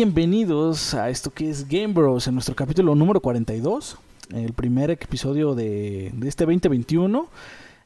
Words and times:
bienvenidos 0.00 0.94
a 0.94 1.10
esto 1.10 1.30
que 1.30 1.50
es 1.50 1.68
Game 1.68 1.88
Bros 1.88 2.26
en 2.26 2.32
nuestro 2.32 2.56
capítulo 2.56 2.94
número 2.94 3.20
42, 3.20 3.98
el 4.32 4.54
primer 4.54 4.90
episodio 4.90 5.54
de, 5.54 6.10
de 6.14 6.26
este 6.26 6.46
2021. 6.46 7.28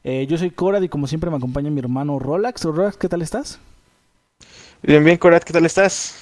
Eh, 0.05 0.25
yo 0.29 0.39
soy 0.39 0.53
Corad 0.53 0.81
y 0.83 0.89
como 0.89 1.09
siempre 1.09 1.29
me 1.29 1.39
acompaña 1.39 1.71
mi 1.71 1.81
hermano 1.81 2.21
Rolax. 2.21 2.63
Rolax, 2.67 2.97
¿qué 2.99 3.09
tal 3.09 3.21
estás? 3.21 3.59
Bien, 4.81 5.05
bien, 5.05 5.17
Corad, 5.17 5.43
¿qué 5.43 5.53
tal 5.53 5.67
estás? 5.67 6.15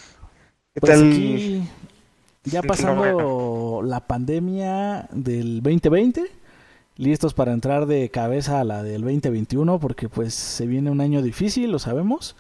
¿Qué 0.73 0.81
pues 0.81 0.93
tal? 0.95 1.11
Aquí, 1.11 1.63
ya 2.45 2.63
pasando 2.63 3.83
la 3.85 4.01
pandemia 4.01 5.11
del 5.13 5.63
2020, 5.63 6.25
listos 6.97 7.35
para 7.35 7.53
entrar 7.53 7.85
de 7.85 8.09
cabeza 8.09 8.61
a 8.61 8.65
la 8.65 8.83
del 8.83 9.03
2021 9.03 9.79
porque 9.79 10.09
pues 10.09 10.33
se 10.33 10.67
viene 10.67 10.91
un 10.91 11.03
año 11.03 11.21
difícil, 11.21 11.71
lo 11.71 11.79
sabemos. 11.79 12.35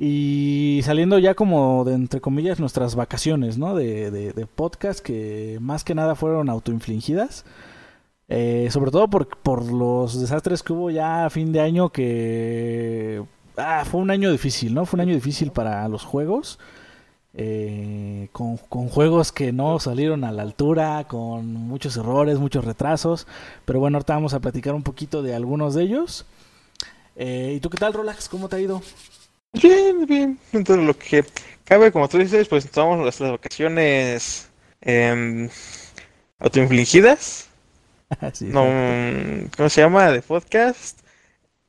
Y 0.00 0.80
saliendo 0.84 1.18
ya 1.18 1.34
como 1.34 1.84
de, 1.84 1.94
entre 1.94 2.20
comillas, 2.20 2.60
nuestras 2.60 2.94
vacaciones, 2.94 3.58
¿no? 3.58 3.74
De, 3.74 4.12
de, 4.12 4.46
podcast 4.46 5.00
que 5.00 5.58
más 5.60 5.82
que 5.82 5.96
nada 5.96 6.14
fueron 6.14 6.48
autoinfligidas. 6.48 7.44
Eh, 8.28 8.68
sobre 8.70 8.92
todo 8.92 9.08
por, 9.08 9.26
por 9.26 9.64
los 9.72 10.20
desastres 10.20 10.62
que 10.62 10.72
hubo 10.72 10.90
ya 10.90 11.26
a 11.26 11.30
fin 11.30 11.52
de 11.52 11.60
año 11.60 11.88
que... 11.90 13.24
Ah, 13.56 13.84
fue 13.84 14.00
un 14.00 14.12
año 14.12 14.30
difícil, 14.30 14.72
¿no? 14.72 14.86
Fue 14.86 14.98
un 14.98 15.00
año 15.00 15.14
difícil 15.14 15.50
para 15.50 15.88
los 15.88 16.04
juegos. 16.04 16.60
Eh, 17.34 18.28
con, 18.30 18.56
con, 18.56 18.88
juegos 18.88 19.32
que 19.32 19.52
no 19.52 19.80
salieron 19.80 20.22
a 20.22 20.30
la 20.30 20.42
altura, 20.42 21.06
con 21.08 21.52
muchos 21.54 21.96
errores, 21.96 22.38
muchos 22.38 22.64
retrasos. 22.64 23.26
Pero 23.64 23.80
bueno, 23.80 23.96
ahorita 23.96 24.14
vamos 24.14 24.32
a 24.32 24.38
platicar 24.38 24.76
un 24.76 24.84
poquito 24.84 25.24
de 25.24 25.34
algunos 25.34 25.74
de 25.74 25.82
ellos. 25.82 26.24
Eh, 27.16 27.54
¿Y 27.56 27.60
tú 27.60 27.68
qué 27.68 27.78
tal, 27.78 27.94
Rolax? 27.94 28.28
¿Cómo 28.28 28.48
te 28.48 28.54
ha 28.54 28.60
ido? 28.60 28.80
Bien, 29.52 30.06
bien. 30.06 30.38
Entonces 30.52 30.86
lo 30.86 30.96
que 30.98 31.24
cabe, 31.64 31.90
como 31.92 32.08
tú 32.08 32.18
dices, 32.18 32.48
pues 32.48 32.70
tomamos 32.70 32.98
nuestras 32.98 33.30
vacaciones 33.32 34.48
eh, 34.80 35.48
autoinfligidas. 36.38 37.48
no, 38.42 38.64
¿Cómo 39.56 39.68
se 39.68 39.80
llama? 39.82 40.10
De 40.12 40.22
podcast. 40.22 41.00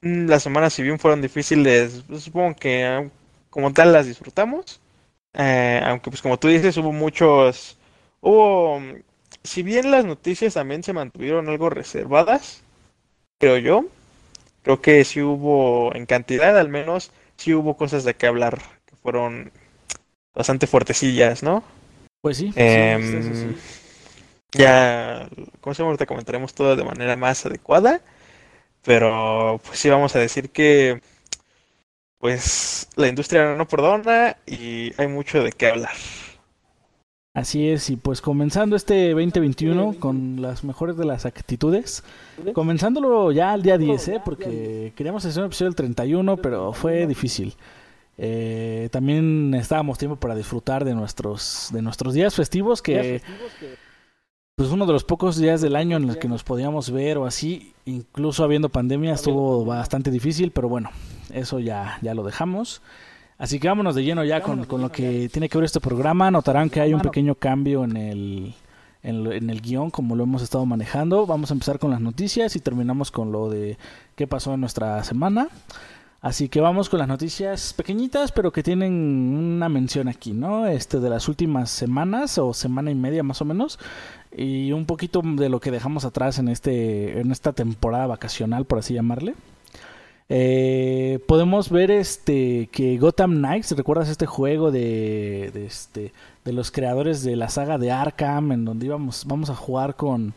Las 0.02 0.44
semanas, 0.44 0.73
si 0.73 0.83
bien 0.83 1.00
fueron 1.00 1.22
difíciles, 1.22 2.03
pues, 2.07 2.23
supongo 2.23 2.55
que 2.57 3.09
como 3.50 3.73
tal 3.73 3.94
las 3.94 4.07
disfrutamos. 4.07 4.81
Eh, 5.33 5.81
aunque 5.85 6.11
pues 6.11 6.22
como 6.22 6.39
tú 6.39 6.47
dices, 6.50 6.77
hubo 6.77 6.91
muchos... 6.94 7.77
Hubo... 8.22 8.81
Si 9.44 9.63
bien 9.63 9.91
las 9.91 10.05
noticias 10.05 10.55
también 10.55 10.83
se 10.83 10.94
mantuvieron 10.94 11.50
algo 11.50 11.69
reservadas, 11.69 12.61
creo 13.39 13.57
yo, 13.57 13.85
creo 14.63 14.81
que 14.81 15.03
sí 15.05 15.22
hubo 15.22 15.94
en 15.95 16.05
cantidad 16.05 16.57
al 16.57 16.69
menos 16.69 17.11
sí 17.40 17.54
hubo 17.54 17.78
cosas 17.78 18.04
de 18.04 18.16
qué 18.16 18.28
hablar 18.28 18.59
que 18.86 18.95
fueron 18.98 19.52
bastante 20.36 20.68
fuertecillas, 20.68 21.42
¿no? 21.42 21.64
Pues 22.22 22.38
sí. 22.38 22.52
Em, 22.56 23.56
ya, 24.52 25.30
como 25.62 25.73
se 25.73 25.84
te 25.98 26.06
comentaremos 26.06 26.54
todo 26.54 26.76
de 26.76 26.84
manera 26.84 27.16
más 27.16 27.46
adecuada, 27.46 28.02
pero 28.84 29.62
pues 29.66 29.80
sí 29.80 29.90
vamos 29.90 30.16
a 30.16 30.20
decir 30.20 30.50
que 30.50 31.02
pues 32.18 32.90
la 32.98 33.08
industria 33.08 33.56
no 33.56 33.68
perdona 33.68 34.36
y 34.46 34.92
hay 35.00 35.08
mucho 35.08 35.42
de 35.42 35.53
qué 35.53 35.68
hablar. 35.68 35.96
Así 37.40 37.70
es, 37.70 37.90
y 37.90 37.95
pues 37.95 38.20
comenzando 38.20 38.76
este 38.76 39.12
2021 39.12 39.95
con 39.98 40.42
las 40.42 40.66
mejores 40.66 40.98
de 40.98 41.06
las 41.06 41.26
actitudes, 41.26 42.04
comenzándolo 42.52 43.31
ya 43.31 43.54
al 43.54 43.62
día 43.62 43.78
10, 43.78 44.08
¿eh? 44.09 44.22
porque 44.26 44.92
queríamos 44.94 45.23
hacer 45.23 45.44
un 45.44 45.48
episodio 45.48 45.70
del 45.70 45.76
31, 45.76 46.36
pero 46.36 46.73
fue 46.73 47.08
difícil. 47.08 47.56
Eh, 48.18 48.90
también 48.92 49.54
estábamos 49.54 49.98
tiempo 49.98 50.18
para 50.18 50.36
disfrutar 50.36 50.84
de 50.84 50.94
nuestros, 50.94 51.69
de 51.72 51.81
nuestros 51.81 52.13
días 52.13 52.36
festivos, 52.36 52.81
que 52.81 53.22
pues 54.58 54.69
uno 54.72 54.86
de 54.86 54.92
los 54.92 55.06
pocos 55.06 55.38
días 55.38 55.62
del 55.62 55.78
año 55.78 55.96
en 55.96 56.08
los 56.08 56.18
que 56.18 56.28
nos 56.28 56.44
podíamos 56.44 56.92
ver 56.92 57.19
o 57.19 57.25
así, 57.25 57.74
incluso 57.86 58.44
habiendo 58.44 58.68
pandemia, 58.68 59.13
estuvo 59.13 59.63
bastante 59.63 60.12
difícil, 60.12 60.52
pero 60.52 60.68
bueno, 60.68 60.90
eso 61.31 61.59
ya, 61.59 62.00
ya 62.02 62.13
lo 62.13 62.24
dejamos. 62.24 62.81
Así 63.39 63.57
que 63.57 63.69
vámonos 63.69 63.95
de 63.95 64.03
lleno 64.03 64.23
ya 64.25 64.41
con, 64.41 64.66
con, 64.66 64.81
lo 64.81 64.91
que 64.91 65.29
tiene 65.29 65.47
que 65.47 65.57
ver 65.57 65.66
este 65.66 65.79
programa. 65.79 66.29
Notarán 66.29 66.69
que 66.69 66.81
hay 66.81 66.94
un 66.94 67.00
pequeño 67.00 67.35
cambio 67.35 67.85
en 67.85 67.95
el, 67.95 68.53
en, 69.01 69.50
el 69.50 69.61
guion, 69.61 69.91
como 69.91 70.17
lo 70.17 70.23
hemos 70.23 70.41
estado 70.41 70.66
manejando. 70.66 71.25
Vamos 71.25 71.50
a 71.50 71.53
empezar 71.53 71.79
con 71.79 71.89
las 71.89 72.01
noticias 72.01 72.57
y 72.57 72.59
terminamos 72.59 73.11
con 73.11 73.31
lo 73.31 73.50
de 73.50 73.77
qué 74.16 74.27
pasó 74.27 74.53
en 74.53 74.59
nuestra 74.59 75.01
semana. 75.05 75.47
Así 76.22 76.50
que 76.50 76.59
vamos 76.59 76.89
con 76.89 77.00
las 77.00 77.07
noticias 77.07 77.72
pequeñitas, 77.72 78.33
pero 78.33 78.51
que 78.51 78.61
tienen 78.61 78.91
una 78.91 79.69
mención 79.69 80.09
aquí, 80.09 80.33
¿no? 80.33 80.67
Este 80.67 81.00
de 81.00 81.09
las 81.09 81.29
últimas 81.29 81.69
semanas 81.69 82.38
o 82.38 82.53
semana 82.53 82.91
y 82.91 82.95
media 82.95 83.23
más 83.23 83.41
o 83.41 83.45
menos 83.45 83.79
y 84.35 84.73
un 84.73 84.85
poquito 84.85 85.21
de 85.23 85.47
lo 85.47 85.61
que 85.61 85.71
dejamos 85.71 86.03
atrás 86.03 86.38
en 86.38 86.50
este 86.50 87.21
en 87.21 87.31
esta 87.31 87.53
temporada 87.53 88.06
vacacional, 88.07 88.66
por 88.66 88.79
así 88.79 88.94
llamarle. 88.94 89.33
Eh, 90.31 91.19
podemos 91.28 91.72
ver 91.72 91.90
este 91.90 92.67
que 92.72 92.97
Gotham 93.00 93.38
Knights, 93.38 93.72
¿recuerdas 93.75 94.09
este 94.09 94.28
juego 94.28 94.69
de, 94.69 95.51
este 95.66 96.13
de 96.45 96.53
los 96.53 96.69
creadores 96.69 97.23
de 97.23 97.35
la 97.35 97.50
saga 97.50 97.79
de 97.79 97.91
Arkham 97.91 98.51
en 98.51 98.63
donde 98.63 98.85
íbamos 98.85 99.25
vamos 99.25 99.50
a 99.50 99.56
jugar 99.56 99.95
con 99.95 100.35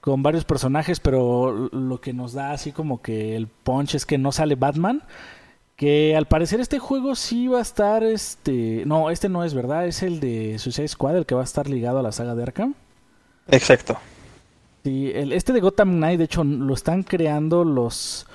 con 0.00 0.22
varios 0.22 0.44
personajes, 0.44 0.98
pero 0.98 1.68
lo 1.72 2.00
que 2.00 2.12
nos 2.12 2.32
da 2.32 2.52
así 2.52 2.72
como 2.72 3.02
que 3.02 3.36
el 3.36 3.46
punch 3.46 3.94
es 3.94 4.06
que 4.06 4.18
no 4.18 4.32
sale 4.32 4.54
Batman, 4.54 5.02
que 5.76 6.16
al 6.16 6.26
parecer 6.26 6.58
este 6.58 6.78
juego 6.78 7.14
sí 7.14 7.48
va 7.48 7.58
a 7.58 7.62
estar 7.62 8.02
este, 8.02 8.82
no, 8.86 9.10
este 9.10 9.28
no 9.28 9.44
es 9.44 9.54
verdad, 9.54 9.86
es 9.86 10.02
el 10.02 10.18
de 10.18 10.58
Suicide 10.58 10.88
Squad 10.88 11.18
el 11.18 11.26
que 11.26 11.34
va 11.34 11.42
a 11.42 11.44
estar 11.44 11.68
ligado 11.68 11.98
a 11.98 12.02
la 12.02 12.12
saga 12.12 12.34
de 12.34 12.42
Arkham. 12.42 12.74
Exacto. 13.48 13.98
Sí, 14.84 15.12
el, 15.14 15.32
este 15.32 15.52
de 15.52 15.60
Gotham 15.60 15.96
Knight, 15.96 16.18
de 16.18 16.24
hecho, 16.24 16.42
lo 16.42 16.72
están 16.72 17.02
creando 17.02 17.64
los 17.64 18.26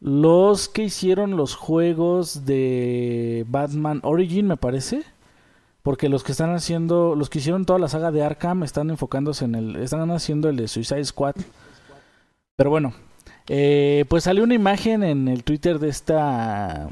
los 0.00 0.68
que 0.68 0.84
hicieron 0.84 1.36
los 1.36 1.54
juegos 1.54 2.46
de 2.46 3.44
Batman 3.48 4.00
Origin, 4.02 4.46
me 4.46 4.56
parece. 4.56 5.02
Porque 5.82 6.10
los 6.10 6.24
que 6.24 6.32
están 6.32 6.52
haciendo, 6.54 7.14
los 7.14 7.30
que 7.30 7.38
hicieron 7.38 7.64
toda 7.64 7.78
la 7.78 7.88
saga 7.88 8.10
de 8.10 8.22
Arkham 8.22 8.62
están 8.64 8.90
enfocándose 8.90 9.46
en 9.46 9.54
el, 9.54 9.76
están 9.76 10.10
haciendo 10.10 10.50
el 10.50 10.56
de 10.56 10.68
Suicide 10.68 11.04
Squad. 11.04 11.36
Pero 12.56 12.68
bueno, 12.68 12.92
eh, 13.48 14.04
pues 14.08 14.24
salió 14.24 14.44
una 14.44 14.54
imagen 14.54 15.02
en 15.02 15.26
el 15.28 15.42
Twitter 15.42 15.78
de 15.78 15.88
esta, 15.88 16.90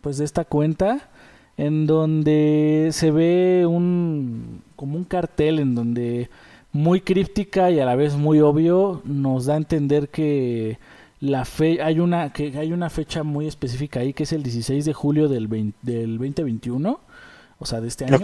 pues 0.00 0.16
de 0.16 0.24
esta 0.24 0.46
cuenta, 0.46 1.10
en 1.58 1.86
donde 1.86 2.88
se 2.92 3.10
ve 3.10 3.66
un, 3.66 4.62
como 4.74 4.96
un 4.96 5.04
cartel 5.04 5.58
en 5.58 5.74
donde 5.74 6.30
muy 6.72 7.00
críptica 7.02 7.70
y 7.70 7.78
a 7.78 7.84
la 7.84 7.94
vez 7.94 8.16
muy 8.16 8.40
obvio 8.40 9.02
nos 9.04 9.46
da 9.46 9.54
a 9.54 9.58
entender 9.58 10.08
que 10.08 10.78
la 11.24 11.46
fe 11.46 11.80
hay 11.82 12.00
una 12.00 12.32
que 12.32 12.56
hay 12.58 12.72
una 12.72 12.90
fecha 12.90 13.22
muy 13.22 13.46
específica 13.46 14.00
ahí 14.00 14.12
que 14.12 14.24
es 14.24 14.32
el 14.32 14.42
16 14.42 14.84
de 14.84 14.92
julio 14.92 15.28
del, 15.28 15.48
del 15.80 16.18
2021 16.18 17.00
o 17.58 17.66
sea 17.66 17.80
de 17.80 17.88
este 17.88 18.04
año. 18.04 18.20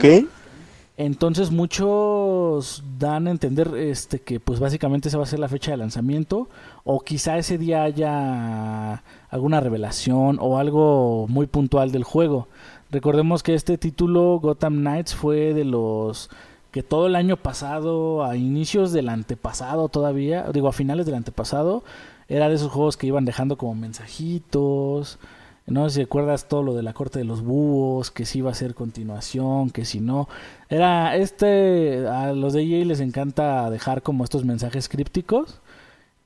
Entonces 0.99 1.51
muchos 1.51 2.85
dan 2.99 3.27
a 3.27 3.31
entender 3.31 3.75
este 3.75 4.21
que 4.21 4.39
pues 4.39 4.61
básicamente 4.61 5.09
esa 5.09 5.17
va 5.17 5.25
a 5.25 5.27
ser 5.27 5.39
la 5.39 5.49
fecha 5.49 5.71
de 5.71 5.79
lanzamiento 5.79 6.51
o 6.85 7.01
quizá 7.01 7.39
ese 7.39 7.57
día 7.57 7.85
haya 7.85 9.03
alguna 9.31 9.61
revelación 9.61 10.37
o 10.39 10.59
algo 10.59 11.27
muy 11.27 11.47
puntual 11.47 11.93
del 11.93 12.05
juego. 12.05 12.49
Recordemos 12.91 13.43
que 13.43 13.55
este 13.55 13.79
título 13.79 14.41
Gotham 14.41 14.81
Knights 14.81 15.15
fue 15.15 15.55
de 15.55 15.65
los 15.65 16.29
que 16.71 16.83
todo 16.83 17.07
el 17.07 17.17
año 17.17 17.39
pasado 17.39 18.23
a 18.23 18.37
inicios 18.37 18.93
del 18.93 19.09
antepasado 19.09 19.89
todavía 19.89 20.51
digo 20.53 20.69
a 20.69 20.73
finales 20.73 21.07
del 21.07 21.15
antepasado 21.15 21.83
era 22.31 22.49
de 22.49 22.55
esos 22.55 22.71
juegos 22.71 22.97
que 22.97 23.09
iban 23.09 23.25
dejando 23.25 23.59
como 23.59 23.75
mensajitos. 23.75 25.19
No 25.67 25.89
sé 25.89 25.95
si 25.97 26.01
recuerdas 26.03 26.49
todo 26.49 26.63
lo 26.63 26.75
de 26.75 26.83
la 26.83 26.95
corte 26.95 27.19
de 27.19 27.25
los 27.25 27.43
búhos, 27.43 28.11
que 28.11 28.25
si 28.25 28.39
iba 28.39 28.51
a 28.51 28.55
ser 28.55 28.75
continuación, 28.75 29.71
que 29.71 29.85
si 29.85 30.01
no. 30.01 30.29
Era 30.69 31.17
este, 31.17 32.07
a 32.07 32.33
los 32.33 32.53
de 32.53 32.63
EA 32.63 32.85
les 32.85 33.01
encanta 33.01 33.69
dejar 33.69 34.03
como 34.03 34.25
estos 34.25 34.45
mensajes 34.45 34.89
crípticos. 34.89 35.61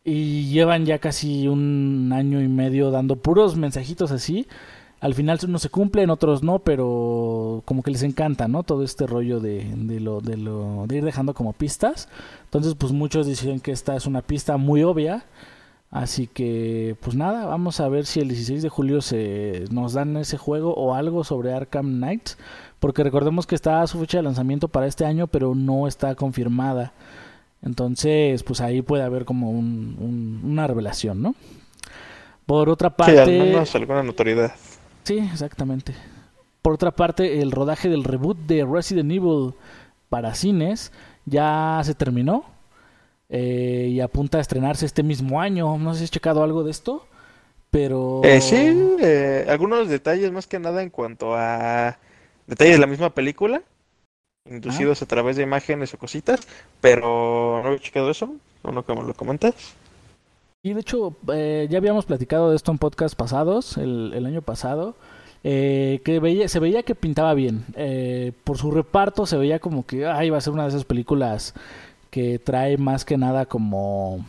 Y 0.04 0.50
llevan 0.50 0.84
ya 0.84 0.98
casi 0.98 1.48
un 1.48 2.12
año 2.14 2.42
y 2.42 2.48
medio 2.48 2.90
dando 2.90 3.16
puros 3.16 3.56
mensajitos 3.56 4.10
así. 4.10 4.46
Al 5.00 5.14
final 5.14 5.38
unos 5.46 5.62
se 5.62 5.70
cumplen, 5.70 6.10
otros 6.10 6.42
no, 6.42 6.58
pero 6.58 7.62
como 7.64 7.82
que 7.82 7.90
les 7.90 8.02
encanta, 8.02 8.46
¿no? 8.46 8.62
Todo 8.62 8.84
este 8.84 9.06
rollo 9.06 9.40
de, 9.40 9.66
de, 9.74 10.00
lo, 10.00 10.20
de, 10.20 10.36
lo, 10.36 10.84
de 10.86 10.98
ir 10.98 11.04
dejando 11.04 11.32
como 11.32 11.54
pistas. 11.54 12.10
Entonces, 12.44 12.74
pues 12.74 12.92
muchos 12.92 13.26
dicen 13.26 13.60
que 13.60 13.72
esta 13.72 13.96
es 13.96 14.06
una 14.06 14.20
pista 14.20 14.58
muy 14.58 14.82
obvia 14.82 15.24
Así 15.90 16.26
que, 16.26 16.96
pues 17.00 17.14
nada, 17.16 17.46
vamos 17.46 17.78
a 17.78 17.88
ver 17.88 18.04
si 18.04 18.18
el 18.18 18.28
16 18.28 18.62
de 18.62 18.68
julio 18.68 19.00
se 19.00 19.64
nos 19.70 19.92
dan 19.92 20.16
ese 20.16 20.36
juego 20.36 20.74
o 20.74 20.94
algo 20.94 21.22
sobre 21.22 21.52
Arkham 21.52 21.98
Knights, 21.98 22.36
porque 22.80 23.04
recordemos 23.04 23.46
que 23.46 23.54
está 23.54 23.86
su 23.86 24.00
fecha 24.00 24.18
de 24.18 24.24
lanzamiento 24.24 24.66
para 24.66 24.86
este 24.86 25.04
año, 25.04 25.28
pero 25.28 25.54
no 25.54 25.86
está 25.86 26.16
confirmada. 26.16 26.92
Entonces, 27.62 28.42
pues 28.42 28.60
ahí 28.60 28.82
puede 28.82 29.04
haber 29.04 29.24
como 29.24 29.50
un, 29.50 30.40
una 30.44 30.66
revelación, 30.66 31.22
¿no? 31.22 31.34
Por 32.44 32.68
otra 32.68 32.90
parte... 32.90 33.24
Sí, 33.24 33.40
al 33.40 33.46
menos 33.46 33.74
alguna 33.74 34.02
notoriedad. 34.02 34.52
Sí, 35.04 35.18
exactamente. 35.18 35.94
por 36.60 36.74
otra 36.74 36.90
parte, 36.90 37.40
el 37.40 37.52
rodaje 37.52 37.88
del 37.88 38.04
reboot 38.04 38.38
de 38.46 38.64
Resident 38.64 39.12
Evil 39.12 39.54
para 40.08 40.34
cines 40.34 40.92
ya 41.24 41.80
se 41.84 41.94
terminó 41.94 42.44
eh, 43.28 43.88
y 43.90 44.00
apunta 44.00 44.38
a 44.38 44.40
estrenarse 44.40 44.86
este 44.86 45.02
mismo 45.02 45.40
año. 45.40 45.78
No 45.78 45.92
sé 45.92 45.98
si 45.98 46.04
has 46.04 46.10
checado 46.10 46.42
algo 46.42 46.64
de 46.64 46.70
esto, 46.70 47.06
pero... 47.70 48.20
Eh, 48.24 48.40
sí, 48.40 48.96
eh, 49.00 49.46
algunos 49.48 49.88
detalles 49.88 50.32
más 50.32 50.46
que 50.46 50.58
nada 50.58 50.82
en 50.82 50.90
cuanto 50.90 51.34
a 51.34 51.98
detalles 52.46 52.74
de 52.74 52.80
la 52.80 52.86
misma 52.86 53.10
película, 53.10 53.62
inducidos 54.48 55.02
a 55.02 55.06
través 55.06 55.36
de 55.36 55.42
imágenes 55.42 55.94
o 55.94 55.98
cositas, 55.98 56.40
pero 56.80 57.62
no 57.64 57.72
he 57.72 57.80
checado 57.80 58.10
eso, 58.10 58.34
no 58.62 58.82
como 58.84 59.02
lo 59.02 59.14
comentas. 59.14 59.54
Y 60.62 60.72
de 60.72 60.80
hecho, 60.80 61.14
ya 61.26 61.76
habíamos 61.76 62.06
platicado 62.06 62.50
de 62.50 62.56
esto 62.56 62.72
en 62.72 62.78
podcast 62.78 63.14
pasados, 63.14 63.76
el, 63.76 64.12
el 64.14 64.24
año 64.24 64.40
pasado. 64.40 64.94
Eh, 65.46 66.00
que 66.06 66.20
veía, 66.20 66.48
se 66.48 66.58
veía 66.58 66.82
que 66.82 66.94
pintaba 66.94 67.34
bien. 67.34 67.66
Eh, 67.76 68.32
por 68.44 68.56
su 68.56 68.70
reparto 68.70 69.26
se 69.26 69.36
veía 69.36 69.58
como 69.58 69.84
que 69.84 70.06
ay, 70.06 70.30
va 70.30 70.38
a 70.38 70.40
ser 70.40 70.54
una 70.54 70.62
de 70.62 70.70
esas 70.70 70.86
películas 70.86 71.52
que 72.14 72.38
trae 72.38 72.78
más 72.78 73.04
que 73.04 73.18
nada 73.18 73.44
como 73.44 74.24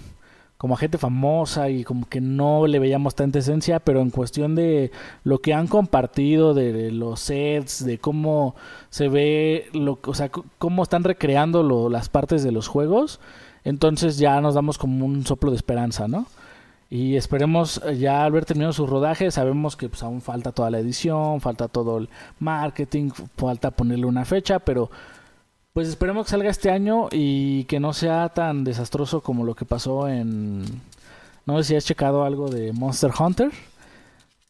como 0.57 0.75
gente 0.75 0.97
famosa 0.97 1.69
y 1.69 1.83
como 1.83 2.09
que 2.09 2.19
no 2.19 2.65
le 2.65 2.79
veíamos 2.79 3.13
tanta 3.13 3.37
esencia, 3.37 3.79
pero 3.79 4.01
en 4.01 4.09
cuestión 4.09 4.55
de 4.55 4.89
lo 5.23 5.37
que 5.37 5.53
han 5.53 5.67
compartido, 5.67 6.55
de, 6.55 6.89
los 6.91 7.19
sets, 7.19 7.85
de 7.85 7.99
cómo 7.99 8.55
se 8.89 9.07
ve, 9.07 9.67
lo, 9.73 9.99
o 10.03 10.13
sea, 10.15 10.31
cómo 10.57 10.81
están 10.81 11.03
recreando 11.03 11.87
las 11.91 12.09
partes 12.09 12.43
de 12.43 12.51
los 12.51 12.67
juegos, 12.67 13.19
entonces 13.63 14.17
ya 14.17 14.41
nos 14.41 14.55
damos 14.55 14.79
como 14.79 15.05
un 15.05 15.23
soplo 15.23 15.51
de 15.51 15.57
esperanza, 15.57 16.07
¿no? 16.07 16.25
Y 16.89 17.17
esperemos 17.17 17.81
eh, 17.85 17.97
ya 17.97 18.23
haber 18.23 18.45
terminado 18.45 18.73
su 18.73 18.87
rodaje. 18.87 19.29
Sabemos 19.29 19.75
que 19.75 19.89
pues, 19.89 20.01
aún 20.01 20.21
falta 20.21 20.51
toda 20.51 20.71
la 20.71 20.79
edición, 20.79 21.41
falta 21.41 21.67
todo 21.67 21.97
el 21.97 22.09
marketing, 22.39 23.11
falta 23.37 23.69
ponerle 23.71 24.05
una 24.05 24.25
fecha, 24.25 24.59
pero 24.59 24.89
pues 25.75 25.89
esperemos 25.89 26.25
que 26.25 26.31
salga 26.31 26.49
este 26.49 26.71
año 26.71 27.09
y 27.11 27.65
que 27.65 27.81
no 27.81 27.91
sea 27.91 28.29
tan 28.29 28.63
desastroso 28.63 29.19
como 29.19 29.43
lo 29.43 29.55
que 29.55 29.65
pasó 29.65 30.07
en... 30.07 30.63
No 31.45 31.57
sé 31.57 31.63
si 31.65 31.75
has 31.75 31.83
checado 31.83 32.23
algo 32.23 32.49
de 32.49 32.71
Monster 32.71 33.11
Hunter, 33.19 33.51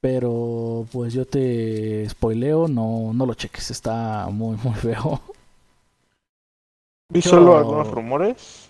pero 0.02 0.86
pues 0.92 1.14
yo 1.14 1.26
te 1.26 2.08
spoileo, 2.08 2.68
no, 2.68 3.12
no 3.12 3.26
lo 3.26 3.34
cheques, 3.34 3.72
está 3.72 4.28
muy, 4.30 4.56
muy 4.64 4.76
feo. 4.76 5.20
¿Vi 7.10 7.24
solo 7.24 7.58
algunos 7.58 7.90
rumores? 7.90 8.70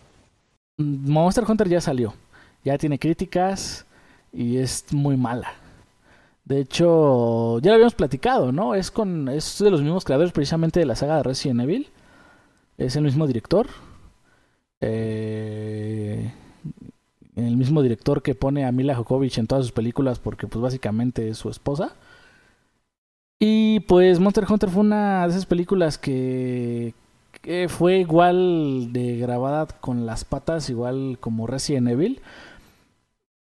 Monster 0.78 1.44
Hunter 1.46 1.68
ya 1.68 1.82
salió 1.82 2.14
ya 2.64 2.78
tiene 2.78 2.98
críticas 2.98 3.86
y 4.32 4.58
es 4.58 4.86
muy 4.92 5.18
mala. 5.18 5.54
De 6.46 6.62
hecho, 6.62 7.60
ya 7.60 7.70
lo 7.70 7.76
habíamos 7.76 7.96
platicado, 7.96 8.54
¿no? 8.54 8.76
Es 8.76 8.92
con 8.92 9.28
es 9.28 9.60
de 9.60 9.72
los 9.72 9.82
mismos 9.82 10.06
creadores 10.06 10.32
precisamente 10.32 10.80
de 10.80 10.86
la 10.86 10.96
saga 10.96 11.18
de 11.18 11.24
Resident 11.24 11.62
Evil. 11.62 11.90
Es 12.78 12.96
el 12.96 13.04
mismo 13.04 13.28
director. 13.28 13.68
Eh, 14.82 16.32
el 17.36 17.58
mismo 17.58 17.82
director 17.82 18.22
que 18.22 18.36
pone 18.36 18.66
a 18.66 18.72
Mila 18.72 18.96
Jokovic 18.96 19.38
en 19.38 19.48
todas 19.48 19.66
sus 19.66 19.72
películas 19.72 20.20
porque 20.20 20.48
pues 20.48 20.62
básicamente 20.62 21.30
es 21.30 21.38
su 21.38 21.50
esposa. 21.50 21.96
Y 23.40 23.82
pues 23.82 24.20
Monster 24.20 24.46
Hunter 24.50 24.70
fue 24.70 24.82
una 24.82 25.24
de 25.24 25.32
esas 25.32 25.46
películas 25.46 25.98
que, 25.98 26.94
fue 27.68 28.00
igual 28.00 28.92
de 28.92 29.18
grabada 29.18 29.68
con 29.68 30.06
las 30.06 30.24
patas, 30.24 30.70
igual 30.70 31.18
como 31.20 31.46
Resident 31.46 31.90
Evil. 31.90 32.22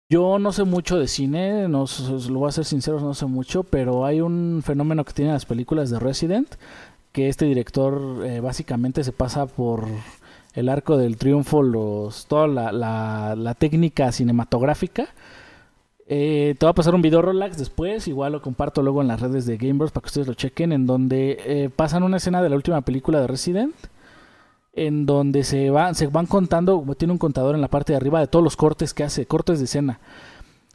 Yo 0.09 0.37
no 0.37 0.51
sé 0.51 0.63
mucho 0.65 0.99
de 0.99 1.07
cine, 1.07 1.67
no, 1.67 1.85
lo 2.29 2.39
voy 2.39 2.49
a 2.49 2.51
ser 2.51 2.65
sincero, 2.65 2.99
no 2.99 3.15
sé 3.15 3.25
mucho, 3.25 3.63
pero 3.63 4.05
hay 4.05 4.21
un 4.21 4.61
fenómeno 4.63 5.03
que 5.03 5.13
tienen 5.13 5.33
las 5.33 5.45
películas 5.47 5.89
de 5.89 5.99
Resident, 5.99 6.55
que 7.15 7.29
este 7.29 7.45
director 7.45 8.25
eh, 8.25 8.41
básicamente 8.41 9.01
se 9.05 9.13
pasa 9.13 9.45
por 9.45 9.87
el 10.53 10.67
arco 10.67 10.97
del 10.97 11.15
triunfo, 11.15 11.63
los, 11.63 12.25
toda 12.25 12.45
la, 12.45 13.55
técnica 13.57 14.11
cinematográfica. 14.11 15.07
Eh, 16.09 16.55
te 16.59 16.65
va 16.65 16.71
a 16.71 16.75
pasar 16.75 16.93
un 16.93 17.01
video 17.01 17.21
Rolex 17.21 17.57
después, 17.57 18.09
igual 18.09 18.33
lo 18.33 18.41
comparto 18.41 18.81
luego 18.81 19.01
en 19.01 19.07
las 19.07 19.21
redes 19.21 19.45
de 19.45 19.55
Gamers 19.55 19.93
para 19.93 20.01
que 20.01 20.07
ustedes 20.07 20.27
lo 20.27 20.33
chequen, 20.33 20.73
en 20.73 20.85
donde 20.85 21.37
eh, 21.45 21.69
pasan 21.73 22.03
una 22.03 22.17
escena 22.17 22.43
de 22.43 22.49
la 22.49 22.57
última 22.57 22.81
película 22.81 23.21
de 23.21 23.27
Resident 23.27 23.73
en 24.73 25.05
donde 25.05 25.45
se 25.45 25.69
van, 25.69 25.95
se 25.95 26.07
van 26.07 26.25
contando, 26.25 26.85
tiene 26.97 27.13
un 27.13 27.17
contador 27.17 27.55
en 27.55 27.61
la 27.61 27.69
parte 27.69 27.93
de 27.93 27.97
arriba 27.97 28.19
de 28.19 28.27
todos 28.27 28.43
los 28.43 28.57
cortes 28.57 28.93
que 28.93 29.05
hace, 29.05 29.25
cortes 29.25 29.59
de 29.59 29.65
escena. 29.65 30.01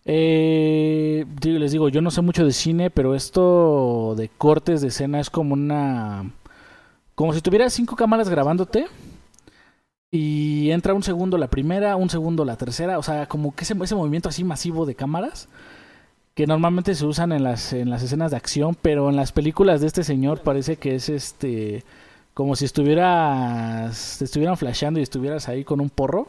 Eh, 0.05 1.27
les 1.43 1.73
digo, 1.73 1.89
yo 1.89 2.01
no 2.01 2.11
sé 2.11 2.23
mucho 2.23 2.45
de 2.45 2.53
cine, 2.53 2.91
pero 2.91 3.15
esto 3.15 4.15
de 4.17 4.29
cortes 4.29 4.81
de 4.81 4.89
escena 4.89 5.21
es 5.21 5.31
como 5.31 5.55
una... 5.55 6.31
Como 7.15 7.35
si 7.35 7.41
tuvieras 7.41 7.73
cinco 7.75 7.97
cámaras 7.97 8.29
grabándote 8.29 8.87
y 10.11 10.71
entra 10.71 10.95
un 10.95 11.03
segundo 11.03 11.37
la 11.39 11.49
primera, 11.49 11.97
un 11.97 12.11
segundo 12.11 12.45
la 12.45 12.57
tercera, 12.57 12.99
o 12.99 13.03
sea, 13.03 13.27
como 13.27 13.55
que 13.55 13.65
ese, 13.65 13.75
movimiento 13.75 14.29
así 14.29 14.43
masivo 14.43 14.87
de 14.87 14.95
cámaras 14.95 15.49
que 16.35 16.47
normalmente 16.47 16.95
se 16.95 17.05
usan 17.05 17.33
en 17.33 17.45
las, 17.45 17.73
en 17.75 17.91
las 17.91 18.03
escenas 18.03 18.31
de 18.31 18.39
acción, 18.39 18.77
pero 18.81 19.11
en 19.11 19.17
las 19.17 19.33
películas 19.33 19.81
de 19.83 19.89
este 19.89 20.03
señor 20.03 20.41
parece 20.41 20.77
que 20.77 20.95
es 20.95 21.09
este 21.11 21.85
como 22.35 22.57
si 22.57 22.65
estuvieras, 22.65 24.23
estuvieran 24.23 24.57
flasheando 24.57 24.99
y 24.99 25.03
estuvieras 25.03 25.49
ahí 25.49 25.65
con 25.65 25.81
un 25.81 25.91
porro. 25.91 26.29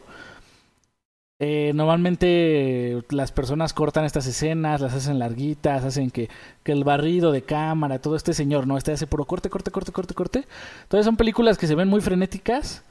Eh, 1.44 1.72
normalmente 1.74 3.02
las 3.10 3.32
personas 3.32 3.72
cortan 3.72 4.04
estas 4.04 4.28
escenas, 4.28 4.80
las 4.80 4.94
hacen 4.94 5.18
larguitas, 5.18 5.84
hacen 5.84 6.12
que, 6.12 6.28
que, 6.62 6.70
el 6.70 6.84
barrido 6.84 7.32
de 7.32 7.42
cámara, 7.42 7.98
todo 7.98 8.14
este 8.14 8.32
señor, 8.32 8.68
¿no? 8.68 8.78
Este 8.78 8.92
hace 8.92 9.08
puro 9.08 9.24
corte, 9.24 9.50
corte, 9.50 9.72
corte, 9.72 9.90
corte, 9.90 10.14
corte. 10.14 10.44
Entonces 10.84 11.04
son 11.04 11.16
películas 11.16 11.58
que 11.58 11.66
se 11.66 11.74
ven 11.74 11.88
muy 11.88 12.00
frenéticas, 12.00 12.84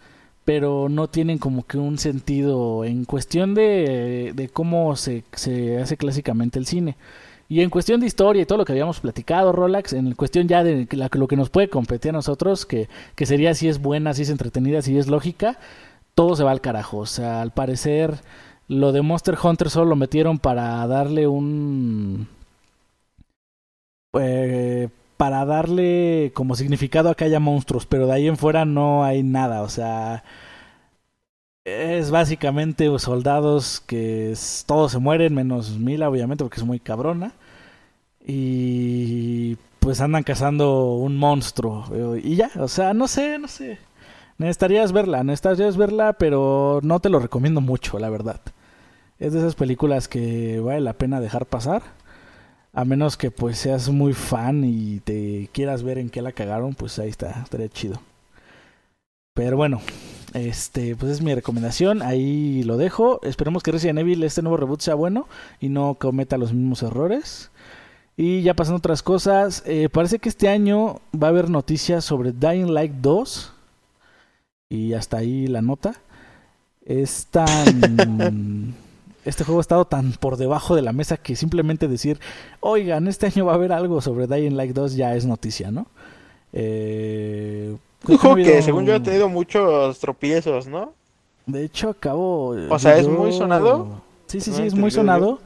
pero 0.44 0.90
no 0.90 1.08
tienen 1.08 1.38
como 1.38 1.66
que 1.66 1.78
un 1.78 1.98
sentido 1.98 2.84
en 2.84 3.06
cuestión 3.06 3.56
de, 3.56 4.34
de 4.36 4.50
cómo 4.50 4.98
se, 4.98 5.24
se 5.32 5.78
hace 5.78 5.96
clásicamente 5.96 6.60
el 6.60 6.66
cine. 6.66 6.98
Y 7.48 7.62
en 7.62 7.70
cuestión 7.70 8.02
de 8.02 8.08
historia 8.08 8.42
y 8.42 8.46
todo 8.46 8.58
lo 8.58 8.66
que 8.66 8.74
habíamos 8.74 9.00
platicado, 9.00 9.54
Rolex, 9.54 9.94
en 9.94 10.14
cuestión 10.14 10.50
ya 10.50 10.62
de 10.62 10.90
lo 11.14 11.28
que 11.30 11.38
nos 11.38 11.50
puede 11.50 11.70
competir 11.70 12.10
a 12.10 12.14
nosotros, 12.14 12.66
que, 12.66 12.90
que 13.16 13.26
sería 13.26 13.54
si 13.56 13.70
es 13.70 13.80
buena, 13.82 14.14
si 14.14 14.24
es 14.24 14.30
entretenida, 14.30 14.82
si 14.82 14.98
es 14.98 15.08
lógica, 15.08 15.58
todo 16.16 16.36
se 16.36 16.44
va 16.44 16.52
al 16.52 16.62
carajo. 16.62 16.98
O 17.00 17.06
sea, 17.06 17.42
al 17.42 17.52
parecer 17.52 18.22
lo 18.68 18.92
de 18.92 19.02
Monster 19.02 19.38
Hunter 19.42 19.70
solo 19.70 19.92
lo 19.92 19.96
metieron 19.96 20.40
para 20.40 20.86
darle 20.88 21.28
un... 21.28 22.28
Eh, 24.14 24.90
para 25.18 25.46
darle 25.46 26.32
como 26.34 26.56
significado 26.56 27.10
a 27.10 27.16
que 27.16 27.26
haya 27.26 27.40
monstruos, 27.40 27.86
pero 27.86 28.08
de 28.08 28.14
ahí 28.14 28.28
en 28.28 28.38
fuera 28.38 28.66
no 28.66 29.04
hay 29.04 29.24
nada, 29.24 29.62
o 29.62 29.70
sea, 29.70 30.24
es 31.64 32.10
básicamente 32.12 32.88
soldados 32.98 33.82
que 33.82 34.34
todos 34.66 34.92
se 34.94 35.00
mueren, 35.00 35.36
menos 35.36 35.78
Mila, 35.78 36.10
obviamente, 36.10 36.44
porque 36.44 36.60
es 36.60 36.66
muy 36.66 36.80
cabrona. 36.80 37.34
Y 38.26 39.58
pues 39.80 40.02
andan 40.02 40.24
cazando 40.24 40.94
un 40.96 41.18
monstruo. 41.18 41.86
Y 42.24 42.36
ya, 42.36 42.52
o 42.60 42.68
sea, 42.68 42.94
no 42.94 43.08
sé, 43.08 43.38
no 43.40 43.48
sé. 43.48 43.80
Necesitarías 44.42 44.92
verla, 44.92 45.24
necesitarías 45.24 45.78
verla, 45.78 46.14
pero 46.14 46.80
no 46.82 47.00
te 47.00 47.10
lo 47.10 47.20
recomiendo 47.20 47.62
mucho, 47.62 48.00
la 48.00 48.10
verdad. 48.10 48.42
Es 49.20 49.34
de 49.34 49.40
esas 49.40 49.54
películas 49.54 50.08
que 50.08 50.60
vale 50.60 50.82
la 50.82 50.94
pena 50.94 51.22
dejar 51.22 51.46
pasar. 51.46 51.84
A 52.74 52.84
menos 52.84 53.18
que 53.18 53.30
pues 53.30 53.60
seas 53.60 53.90
muy 53.90 54.14
fan 54.14 54.64
y 54.64 55.00
te 55.02 55.48
quieras 55.54 55.84
ver 55.84 56.00
en 56.00 56.10
qué 56.10 56.24
la 56.24 56.32
cagaron, 56.32 56.74
pues 56.74 56.98
ahí 56.98 57.10
está, 57.10 57.44
estaría 57.44 57.70
chido. 57.70 58.02
Pero 59.36 59.58
bueno, 59.58 59.80
este, 60.34 60.96
pues 60.96 61.12
es 61.12 61.22
mi 61.22 61.36
recomendación, 61.36 62.02
ahí 62.02 62.64
lo 62.64 62.78
dejo. 62.78 63.20
Esperemos 63.22 63.62
que 63.62 63.72
Resident 63.72 64.00
Evil, 64.00 64.24
este 64.24 64.42
nuevo 64.42 64.58
reboot, 64.58 64.82
sea 64.82 64.96
bueno 64.96 65.28
y 65.60 65.70
no 65.70 65.94
cometa 66.00 66.40
los 66.40 66.52
mismos 66.52 66.82
errores. 66.82 67.52
Y 68.18 68.42
ya 68.42 68.56
pasando 68.56 68.80
otras 68.80 69.04
cosas, 69.04 69.62
eh, 69.68 69.88
parece 69.88 70.18
que 70.18 70.30
este 70.30 70.50
año 70.50 71.00
va 71.14 71.28
a 71.28 71.30
haber 71.30 71.52
noticias 71.52 72.04
sobre 72.04 72.32
Dying 72.32 72.74
Light 72.74 72.94
2. 73.04 73.61
Y 74.72 74.94
hasta 74.94 75.18
ahí 75.18 75.48
la 75.48 75.62
nota. 75.62 75.96
Es 76.86 77.28
tan... 77.30 78.74
este 79.26 79.44
juego 79.44 79.60
ha 79.60 79.62
estado 79.62 79.86
tan 79.86 80.14
por 80.14 80.38
debajo 80.38 80.76
de 80.76 80.82
la 80.82 80.94
mesa 80.94 81.18
que 81.18 81.36
simplemente 81.36 81.90
decir, 81.90 82.22
oigan, 82.62 83.10
este 83.10 83.26
año 83.26 83.46
va 83.46 83.52
a 83.52 83.56
haber 83.56 83.74
algo 83.74 84.00
sobre 84.00 84.28
Dying 84.28 84.56
Light 84.56 84.74
2 84.74 84.96
ya 84.96 85.14
es 85.14 85.26
noticia, 85.26 85.72
¿no? 85.72 85.88
Eh, 86.54 87.76
un 88.08 88.18
juego 88.18 88.38
que 88.38 88.62
según 88.62 88.86
yo 88.86 88.96
ha 88.96 89.04
tenido 89.04 89.28
muchos 89.28 90.00
tropiezos, 90.00 90.68
¿no? 90.68 90.94
De 91.46 91.66
hecho, 91.66 91.90
acabo. 91.90 92.56
O 92.70 92.80
sea, 92.80 92.98
¿es 92.98 93.10
muy 93.10 93.34
sonado? 93.34 94.02
Sí, 94.28 94.40
sí, 94.40 94.54
sí, 94.54 94.64
es 94.64 94.74
muy 94.74 94.90
sonado. 94.90 95.40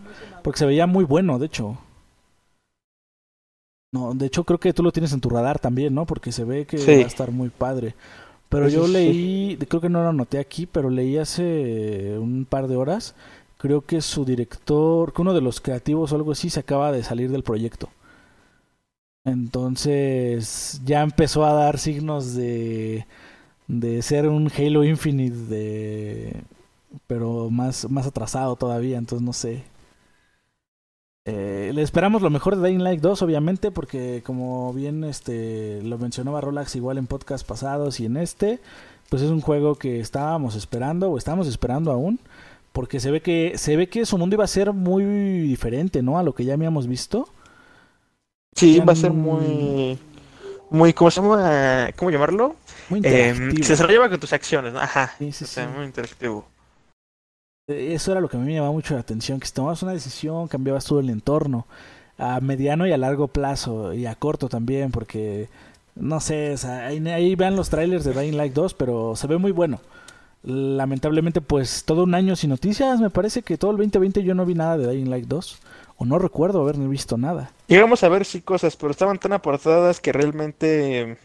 Porque 0.44 0.60
se 0.60 0.67
veía 0.67 0.86
muy 0.86 1.03
bueno, 1.03 1.39
de 1.39 1.48
hecho. 1.48 1.79
No, 3.91 4.13
de 4.13 4.27
hecho 4.27 4.44
creo 4.44 4.60
que 4.60 4.74
tú 4.74 4.84
lo 4.84 4.91
tienes 4.91 5.13
en 5.13 5.22
tu 5.22 5.29
radar 5.29 5.58
también, 5.58 5.96
¿no? 5.96 6.05
Porque 6.05 6.32
se 6.32 6.44
ve 6.44 6.65
que 6.65 6.77
va 6.77 7.03
a 7.03 7.08
estar 7.08 7.32
muy 7.32 7.50
padre. 7.50 7.96
Pero 8.50 8.70
yo 8.70 8.88
leí, 8.88 9.58
creo 9.68 9.82
que 9.82 9.90
no 9.90 10.02
lo 10.04 10.10
anoté 10.10 10.40
aquí, 10.40 10.66
pero 10.66 10.90
leí 10.90 11.18
hace 11.18 12.18
un 12.20 12.46
par 12.46 12.68
de 12.68 12.75
horas, 12.75 13.16
creo 13.58 13.82
que 13.82 14.02
su 14.02 14.25
director, 14.25 15.14
que 15.14 15.22
uno 15.22 15.34
de 15.34 15.42
los 15.42 15.62
creativos 15.62 16.12
o 16.12 16.16
algo 16.16 16.32
así 16.32 16.50
se 16.50 16.60
acaba 16.62 16.92
de 16.92 17.04
salir 17.04 17.32
del 17.32 17.44
proyecto. 17.44 17.90
Entonces 19.24 20.82
ya 20.86 21.02
empezó 21.02 21.46
a 21.46 21.54
dar 21.54 21.80
signos 21.80 22.36
de, 22.36 23.08
de 23.68 24.02
ser 24.02 24.28
un 24.28 24.52
Halo 24.56 24.84
Infinite 24.84 25.36
de 25.36 26.44
pero 27.08 27.50
más, 27.50 27.90
más 27.90 28.08
atrasado 28.08 28.56
todavía, 28.56 28.98
entonces 28.98 29.25
no 29.25 29.34
sé. 29.34 29.64
Eh, 31.27 31.72
le 31.74 31.82
esperamos 31.82 32.22
lo 32.22 32.29
mejor 32.29 32.55
de 32.55 32.67
Dying 32.67 32.84
Light 32.84 33.01
2, 33.01 33.24
obviamente, 33.24 33.72
porque 33.72 34.22
como 34.24 34.72
bien 34.74 35.03
este 35.03 35.82
lo 35.82 35.98
mencionaba 35.98 36.39
Rolax 36.39 36.75
igual 36.75 37.00
en 37.00 37.08
podcast 37.08 37.46
pasados 37.46 38.00
y 38.00 38.05
en 38.05 38.17
este, 38.17 38.60
pues 39.10 39.24
es 39.24 39.32
un 39.32 39.41
juego 39.41 39.74
que 39.74 40.00
estábamos 40.00 40.55
esperando 40.55 41.10
o 41.10 41.17
estamos 41.17 41.48
esperando 41.48 41.91
aún, 41.91 42.20
porque 42.74 43.00
se 43.00 43.10
ve 43.10 43.22
que 43.22 43.58
se 43.58 43.75
ve 43.75 43.89
que 43.89 44.05
su 44.05 44.20
mundo 44.20 44.36
iba 44.36 44.44
a 44.44 44.48
ser 44.48 44.72
muy 44.72 45.03
diferente, 45.48 46.03
¿no? 46.03 46.20
A 46.20 46.24
lo 46.24 46.36
que 46.36 46.46
ya 46.46 46.53
habíamos 46.53 46.88
visto. 46.88 47.27
Sí, 48.55 48.79
va 48.79 48.94
a 48.94 48.96
ser 48.96 49.12
muy 49.12 49.98
muy 50.70 50.94
¿cómo 50.94 51.10
se 51.10 51.22
llama? 51.22 51.89
¿Cómo 51.96 52.12
llamarlo? 52.12 52.55
Muy 52.89 53.01
eh, 53.03 53.34
se 53.63 53.74
desarrolla 53.74 54.10
con 54.10 54.20
tus 54.20 54.32
acciones, 54.32 54.74
¿no? 54.74 54.79
Ajá. 54.79 55.15
Sí, 55.17 55.32
sí, 55.32 55.46
sí. 55.46 55.62
muy 55.75 55.86
interactivo. 55.86 56.46
Eh, 57.67 57.93
eso 57.93 58.12
era 58.12 58.22
lo 58.22 58.29
que 58.29 58.38
a 58.38 58.39
mí 58.39 58.45
me 58.45 58.53
llamaba 58.53 58.74
mucho 58.74 58.93
la 58.93 59.00
atención, 59.01 59.39
que 59.39 59.48
si 59.48 59.53
tomabas 59.53 59.81
una 59.84 59.93
decisión 59.93 60.48
cambiabas 60.48 60.86
todo 60.86 61.00
el 61.00 61.10
entorno, 61.10 61.65
a 62.17 62.39
mediano 62.39 62.88
y 62.88 62.91
a 62.91 62.98
largo 62.98 63.27
plazo, 63.27 63.93
y 63.93 64.05
a 64.05 64.15
corto 64.15 64.50
también, 64.50 64.91
porque 64.91 65.50
no 65.95 66.19
sé, 66.19 66.55
ahí, 66.65 67.36
vean 67.36 67.55
los 67.55 67.69
trailers 67.69 68.03
de 68.03 68.13
Dying 68.13 68.38
Light 68.38 68.53
2, 68.53 68.74
pero 68.75 69.15
se 69.15 69.27
ve 69.27 69.38
muy 69.38 69.51
bueno. 69.51 69.79
Lamentablemente, 70.43 71.41
pues 71.41 71.86
todo 71.86 72.03
un 72.03 72.13
año 72.13 72.36
sin 72.36 72.51
noticias, 72.51 73.00
me 73.00 73.10
parece 73.10 73.41
que 73.41 73.57
todo 73.57 73.72
el 73.72 73.77
2020 73.77 74.24
yo 74.24 74.36
no 74.36 74.45
vi 74.45 74.53
nada 74.53 74.77
de 74.77 74.91
Dying 74.91 75.10
Light 75.10 75.25
2, 75.27 75.60
o 75.98 76.05
no 76.05 76.19
recuerdo 76.19 76.62
haber 76.62 76.77
visto 76.77 77.17
nada. 77.17 77.51
Llegamos 77.67 78.03
a 78.03 78.10
ver 78.10 78.25
sí 78.25 78.41
cosas, 78.41 78.75
pero 78.75 78.91
estaban 78.91 79.17
tan 79.17 79.34
aportadas 79.34 80.00
que 80.00 80.12
realmente... 80.12 81.17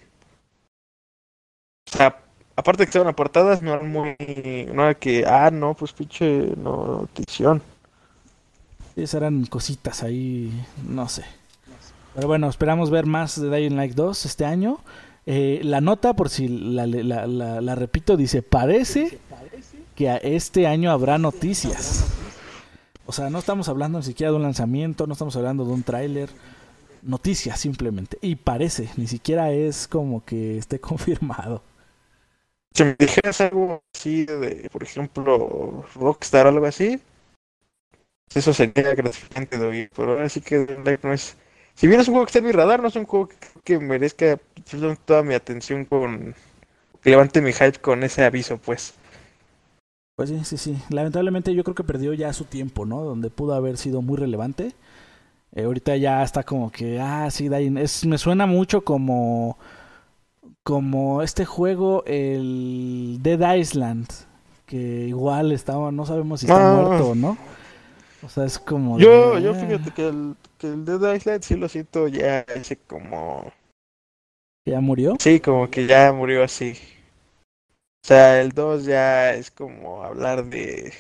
O 1.92 1.97
sea, 1.97 2.20
aparte 2.61 2.83
de 2.83 2.87
que 2.87 2.99
estaban 2.99 3.14
portadas, 3.14 3.62
no 3.62 3.75
eran 3.75 3.90
muy. 3.90 4.17
No 4.73 4.85
era 4.85 4.95
que, 4.95 5.25
ah, 5.26 5.50
no, 5.50 5.75
pues 5.75 5.93
pinche 5.93 6.55
notición. 6.57 7.62
Esas 8.97 9.14
eran 9.14 9.47
cositas 9.47 10.02
ahí, 10.02 10.52
no 10.87 11.09
sé. 11.09 11.25
Pero 12.14 12.29
bueno, 12.29 12.49
esperamos 12.49 12.90
ver 12.90 13.07
más 13.07 13.40
de 13.40 13.55
Dying 13.55 13.76
Light 13.76 13.95
2 13.95 14.26
este 14.26 14.45
año. 14.45 14.79
Eh, 15.26 15.61
la 15.62 15.81
nota, 15.81 16.14
por 16.14 16.29
si 16.29 16.49
la, 16.49 16.87
la, 16.87 17.26
la, 17.26 17.75
repito, 17.75 18.17
dice: 18.17 18.43
Parece 18.43 19.19
que 19.95 20.21
este 20.23 20.67
año 20.67 20.90
habrá 20.90 21.19
noticias. 21.19 22.05
O 23.07 23.12
sea, 23.12 23.31
no 23.31 23.38
estamos 23.38 23.69
hablando 23.69 23.99
ni 23.99 24.05
siquiera 24.05 24.31
de 24.31 24.37
un 24.37 24.43
lanzamiento, 24.43 25.07
no 25.07 25.14
estamos 25.14 25.35
hablando 25.37 25.64
de 25.64 25.73
un 25.73 25.83
tráiler. 25.83 26.29
Noticias 27.02 27.59
simplemente. 27.59 28.19
Y 28.21 28.35
parece, 28.35 28.90
ni 28.97 29.07
siquiera 29.07 29.50
es 29.52 29.88
como 29.88 30.23
que 30.25 30.59
esté 30.59 30.79
confirmado. 30.81 31.62
Si 32.75 32.85
me 32.85 32.97
dijeras 32.99 33.41
algo 33.41 33.83
así 33.95 34.25
de, 34.27 34.69
por 34.71 34.83
ejemplo, 34.83 35.85
Rockstar 35.95 36.47
o 36.47 36.50
algo 36.50 36.67
así, 36.67 37.00
eso 38.35 38.55
sería 38.55 38.95
gratificante 38.95 39.59
de 39.59 39.67
oír. 39.67 39.91
Pero 39.95 40.12
ahora 40.12 40.29
sí 40.29 40.41
que 40.41 40.99
no 41.03 41.12
es. 41.12 41.37
Si 41.75 41.87
bien 41.87 42.00
es 42.00 42.09
un 42.09 42.15
juego 42.15 42.27
que 42.27 42.31
está 42.31 42.39
en 42.39 42.45
mi 42.47 42.53
radar, 42.53 42.81
no 42.81 42.89
es 42.89 42.97
un 42.97 43.07
juego 43.07 43.29
que, 43.65 43.79
merezca 43.79 44.39
toda 45.05 45.23
mi 45.23 45.35
atención 45.35 45.85
con. 45.85 46.35
que 47.03 47.11
levante 47.11 47.41
mi 47.43 47.53
hype 47.53 47.81
con 47.81 48.03
ese 48.05 48.25
aviso, 48.25 48.59
pues. 48.59 48.95
Pues 50.17 50.29
sí, 50.29 50.45
sí, 50.45 50.59
sí. 50.59 50.79
Lamentablemente 50.91 51.55
yo 51.55 51.65
creo 51.65 51.75
que 51.75 51.85
perdió 51.85 52.12
ya 52.15 52.33
su 52.33 52.45
tiempo, 52.45 52.87
¿no? 52.87 53.03
Donde 53.03 53.31
pudo 53.31 53.55
haber 53.55 53.79
sido 53.79 54.03
muy 54.03 54.17
relevante. 54.19 54.75
Eh, 55.53 55.65
ahorita 55.65 55.97
ya 55.97 56.23
está 56.23 56.45
como 56.45 56.71
que, 56.71 57.00
ah, 57.00 57.31
sí, 57.31 57.49
es, 57.79 58.07
me 58.07 58.19
suena 58.19 58.47
mucho 58.47 58.85
como 58.85 59.59
como 60.71 61.21
este 61.21 61.45
juego, 61.45 62.05
el 62.07 63.19
Dead 63.23 63.57
Island, 63.57 64.07
que 64.67 64.77
igual 64.77 65.50
estaba, 65.50 65.91
no 65.91 66.07
sabemos 66.07 66.39
si 66.39 66.47
está 66.47 66.71
ah. 66.71 66.81
muerto 66.81 67.09
o 67.09 67.15
no. 67.17 67.37
O 68.23 68.29
sea, 68.29 68.45
es 68.45 68.61
como... 68.61 68.97
Yo, 69.00 69.37
yo 69.41 69.53
fíjate 69.53 69.91
que 69.91 70.07
el, 70.07 70.37
que 70.59 70.69
el 70.69 70.85
Dead 70.85 71.17
Island 71.17 71.43
sí 71.43 71.57
lo 71.57 71.69
siento 71.69 72.07
ya 72.07 72.43
ese 72.43 72.77
como... 72.77 73.53
¿Ya 74.65 74.81
murió? 74.81 75.17
Sí, 75.19 75.41
como 75.41 75.69
que 75.69 75.89
ya 75.89 76.12
murió 76.12 76.45
así. 76.45 76.79
O 78.05 78.07
sea, 78.07 78.41
el 78.41 78.53
2 78.53 78.85
ya 78.85 79.35
es 79.35 79.50
como 79.50 80.05
hablar 80.05 80.45
de... 80.45 80.93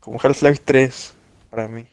Como 0.00 0.18
Half-Life 0.18 0.62
3 0.64 1.14
para 1.50 1.68
mí. 1.68 1.86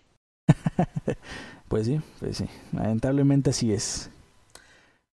pues 1.67 1.85
sí, 1.85 1.99
pues 2.21 2.37
sí. 2.37 2.45
Lamentablemente 2.71 3.49
así 3.49 3.73
es. 3.73 4.09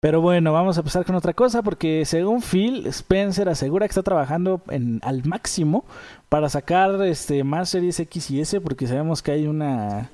Pero 0.07 0.21
bueno, 0.21 0.53
vamos 0.53 0.77
a 0.77 0.83
empezar 0.83 1.05
con 1.05 1.17
otra 1.17 1.35
cosa 1.35 1.63
porque 1.63 2.05
según 2.05 2.41
Phil 2.41 2.87
Spencer 2.87 3.49
asegura 3.49 3.89
que 3.89 3.91
está 3.91 4.05
trabajando 4.05 4.61
en, 4.69 5.01
al 5.03 5.25
máximo 5.25 5.85
para 6.29 6.49
sacar 6.49 7.03
este 7.03 7.43
más 7.43 7.71
series 7.71 7.99
X 7.99 8.31
y 8.31 8.41
S 8.41 8.61
porque 8.61 8.87
sabemos 8.87 9.21
que 9.21 9.33
hay 9.33 9.49
una, 9.49 10.09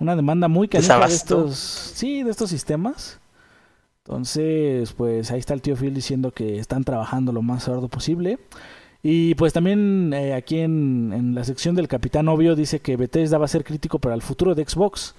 una 0.00 0.16
demanda 0.16 0.48
muy 0.48 0.66
canija 0.66 1.06
de 1.06 1.14
estos 1.14 1.56
sí, 1.56 2.24
de 2.24 2.32
estos 2.32 2.50
sistemas. 2.50 3.20
Entonces, 3.98 4.92
pues 4.94 5.30
ahí 5.30 5.38
está 5.38 5.54
el 5.54 5.62
tío 5.62 5.76
Phil 5.76 5.94
diciendo 5.94 6.32
que 6.32 6.58
están 6.58 6.82
trabajando 6.82 7.30
lo 7.30 7.40
más 7.40 7.68
arduo 7.68 7.86
posible. 7.86 8.40
Y 9.04 9.36
pues 9.36 9.52
también 9.52 10.12
eh, 10.14 10.34
aquí 10.34 10.58
en, 10.58 11.12
en 11.14 11.36
la 11.36 11.44
sección 11.44 11.76
del 11.76 11.86
Capitán 11.86 12.26
Obvio 12.26 12.56
dice 12.56 12.80
que 12.80 12.96
Bethesda 12.96 13.38
va 13.38 13.44
a 13.44 13.48
ser 13.48 13.62
crítico 13.62 14.00
para 14.00 14.16
el 14.16 14.22
futuro 14.22 14.56
de 14.56 14.64
Xbox. 14.64 15.14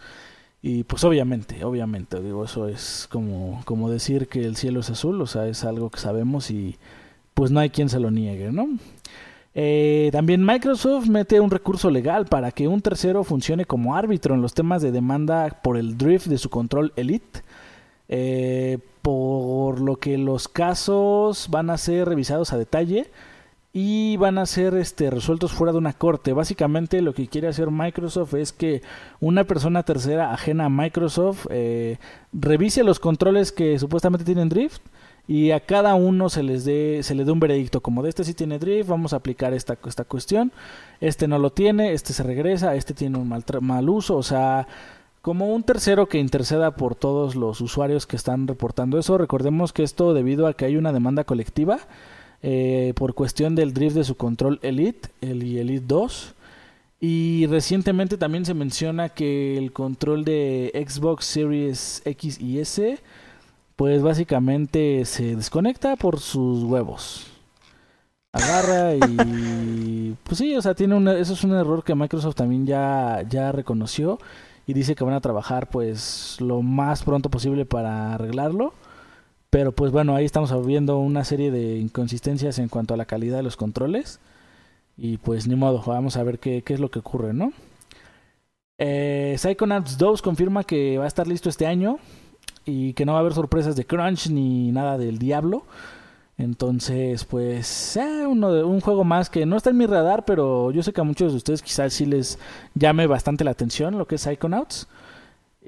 Y 0.62 0.84
pues 0.84 1.04
obviamente, 1.04 1.64
obviamente, 1.64 2.20
digo, 2.22 2.44
eso 2.44 2.68
es 2.68 3.08
como, 3.10 3.62
como 3.66 3.90
decir 3.90 4.28
que 4.28 4.44
el 4.44 4.58
cielo 4.58 4.82
es 4.82 4.90
azul, 4.90 5.22
o 5.22 5.28
sea, 5.28 5.48
es 5.48 5.64
algo 5.64 5.90
que 5.90 6.00
sabemos 6.00 6.52
y 6.52 6.78
pues 7.34 7.50
no 7.52 7.62
hay 7.62 7.70
quien 7.70 7.88
se 7.88 8.00
lo 8.00 8.12
niegue, 8.12 8.52
¿no? 8.52 8.68
Eh, 9.56 10.10
también 10.12 10.46
Microsoft 10.46 11.08
mete 11.08 11.40
un 11.40 11.50
recurso 11.50 11.90
legal 11.90 12.26
para 12.26 12.52
que 12.52 12.68
un 12.68 12.82
tercero 12.82 13.24
funcione 13.24 13.66
como 13.66 13.96
árbitro 13.96 14.36
en 14.36 14.42
los 14.42 14.54
temas 14.54 14.82
de 14.82 14.92
demanda 14.92 15.50
por 15.64 15.78
el 15.78 15.98
drift 15.98 16.28
de 16.28 16.38
su 16.38 16.50
control 16.50 16.92
Elite, 16.98 17.42
eh, 18.10 18.80
por 19.02 19.80
lo 19.80 19.96
que 19.96 20.18
los 20.18 20.48
casos 20.50 21.48
van 21.50 21.70
a 21.70 21.78
ser 21.78 22.08
revisados 22.08 22.52
a 22.52 22.58
detalle 22.58 23.10
y 23.72 24.18
van 24.18 24.40
a 24.40 24.46
ser 24.46 24.74
este, 24.76 25.10
resueltos 25.12 25.52
fuera 25.52 25.72
de 25.72 25.78
una 25.78 25.94
corte. 25.94 26.34
Básicamente 26.34 27.02
lo 27.02 27.14
que 27.14 27.28
quiere 27.28 27.48
hacer 27.48 27.70
Microsoft 27.70 28.34
es 28.34 28.52
que 28.52 28.82
una 29.20 29.44
persona 29.44 29.84
tercera 29.84 30.34
ajena 30.34 30.66
a 30.66 30.70
Microsoft 30.70 31.46
eh, 31.50 31.98
revise 32.34 32.84
los 32.84 33.00
controles 33.00 33.52
que 33.52 33.78
supuestamente 33.78 34.26
tienen 34.26 34.50
drift 34.50 34.82
y 35.28 35.52
a 35.52 35.60
cada 35.60 35.94
uno 35.94 36.30
se 36.30 36.42
les 36.42 36.66
dé 36.66 37.02
se 37.04 37.14
le 37.14 37.24
dé 37.24 37.32
un 37.32 37.40
veredicto 37.40 37.82
como 37.82 38.02
de 38.02 38.10
este 38.10 38.24
sí 38.24 38.34
tiene 38.34 38.58
drift, 38.58 38.90
vamos 38.90 39.14
a 39.14 39.18
aplicar 39.18 39.54
esta, 39.54 39.78
esta 39.86 40.04
cuestión, 40.04 40.52
este 41.02 41.28
no 41.28 41.38
lo 41.38 41.52
tiene, 41.52 41.94
este 41.94 42.14
se 42.14 42.24
regresa, 42.24 42.74
este 42.74 42.96
tiene 42.96 43.20
un 43.20 43.30
mal, 43.30 43.46
mal 43.62 43.88
uso, 43.90 44.18
o 44.18 44.24
sea, 44.24 44.68
como 45.22 45.54
un 45.54 45.62
tercero 45.62 46.08
que 46.08 46.18
interceda 46.18 46.76
por 46.76 46.96
todos 46.96 47.36
los 47.36 47.62
usuarios 47.62 48.08
que 48.08 48.16
están 48.16 48.48
reportando 48.48 48.98
eso. 48.98 49.18
Recordemos 49.18 49.74
que 49.74 49.84
esto 49.84 50.14
debido 50.14 50.48
a 50.48 50.54
que 50.54 50.66
hay 50.66 50.78
una 50.78 50.94
demanda 50.94 51.26
colectiva 51.26 51.80
eh, 52.42 52.94
por 52.96 53.14
cuestión 53.14 53.56
del 53.56 53.74
drift 53.74 53.96
de 53.96 54.04
su 54.04 54.16
control 54.16 54.60
Elite, 54.62 55.10
el 55.22 55.42
Elite 55.42 55.86
2. 55.88 56.36
Y 57.02 57.46
recientemente 57.48 58.18
también 58.18 58.46
se 58.46 58.54
menciona 58.54 59.10
que 59.10 59.58
el 59.58 59.72
control 59.72 60.26
de 60.26 60.72
Xbox 60.88 61.26
Series 61.26 62.02
X 62.04 62.42
y 62.42 62.60
S, 62.60 63.00
pues 63.78 64.02
básicamente 64.02 65.06
se 65.06 65.36
desconecta 65.38 65.96
por 65.96 66.20
sus 66.20 66.64
huevos. 66.64 67.28
Agarra 68.34 68.96
y 68.96 70.16
pues 70.24 70.38
sí, 70.38 70.56
o 70.56 70.62
sea, 70.62 70.76
tiene 70.76 70.96
un, 70.96 71.08
eso 71.08 71.34
es 71.34 71.44
un 71.44 71.54
error 71.54 71.84
que 71.84 71.96
Microsoft 71.96 72.36
también 72.36 72.66
ya, 72.68 73.24
ya 73.30 73.52
reconoció 73.54 74.20
y 74.68 74.74
dice 74.74 74.94
que 74.94 75.04
van 75.04 75.16
a 75.16 75.22
trabajar 75.22 75.68
pues 75.70 76.38
lo 76.40 76.62
más 76.62 77.04
pronto 77.04 77.30
posible 77.30 77.66
para 77.66 78.14
arreglarlo. 78.14 78.74
Pero 79.50 79.72
pues 79.72 79.92
bueno, 79.92 80.16
ahí 80.16 80.26
estamos 80.26 80.66
viendo 80.66 81.00
una 81.00 81.24
serie 81.24 81.52
de 81.52 81.78
inconsistencias 81.78 82.60
en 82.60 82.70
cuanto 82.70 82.94
a 82.94 82.98
la 82.98 83.06
calidad 83.06 83.38
de 83.38 83.44
los 83.44 83.58
controles. 83.58 84.20
Y 84.98 85.18
pues 85.18 85.48
ni 85.48 85.56
modo, 85.56 85.82
vamos 85.86 86.18
a 86.18 86.24
ver 86.24 86.40
qué, 86.40 86.62
qué 86.62 86.74
es 86.74 86.80
lo 86.80 86.92
que 86.92 87.00
ocurre, 87.00 87.34
¿no? 87.34 87.54
Eh, 88.78 89.36
Psychonauts 89.38 89.98
2 89.98 90.22
confirma 90.22 90.64
que 90.64 90.98
va 90.98 91.04
a 91.04 91.08
estar 91.08 91.28
listo 91.28 91.50
este 91.50 91.68
año 91.68 92.00
y 92.66 92.94
que 92.94 93.06
no 93.06 93.12
va 93.14 93.20
a 93.20 93.22
haber 93.22 93.34
sorpresas 93.34 93.76
de 93.76 93.86
crunch 93.86 94.30
ni 94.30 94.72
nada 94.72 94.98
del 94.98 95.20
diablo. 95.20 95.64
Entonces, 96.38 97.26
pues, 97.26 97.98
eh, 97.98 98.26
uno 98.26 98.54
de, 98.54 98.64
un 98.64 98.80
juego 98.80 99.04
más 99.04 99.30
que 99.30 99.46
no 99.46 99.58
está 99.58 99.72
en 99.72 99.78
mi 99.78 99.86
radar, 99.86 100.24
pero 100.24 100.72
yo 100.72 100.82
sé 100.84 100.94
que 100.94 101.02
a 101.02 101.04
muchos 101.04 101.34
de 101.34 101.38
ustedes 101.38 101.62
quizás 101.62 101.94
sí 101.94 102.06
les 102.06 102.40
llame 102.76 103.08
bastante 103.08 103.44
la 103.44 103.52
atención 103.52 103.98
lo 103.98 104.08
que 104.08 104.16
es 104.16 104.22
Psychonauts. 104.22 104.88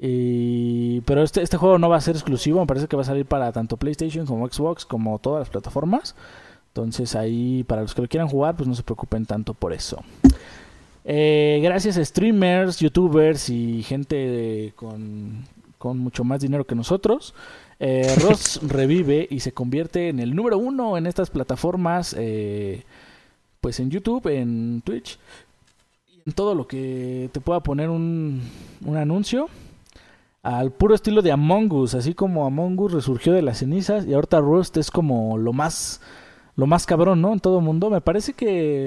Y, 0.04 1.00
pero 1.02 1.22
este, 1.22 1.42
este 1.42 1.56
juego 1.56 1.78
no 1.78 1.88
va 1.88 1.96
a 1.96 2.00
ser 2.00 2.16
exclusivo, 2.16 2.58
me 2.58 2.66
parece 2.66 2.88
que 2.88 2.96
va 2.96 3.02
a 3.02 3.04
salir 3.04 3.24
para 3.24 3.52
tanto 3.52 3.76
PlayStation 3.76 4.26
como 4.26 4.48
Xbox, 4.48 4.84
como 4.84 5.20
todas 5.20 5.42
las 5.42 5.48
plataformas. 5.48 6.16
Entonces 6.70 7.14
ahí, 7.14 7.62
para 7.62 7.82
los 7.82 7.94
que 7.94 8.02
lo 8.02 8.08
quieran 8.08 8.28
jugar, 8.28 8.56
pues 8.56 8.68
no 8.68 8.74
se 8.74 8.82
preocupen 8.82 9.26
tanto 9.26 9.54
por 9.54 9.72
eso. 9.72 10.02
Eh, 11.04 11.60
gracias 11.62 11.98
a 11.98 12.04
streamers, 12.04 12.80
youtubers 12.80 13.48
y 13.48 13.84
gente 13.84 14.72
con, 14.74 15.44
con 15.78 15.98
mucho 15.98 16.24
más 16.24 16.40
dinero 16.40 16.64
que 16.64 16.74
nosotros. 16.74 17.32
Eh, 17.78 18.12
Ross 18.22 18.58
revive 18.66 19.28
y 19.30 19.38
se 19.38 19.52
convierte 19.52 20.08
en 20.08 20.18
el 20.18 20.34
número 20.34 20.58
uno 20.58 20.96
en 20.98 21.06
estas 21.06 21.30
plataformas, 21.30 22.16
eh, 22.18 22.82
pues 23.60 23.78
en 23.78 23.88
YouTube, 23.88 24.26
en 24.26 24.82
Twitch, 24.84 25.16
en 26.26 26.32
todo 26.32 26.56
lo 26.56 26.66
que 26.66 27.30
te 27.32 27.40
pueda 27.40 27.60
poner 27.60 27.88
un, 27.88 28.42
un 28.84 28.96
anuncio. 28.96 29.48
Al 30.42 30.72
puro 30.72 30.94
estilo 30.94 31.22
de 31.22 31.32
Among 31.32 31.72
Us, 31.72 31.94
así 31.94 32.14
como 32.14 32.46
Among 32.46 32.78
Us 32.80 32.92
resurgió 32.92 33.32
de 33.32 33.42
las 33.42 33.58
cenizas 33.58 34.06
y 34.06 34.14
ahorita 34.14 34.40
Rust 34.40 34.76
es 34.76 34.90
como 34.90 35.38
lo 35.38 35.52
más, 35.52 36.00
lo 36.56 36.66
más 36.66 36.84
cabrón, 36.84 37.20
¿no? 37.20 37.32
En 37.32 37.40
todo 37.40 37.58
el 37.58 37.64
mundo. 37.64 37.90
Me 37.90 38.00
parece 38.00 38.32
que 38.32 38.86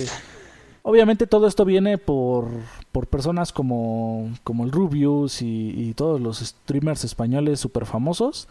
Obviamente 0.87 1.25
todo 1.25 1.47
esto 1.47 1.65
viene 1.65 1.97
por, 1.97 2.45
por 2.91 3.07
personas 3.07 3.51
como, 3.51 4.29
como 4.43 4.65
el 4.65 4.71
Rubius 4.71 5.41
y, 5.41 5.95
todos 5.95 6.21
los 6.21 6.37
streamers 6.37 7.03
españoles 7.03 7.59
súper 7.59 7.87
famosos 7.87 8.47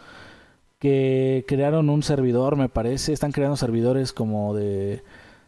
que 0.77 1.45
crearon 1.47 1.89
un 1.89 2.03
servidor, 2.03 2.57
me 2.57 2.67
parece. 2.67 3.13
Están 3.13 3.31
creando 3.31 3.55
servidores 3.55 4.11
como 4.11 4.53
de 4.53 5.01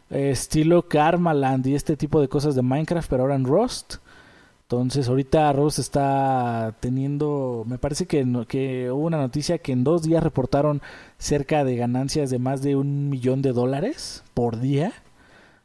estilo 0.09 0.87
Karmaland 0.87 1.67
y 1.67 1.75
este 1.75 1.97
tipo 1.97 2.21
de 2.21 2.29
cosas 2.29 2.55
de 2.55 2.61
Minecraft, 2.61 3.09
pero 3.09 3.23
ahora 3.23 3.35
en 3.35 3.43
Rust. 3.43 3.95
Entonces 4.69 5.07
ahorita 5.07 5.53
Rust 5.53 5.79
está 5.79 6.75
teniendo, 6.81 7.63
me 7.65 7.77
parece 7.77 8.05
que, 8.05 8.25
que 8.49 8.91
hubo 8.91 9.05
una 9.05 9.17
noticia 9.17 9.59
que 9.59 9.71
en 9.71 9.85
dos 9.85 10.03
días 10.03 10.21
reportaron 10.21 10.81
cerca 11.17 11.63
de 11.63 11.77
ganancias 11.77 12.29
de 12.29 12.37
más 12.37 12.61
de 12.61 12.75
un 12.75 13.09
millón 13.09 13.41
de 13.41 13.53
dólares 13.53 14.25
por 14.33 14.59
día. 14.59 14.91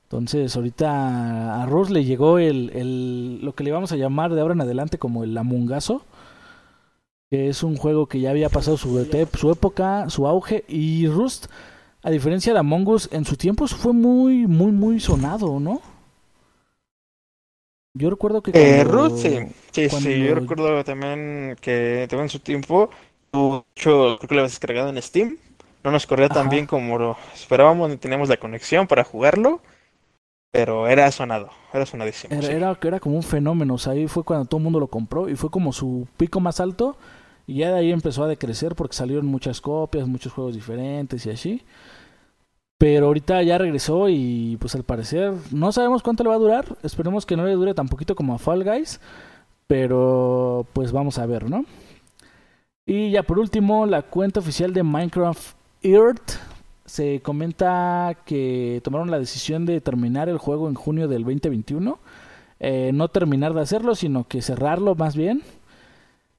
Entonces, 0.05 0.55
ahorita 0.55 1.63
a 1.63 1.67
Ross 1.67 1.91
le 1.91 2.05
llegó 2.05 2.39
el, 2.39 2.71
el, 2.75 3.41
lo 3.45 3.57
que 3.57 3.65
le 3.65 3.73
vamos 3.73 3.91
a 3.91 3.97
llamar 3.97 4.35
de 4.35 4.41
ahora 4.41 4.55
en 4.55 4.61
adelante 4.61 4.99
como 4.99 5.25
el 5.25 5.37
Amungazo, 5.37 6.05
que 7.29 7.49
es 7.49 7.65
un 7.65 7.77
juego 7.77 8.07
que 8.07 8.21
ya 8.21 8.31
había 8.31 8.51
pasado 8.51 8.77
su, 8.77 9.05
su 9.35 9.51
época, 9.51 10.11
su 10.11 10.29
auge, 10.29 10.65
y 10.69 11.09
Rust, 11.09 11.47
a 12.05 12.11
diferencia 12.11 12.53
de 12.53 12.61
Among 12.61 12.87
Us, 12.87 13.09
en 13.11 13.25
su 13.25 13.37
tiempo 13.37 13.67
fue 13.67 13.95
muy, 13.95 14.47
muy, 14.47 14.71
muy 14.71 15.01
sonado, 15.01 15.59
¿no? 15.59 15.81
Yo 17.95 18.11
recuerdo 18.11 18.43
que... 18.43 18.53
Eh, 18.55 18.85
Rust, 18.85 19.19
sí, 19.19 19.39
sí, 19.71 19.89
sí, 19.89 20.25
yo 20.25 20.35
recuerdo 20.35 20.83
también 20.85 21.57
que 21.61 22.07
también 22.09 22.25
en 22.25 22.29
su 22.31 22.39
tiempo, 22.39 22.91
mucho, 23.33 23.65
creo 23.75 24.19
que 24.19 24.35
lo 24.35 24.41
habías 24.41 24.53
descargado 24.53 24.89
en 24.89 25.03
Steam, 25.03 25.37
no 25.85 25.91
nos 25.91 26.07
corría 26.07 26.29
tan 26.29 26.49
bien 26.49 26.67
como 26.67 26.99
lo 26.99 27.17
esperábamos, 27.35 27.91
ni 27.91 27.97
teníamos 27.97 28.29
la 28.29 28.37
conexión 28.39 28.87
para 28.87 29.05
jugarlo 29.05 29.61
pero 30.53 30.87
era 30.87 31.11
sonado, 31.11 31.49
era 31.73 31.87
sonadísimo. 31.87 32.35
Era, 32.35 32.77
era, 32.81 33.01
como 33.01 33.17
un 33.17 33.23
fenómeno, 33.23 33.75
o 33.75 33.79
sea, 33.79 33.95
ahí 33.95 34.07
fue 34.07 34.23
cuando 34.23 34.45
todo 34.45 34.59
el 34.59 34.65
mundo 34.65 34.79
lo 34.79 34.87
compró 34.87 35.29
y 35.29 35.35
fue 35.35 35.51
como 35.51 35.73
su 35.73 36.07
pico 36.19 36.41
más 36.41 36.61
alto 36.61 36.97
y 37.47 37.57
ya 37.57 37.73
de 37.73 37.79
ahí 37.79 37.91
empezó 37.91 38.23
a 38.23 38.29
decrecer 38.29 38.75
porque 38.77 38.95
salieron 38.95 39.27
muchas 39.27 39.63
copias, 39.63 40.07
muchos 40.07 40.33
juegos 40.33 40.55
diferentes 40.55 41.25
y 41.25 41.31
así. 41.31 41.63
Pero 42.83 43.07
ahorita 43.07 43.41
ya 43.45 43.59
regresó 43.59 44.09
y 44.09 44.57
pues 44.59 44.75
al 44.75 44.83
parecer 44.83 45.33
no 45.53 45.71
sabemos 45.71 46.03
cuánto 46.03 46.25
le 46.25 46.31
va 46.31 46.35
a 46.35 46.39
durar, 46.41 46.65
esperemos 46.83 47.25
que 47.25 47.37
no 47.37 47.47
le 47.47 47.53
dure 47.53 47.75
tan 47.75 47.87
poquito 47.87 48.17
como 48.17 48.35
a 48.35 48.39
Fall 48.39 48.65
Guys, 48.65 49.01
pero 49.69 50.67
pues 50.73 50.91
vamos 50.91 51.17
a 51.19 51.27
ver, 51.27 51.49
¿no? 51.49 51.65
Y 52.85 53.13
ya 53.13 53.23
por 53.23 53.39
último, 53.39 53.87
la 53.87 54.03
cuenta 54.03 54.41
oficial 54.41 54.75
de 54.75 54.83
Minecraft 54.83 55.55
Earth 55.85 56.33
se 56.85 57.21
comenta 57.21 58.17
que 58.27 58.81
tomaron 58.83 59.13
la 59.13 59.21
decisión 59.21 59.65
de 59.65 59.81
terminar 59.81 60.29
el 60.29 60.39
juego 60.39 60.69
en 60.69 60.75
junio 60.75 61.07
del 61.07 61.23
2021. 61.23 62.01
Eh, 62.59 62.91
no 62.93 63.07
terminar 63.07 63.55
de 63.55 63.61
hacerlo, 63.61 63.95
sino 63.95 64.27
que 64.27 64.43
cerrarlo 64.43 64.97
más 64.97 65.15
bien. 65.15 65.43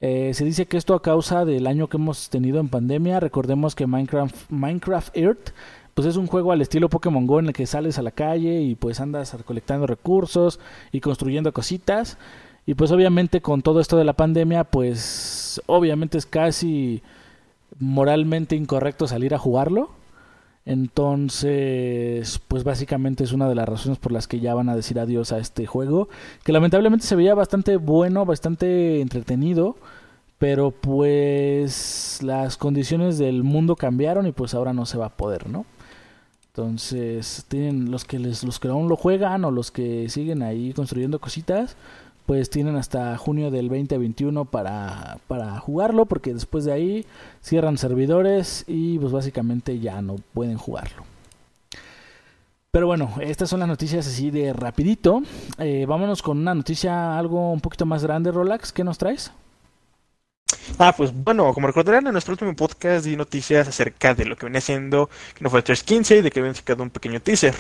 Eh, 0.01 0.33
se 0.33 0.43
dice 0.43 0.65
que 0.65 0.75
esto 0.75 0.93
a 0.93 1.01
causa 1.01 1.45
del 1.45 1.67
año 1.67 1.87
que 1.87 1.95
hemos 1.95 2.29
tenido 2.29 2.59
en 2.59 2.67
pandemia. 2.67 3.21
Recordemos 3.21 3.75
que 3.75 3.87
Minecraft, 3.87 4.51
Minecraft 4.51 5.15
Earth 5.15 5.51
pues 5.93 6.07
es 6.07 6.17
un 6.17 6.27
juego 6.27 6.51
al 6.51 6.61
estilo 6.61 6.89
Pokémon 6.89 7.27
Go 7.27 7.39
en 7.39 7.47
el 7.47 7.53
que 7.53 7.65
sales 7.65 7.97
a 7.97 8.01
la 8.01 8.11
calle 8.11 8.61
y 8.61 8.75
pues 8.75 8.99
andas 8.99 9.33
recolectando 9.33 9.87
recursos 9.87 10.59
y 10.91 11.01
construyendo 11.01 11.53
cositas. 11.53 12.17
Y 12.65 12.75
pues 12.75 12.91
obviamente 12.91 13.41
con 13.41 13.61
todo 13.61 13.79
esto 13.79 13.97
de 13.97 14.05
la 14.05 14.13
pandemia, 14.13 14.63
pues 14.63 15.61
obviamente 15.65 16.17
es 16.17 16.25
casi 16.25 17.01
moralmente 17.79 18.55
incorrecto 18.55 19.07
salir 19.07 19.35
a 19.35 19.39
jugarlo. 19.39 19.91
Entonces, 20.65 22.39
pues 22.47 22.63
básicamente 22.63 23.25
es 23.25 23.33
una 23.33 23.49
de 23.49 23.55
las 23.55 23.67
razones 23.67 23.97
por 23.97 24.13
las 24.13 24.27
que 24.27 24.39
ya 24.39 24.53
van 24.53 24.69
a 24.69 24.75
decir 24.75 24.97
adiós 24.97 25.33
a 25.33 25.39
este 25.39 25.65
juego, 25.65 26.07
que 26.43 26.53
lamentablemente 26.53 27.05
se 27.05 27.17
veía 27.17 27.35
bastante 27.35 27.75
bueno, 27.75 28.25
bastante 28.25 29.01
entretenido, 29.01 29.75
pero 30.37 30.71
pues 30.71 32.19
las 32.23 32.55
condiciones 32.55 33.17
del 33.17 33.43
mundo 33.43 33.75
cambiaron 33.75 34.25
y 34.25 34.31
pues 34.31 34.53
ahora 34.53 34.71
no 34.71 34.85
se 34.85 34.97
va 34.97 35.07
a 35.07 35.17
poder, 35.17 35.49
¿no? 35.49 35.65
Entonces, 36.55 37.45
tienen 37.47 37.89
los 37.89 38.05
que 38.05 38.19
les 38.19 38.43
los 38.43 38.59
que 38.59 38.67
aún 38.67 38.87
lo 38.87 38.95
juegan 38.95 39.43
o 39.43 39.49
los 39.49 39.71
que 39.71 40.07
siguen 40.09 40.43
ahí 40.43 40.71
construyendo 40.73 41.17
cositas, 41.17 41.75
pues 42.27 42.51
tienen 42.51 42.75
hasta 42.75 43.17
junio 43.17 43.49
del 43.49 43.69
2021 43.69 44.45
para, 44.45 45.17
para 45.27 45.59
jugarlo, 45.59 46.05
porque 46.05 46.31
después 46.31 46.65
de 46.65 46.73
ahí 46.73 47.05
cierran 47.41 47.79
servidores 47.79 48.65
y 48.67 48.99
pues 48.99 49.11
básicamente 49.11 49.79
ya 49.79 50.03
no 50.03 50.17
pueden 50.35 50.59
jugarlo. 50.59 51.05
Pero 52.69 52.85
bueno, 52.85 53.09
estas 53.19 53.49
son 53.49 53.61
las 53.61 53.67
noticias 53.67 54.05
así 54.05 54.29
de 54.29 54.53
rapidito. 54.53 55.23
Eh, 55.57 55.87
vámonos 55.87 56.21
con 56.21 56.37
una 56.37 56.53
noticia 56.53 57.17
algo 57.17 57.51
un 57.51 57.61
poquito 57.61 57.87
más 57.87 58.03
grande, 58.03 58.31
Rolax. 58.31 58.71
¿Qué 58.71 58.83
nos 58.83 58.99
traes? 58.99 59.31
Ah, 60.79 60.93
pues 60.95 61.11
bueno, 61.13 61.53
como 61.53 61.67
recordarán 61.67 62.07
en 62.07 62.13
nuestro 62.13 62.33
último 62.33 62.55
podcast 62.55 63.05
di 63.05 63.15
noticias 63.15 63.67
acerca 63.67 64.13
de 64.13 64.25
lo 64.25 64.35
que 64.35 64.45
viene 64.45 64.61
siendo 64.61 65.09
que 65.35 65.43
no 65.43 65.49
fue 65.49 65.59
el 65.59 65.63
315 65.63 66.17
y 66.17 66.21
de 66.21 66.31
que 66.31 66.39
habían 66.39 66.55
sacado 66.55 66.83
un 66.83 66.89
pequeño 66.89 67.21
teaser. 67.21 67.55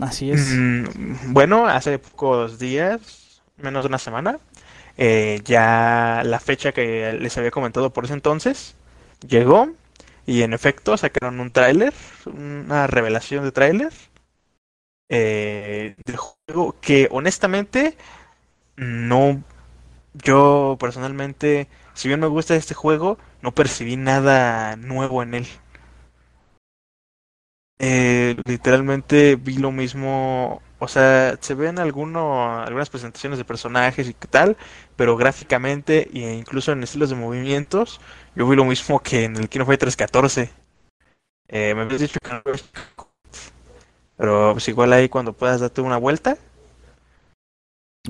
Así 0.00 0.30
es. 0.30 0.52
Mm, 0.54 1.32
bueno, 1.32 1.66
hace 1.66 1.98
pocos 1.98 2.58
días, 2.58 3.42
menos 3.56 3.84
de 3.84 3.88
una 3.88 3.98
semana, 3.98 4.38
eh, 4.96 5.40
ya 5.44 6.22
la 6.24 6.40
fecha 6.40 6.72
que 6.72 7.12
les 7.12 7.36
había 7.38 7.50
comentado 7.50 7.92
por 7.92 8.04
ese 8.04 8.14
entonces 8.14 8.74
llegó 9.26 9.70
y 10.26 10.42
en 10.42 10.52
efecto 10.52 10.96
sacaron 10.96 11.40
un 11.40 11.50
tráiler, 11.52 11.94
una 12.26 12.86
revelación 12.86 13.44
de 13.44 13.52
tráiler 13.52 13.92
eh, 15.08 15.96
del 16.04 16.16
juego 16.16 16.76
que 16.80 17.08
honestamente 17.10 17.96
no, 18.76 19.42
yo 20.14 20.76
personalmente, 20.80 21.68
si 21.94 22.08
bien 22.08 22.20
me 22.20 22.26
gusta 22.26 22.56
este 22.56 22.74
juego, 22.74 23.18
no 23.42 23.54
percibí 23.54 23.96
nada 23.96 24.76
nuevo 24.76 25.22
en 25.22 25.34
él. 25.34 25.46
Eh, 27.80 28.36
literalmente 28.44 29.36
vi 29.36 29.56
lo 29.58 29.70
mismo, 29.70 30.60
o 30.80 30.88
sea, 30.88 31.36
se 31.40 31.54
ven 31.54 31.78
alguno, 31.78 32.60
algunas 32.60 32.90
presentaciones 32.90 33.38
de 33.38 33.44
personajes 33.44 34.08
y 34.08 34.14
tal, 34.14 34.56
pero 34.96 35.16
gráficamente 35.16 36.08
e 36.12 36.34
incluso 36.34 36.72
en 36.72 36.82
estilos 36.82 37.10
de 37.10 37.16
movimientos, 37.16 38.00
yo 38.34 38.48
vi 38.48 38.56
lo 38.56 38.64
mismo 38.64 39.00
que 39.00 39.24
en 39.24 39.36
el 39.36 39.48
Kino 39.48 39.64
Fighters 39.66 39.96
14. 39.96 40.50
Eh, 41.48 41.74
me 41.74 41.82
habías 41.82 42.00
dicho 42.02 42.18
que 42.22 42.32
no 42.32 42.42
pero 44.16 44.52
pues 44.52 44.68
igual 44.68 44.92
ahí 44.92 45.08
cuando 45.08 45.32
puedas 45.32 45.60
darte 45.60 45.80
una 45.80 45.96
vuelta 45.96 46.36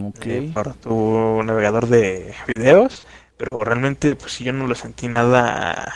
okay. 0.01 0.49
eh, 0.49 0.51
por 0.53 0.75
tu 0.75 1.43
navegador 1.43 1.87
de 1.89 2.35
videos, 2.55 3.07
pero 3.37 3.59
realmente 3.61 4.17
pues 4.17 4.39
yo 4.39 4.53
no 4.53 4.67
lo 4.67 4.75
sentí 4.75 5.09
nada 5.09 5.95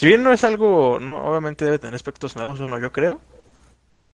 si 0.00 0.06
bien 0.06 0.22
no 0.22 0.32
es 0.32 0.44
algo, 0.44 0.94
obviamente 0.94 1.66
debe 1.66 1.78
tener 1.78 1.94
aspectos 1.94 2.34
nuevos, 2.34 2.58
no, 2.58 2.78
yo 2.78 2.90
creo. 2.90 3.20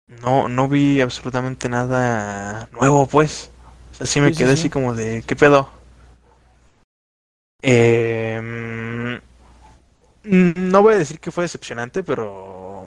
No, 0.09 0.47
no 0.47 0.69
vi 0.69 1.01
absolutamente 1.01 1.71
nada 1.71 2.69
nuevo, 2.73 3.07
pues. 3.07 3.51
O 3.93 3.95
sea, 3.95 4.07
sí 4.07 4.21
me 4.21 4.33
quedé 4.33 4.53
así 4.53 4.69
como 4.69 4.95
de, 4.95 5.25
¿qué 5.27 5.37
pedo? 5.37 5.71
Eh, 7.63 9.19
no 10.25 10.83
voy 10.83 10.95
a 10.95 10.99
decir 10.99 11.19
que 11.19 11.31
fue 11.31 11.45
decepcionante, 11.45 12.03
pero... 12.03 12.87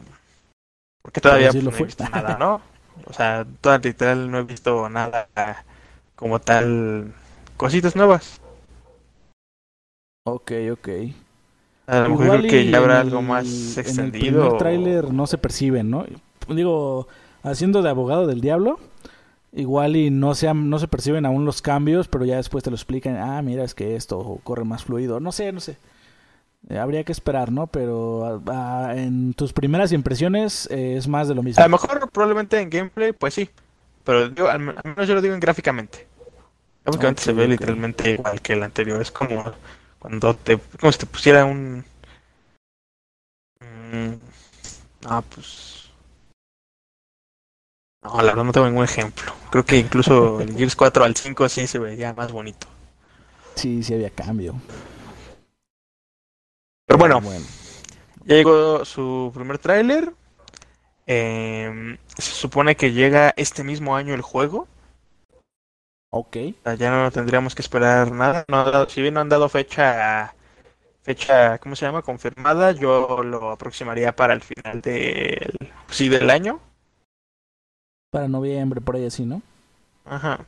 Porque 1.01 1.19
todavía 1.19 1.51
pues, 1.51 1.63
no 1.63 1.71
he 1.71 1.83
visto 1.83 2.03
nada, 2.09 2.37
¿no? 2.37 2.61
O 3.05 3.13
sea, 3.13 3.45
toda 3.61 3.77
literal 3.79 4.29
no 4.31 4.39
he 4.39 4.43
visto 4.43 4.89
nada 4.89 5.27
como 6.15 6.39
tal, 6.39 7.13
cositas 7.57 7.95
nuevas. 7.95 8.39
Ok, 10.25 10.51
ok. 10.71 10.89
A 11.85 11.99
lo 11.99 12.09
mejor 12.11 12.39
creo 12.39 12.49
que 12.49 12.71
ya 12.71 12.77
habrá 12.77 13.01
algo 13.01 13.21
más 13.21 13.77
extendido. 13.77 14.25
En 14.25 14.35
el 14.35 14.39
primer 14.39 14.57
tráiler 14.57 15.13
no 15.13 15.27
se 15.27 15.37
perciben, 15.37 15.89
¿no? 15.89 16.05
Digo, 16.47 17.07
haciendo 17.43 17.81
de 17.81 17.89
abogado 17.89 18.25
del 18.25 18.39
diablo, 18.39 18.79
igual 19.51 19.95
y 19.97 20.09
no 20.09 20.33
se, 20.33 20.53
no 20.53 20.79
se 20.79 20.87
perciben 20.87 21.25
aún 21.25 21.43
los 21.45 21.61
cambios, 21.61 22.07
pero 22.07 22.23
ya 22.23 22.37
después 22.37 22.63
te 22.63 22.69
lo 22.69 22.75
explican, 22.75 23.17
ah, 23.17 23.41
mira, 23.41 23.63
es 23.63 23.75
que 23.75 23.95
esto 23.95 24.39
corre 24.43 24.63
más 24.63 24.85
fluido. 24.85 25.19
No 25.19 25.31
sé, 25.33 25.51
no 25.51 25.59
sé. 25.59 25.77
Eh, 26.69 26.77
habría 26.77 27.03
que 27.03 27.11
esperar, 27.11 27.51
¿no? 27.51 27.67
Pero 27.67 28.41
en 28.91 29.33
tus 29.33 29.51
primeras 29.53 29.91
impresiones 29.91 30.69
eh, 30.71 30.95
es 30.97 31.07
más 31.07 31.27
de 31.27 31.35
lo 31.35 31.43
mismo. 31.43 31.61
A 31.61 31.67
lo 31.67 31.71
mejor 31.71 32.09
probablemente 32.09 32.59
en 32.59 32.69
gameplay, 32.69 33.11
pues 33.11 33.33
sí. 33.33 33.49
Pero 34.03 34.33
yo, 34.33 34.49
al 34.49 34.59
menos 34.59 35.07
yo 35.07 35.15
lo 35.15 35.21
digo 35.21 35.33
en 35.33 35.39
gráficamente. 35.39 36.07
Básicamente 36.85 37.21
se 37.21 37.33
ve 37.33 37.47
literalmente 37.47 38.11
igual 38.11 38.41
que 38.41 38.53
el 38.53 38.63
anterior. 38.63 39.01
Es 39.01 39.11
como 39.11 39.53
cuando 39.99 40.35
te, 40.35 40.57
como 40.79 40.91
si 40.91 40.99
te 40.99 41.05
pusiera 41.05 41.45
un... 41.45 41.85
Mm, 43.59 44.13
ah, 45.05 45.23
pues... 45.33 45.89
No, 48.03 48.17
la 48.17 48.31
verdad 48.31 48.43
no 48.43 48.51
tengo 48.51 48.67
ningún 48.67 48.83
ejemplo. 48.83 49.33
Creo 49.49 49.65
que 49.65 49.77
incluso 49.77 50.41
el 50.41 50.53
Gears 50.57 50.75
4 50.75 51.05
al 51.05 51.15
5 51.15 51.47
sí 51.47 51.67
se 51.67 51.79
veía 51.79 52.13
más 52.13 52.31
bonito. 52.31 52.67
Sí, 53.55 53.81
sí 53.83 53.93
había 53.93 54.09
cambio. 54.09 54.55
Pero 56.97 57.19
bueno, 57.19 57.41
ya 58.25 58.35
llegó 58.35 58.85
su 58.85 59.31
primer 59.33 59.57
tráiler. 59.57 60.13
Eh, 61.07 61.97
se 62.15 62.31
supone 62.31 62.75
que 62.75 62.91
llega 62.91 63.33
este 63.35 63.63
mismo 63.63 63.95
año 63.95 64.13
el 64.13 64.21
juego. 64.21 64.67
Ok. 66.11 66.37
Ya 66.77 66.91
no 66.91 67.09
tendríamos 67.09 67.55
que 67.55 67.63
esperar 67.63 68.11
nada. 68.11 68.45
No, 68.47 68.87
si 68.87 69.01
bien 69.01 69.15
no 69.15 69.21
han 69.21 69.29
dado 69.29 69.49
fecha, 69.49 70.35
fecha, 71.01 71.57
¿cómo 71.57 71.75
se 71.75 71.87
llama? 71.87 72.03
Confirmada, 72.03 72.73
yo 72.73 73.23
lo 73.23 73.49
aproximaría 73.49 74.15
para 74.15 74.35
el 74.35 74.41
final 74.41 74.79
del, 74.81 75.57
sí, 75.89 76.09
del 76.09 76.29
año. 76.29 76.59
Para 78.11 78.27
noviembre, 78.27 78.81
por 78.81 78.97
ahí 78.97 79.07
así, 79.07 79.25
¿no? 79.25 79.41
Ajá. 80.05 80.45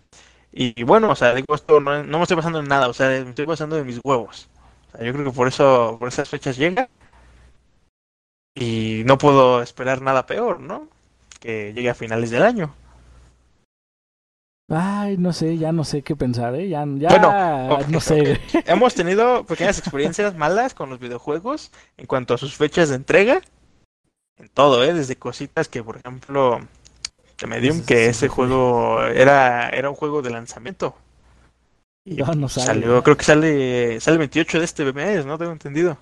Y, 0.51 0.84
bueno, 0.84 1.10
o 1.10 1.15
sea, 1.15 1.34
digo, 1.34 1.55
esto 1.55 1.79
no, 1.79 2.03
no, 2.03 2.17
me 2.19 2.23
estoy 2.23 2.38
pasando 2.38 2.60
en 2.60 2.67
nada, 2.67 2.88
o 2.88 2.93
sea, 2.93 3.08
me 3.08 3.29
estoy 3.29 3.47
pasando 3.47 3.75
de 3.75 3.84
mis 3.84 3.99
huevos. 4.03 4.47
Yo 5.01 5.13
creo 5.13 5.25
que 5.25 5.31
por 5.31 5.47
eso, 5.47 5.97
por 5.99 6.08
esas 6.08 6.29
fechas 6.29 6.58
llega. 6.58 6.89
Y 8.55 9.03
no 9.05 9.17
puedo 9.17 9.62
esperar 9.62 10.01
nada 10.01 10.25
peor, 10.25 10.60
¿no? 10.62 10.88
Que 11.39 11.73
llegue 11.73 11.89
a 11.89 11.95
finales 11.95 12.31
del 12.31 12.43
año. 12.43 12.73
Ay, 14.67 15.17
no 15.17 15.31
sé, 15.31 15.58
ya 15.58 15.71
no 15.71 15.84
sé 15.84 16.01
qué 16.01 16.15
pensar, 16.15 16.55
¿eh? 16.55 16.69
Ya, 16.69 16.86
ya 16.97 17.86
no 17.88 17.99
sé. 17.99 18.39
Hemos 18.65 18.95
tenido 18.95 19.45
pequeñas 19.45 19.77
experiencias 19.77 20.36
malas 20.38 20.73
con 20.73 20.89
los 20.89 20.99
videojuegos 20.99 21.71
en 21.97 22.08
cuanto 22.08 22.34
a 22.34 22.38
sus 22.38 22.55
fechas 22.55 22.89
de 22.89 22.95
entrega. 22.95 23.41
En 24.38 24.49
todo, 24.49 24.84
¿eh? 24.84 24.93
Desde 24.93 25.17
cositas 25.17 25.67
que, 25.67 25.84
por 25.84 25.97
ejemplo, 25.97 26.60
The 27.36 27.47
Medium, 27.47 27.86
que 27.86 28.08
ese 28.08 28.27
juego 28.27 29.03
era, 29.03 29.69
era 29.69 29.89
un 29.89 29.95
juego 29.95 30.21
de 30.21 30.31
lanzamiento. 30.31 30.95
Y 32.05 32.15
no, 32.15 32.27
no 32.35 32.47
sale. 32.47 32.67
Salió, 32.67 33.03
creo 33.03 33.17
que 33.17 33.23
sale, 33.23 33.99
sale 33.99 34.13
el 34.13 34.19
28 34.19 34.59
de 34.59 34.65
este 34.65 34.93
mes, 34.93 35.25
¿no? 35.25 35.37
Tengo 35.39 35.51
entendido. 35.51 35.97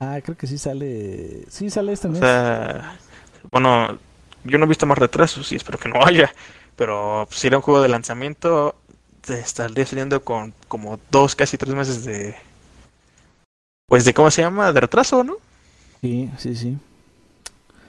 Ah, 0.00 0.18
creo 0.22 0.36
que 0.36 0.48
sí 0.48 0.58
sale. 0.58 1.44
Sí, 1.48 1.70
sale 1.70 1.92
este 1.92 2.08
mes. 2.08 2.18
O 2.18 2.22
sea, 2.22 2.98
bueno, 3.52 3.96
yo 4.44 4.58
no 4.58 4.64
he 4.64 4.68
visto 4.68 4.86
más 4.86 4.98
retrasos 4.98 5.50
y 5.52 5.56
espero 5.56 5.78
que 5.78 5.88
no 5.88 6.04
haya. 6.04 6.34
Pero 6.74 7.28
si 7.30 7.46
era 7.46 7.56
un 7.58 7.62
juego 7.62 7.80
de 7.80 7.88
lanzamiento, 7.88 8.74
te 9.20 9.38
estaría 9.38 9.86
saliendo 9.86 10.22
con 10.22 10.52
como 10.66 10.98
dos, 11.10 11.36
casi 11.36 11.56
tres 11.56 11.74
meses 11.74 12.04
de. 12.04 12.34
Pues 13.86 14.04
de 14.04 14.12
cómo 14.12 14.32
se 14.32 14.42
llama, 14.42 14.72
de 14.72 14.80
retraso, 14.80 15.22
¿no? 15.22 15.36
Sí, 16.00 16.28
sí, 16.38 16.56
sí. 16.56 16.76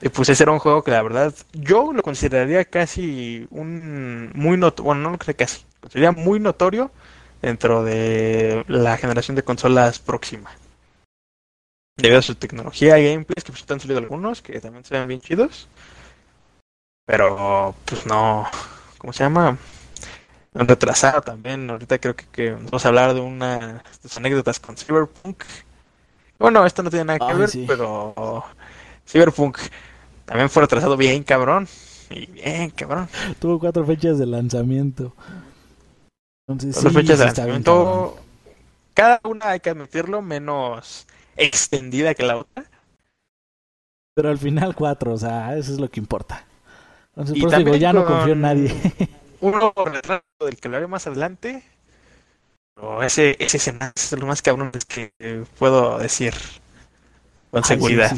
Y 0.00 0.08
pues 0.10 0.28
ese 0.28 0.44
era 0.44 0.52
un 0.52 0.60
juego 0.60 0.84
que 0.84 0.92
la 0.92 1.02
verdad 1.02 1.34
yo 1.52 1.92
lo 1.92 2.02
consideraría 2.02 2.64
casi 2.64 3.48
un 3.50 4.30
muy 4.32 4.56
notorio, 4.56 4.84
bueno, 4.84 5.02
no 5.02 5.10
lo 5.10 5.18
creo 5.18 5.36
casi, 5.36 5.64
sería 5.90 6.12
muy 6.12 6.38
notorio 6.38 6.92
dentro 7.42 7.84
de 7.84 8.64
la 8.68 8.96
generación 8.96 9.36
de 9.36 9.42
consolas 9.42 9.98
próxima. 9.98 10.50
Debido 11.96 12.20
a 12.20 12.22
su 12.22 12.34
tecnología 12.34 12.98
y 12.98 13.10
gameplays, 13.10 13.44
que 13.44 13.52
pues 13.52 13.68
han 13.70 13.80
salido 13.80 13.98
algunos, 13.98 14.40
que 14.40 14.60
también 14.60 14.84
se 14.84 14.96
ven 14.96 15.08
bien 15.08 15.20
chidos. 15.20 15.68
Pero 17.06 17.74
pues 17.84 18.06
no, 18.06 18.46
¿cómo 18.98 19.12
se 19.12 19.24
llama? 19.24 19.56
Retrasado 20.52 21.22
también. 21.22 21.68
Ahorita 21.70 21.98
creo 21.98 22.14
que, 22.14 22.52
vamos 22.52 22.84
a 22.84 22.88
hablar 22.88 23.14
de 23.14 23.20
una 23.20 23.82
de 24.02 24.10
anécdotas 24.16 24.60
con 24.60 24.76
Cyberpunk. 24.76 25.42
Bueno, 26.38 26.64
esto 26.64 26.82
no 26.82 26.90
tiene 26.90 27.04
nada 27.06 27.18
que 27.18 27.34
ver, 27.34 27.50
pero 27.66 28.44
Cyberpunk 29.06 29.58
también 30.24 30.50
fue 30.50 30.62
retrasado 30.62 30.96
bien, 30.96 31.24
cabrón. 31.24 31.66
Y 32.10 32.26
bien, 32.26 32.70
cabrón. 32.70 33.08
Tuvo 33.40 33.58
cuatro 33.58 33.84
fechas 33.84 34.18
de 34.18 34.26
lanzamiento. 34.26 35.14
Entonces, 36.48 36.74
cuatro 36.74 37.00
fechas 37.00 37.18
de 37.18 37.24
lanzamiento. 37.26 38.18
Cada 38.94 39.20
una, 39.24 39.50
hay 39.50 39.60
que 39.60 39.70
admitirlo, 39.70 40.22
menos 40.22 41.06
extendida 41.36 42.14
que 42.14 42.24
la 42.24 42.38
otra. 42.38 42.64
Pero 44.14 44.30
al 44.30 44.38
final 44.38 44.74
cuatro, 44.74 45.12
o 45.12 45.18
sea, 45.18 45.56
eso 45.56 45.72
es 45.72 45.78
lo 45.78 45.88
que 45.90 46.00
importa. 46.00 46.44
Entonces, 47.10 47.40
por 47.40 47.56
digo, 47.56 47.76
ya 47.76 47.92
no 47.92 48.04
confío 48.04 48.32
en 48.32 48.40
nadie. 48.40 48.74
Uno 49.40 49.72
del 50.40 50.56
que 50.56 50.68
hablaré 50.68 50.86
más 50.86 51.06
adelante. 51.06 51.62
Pero 52.74 53.02
ese, 53.02 53.36
ese 53.38 53.58
es 53.58 54.12
lo 54.12 54.26
más 54.26 54.42
cabrón 54.42 54.72
que 54.88 55.12
puedo 55.58 55.98
decir 55.98 56.34
con 57.50 57.64
seguridad. 57.64 58.16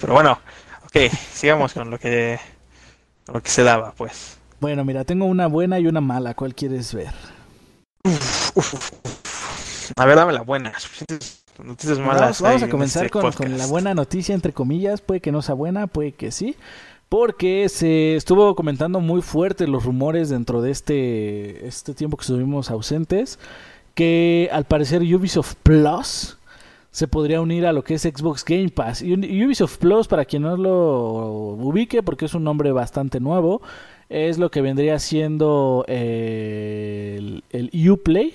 Pero 0.00 0.12
bueno, 0.12 0.40
ok, 0.84 1.12
sigamos 1.32 1.72
con 1.72 1.90
lo 1.90 1.98
que, 1.98 2.38
lo 3.32 3.42
que 3.42 3.50
se 3.50 3.62
daba, 3.62 3.92
pues. 3.92 4.38
Bueno, 4.64 4.82
mira, 4.82 5.04
tengo 5.04 5.26
una 5.26 5.46
buena 5.46 5.78
y 5.78 5.86
una 5.86 6.00
mala. 6.00 6.32
¿Cuál 6.32 6.54
quieres 6.54 6.94
ver? 6.94 7.12
A 9.94 10.06
ver, 10.06 10.16
dame 10.16 10.32
la 10.32 10.40
buena. 10.40 10.72
Noticias 11.62 11.98
malas. 11.98 12.40
Vamos, 12.40 12.62
a 12.62 12.70
comenzar 12.70 13.04
este 13.04 13.20
con, 13.20 13.30
con, 13.32 13.58
la 13.58 13.66
buena 13.66 13.92
noticia, 13.92 14.34
entre 14.34 14.54
comillas. 14.54 15.02
Puede 15.02 15.20
que 15.20 15.32
no 15.32 15.42
sea 15.42 15.54
buena, 15.54 15.86
puede 15.86 16.12
que 16.12 16.30
sí 16.30 16.56
porque 17.10 17.68
se 17.68 18.16
estuvo 18.16 18.54
comentando 18.54 19.00
muy 19.00 19.20
fuerte 19.20 19.66
los 19.66 19.84
rumores 19.84 20.30
dentro 20.30 20.62
de 20.62 20.70
este, 20.70 21.66
este 21.66 21.92
tiempo 21.92 22.16
que 22.16 22.22
estuvimos 22.22 22.70
ausentes, 22.70 23.38
que 23.94 24.48
al 24.50 24.64
parecer 24.64 25.02
Ubisoft 25.02 25.56
Plus 25.62 26.38
se 26.90 27.06
podría 27.06 27.42
unir 27.42 27.66
a 27.66 27.74
lo 27.74 27.84
que 27.84 27.94
es 27.94 28.02
Xbox 28.02 28.44
Game 28.44 28.70
Pass. 28.70 29.02
Y 29.02 29.44
Ubisoft 29.44 29.76
Plus, 29.76 30.08
para 30.08 30.24
quien 30.24 30.42
no 30.42 30.56
lo 30.56 31.52
ubique, 31.58 32.02
porque 32.02 32.24
es 32.24 32.34
un 32.34 32.44
nombre 32.44 32.72
bastante 32.72 33.20
nuevo, 33.20 33.60
es 34.14 34.38
lo 34.38 34.50
que 34.50 34.60
vendría 34.60 34.98
siendo 34.98 35.84
eh, 35.88 37.16
el, 37.18 37.44
el 37.50 37.90
Uplay 37.90 38.34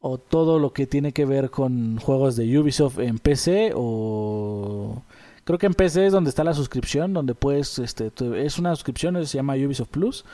o 0.00 0.18
todo 0.18 0.58
lo 0.58 0.72
que 0.72 0.86
tiene 0.86 1.12
que 1.12 1.24
ver 1.24 1.50
con 1.50 1.98
juegos 1.98 2.36
de 2.36 2.58
Ubisoft 2.58 2.98
en 2.98 3.18
PC 3.18 3.72
o 3.74 5.02
Creo 5.48 5.58
que 5.58 5.64
en 5.64 5.72
PC 5.72 6.04
es 6.04 6.12
donde 6.12 6.28
está 6.28 6.44
la 6.44 6.52
suscripción, 6.52 7.14
donde 7.14 7.34
puedes, 7.34 7.78
este, 7.78 8.12
es 8.36 8.58
una 8.58 8.74
suscripción, 8.74 9.24
se 9.24 9.38
llama 9.38 9.54
Ubisoft 9.54 9.88
Plus, 9.88 10.26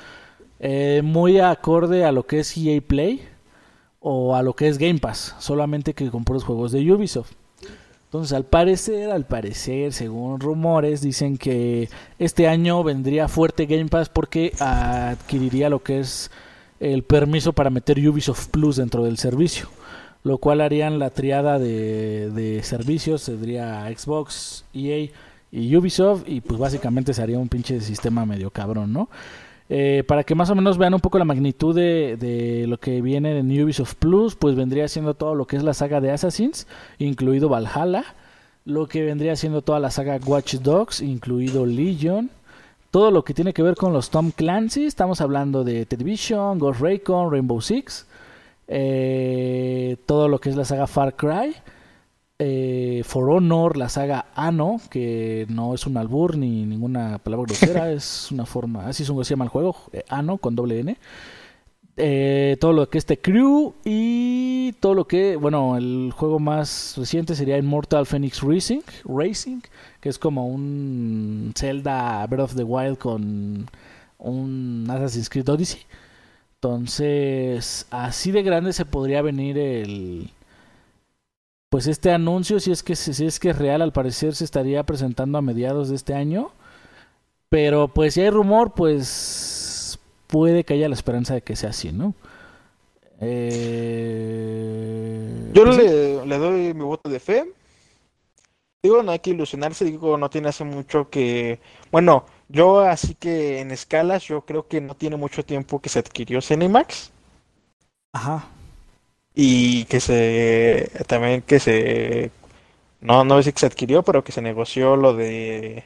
eh, 0.59 1.03
muy 1.05 1.38
acorde 1.38 2.05
a 2.05 2.11
lo 2.11 2.27
que 2.27 2.40
es 2.40 2.57
EA 2.57 2.81
Play 2.81 3.23
o 4.01 4.35
a 4.35 4.43
lo 4.43 4.55
que 4.55 4.67
es 4.67 4.77
Game 4.77 4.99
Pass, 4.99 5.37
solamente 5.38 5.95
que 5.95 6.11
con 6.11 6.25
juegos 6.25 6.73
de 6.73 6.90
Ubisoft. 6.90 7.31
Entonces, 8.14 8.33
al 8.37 8.44
parecer, 8.44 9.11
al 9.11 9.27
parecer, 9.27 9.92
según 9.92 10.38
rumores, 10.38 11.00
dicen 11.00 11.37
que 11.37 11.88
este 12.20 12.46
año 12.46 12.85
vendría 12.85 13.27
fuerte 13.27 13.66
Game 13.66 13.87
Pass 13.87 14.09
porque 14.09 14.53
adquiriría 14.61 15.68
lo 15.68 15.83
que 15.83 15.98
es 15.98 16.31
el 16.79 17.03
permiso 17.03 17.55
para 17.55 17.70
meter 17.70 17.98
Ubisoft 18.09 18.50
Plus 18.50 18.77
dentro 18.77 19.03
del 19.03 19.18
servicio 19.18 19.68
lo 20.22 20.38
cual 20.38 20.61
harían 20.61 21.00
la 21.00 21.11
triada 21.11 21.59
de, 21.59 22.31
de 22.31 22.62
servicios, 22.62 23.22
sería 23.22 23.92
Xbox, 23.94 24.64
EA 24.72 25.11
y 25.50 25.77
Ubisoft, 25.77 26.22
y 26.27 26.40
pues 26.40 26.59
básicamente 26.61 27.12
sería 27.12 27.38
un 27.38 27.48
pinche 27.48 27.81
sistema 27.81 28.24
medio 28.24 28.50
cabrón, 28.50 28.92
¿no? 28.92 29.09
Eh, 29.70 30.05
para 30.07 30.24
que 30.24 30.35
más 30.35 30.50
o 30.50 30.55
menos 30.55 30.77
vean 30.77 30.92
un 30.92 31.00
poco 31.00 31.18
la 31.18 31.24
magnitud 31.24 31.74
de, 31.74 32.18
de, 32.18 32.66
lo 32.66 32.79
que 32.79 33.00
viene 33.00 33.38
en 33.38 33.62
Ubisoft 33.62 33.94
Plus, 33.94 34.35
pues 34.35 34.55
vendría 34.55 34.88
siendo 34.88 35.14
todo 35.14 35.35
lo 35.35 35.46
que 35.46 35.57
es 35.57 35.62
la 35.62 35.72
saga 35.72 36.00
de 36.00 36.11
Assassins, 36.11 36.66
incluido 36.98 37.48
Valhalla, 37.48 38.05
lo 38.66 38.87
que 38.87 39.03
vendría 39.03 39.37
siendo 39.37 39.62
toda 39.62 39.81
la 39.81 39.90
saga 39.90 40.18
Watch 40.27 40.57
Dogs, 40.57 41.00
incluido 41.00 41.64
Legion, 41.64 42.31
todo 42.90 43.11
lo 43.11 43.24
que 43.24 43.35
tiene 43.35 43.53
que 43.53 43.62
ver 43.62 43.74
con 43.74 43.92
los 43.92 44.11
Tom 44.11 44.31
Clancy, 44.31 44.85
estamos 44.85 45.20
hablando 45.20 45.64
de 45.64 45.87
Television, 45.87 46.59
Ghost 46.59 46.81
Recon, 46.81 47.31
Rainbow 47.31 47.61
Six, 47.61 48.07
eh, 48.68 49.96
todo 50.07 50.29
lo 50.29 50.38
que 50.38 50.50
es 50.50 50.57
la 50.57 50.64
saga 50.64 50.87
Far 50.87 51.16
Cry, 51.16 51.55
eh, 52.38 53.03
For 53.05 53.31
Honor, 53.31 53.77
la 53.77 53.88
saga 53.88 54.27
Ano, 54.35 54.81
que 54.90 55.47
no 55.49 55.75
es 55.75 55.87
un 55.87 55.97
albur 55.97 56.37
ni 56.37 56.64
ninguna 56.64 57.18
palabra 57.18 57.47
grosera, 57.47 57.92
es 57.92 58.31
una 58.33 58.47
forma, 58.47 58.87
así 58.87 59.05
se 59.05 59.12
llama 59.12 59.44
el 59.44 59.51
juego, 59.51 59.77
eh, 59.92 60.05
Ano 60.09 60.38
con 60.38 60.55
doble 60.55 60.81
N. 60.81 60.97
Eh, 61.97 62.57
todo 62.61 62.73
lo 62.73 62.90
que 62.90 62.99
es 62.99 63.07
The 63.07 63.20
Crew 63.20 63.75
y 63.85 64.73
todo 64.81 64.94
lo 64.94 65.07
que, 65.07 65.37
bueno, 65.37 65.77
el 65.77 66.12
juego 66.12 66.40
más 66.40 66.97
reciente 66.99 67.37
sería 67.37 67.57
Immortal 67.57 68.05
Phoenix 68.05 68.40
Racing, 68.42 68.81
Racing 69.05 69.61
que 70.01 70.09
es 70.09 70.18
como 70.18 70.49
un 70.49 71.53
Zelda 71.57 72.27
Breath 72.27 72.47
of 72.47 72.57
the 72.57 72.64
Wild 72.64 72.99
con 72.99 73.70
un 74.18 74.87
Assassin's 74.90 75.31
Creed 75.31 75.49
Odyssey. 75.49 75.83
Entonces, 76.57 77.87
así 77.90 78.33
de 78.33 78.42
grande 78.42 78.73
se 78.73 78.87
podría 78.87 79.23
venir 79.23 79.57
el 79.57 80.31
pues 81.75 81.89
este 81.89 82.13
anuncio, 82.13 82.61
si 82.61 82.71
es 82.71 82.85
que 82.85 82.95
si 82.95 83.27
es 83.27 83.41
que 83.41 83.51
es 83.51 83.59
real, 83.59 83.83
al 83.83 83.93
parecer 83.93 84.37
se 84.37 84.45
estaría 84.45 84.85
presentando 84.85 85.39
a 85.39 85.43
mediados 85.43 85.89
de 85.89 85.97
este 85.97 86.15
año. 86.15 86.53
Pero 87.49 87.89
pues 87.89 88.15
si 88.15 88.21
hay 88.21 88.31
rumor, 88.31 88.75
pues 88.75 89.99
puede 90.29 90.63
que 90.63 90.75
haya 90.75 90.89
la 90.89 90.95
esperanza 90.95 91.35
de 91.35 91.43
que 91.43 91.57
sea 91.57 91.71
así, 91.71 91.91
¿no? 91.91 92.15
Eh... 93.21 94.41
Yo 95.53 95.65
pues 95.65 95.77
le, 95.79 96.25
le, 96.25 96.39
doy 96.39 96.75
mi 96.75 96.85
voto 96.85 97.11
de 97.11 97.19
fe. 97.19 97.53
Digo, 98.81 99.03
no 99.03 99.11
hay 99.11 99.19
que 99.19 99.31
ilusionarse, 99.31 99.85
digo, 99.85 100.17
no 100.17 100.31
tiene 100.31 100.51
hace 100.51 100.63
mucho 100.63 101.11
que... 101.11 101.59
Bueno, 101.91 102.25
yo 102.49 102.83
así 102.83 103.17
que 103.17 103.59
en 103.59 103.73
escalas, 103.73 104.23
yo 104.23 104.43
creo 104.43 104.69
que 104.69 104.81
no 104.81 104.95
tiene 104.95 105.17
mucho 105.17 105.45
tiempo 105.45 105.81
que 105.81 105.89
se 105.89 105.99
adquirió 105.99 106.41
Cinemax. 106.41 107.11
Ajá. 108.13 108.49
Y 109.35 109.85
que 109.87 110.01
se... 110.01 110.90
También 111.07 111.42
que 111.42 111.61
se... 111.61 112.31
No, 113.01 113.25
no 113.25 113.42
sé 113.42 113.53
que 113.53 113.61
se 113.61 113.66
adquirió, 113.66 114.03
pero 114.03 114.25
que 114.25 114.33
se 114.33 114.42
negoció 114.42 114.97
lo 114.97 115.14
de 115.14 115.85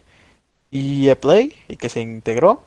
EA 0.71 1.19
Play 1.19 1.55
y 1.69 1.77
que 1.77 1.89
se 1.89 2.01
integró. 2.01 2.63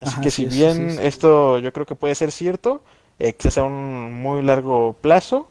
Así 0.00 0.20
que 0.20 0.30
si 0.30 0.46
bien 0.46 0.98
esto 1.00 1.58
yo 1.58 1.72
creo 1.72 1.86
que 1.86 1.94
puede 1.94 2.14
ser 2.14 2.32
cierto, 2.32 2.82
eh, 3.18 3.34
que 3.34 3.50
sea 3.50 3.64
un 3.64 4.14
muy 4.14 4.42
largo 4.42 4.94
plazo, 4.94 5.48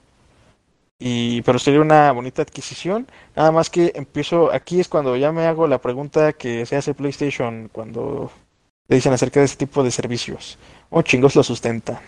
y 1.00 1.42
pero 1.44 1.60
sería 1.60 1.82
una 1.82 2.12
bonita 2.12 2.42
adquisición. 2.42 3.08
Nada 3.36 3.52
más 3.52 3.70
que 3.70 3.94
empiezo, 3.96 4.52
aquí 4.52 4.80
es 4.80 4.90
cuando 4.90 5.16
ya 5.16 5.32
me 5.32 5.46
hago 5.46 5.68
la 5.68 5.80
pregunta 5.80 6.34
que 6.34 6.66
se 6.66 6.76
hace 6.76 6.94
PlayStation 6.94 7.70
cuando 7.72 8.32
le 8.88 8.96
dicen 8.98 9.14
acerca 9.14 9.40
de 9.40 9.46
ese 9.46 9.56
tipo 9.56 9.84
de 9.84 9.92
servicios. 9.92 10.58
¿O 10.90 11.02
chingos 11.04 11.36
lo 11.36 11.44
sustenta? 11.44 12.02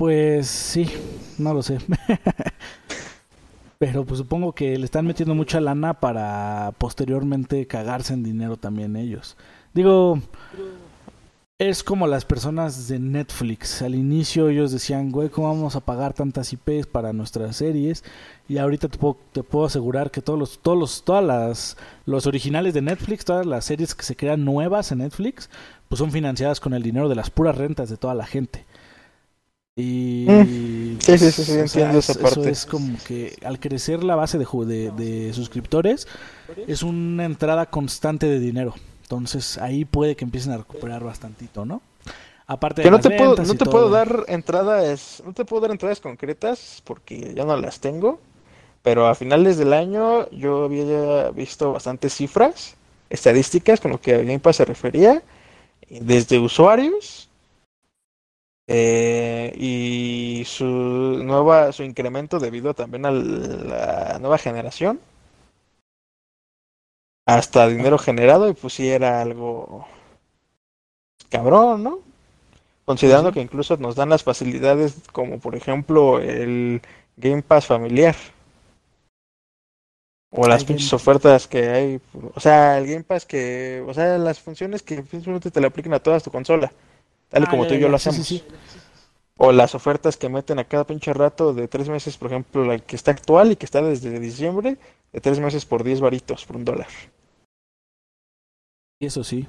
Pues 0.00 0.46
sí, 0.46 0.88
no 1.36 1.52
lo 1.52 1.62
sé. 1.62 1.76
Pero 3.78 4.06
pues 4.06 4.16
supongo 4.16 4.54
que 4.54 4.78
le 4.78 4.86
están 4.86 5.04
metiendo 5.04 5.34
mucha 5.34 5.60
lana 5.60 5.92
para 5.92 6.72
posteriormente 6.78 7.66
cagarse 7.66 8.14
en 8.14 8.22
dinero 8.22 8.56
también 8.56 8.96
ellos. 8.96 9.36
Digo, 9.74 10.18
es 11.58 11.84
como 11.84 12.06
las 12.06 12.24
personas 12.24 12.88
de 12.88 12.98
Netflix. 12.98 13.82
Al 13.82 13.94
inicio 13.94 14.48
ellos 14.48 14.72
decían, 14.72 15.10
güey, 15.12 15.28
¿cómo 15.28 15.48
vamos 15.48 15.76
a 15.76 15.80
pagar 15.80 16.14
tantas 16.14 16.50
IPs 16.54 16.86
para 16.86 17.12
nuestras 17.12 17.56
series? 17.56 18.02
Y 18.48 18.56
ahorita 18.56 18.88
te 18.88 18.96
puedo, 18.96 19.66
asegurar 19.66 20.10
que 20.10 20.22
todos 20.22 20.38
los, 20.38 20.60
todos 20.60 20.78
los, 20.78 21.04
todas 21.04 21.22
las, 21.22 21.76
los 22.06 22.26
originales 22.26 22.72
de 22.72 22.80
Netflix, 22.80 23.26
todas 23.26 23.44
las 23.44 23.66
series 23.66 23.94
que 23.94 24.04
se 24.04 24.16
crean 24.16 24.46
nuevas 24.46 24.92
en 24.92 25.00
Netflix, 25.00 25.50
pues 25.90 25.98
son 25.98 26.10
financiadas 26.10 26.58
con 26.58 26.72
el 26.72 26.82
dinero 26.82 27.10
de 27.10 27.16
las 27.16 27.28
puras 27.28 27.58
rentas 27.58 27.90
de 27.90 27.98
toda 27.98 28.14
la 28.14 28.24
gente. 28.24 28.64
Y 29.80 30.26
mm. 30.28 31.00
sí, 31.00 31.18
sí, 31.18 31.30
sí, 31.30 31.52
entiendo 31.52 31.98
esa 31.98 32.14
parte. 32.14 32.40
Eso 32.40 32.48
es 32.48 32.66
como 32.66 32.96
que 33.06 33.36
al 33.44 33.58
crecer 33.58 34.04
la 34.04 34.14
base 34.14 34.38
de, 34.38 34.46
de, 34.66 34.90
de 34.90 35.32
suscriptores 35.32 36.06
es 36.66 36.82
una 36.82 37.24
entrada 37.24 37.66
constante 37.66 38.26
de 38.26 38.38
dinero. 38.38 38.74
Entonces 39.02 39.58
ahí 39.58 39.84
puede 39.84 40.14
que 40.16 40.24
empiecen 40.24 40.52
a 40.52 40.58
recuperar 40.58 41.02
bastantito, 41.02 41.64
¿no? 41.64 41.82
Aparte 42.46 42.82
de 42.82 42.84
que 42.84 42.90
no 42.90 43.00
te 43.00 43.10
puedo, 43.10 43.36
no 43.36 43.54
te 43.54 43.64
puedo 43.64 43.90
dar 43.90 44.24
entradas, 44.26 45.22
no 45.24 45.32
te 45.32 45.44
puedo 45.44 45.62
dar 45.62 45.70
entradas 45.70 46.00
concretas 46.00 46.82
porque 46.84 47.32
ya 47.34 47.44
no 47.44 47.56
las 47.56 47.80
tengo. 47.80 48.20
Pero 48.82 49.06
a 49.06 49.14
finales 49.14 49.56
del 49.56 49.72
año 49.72 50.28
yo 50.30 50.64
había 50.64 51.30
visto 51.30 51.72
bastantes 51.72 52.14
cifras, 52.14 52.76
estadísticas 53.08 53.80
con 53.80 53.92
lo 53.92 54.00
que 54.00 54.16
Game 54.16 54.40
Pass 54.40 54.56
se 54.56 54.64
refería, 54.64 55.22
desde 55.88 56.38
usuarios 56.38 57.29
eh, 58.72 59.52
y 59.58 60.44
su 60.46 60.64
nueva 60.64 61.72
su 61.72 61.82
incremento 61.82 62.38
debido 62.38 62.72
también 62.72 63.04
a 63.04 63.10
la 63.10 64.18
nueva 64.20 64.38
generación 64.38 65.00
hasta 67.26 67.66
dinero 67.66 67.98
generado 67.98 68.48
y 68.48 68.54
pues 68.54 68.74
sí 68.74 68.88
era 68.88 69.20
algo 69.22 69.88
cabrón, 71.30 71.82
¿no? 71.82 71.98
Considerando 72.84 73.32
que 73.32 73.40
incluso 73.40 73.76
nos 73.76 73.96
dan 73.96 74.10
las 74.10 74.22
facilidades 74.22 74.94
como 75.12 75.40
por 75.40 75.56
ejemplo 75.56 76.20
el 76.20 76.80
Game 77.16 77.42
Pass 77.42 77.66
familiar. 77.66 78.14
O 80.32 80.46
las 80.46 80.64
pinches 80.64 80.92
ofertas 80.92 81.48
que 81.48 81.70
hay. 81.70 82.00
O 82.34 82.38
sea, 82.38 82.78
el 82.78 82.86
Game 82.86 83.02
Pass 83.02 83.26
que. 83.26 83.84
O 83.88 83.92
sea, 83.94 84.16
las 84.16 84.38
funciones 84.38 84.82
que 84.82 85.02
simplemente 85.02 85.50
te 85.50 85.60
le 85.60 85.66
apliquen 85.66 85.92
a 85.92 85.98
todas 85.98 86.22
tu 86.22 86.30
consola. 86.30 86.72
Tal 87.30 87.44
y 87.44 87.46
ah, 87.46 87.50
como 87.50 87.66
tú 87.66 87.74
y 87.74 87.80
yo 87.80 87.88
lo 87.88 87.96
hacemos. 87.96 88.44
o 89.36 89.52
las 89.52 89.74
ofertas 89.74 90.16
que 90.16 90.28
meten 90.28 90.58
a 90.58 90.64
cada 90.64 90.84
pinche 90.84 91.14
rato 91.14 91.54
de 91.54 91.68
tres 91.68 91.88
meses, 91.88 92.18
por 92.18 92.30
ejemplo, 92.30 92.64
la 92.64 92.78
que 92.78 92.96
está 92.96 93.12
actual 93.12 93.52
y 93.52 93.56
que 93.56 93.64
está 93.64 93.80
desde 93.80 94.18
diciembre, 94.20 94.76
de 95.12 95.20
tres 95.20 95.40
meses 95.40 95.64
por 95.64 95.84
diez 95.84 96.00
varitos, 96.00 96.44
por 96.44 96.56
un 96.56 96.64
dólar. 96.64 96.88
Eso 99.00 99.24
sí. 99.24 99.46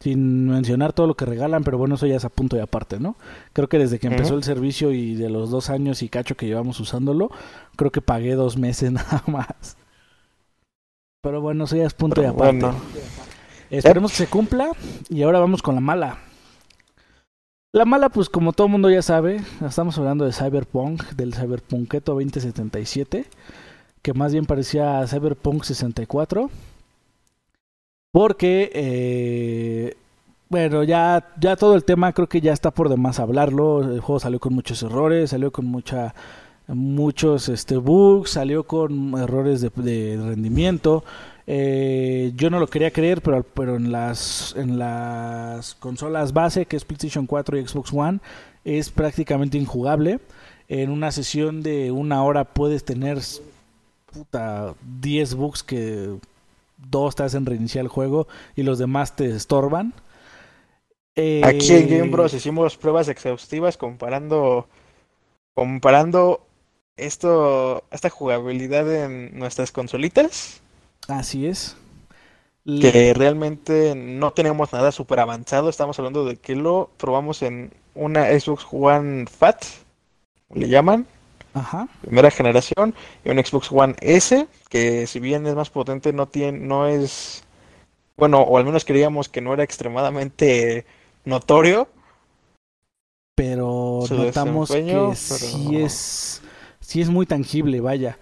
Sin 0.00 0.48
mencionar 0.48 0.92
todo 0.92 1.06
lo 1.06 1.14
que 1.14 1.24
regalan, 1.24 1.64
pero 1.64 1.78
bueno, 1.78 1.96
eso 1.96 2.06
ya 2.06 2.16
es 2.16 2.24
a 2.24 2.28
punto 2.28 2.56
y 2.56 2.60
aparte, 2.60 2.98
¿no? 2.98 3.16
Creo 3.52 3.68
que 3.68 3.78
desde 3.78 3.98
que 3.98 4.06
empezó 4.06 4.34
el 4.34 4.42
servicio 4.42 4.92
y 4.92 5.14
de 5.14 5.30
los 5.30 5.50
dos 5.50 5.70
años 5.70 6.02
y 6.02 6.08
cacho 6.08 6.36
que 6.36 6.46
llevamos 6.46 6.80
usándolo, 6.80 7.30
creo 7.76 7.90
que 7.90 8.02
pagué 8.02 8.34
dos 8.34 8.56
meses 8.56 8.92
nada 8.92 9.22
más. 9.26 9.76
Pero 11.22 11.40
bueno, 11.40 11.64
eso 11.64 11.76
ya 11.76 11.86
es 11.86 11.94
punto 11.94 12.22
y 12.22 12.26
aparte. 12.26 12.66
Esperemos 13.70 14.12
que 14.12 14.18
se 14.18 14.26
cumpla 14.26 14.72
y 15.08 15.22
ahora 15.22 15.40
vamos 15.40 15.62
con 15.62 15.74
la 15.74 15.80
mala. 15.80 16.18
La 17.74 17.84
mala, 17.84 18.08
pues 18.08 18.28
como 18.28 18.52
todo 18.52 18.68
mundo 18.68 18.88
ya 18.88 19.02
sabe, 19.02 19.40
estamos 19.66 19.98
hablando 19.98 20.24
de 20.24 20.32
Cyberpunk, 20.32 21.10
del 21.16 21.34
Cyberpunketo 21.34 22.12
2077, 22.12 23.24
que 24.00 24.14
más 24.14 24.32
bien 24.32 24.46
parecía 24.46 25.04
Cyberpunk 25.08 25.64
64. 25.64 26.50
Porque, 28.12 28.70
eh, 28.74 29.96
bueno, 30.48 30.84
ya, 30.84 31.32
ya 31.40 31.56
todo 31.56 31.74
el 31.74 31.82
tema 31.82 32.12
creo 32.12 32.28
que 32.28 32.40
ya 32.40 32.52
está 32.52 32.70
por 32.70 32.88
demás 32.88 33.18
hablarlo. 33.18 33.82
El 33.82 33.98
juego 33.98 34.20
salió 34.20 34.38
con 34.38 34.54
muchos 34.54 34.80
errores, 34.84 35.30
salió 35.30 35.50
con 35.50 35.66
mucha 35.66 36.14
muchos 36.68 37.48
este 37.48 37.76
bugs, 37.76 38.30
salió 38.30 38.62
con 38.62 39.18
errores 39.18 39.60
de, 39.60 40.16
rendimiento. 40.16 41.02
Eh, 41.46 42.32
yo 42.36 42.48
no 42.48 42.58
lo 42.58 42.66
quería 42.66 42.90
creer, 42.90 43.20
pero, 43.20 43.42
pero 43.42 43.76
en 43.76 43.92
las 43.92 44.54
en 44.56 44.78
las 44.78 45.74
consolas 45.74 46.32
base, 46.32 46.66
que 46.66 46.76
es 46.76 46.84
PlayStation 46.84 47.26
4 47.26 47.58
y 47.58 47.66
Xbox 47.66 47.92
One, 47.92 48.20
es 48.64 48.90
prácticamente 48.90 49.58
injugable. 49.58 50.20
En 50.68 50.90
una 50.90 51.12
sesión 51.12 51.62
de 51.62 51.90
una 51.90 52.24
hora 52.24 52.44
puedes 52.44 52.84
tener 52.84 53.18
puta 54.10 54.74
10 55.00 55.34
bugs 55.34 55.62
que 55.62 56.14
dos 56.90 57.14
te 57.14 57.22
hacen 57.22 57.44
reiniciar 57.44 57.84
el 57.84 57.88
juego 57.88 58.26
y 58.56 58.62
los 58.62 58.78
demás 58.78 59.14
te 59.14 59.28
estorban. 59.30 59.92
Aquí 61.44 61.72
en 61.72 61.88
Game 61.88 62.10
Bros 62.10 62.34
eh, 62.34 62.38
hicimos 62.38 62.76
pruebas 62.76 63.08
exhaustivas 63.08 63.76
comparando 63.76 64.66
comparando 65.54 66.44
esto 66.96 67.84
esta 67.92 68.10
jugabilidad 68.10 68.92
en 68.92 69.38
nuestras 69.38 69.70
consolitas. 69.70 70.60
Así 71.08 71.46
es. 71.46 71.76
Que 72.64 73.12
realmente 73.14 73.94
no 73.94 74.32
tenemos 74.32 74.72
nada 74.72 74.90
súper 74.90 75.20
avanzado. 75.20 75.68
Estamos 75.68 75.98
hablando 75.98 76.24
de 76.24 76.36
que 76.36 76.56
lo 76.56 76.90
probamos 76.96 77.42
en 77.42 77.72
una 77.94 78.26
Xbox 78.38 78.66
One 78.70 79.26
Fat, 79.26 79.64
le 80.54 80.68
llaman. 80.68 81.06
Ajá. 81.54 81.86
primera 82.00 82.32
generación, 82.32 82.94
y 83.24 83.30
un 83.30 83.38
Xbox 83.38 83.70
One 83.70 83.94
S, 84.00 84.48
que 84.68 85.06
si 85.06 85.20
bien 85.20 85.46
es 85.46 85.54
más 85.54 85.70
potente, 85.70 86.12
no 86.12 86.26
tiene, 86.26 86.58
no 86.58 86.88
es, 86.88 87.44
bueno, 88.16 88.40
o 88.40 88.58
al 88.58 88.64
menos 88.64 88.84
creíamos 88.84 89.28
que 89.28 89.40
no 89.40 89.54
era 89.54 89.62
extremadamente 89.62 90.84
notorio. 91.24 91.88
Pero 93.36 94.00
notamos 94.10 94.70
que 94.70 95.14
sí 95.14 95.76
es, 95.76 96.42
sí 96.80 97.00
es 97.00 97.08
muy 97.08 97.26
tangible, 97.26 97.80
vaya. 97.80 98.18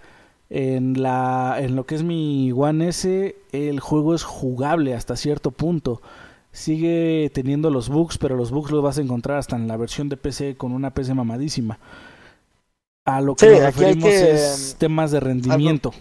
En, 0.55 1.01
la, 1.01 1.55
en 1.57 1.75
lo 1.75 1.87
que 1.87 1.95
es 1.95 2.03
mi 2.03 2.51
One 2.51 2.89
S, 2.89 3.35
el 3.51 3.79
juego 3.79 4.13
es 4.13 4.23
jugable 4.23 4.93
hasta 4.93 5.15
cierto 5.15 5.49
punto. 5.49 5.99
Sigue 6.51 7.31
teniendo 7.33 7.71
los 7.71 7.89
bugs, 7.89 8.19
pero 8.19 8.35
los 8.35 8.51
bugs 8.51 8.69
los 8.69 8.83
vas 8.83 8.99
a 8.99 9.01
encontrar 9.01 9.39
hasta 9.39 9.55
en 9.55 9.67
la 9.67 9.77
versión 9.77 10.09
de 10.09 10.17
PC 10.17 10.55
con 10.55 10.71
una 10.71 10.93
PC 10.93 11.15
mamadísima. 11.15 11.79
A 13.03 13.19
lo 13.19 13.35
que 13.35 13.49
nos 13.49 13.61
referimos 13.61 14.11
es 14.11 14.75
temas 14.77 15.09
de 15.09 15.21
rendimiento. 15.21 15.91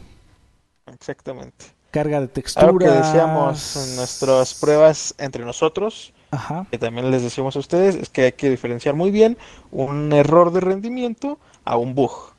Exactamente. 0.84 1.64
Carga 1.90 2.20
de 2.20 2.28
textura. 2.28 2.66
Lo 2.66 2.78
que 2.78 2.88
decíamos 2.88 3.76
en 3.76 3.96
nuestras 3.96 4.52
pruebas 4.52 5.14
entre 5.16 5.46
nosotros, 5.46 6.12
Ajá. 6.30 6.66
que 6.70 6.76
también 6.76 7.10
les 7.10 7.22
decimos 7.22 7.56
a 7.56 7.58
ustedes, 7.58 7.94
es 7.94 8.10
que 8.10 8.24
hay 8.24 8.32
que 8.32 8.50
diferenciar 8.50 8.94
muy 8.94 9.10
bien 9.10 9.38
un 9.70 10.12
error 10.12 10.52
de 10.52 10.60
rendimiento 10.60 11.38
a 11.64 11.78
un 11.78 11.94
bug. 11.94 12.31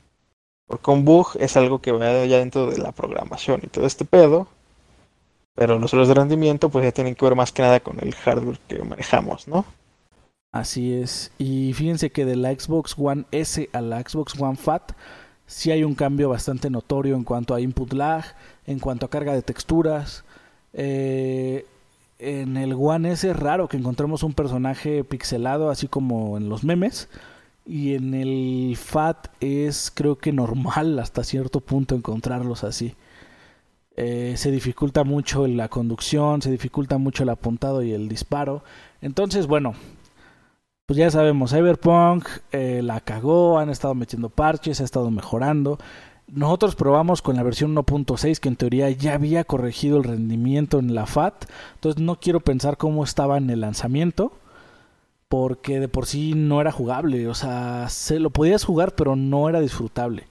Porque 0.66 0.90
un 0.90 1.04
bug 1.04 1.28
es 1.38 1.56
algo 1.56 1.80
que 1.80 1.92
va 1.92 2.24
ya 2.24 2.38
dentro 2.38 2.66
de 2.66 2.78
la 2.78 2.92
programación 2.92 3.60
y 3.62 3.66
todo 3.66 3.86
este 3.86 4.04
pedo. 4.04 4.48
Pero 5.54 5.78
los 5.78 5.92
errores 5.92 6.08
de 6.08 6.14
rendimiento 6.14 6.68
pues 6.68 6.84
ya 6.84 6.92
tienen 6.92 7.14
que 7.14 7.24
ver 7.24 7.36
más 7.36 7.52
que 7.52 7.62
nada 7.62 7.80
con 7.80 8.00
el 8.00 8.14
hardware 8.14 8.58
que 8.66 8.82
manejamos, 8.82 9.46
¿no? 9.46 9.64
Así 10.52 10.94
es. 10.94 11.32
Y 11.38 11.72
fíjense 11.74 12.10
que 12.10 12.24
de 12.24 12.36
la 12.36 12.52
Xbox 12.52 12.94
One 12.96 13.24
S 13.30 13.68
a 13.72 13.80
la 13.80 14.00
Xbox 14.00 14.40
One 14.40 14.56
Fat 14.56 14.92
sí 15.46 15.70
hay 15.70 15.84
un 15.84 15.94
cambio 15.94 16.28
bastante 16.28 16.70
notorio 16.70 17.16
en 17.16 17.24
cuanto 17.24 17.54
a 17.54 17.60
input 17.60 17.92
lag, 17.92 18.24
en 18.66 18.78
cuanto 18.78 19.06
a 19.06 19.10
carga 19.10 19.32
de 19.32 19.42
texturas. 19.42 20.24
Eh, 20.72 21.66
en 22.18 22.56
el 22.56 22.74
One 22.74 23.12
S 23.12 23.28
es 23.28 23.36
raro 23.36 23.68
que 23.68 23.76
encontremos 23.76 24.22
un 24.22 24.32
personaje 24.32 25.04
pixelado 25.04 25.70
así 25.70 25.88
como 25.88 26.36
en 26.36 26.48
los 26.48 26.64
memes. 26.64 27.08
Y 27.66 27.94
en 27.94 28.14
el 28.14 28.76
FAT 28.76 29.28
es 29.40 29.90
creo 29.94 30.18
que 30.18 30.32
normal 30.32 30.98
hasta 31.00 31.24
cierto 31.24 31.60
punto 31.60 31.94
encontrarlos 31.94 32.64
así. 32.64 32.94
Eh, 33.96 34.34
se 34.36 34.50
dificulta 34.50 35.04
mucho 35.04 35.46
la 35.46 35.68
conducción, 35.68 36.42
se 36.42 36.50
dificulta 36.50 36.98
mucho 36.98 37.22
el 37.22 37.28
apuntado 37.28 37.82
y 37.82 37.92
el 37.92 38.08
disparo. 38.08 38.64
Entonces, 39.00 39.46
bueno, 39.46 39.74
pues 40.86 40.98
ya 40.98 41.10
sabemos, 41.10 41.52
Cyberpunk 41.52 42.26
eh, 42.52 42.82
la 42.82 43.00
cagó, 43.00 43.58
han 43.58 43.70
estado 43.70 43.94
metiendo 43.94 44.30
parches, 44.30 44.80
ha 44.80 44.84
estado 44.84 45.10
mejorando. 45.10 45.78
Nosotros 46.26 46.74
probamos 46.74 47.22
con 47.22 47.36
la 47.36 47.42
versión 47.42 47.74
1.6 47.74 48.38
que 48.38 48.48
en 48.48 48.56
teoría 48.56 48.90
ya 48.90 49.14
había 49.14 49.44
corregido 49.44 49.98
el 49.98 50.04
rendimiento 50.04 50.78
en 50.78 50.94
la 50.94 51.06
FAT, 51.06 51.46
entonces 51.74 52.02
no 52.02 52.18
quiero 52.18 52.40
pensar 52.40 52.76
cómo 52.76 53.04
estaba 53.04 53.36
en 53.36 53.50
el 53.50 53.60
lanzamiento, 53.60 54.32
porque 55.28 55.80
de 55.80 55.88
por 55.88 56.06
sí 56.06 56.34
no 56.34 56.60
era 56.60 56.72
jugable, 56.72 57.26
o 57.28 57.34
sea, 57.34 57.88
se 57.88 58.18
lo 58.18 58.30
podías 58.30 58.64
jugar 58.64 58.94
pero 58.94 59.16
no 59.16 59.48
era 59.48 59.60
disfrutable. 59.60 60.26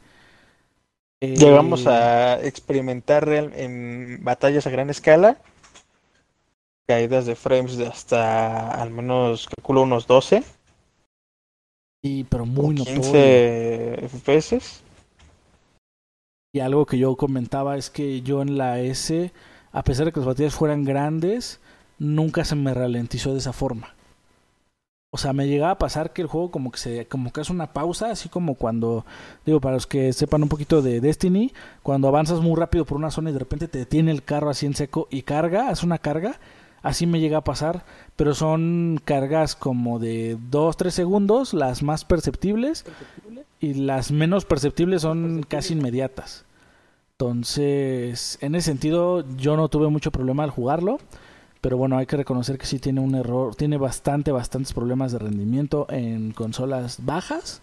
Llegamos 1.22 1.86
eh, 1.86 1.90
a 1.90 2.44
experimentar 2.44 3.30
en 3.30 4.24
batallas 4.24 4.68
a 4.68 4.70
gran 4.70 4.90
escala, 4.90 5.38
caídas 6.86 7.26
de 7.26 7.36
frames 7.36 7.78
de 7.78 7.88
hasta 7.88 8.70
al 8.70 8.92
menos 8.92 9.48
calculo 9.48 9.84
unos 9.84 10.06
12. 10.06 10.44
Y 12.02 12.26
pero 12.26 12.46
muy 12.46 12.76
15 12.76 14.10
FPS. 14.10 14.84
Y 16.52 16.60
algo 16.60 16.86
que 16.86 16.98
yo 16.98 17.16
comentaba 17.16 17.78
es 17.78 17.90
que 17.90 18.22
yo 18.22 18.42
en 18.42 18.58
la 18.58 18.82
S, 18.82 19.32
a 19.72 19.84
pesar 19.84 20.06
de 20.06 20.12
que 20.12 20.20
las 20.20 20.28
batallas 20.28 20.54
fueran 20.54 20.84
grandes, 20.84 21.62
nunca 21.98 22.44
se 22.44 22.56
me 22.56 22.74
ralentizó 22.74 23.32
de 23.32 23.40
esa 23.40 23.54
forma. 23.54 23.96
O 25.16 25.20
sea, 25.20 25.32
me 25.32 25.48
llegaba 25.48 25.74
a 25.74 25.78
pasar 25.78 26.12
que 26.12 26.24
el 26.24 26.28
juego 26.28 26.50
como 26.50 26.72
que 26.72 26.80
se 26.80 27.06
como 27.06 27.32
que 27.32 27.42
hace 27.42 27.54
una 27.54 27.72
pausa, 27.72 28.10
así 28.10 28.30
como 28.30 28.56
cuando 28.56 29.06
digo 29.46 29.62
para 29.62 29.76
los 29.76 29.86
que 29.86 30.12
sepan 30.12 30.42
un 30.42 30.50
poquito 30.50 30.82
de 30.82 31.02
Destiny, 31.02 31.54
cuando 31.84 32.08
avanzas 32.08 32.42
muy 32.42 32.56
rápido 32.56 32.84
por 32.84 32.98
una 32.98 33.12
zona 33.12 33.30
y 33.30 33.34
de 33.34 33.38
repente 33.38 33.68
te 33.68 33.78
detiene 33.78 34.10
el 34.10 34.24
carro 34.24 34.50
así 34.50 34.66
en 34.66 34.74
seco 34.74 35.08
y 35.12 35.22
carga, 35.22 35.70
hace 35.70 35.86
una 35.86 36.00
carga, 36.00 36.40
así 36.82 37.06
me 37.06 37.20
llega 37.20 37.38
a 37.38 37.44
pasar, 37.44 37.86
pero 38.16 38.34
son 38.34 39.00
cargas 39.06 39.56
como 39.56 40.00
de 40.00 40.36
2 40.50 40.78
3 40.78 40.92
segundos, 40.92 41.54
las 41.54 41.84
más 41.84 42.06
perceptibles 42.06 42.84
y 43.60 43.76
las 43.76 44.12
menos 44.12 44.46
perceptibles 44.46 45.04
son 45.04 45.44
casi 45.48 45.74
inmediatas. 45.74 46.44
Entonces, 47.20 48.40
en 48.42 48.56
ese 48.56 48.72
sentido, 48.72 49.24
yo 49.38 49.58
no 49.58 49.70
tuve 49.70 49.90
mucho 49.90 50.10
problema 50.10 50.44
al 50.44 50.50
jugarlo. 50.50 50.98
Pero 51.64 51.78
bueno, 51.78 51.98
hay 51.98 52.06
que 52.06 52.18
reconocer 52.18 52.58
que 52.58 52.66
sí 52.66 52.78
tiene 52.78 53.00
un 53.00 53.16
error, 53.16 53.56
tiene 53.56 53.78
bastante, 53.78 54.34
bastantes 54.34 54.74
problemas 54.74 55.14
de 55.14 55.20
rendimiento 55.20 55.88
en 55.90 56.34
consolas 56.34 56.98
bajas. 57.06 57.62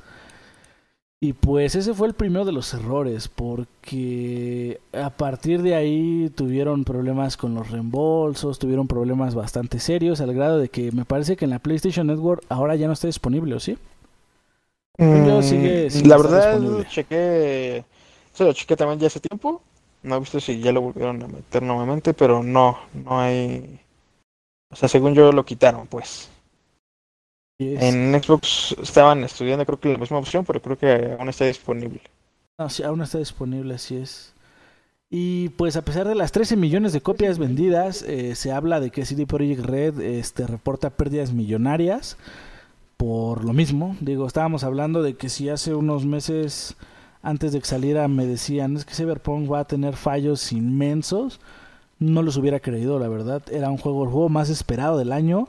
Y 1.21 1.35
pues 1.35 1.75
ese 1.75 1.93
fue 1.93 2.09
el 2.09 2.15
primero 2.15 2.47
de 2.47 2.53
los 2.53 2.73
errores, 2.73 3.29
porque 3.29 4.81
a 4.95 5.11
partir 5.11 5.61
de 5.61 5.75
ahí 5.75 6.33
tuvieron 6.35 6.85
problemas 6.85 7.37
con 7.37 7.55
los 7.55 7.71
reembolsos, 7.71 8.59
tuvieron 8.59 8.89
problemas 8.89 9.35
bastante 9.35 9.79
serios, 9.79 10.23
al 10.23 10.33
grado 10.33 10.57
de 10.57 10.71
que 10.71 10.93
me 10.93 11.05
parece 11.05 11.37
que 11.37 11.45
en 11.45 11.51
la 11.51 11.59
PlayStation 11.59 12.07
Network 12.07 12.43
ahora 12.49 12.77
ya 12.77 12.87
no 12.87 12.95
está 12.95 13.07
disponible, 13.07 13.55
¿o 13.55 13.61
sí? 13.61 13.77
Mm, 14.97 15.27
la 16.07 16.17
verdad, 16.17 16.87
chequé, 16.89 17.85
se 18.33 18.45
lo 18.45 18.55
chequé 18.55 18.77
también 18.77 18.99
ya 18.99 19.09
hace 19.09 19.21
tiempo. 19.21 19.61
No 20.03 20.17
he 20.17 20.21
visto 20.21 20.41
si 20.41 20.59
ya 20.59 20.73
lo 20.73 20.81
volvieron 20.81 21.23
a 21.23 21.29
meter 21.29 21.63
nuevamente, 21.63 22.15
pero 22.15 22.43
no, 22.43 22.79
no 22.95 23.21
hay. 23.21 23.81
O 24.71 24.77
sea, 24.77 24.89
según 24.89 25.15
yo 25.15 25.33
lo 25.33 25.45
quitaron, 25.45 25.87
pues. 25.87 26.29
En 27.59 28.21
Xbox 28.23 28.75
estaban 28.83 29.23
estudiando, 29.25 29.67
creo 29.67 29.79
que 29.79 29.93
la 29.93 29.99
misma 29.99 30.19
opción, 30.19 30.45
pero 30.47 30.63
creo 30.63 30.79
que 30.79 31.17
aún 31.19 31.29
está 31.29 31.45
disponible. 31.45 32.01
No, 32.59 32.71
sí, 32.71 32.83
aún 32.83 33.03
está 33.03 33.19
disponible, 33.19 33.75
así 33.75 33.97
es. 33.97 34.33
Y 35.11 35.49
pues 35.51 35.77
a 35.77 35.83
pesar 35.83 36.07
de 36.07 36.15
las 36.15 36.31
13 36.31 36.57
millones 36.57 36.93
de 36.93 37.01
copias 37.01 37.39
vendidas, 37.39 38.03
eh, 38.03 38.35
se 38.37 38.53
habla 38.53 38.79
de 38.81 38.91
que 38.91 39.05
CD 39.05 39.27
Projekt 39.27 39.65
Red 39.65 40.01
este, 40.01 40.47
reporta 40.47 40.91
pérdidas 40.91 41.33
millonarias 41.33 42.17
por 42.97 43.45
lo 43.45 43.53
mismo. 43.53 43.97
Digo, 44.01 44.27
estábamos 44.27 44.63
hablando 44.63 45.03
de 45.03 45.15
que 45.15 45.29
si 45.29 45.49
hace 45.49 45.75
unos 45.75 46.07
meses 46.07 46.77
antes 47.23 47.53
de 47.53 47.61
que 47.61 47.67
saliera 47.67 48.09
me 48.09 48.27
decían 48.27 48.77
es 48.77 48.85
que 48.85 48.95
Cyberpunk 48.95 49.51
va 49.51 49.61
a 49.61 49.67
tener 49.67 49.97
fallos 49.97 50.53
inmensos, 50.53 51.41
no 52.01 52.23
los 52.23 52.37
hubiera 52.37 52.59
creído, 52.59 52.99
la 52.99 53.09
verdad. 53.09 53.43
Era 53.53 53.71
un 53.71 53.79
juego, 53.79 54.05
el 54.05 54.11
juego 54.11 54.29
más 54.29 54.51
esperado 54.51 54.99
del 54.99 55.13
año. 55.13 55.49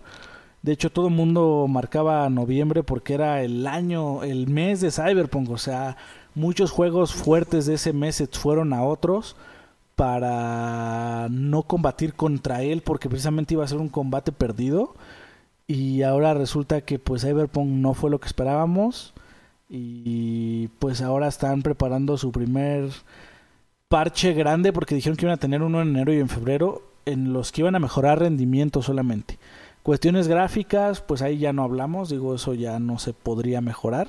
De 0.62 0.74
hecho, 0.74 0.92
todo 0.92 1.08
el 1.08 1.14
mundo 1.16 1.66
marcaba 1.68 2.30
noviembre 2.30 2.84
porque 2.84 3.16
era 3.16 3.42
el 3.42 3.66
año, 3.66 4.24
el 4.24 4.48
mes 4.48 4.82
de 4.82 4.92
Cyberpunk. 4.92 5.50
O 5.50 5.58
sea, 5.58 5.98
muchos 6.36 6.70
juegos 6.70 7.14
fuertes 7.14 7.66
de 7.66 7.76
ese 7.76 7.94
mes 7.94 8.24
fueron 8.34 8.74
a 8.74 8.84
otros 8.84 9.36
para 9.96 11.28
no 11.30 11.64
combatir 11.64 12.14
contra 12.14 12.64
él 12.64 12.82
porque 12.82 13.10
precisamente 13.10 13.54
iba 13.54 13.64
a 13.64 13.68
ser 13.68 13.78
un 13.78 13.90
combate 13.90 14.32
perdido 14.32 14.96
y 15.68 16.02
ahora 16.02 16.34
resulta 16.34 16.82
que 16.82 16.98
pues 16.98 17.22
Cyberpunk 17.22 17.68
no 17.68 17.94
fue 17.94 18.10
lo 18.10 18.20
que 18.20 18.28
esperábamos 18.28 19.14
y 19.70 20.70
pues 20.80 21.02
ahora 21.02 21.28
están 21.28 21.62
preparando 21.62 22.18
su 22.18 22.32
primer 22.32 22.90
parche 23.92 24.32
grande 24.32 24.72
porque 24.72 24.96
dijeron 24.96 25.18
que 25.18 25.26
iban 25.26 25.36
a 25.36 25.40
tener 25.40 25.62
uno 25.62 25.82
en 25.82 25.90
enero 25.90 26.14
y 26.14 26.20
en 26.20 26.30
febrero 26.30 26.82
en 27.06 27.34
los 27.34 27.52
que 27.52 27.60
iban 27.60 27.76
a 27.76 27.80
mejorar 27.80 28.20
rendimiento 28.20 28.82
solamente. 28.82 29.38
Cuestiones 29.84 30.30
gráficas, 30.30 31.02
pues 31.02 31.22
ahí 31.22 31.40
ya 31.40 31.52
no 31.52 31.64
hablamos, 31.64 32.10
digo, 32.10 32.34
eso 32.34 32.54
ya 32.54 32.80
no 32.80 33.00
se 33.00 33.12
podría 33.12 33.60
mejorar. 33.60 34.08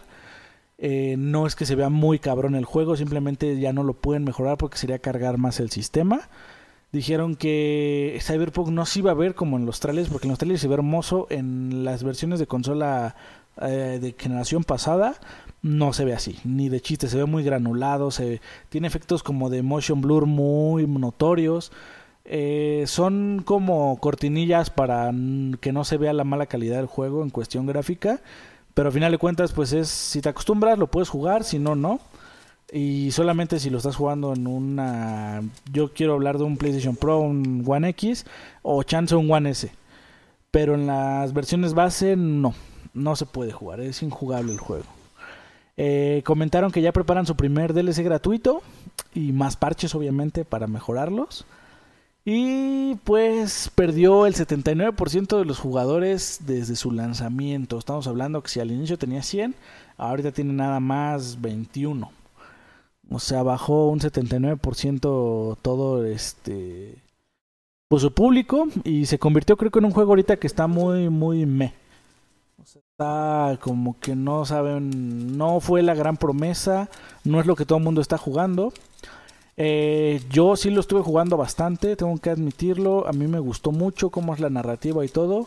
Eh, 0.79 1.17
no 1.19 1.49
es 1.49 1.57
que 1.57 1.67
se 1.67 1.75
vea 1.75 1.89
muy 1.89 2.21
cabrón 2.21 2.55
el 2.55 2.65
juego, 2.65 2.97
simplemente 2.97 3.59
ya 3.59 3.73
no 3.73 3.83
lo 3.83 3.95
pueden 3.95 4.23
mejorar 4.23 4.57
porque 4.57 4.79
sería 4.79 5.01
cargar 5.01 5.37
más 5.37 5.59
el 5.59 5.71
sistema 5.71 6.29
dijeron 6.93 7.37
que 7.37 8.19
Cyberpunk 8.21 8.69
no 8.69 8.85
se 8.87 9.01
iba 9.01 9.11
a 9.11 9.15
ver 9.15 9.35
como 9.35 9.57
en 9.57 9.67
los 9.67 9.81
trailers, 9.81 10.11
porque 10.11 10.27
en 10.27 10.31
los 10.31 10.39
trailers 10.39 10.61
se 10.61 10.69
ve 10.69 10.75
hermoso, 10.75 11.27
en 11.31 11.85
las 11.85 12.05
versiones 12.05 12.39
de 12.39 12.47
consola 12.47 13.17
eh, 13.61 13.99
de 14.01 14.15
generación 14.19 14.65
pasada 14.65 15.15
no 15.63 15.93
se 15.93 16.05
ve 16.05 16.13
así, 16.13 16.39
ni 16.45 16.69
de 16.69 16.81
chiste, 16.81 17.09
se 17.09 17.17
ve 17.17 17.25
muy 17.25 17.45
granulado, 17.45 18.11
se 18.11 18.41
tiene 18.69 18.89
efectos 18.89 19.23
como 19.23 19.49
de 19.49 19.63
motion 19.63 20.01
blur 20.01 20.27
muy 20.27 20.87
notorios. 20.87 21.71
Eh, 22.25 22.85
son 22.87 23.43
como 23.45 23.99
cortinillas 23.99 24.71
para 24.71 25.13
que 25.61 25.73
no 25.73 25.85
se 25.85 25.99
vea 25.99 26.13
la 26.13 26.25
mala 26.25 26.47
calidad 26.47 26.77
del 26.77 26.87
juego 26.87 27.23
en 27.23 27.31
cuestión 27.31 27.67
gráfica, 27.67 28.21
pero 28.75 28.89
al 28.89 28.93
final 28.93 29.13
de 29.13 29.19
cuentas 29.19 29.53
pues 29.53 29.73
es 29.73 29.89
si 29.89 30.21
te 30.21 30.29
acostumbras 30.29 30.79
lo 30.79 30.89
puedes 30.89 31.09
jugar, 31.09 31.45
si 31.45 31.59
no 31.59 31.75
no. 31.77 32.01
Y 32.73 33.11
solamente 33.11 33.61
si 33.61 33.69
lo 33.69 33.79
estás 33.79 33.97
jugando 33.97 34.33
en 34.33 34.47
una. 34.47 35.43
Yo 35.71 35.93
quiero 35.93 36.15
hablar 36.15 36.39
de 36.39 36.45
un 36.45 36.57
PlayStation 36.57 36.97
Pro, 36.97 37.21
un 37.21 37.63
One 37.67 37.91
X 37.91 38.25
o 38.63 38.83
chance 38.83 39.15
un 39.15 39.31
One 39.31 39.51
S. 39.51 39.71
Pero 40.51 40.75
en 40.75 40.87
las 40.87 41.35
versiones 41.35 41.75
base, 41.75 42.17
no. 42.17 42.55
No 42.95 43.17
se 43.17 43.27
puede 43.27 43.53
jugar. 43.53 43.81
Es 43.81 44.03
injugable 44.03 44.53
el 44.53 44.59
juego. 44.59 44.87
Eh, 45.77 46.23
comentaron 46.25 46.71
que 46.71 46.83
ya 46.83 46.93
preparan 46.93 47.27
su 47.27 47.37
primer 47.37 47.73
DLC 47.73 48.03
gratuito. 48.03 48.63
Y 49.15 49.33
más 49.33 49.57
parches, 49.57 49.95
obviamente, 49.95 50.45
para 50.45 50.67
mejorarlos. 50.67 51.47
Y 52.25 52.95
pues 53.05 53.71
perdió 53.75 54.27
el 54.27 54.35
79% 54.35 55.39
de 55.39 55.45
los 55.45 55.59
jugadores 55.59 56.41
desde 56.47 56.77
su 56.77 56.93
lanzamiento. 56.93 57.79
Estamos 57.79 58.07
hablando 58.07 58.43
que 58.43 58.51
si 58.51 58.61
al 58.61 58.71
inicio 58.71 58.97
tenía 58.97 59.23
100, 59.23 59.57
ahorita 59.97 60.31
tiene 60.31 60.53
nada 60.53 60.79
más 60.79 61.41
21. 61.41 62.13
O 63.11 63.19
sea, 63.19 63.43
bajó 63.43 63.89
un 63.89 64.01
79% 64.01 65.59
todo 65.61 66.05
este 66.07 66.97
pues 67.89 68.01
su 68.01 68.15
público 68.15 68.69
y 68.85 69.05
se 69.05 69.19
convirtió 69.19 69.59
creo 69.59 69.71
que 69.71 69.79
en 69.79 69.85
un 69.85 69.91
juego 69.91 70.13
ahorita 70.13 70.39
que 70.39 70.47
está 70.47 70.67
muy 70.67 71.11
muy 71.11 71.45
me. 71.45 71.75
Como 73.61 73.99
que 73.99 74.15
no 74.15 74.45
saben, 74.45 75.37
no 75.37 75.61
fue 75.61 75.83
la 75.83 75.95
gran 75.95 76.17
promesa, 76.17 76.89
no 77.25 77.41
es 77.41 77.47
lo 77.47 77.57
que 77.57 77.65
todo 77.65 77.79
el 77.79 77.85
mundo 77.85 78.01
está 78.01 78.19
jugando. 78.19 78.73
Eh, 79.57 80.23
yo 80.31 80.57
sí 80.57 80.71
lo 80.71 80.81
estuve 80.81 81.03
jugando 81.03 81.37
bastante, 81.37 81.97
tengo 81.97 82.17
que 82.19 82.31
admitirlo. 82.31 83.07
A 83.07 83.13
mí 83.13 83.27
me 83.27 83.39
gustó 83.39 83.73
mucho 83.73 84.11
cómo 84.11 84.35
es 84.35 84.41
la 84.41 84.51
narrativa 84.51 85.05
y 85.05 85.09
todo. 85.09 85.47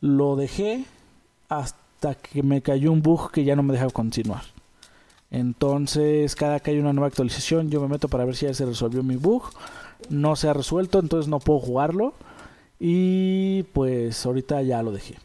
Lo 0.00 0.36
dejé 0.36 0.84
hasta 1.48 2.14
que 2.14 2.42
me 2.42 2.62
cayó 2.62 2.92
un 2.92 3.02
bug 3.02 3.30
que 3.30 3.44
ya 3.44 3.56
no 3.56 3.62
me 3.62 3.72
deja 3.72 3.90
continuar. 3.90 4.42
Entonces, 5.30 6.36
cada 6.36 6.60
que 6.60 6.70
hay 6.70 6.78
una 6.78 6.92
nueva 6.92 7.08
actualización, 7.08 7.70
yo 7.70 7.80
me 7.80 7.88
meto 7.88 8.08
para 8.08 8.24
ver 8.24 8.36
si 8.36 8.46
ya 8.46 8.54
se 8.54 8.66
resolvió 8.66 9.02
mi 9.02 9.16
bug. 9.16 9.42
No 10.10 10.36
se 10.36 10.48
ha 10.48 10.52
resuelto, 10.52 11.00
entonces 11.00 11.28
no 11.28 11.40
puedo 11.40 11.60
jugarlo. 11.60 12.14
Y 12.78 13.64
pues 13.72 14.24
ahorita 14.24 14.62
ya 14.62 14.82
lo 14.82 14.92
dejé. 14.92 15.16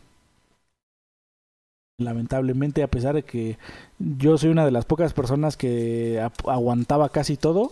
Lamentablemente, 2.00 2.82
a 2.82 2.88
pesar 2.88 3.14
de 3.14 3.24
que 3.24 3.58
yo 4.00 4.38
soy 4.38 4.50
una 4.50 4.66
de 4.66 4.72
las 4.72 4.86
pocas 4.86 5.14
personas 5.14 5.58
que 5.58 6.26
aguantaba 6.46 7.10
casi 7.10 7.38
todo, 7.38 7.72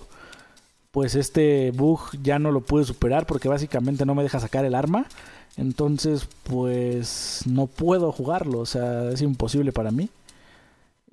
pues 0.91 1.15
este 1.15 1.71
bug 1.71 1.99
ya 2.21 2.37
no 2.37 2.51
lo 2.51 2.61
pude 2.61 2.83
superar 2.83 3.25
porque 3.25 3.49
básicamente 3.49 4.05
no 4.05 4.15
me 4.15 4.23
deja 4.23 4.39
sacar 4.39 4.65
el 4.65 4.75
arma. 4.75 5.05
Entonces, 5.55 6.27
pues 6.43 7.41
no 7.45 7.65
puedo 7.67 8.11
jugarlo, 8.11 8.59
o 8.59 8.65
sea, 8.65 9.09
es 9.09 9.21
imposible 9.21 9.71
para 9.71 9.91
mí. 9.91 10.09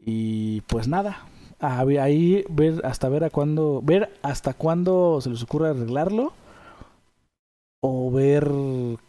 Y 0.05 0.61
pues 0.62 0.87
nada, 0.89 1.25
ahí 1.61 2.45
ver 2.51 2.85
hasta 2.85 3.09
ver 3.09 3.25
a 3.25 3.31
cuándo, 3.31 3.81
ver 3.83 4.11
hasta 4.23 4.53
cuándo 4.53 5.21
se 5.23 5.31
les 5.31 5.43
ocurre 5.43 5.71
arreglarlo 5.71 6.33
o 7.87 8.11
ver 8.11 8.51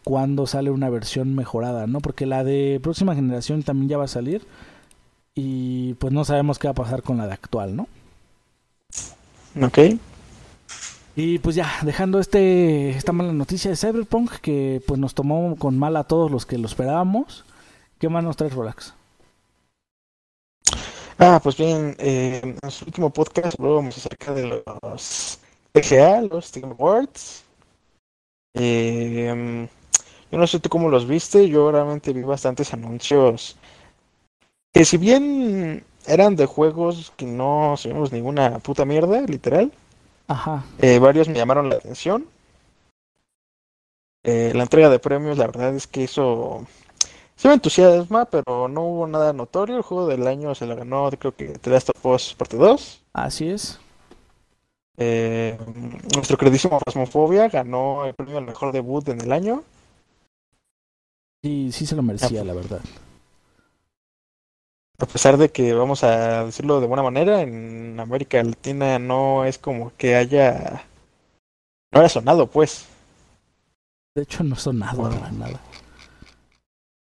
cuándo 0.04 0.46
sale 0.46 0.70
una 0.70 0.90
versión 0.90 1.34
mejorada, 1.34 1.86
¿no? 1.86 2.00
Porque 2.00 2.26
la 2.26 2.44
de 2.44 2.78
próxima 2.82 3.14
generación 3.14 3.62
también 3.62 3.88
ya 3.88 3.96
va 3.96 4.04
a 4.04 4.08
salir 4.08 4.46
y 5.34 5.94
pues 5.94 6.12
no 6.12 6.26
sabemos 6.26 6.58
qué 6.58 6.68
va 6.68 6.72
a 6.72 6.74
pasar 6.74 7.02
con 7.02 7.16
la 7.16 7.26
de 7.26 7.32
actual, 7.32 7.74
¿no? 7.74 7.88
Ok. 9.62 9.78
Y 11.16 11.38
pues 11.38 11.56
ya, 11.56 11.72
dejando 11.84 12.20
este 12.20 12.90
esta 12.90 13.12
mala 13.12 13.32
noticia 13.32 13.70
de 13.70 13.78
Cyberpunk 13.78 14.30
que 14.42 14.82
pues 14.86 15.00
nos 15.00 15.14
tomó 15.14 15.56
con 15.56 15.78
mal 15.78 15.96
a 15.96 16.04
todos 16.04 16.30
los 16.30 16.44
que 16.44 16.58
lo 16.58 16.66
esperábamos. 16.66 17.46
¿Qué 17.98 18.10
más 18.10 18.22
nos 18.24 18.36
trae 18.36 18.50
Relax? 18.50 18.92
Ah, 21.18 21.40
pues 21.42 21.56
bien, 21.56 21.96
eh, 21.98 22.42
en 22.42 22.58
nuestro 22.62 22.88
último 22.88 23.08
podcast 23.08 23.58
hablábamos 23.58 23.96
acerca 23.96 24.34
de 24.34 24.62
los 24.82 25.38
TGA, 25.72 26.20
los 26.20 26.52
Team 26.52 26.72
Awards. 26.72 27.45
Eh, 28.56 29.68
yo 30.32 30.38
no 30.38 30.46
sé 30.46 30.58
tú 30.58 30.68
cómo 30.68 30.88
los 30.88 31.06
viste, 31.06 31.48
yo 31.48 31.70
realmente 31.70 32.12
vi 32.12 32.22
bastantes 32.22 32.72
anuncios 32.72 33.56
que 34.72 34.84
si 34.84 34.96
bien 34.96 35.84
eran 36.06 36.36
de 36.36 36.46
juegos 36.46 37.12
que 37.16 37.26
no 37.26 37.76
sabemos 37.76 38.12
ninguna 38.12 38.58
puta 38.58 38.84
mierda, 38.84 39.20
literal. 39.22 39.72
Ajá. 40.28 40.64
Eh, 40.78 40.98
varios 40.98 41.28
me 41.28 41.34
llamaron 41.34 41.68
la 41.68 41.76
atención. 41.76 42.26
Eh, 44.24 44.52
la 44.54 44.64
entrega 44.64 44.90
de 44.90 44.98
premios, 44.98 45.38
la 45.38 45.46
verdad 45.46 45.74
es 45.74 45.86
que 45.86 46.04
eso 46.04 46.66
se 47.36 47.48
me 47.48 47.54
entusiasma, 47.54 48.24
pero 48.24 48.68
no 48.68 48.82
hubo 48.82 49.06
nada 49.06 49.32
notorio. 49.32 49.76
El 49.76 49.82
juego 49.82 50.06
del 50.06 50.26
año 50.26 50.54
se 50.54 50.66
lo 50.66 50.74
ganó, 50.74 51.10
creo 51.18 51.34
que 51.34 51.58
The 51.58 51.70
Last 51.70 51.90
of 51.90 52.06
Us 52.06 52.34
Parte 52.34 52.56
2. 52.56 53.02
Así 53.12 53.48
es. 53.48 53.78
Eh, 54.98 55.58
nuestro 56.14 56.38
queridísimo 56.38 56.80
Phasmophobia 56.80 57.48
ganó 57.48 58.06
el 58.06 58.14
premio 58.14 58.38
al 58.38 58.46
mejor 58.46 58.72
debut 58.72 59.08
en 59.08 59.20
el 59.20 59.32
año. 59.32 59.62
Sí, 61.42 61.70
sí 61.72 61.86
se 61.86 61.94
lo 61.94 62.02
merecía, 62.02 62.44
la 62.44 62.54
verdad. 62.54 62.80
A 64.98 65.06
pesar 65.06 65.36
de 65.36 65.50
que, 65.50 65.74
vamos 65.74 66.02
a 66.04 66.44
decirlo 66.44 66.80
de 66.80 66.86
buena 66.86 67.02
manera, 67.02 67.42
en 67.42 68.00
América 68.00 68.42
Latina 68.42 68.98
no 68.98 69.44
es 69.44 69.58
como 69.58 69.92
que 69.96 70.16
haya... 70.16 70.86
No 71.92 72.00
haya 72.00 72.08
sonado, 72.08 72.46
pues. 72.46 72.86
De 74.14 74.22
hecho, 74.22 74.42
no 74.42 74.56
sonado 74.56 75.10
nada. 75.32 75.60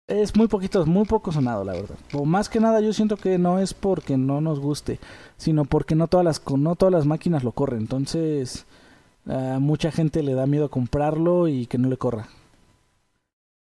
Es 0.09 0.35
muy 0.35 0.47
poquito, 0.47 0.87
muy 0.87 1.05
poco 1.05 1.31
sonado, 1.31 1.63
la 1.63 1.73
verdad. 1.73 1.95
O 2.13 2.25
más 2.25 2.49
que 2.49 2.59
nada, 2.59 2.81
yo 2.81 2.93
siento 2.93 3.15
que 3.15 3.37
no 3.37 3.59
es 3.59 3.75
porque 3.75 4.17
no 4.17 4.41
nos 4.41 4.59
guste, 4.59 4.99
sino 5.37 5.65
porque 5.65 5.93
no 5.93 6.07
todas 6.07 6.25
las, 6.25 6.41
no 6.49 6.75
todas 6.75 6.91
las 6.91 7.05
máquinas 7.05 7.43
lo 7.43 7.51
corren. 7.51 7.81
Entonces, 7.81 8.65
a 9.27 9.59
mucha 9.59 9.91
gente 9.91 10.23
le 10.23 10.33
da 10.33 10.47
miedo 10.47 10.71
comprarlo 10.71 11.47
y 11.47 11.67
que 11.67 11.77
no 11.77 11.89
le 11.89 11.97
corra. 11.97 12.27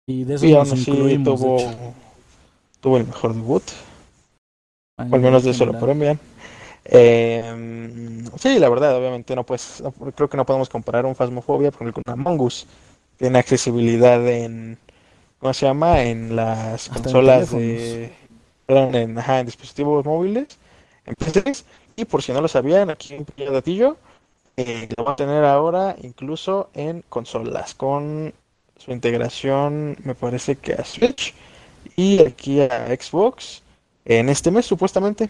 Y 0.06 0.26
de 0.26 0.36
eso 0.36 0.46
nos 0.46 0.86
incluimos, 0.86 1.40
tuvo, 1.40 1.58
tuvo 2.82 2.98
el 2.98 3.08
mejor 3.08 3.34
debut. 3.34 3.64
al 4.98 5.22
menos 5.22 5.46
de 5.46 5.52
eso 5.52 5.66
lo 5.66 5.80
premian. 5.80 6.20
Eh, 6.84 8.22
sí, 8.38 8.60
la 8.60 8.68
verdad, 8.68 8.98
obviamente 8.98 9.34
no 9.34 9.46
pues 9.46 9.82
creo 10.14 10.30
que 10.30 10.36
no 10.36 10.46
podemos 10.46 10.68
comparar 10.68 11.06
un 11.06 11.16
Phasmophobia 11.16 11.72
con 11.72 11.88
el 11.88 11.94
con 11.94 12.04
Among 12.06 12.42
Us. 12.42 12.68
Tiene 13.18 13.40
accesibilidad 13.40 14.28
en 14.28 14.78
¿cómo 15.44 15.54
se 15.54 15.66
llama? 15.66 16.02
En 16.04 16.38
las 16.38 16.88
consolas 16.88 17.52
de. 17.52 18.14
Perdón, 18.66 18.96
en, 18.96 19.18
ajá, 19.18 19.42
en 19.42 19.46
dispositivos 19.46 20.06
móviles, 20.06 20.58
en 21.06 21.16
PCs. 21.16 21.66
Y 21.98 22.06
por 22.06 22.24
si 22.24 22.32
no 22.32 22.40
lo 22.40 22.48
sabían, 22.48 22.90
aquí 22.90 23.14
un 23.14 23.26
pequeño 23.26 23.52
datillo, 23.52 23.98
eh, 24.56 24.88
lo 24.96 25.04
va 25.04 25.12
a 25.12 25.16
tener 25.18 25.44
ahora 25.44 25.98
incluso 26.02 26.70
en 26.74 27.04
consolas, 27.10 27.76
con 27.76 28.34
su 28.78 28.92
integración, 28.92 29.98
me 30.06 30.16
parece 30.16 30.56
que 30.56 30.74
a 30.74 30.86
Switch 30.86 31.36
y 31.98 32.26
aquí 32.26 32.62
a 32.62 32.88
Xbox 32.88 33.62
en 34.06 34.30
este 34.30 34.50
mes, 34.50 34.66
supuestamente. 34.66 35.30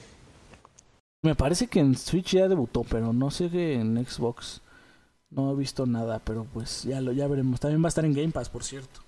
Me 1.24 1.34
parece 1.34 1.66
que 1.66 1.80
en 1.80 1.98
Switch 1.98 2.36
ya 2.36 2.48
debutó, 2.48 2.84
pero 2.84 3.14
no 3.14 3.32
sé 3.32 3.50
que 3.50 3.74
en 3.74 4.06
Xbox 4.06 4.62
no 5.32 5.52
he 5.52 5.56
visto 5.56 5.88
nada, 5.88 6.22
pero 6.24 6.46
pues 6.54 6.84
ya 6.84 7.02
lo 7.02 7.12
ya 7.14 7.28
veremos. 7.28 7.60
También 7.60 7.82
va 7.82 7.88
a 7.88 7.90
estar 7.90 8.06
en 8.06 8.14
Game 8.14 8.32
Pass, 8.32 8.50
por 8.50 8.64
cierto. 8.64 9.03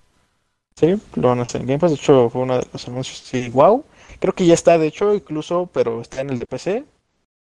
Sí, 0.78 1.00
lo 1.14 1.28
van 1.28 1.38
a 1.40 1.42
hacer 1.42 1.60
en 1.62 1.66
Game 1.66 1.78
Pass. 1.78 1.90
De 1.92 1.96
hecho, 1.96 2.28
fue 2.30 2.42
uno 2.42 2.58
de 2.58 2.66
los 2.72 2.88
anuncios. 2.88 3.18
Sí, 3.18 3.48
wow. 3.50 3.84
Creo 4.20 4.34
que 4.34 4.46
ya 4.46 4.54
está, 4.54 4.78
de 4.78 4.86
hecho, 4.86 5.14
incluso, 5.14 5.68
pero 5.72 6.00
está 6.00 6.20
en 6.20 6.30
el 6.30 6.38
de 6.38 6.46
PC. 6.46 6.84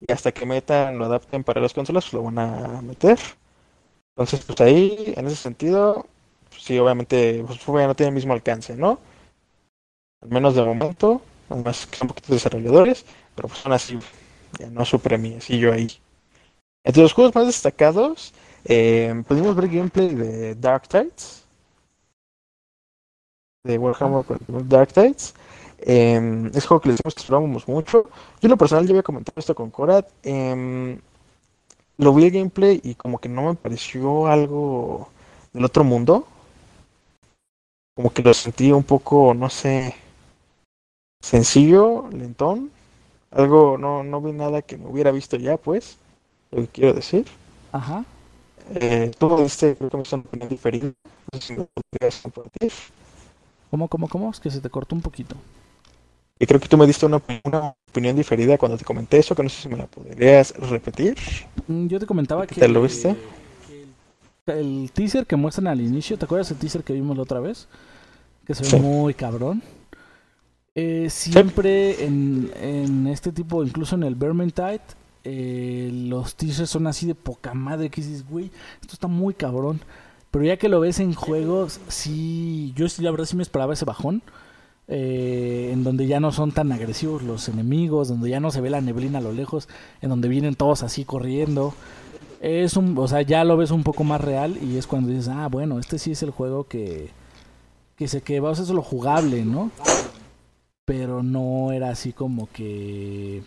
Y 0.00 0.12
hasta 0.12 0.32
que 0.32 0.46
metan, 0.46 0.98
lo 0.98 1.06
adapten 1.06 1.44
para 1.44 1.60
las 1.60 1.74
consolas, 1.74 2.12
lo 2.12 2.22
van 2.22 2.38
a 2.38 2.80
meter. 2.82 3.18
Entonces, 4.16 4.44
pues 4.46 4.60
ahí, 4.62 5.14
en 5.16 5.26
ese 5.26 5.36
sentido, 5.36 6.06
pues, 6.50 6.62
sí, 6.64 6.78
obviamente, 6.78 7.44
pues 7.46 7.66
no 7.68 7.94
tiene 7.96 8.08
el 8.10 8.14
mismo 8.14 8.34
alcance, 8.34 8.76
¿no? 8.76 9.00
Al 10.20 10.30
menos 10.30 10.54
de 10.54 10.62
momento, 10.62 11.22
además 11.48 11.86
que 11.86 11.96
son 11.96 12.08
poquitos 12.08 12.30
desarrolladores, 12.30 13.04
pero 13.34 13.48
pues 13.48 13.60
son 13.60 13.72
así, 13.72 13.98
ya 14.58 14.68
no 14.70 14.84
su 14.84 15.00
yo 15.00 15.72
ahí. 15.72 15.88
Entre 16.84 17.02
los 17.02 17.12
juegos 17.12 17.34
más 17.34 17.46
destacados, 17.46 18.34
eh, 18.64 19.22
pudimos 19.28 19.56
ver 19.56 19.68
gameplay 19.68 20.14
de 20.14 20.54
Dark 20.56 20.88
Tides 20.88 21.46
de 23.68 23.78
Warhammer 23.78 24.24
Dark 24.66 24.92
Tides. 24.92 25.34
Eh, 25.80 26.50
es 26.54 26.66
juego 26.66 26.80
que 26.80 26.88
les 26.88 26.96
decimos 26.96 27.14
que 27.14 27.20
esperábamos 27.20 27.68
mucho. 27.68 28.04
Yo 28.04 28.10
en 28.42 28.50
lo 28.50 28.56
personal 28.56 28.86
ya 28.86 28.92
había 28.92 29.02
comentado 29.02 29.34
esto 29.36 29.54
con 29.54 29.70
Korat. 29.70 30.08
Em, 30.22 30.98
lo 31.98 32.14
vi 32.14 32.24
el 32.24 32.30
gameplay 32.30 32.80
y 32.82 32.94
como 32.94 33.18
que 33.18 33.28
no 33.28 33.42
me 33.42 33.54
pareció 33.54 34.26
algo 34.26 35.08
del 35.52 35.64
otro 35.64 35.84
mundo. 35.84 36.26
Como 37.94 38.12
que 38.12 38.22
lo 38.22 38.32
sentí 38.32 38.72
un 38.72 38.84
poco, 38.84 39.34
no 39.34 39.50
sé, 39.50 39.94
sencillo, 41.20 42.08
lentón. 42.10 42.70
Algo, 43.30 43.76
no, 43.76 44.02
no 44.02 44.22
vi 44.22 44.32
nada 44.32 44.62
que 44.62 44.78
me 44.78 44.86
hubiera 44.86 45.10
visto 45.10 45.36
ya, 45.36 45.56
pues, 45.58 45.98
lo 46.50 46.62
que 46.62 46.68
quiero 46.68 46.94
decir. 46.94 47.26
Ajá. 47.72 48.04
Eh, 48.74 49.10
todo 49.18 49.44
este 49.44 49.76
creo 49.76 49.90
que 49.90 49.96
me 49.96 50.02
una 50.12 50.22
opinión 50.22 50.48
diferente. 50.48 50.96
No 51.32 51.40
sé 51.40 51.46
si 51.46 51.52
me 51.54 51.66
podrías 51.66 52.20
compartir. 52.22 52.72
¿Cómo, 53.70 53.88
cómo, 53.88 54.08
cómo? 54.08 54.30
Es 54.30 54.40
que 54.40 54.50
se 54.50 54.60
te 54.60 54.70
cortó 54.70 54.94
un 54.94 55.02
poquito. 55.02 55.36
Y 56.38 56.46
creo 56.46 56.60
que 56.60 56.68
tú 56.68 56.76
me 56.76 56.86
diste 56.86 57.04
una, 57.06 57.20
opinión 57.90 58.16
diferida 58.16 58.58
cuando 58.58 58.78
te 58.78 58.84
comenté 58.84 59.18
eso, 59.18 59.34
que 59.34 59.42
no 59.42 59.48
sé 59.48 59.62
si 59.62 59.68
me 59.68 59.76
la 59.76 59.86
podrías 59.86 60.54
repetir. 60.56 61.16
Mm, 61.66 61.88
yo 61.88 61.98
te 61.98 62.06
comentaba 62.06 62.46
que... 62.46 62.54
¿Te 62.54 62.68
lo 62.68 62.82
viste? 62.82 63.16
el, 64.46 64.90
teaser 64.92 65.26
que 65.26 65.36
muestran 65.36 65.66
al 65.66 65.80
inicio, 65.80 66.16
¿te 66.16 66.24
acuerdas 66.24 66.50
el 66.50 66.58
teaser 66.58 66.82
que 66.82 66.92
vimos 66.92 67.16
la 67.16 67.24
otra 67.24 67.40
vez? 67.40 67.66
Que 68.46 68.54
se 68.54 68.76
ve 68.76 68.82
muy 68.82 69.14
cabrón. 69.14 69.62
Eh, 70.74 71.08
siempre 71.10 72.04
en, 72.04 72.50
en, 72.60 73.06
este 73.08 73.32
tipo, 73.32 73.64
incluso 73.64 73.96
en 73.96 74.04
el 74.04 74.14
Vermintide, 74.14 74.80
eh, 75.24 75.90
los 75.92 76.36
teasers 76.36 76.70
son 76.70 76.86
así 76.86 77.06
de 77.06 77.14
poca 77.14 77.52
madre 77.52 77.90
que 77.90 78.00
dices, 78.00 78.24
güey, 78.26 78.50
esto 78.80 78.94
está 78.94 79.08
muy 79.08 79.34
cabrón. 79.34 79.80
Pero 80.30 80.44
ya 80.44 80.56
que 80.56 80.68
lo 80.68 80.80
ves 80.80 81.00
en 81.00 81.14
juegos, 81.14 81.80
sí, 81.88 82.72
yo 82.76 82.86
la 82.98 83.10
verdad 83.10 83.26
sí 83.26 83.36
me 83.36 83.42
esperaba 83.42 83.72
ese 83.72 83.84
bajón. 83.84 84.22
Eh, 84.90 85.68
en 85.70 85.84
donde 85.84 86.06
ya 86.06 86.18
no 86.18 86.32
son 86.32 86.50
tan 86.50 86.72
agresivos 86.72 87.22
los 87.22 87.46
enemigos, 87.50 88.08
donde 88.08 88.30
ya 88.30 88.40
no 88.40 88.50
se 88.50 88.62
ve 88.62 88.70
la 88.70 88.80
neblina 88.80 89.18
a 89.18 89.20
lo 89.20 89.32
lejos, 89.32 89.68
en 90.00 90.08
donde 90.08 90.28
vienen 90.28 90.54
todos 90.54 90.82
así 90.82 91.04
corriendo. 91.04 91.74
Es 92.40 92.76
un, 92.76 92.96
o 92.96 93.06
sea, 93.06 93.20
ya 93.22 93.44
lo 93.44 93.56
ves 93.58 93.70
un 93.70 93.82
poco 93.82 94.04
más 94.04 94.20
real 94.20 94.56
y 94.62 94.76
es 94.78 94.86
cuando 94.86 95.10
dices, 95.10 95.28
ah, 95.28 95.48
bueno, 95.48 95.78
este 95.78 95.98
sí 95.98 96.12
es 96.12 96.22
el 96.22 96.30
juego 96.30 96.64
que, 96.64 97.10
que 97.96 98.08
se 98.08 98.22
que 98.22 98.40
va 98.40 98.50
a 98.50 98.54
ser 98.54 98.74
lo 98.74 98.82
jugable, 98.82 99.44
¿no? 99.44 99.70
Pero 100.86 101.22
no 101.22 101.72
era 101.72 101.90
así 101.90 102.14
como 102.14 102.48
que 102.50 103.42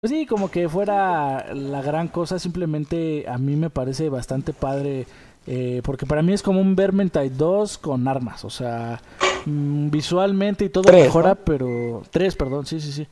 pues 0.00 0.12
sí, 0.12 0.26
como 0.26 0.50
que 0.50 0.68
fuera 0.68 1.52
la 1.54 1.82
gran 1.82 2.08
cosa, 2.08 2.38
simplemente 2.38 3.24
a 3.28 3.36
mí 3.36 3.56
me 3.56 3.68
parece 3.68 4.08
bastante 4.08 4.52
padre, 4.52 5.06
eh, 5.46 5.80
porque 5.82 6.06
para 6.06 6.22
mí 6.22 6.32
es 6.32 6.42
como 6.42 6.60
un 6.60 6.76
Vermintide 6.76 7.30
2 7.30 7.78
con 7.78 8.06
armas, 8.06 8.44
o 8.44 8.50
sea, 8.50 9.00
mm, 9.46 9.90
visualmente 9.90 10.64
y 10.66 10.68
todo 10.68 10.92
mejora, 10.92 11.34
pero... 11.34 12.02
Tres, 12.10 12.36
perdón, 12.36 12.64
sí, 12.66 12.80
sí, 12.80 12.92
sí. 12.92 13.08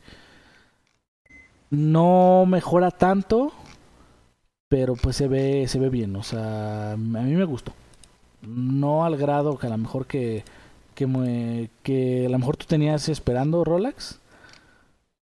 No 1.69 2.45
mejora 2.47 2.91
tanto, 2.91 3.51
pero 4.69 4.95
pues 4.95 5.17
se 5.17 5.27
ve, 5.27 5.67
se 5.67 5.79
ve 5.79 5.89
bien, 5.89 6.15
o 6.15 6.23
sea, 6.23 6.93
a 6.93 6.97
mí 6.97 7.35
me 7.35 7.43
gustó. 7.43 7.73
No 8.43 9.03
al 9.03 9.17
grado 9.17 9.57
que 9.57 9.67
a 9.67 9.71
lo 9.71 9.77
mejor 9.77 10.05
que, 10.05 10.45
que, 10.95 11.69
que 11.83 12.25
a 12.27 12.29
lo 12.29 12.39
mejor 12.39 12.55
tú 12.55 12.65
tenías 12.65 13.09
esperando, 13.09 13.65
Rolex 13.65 14.21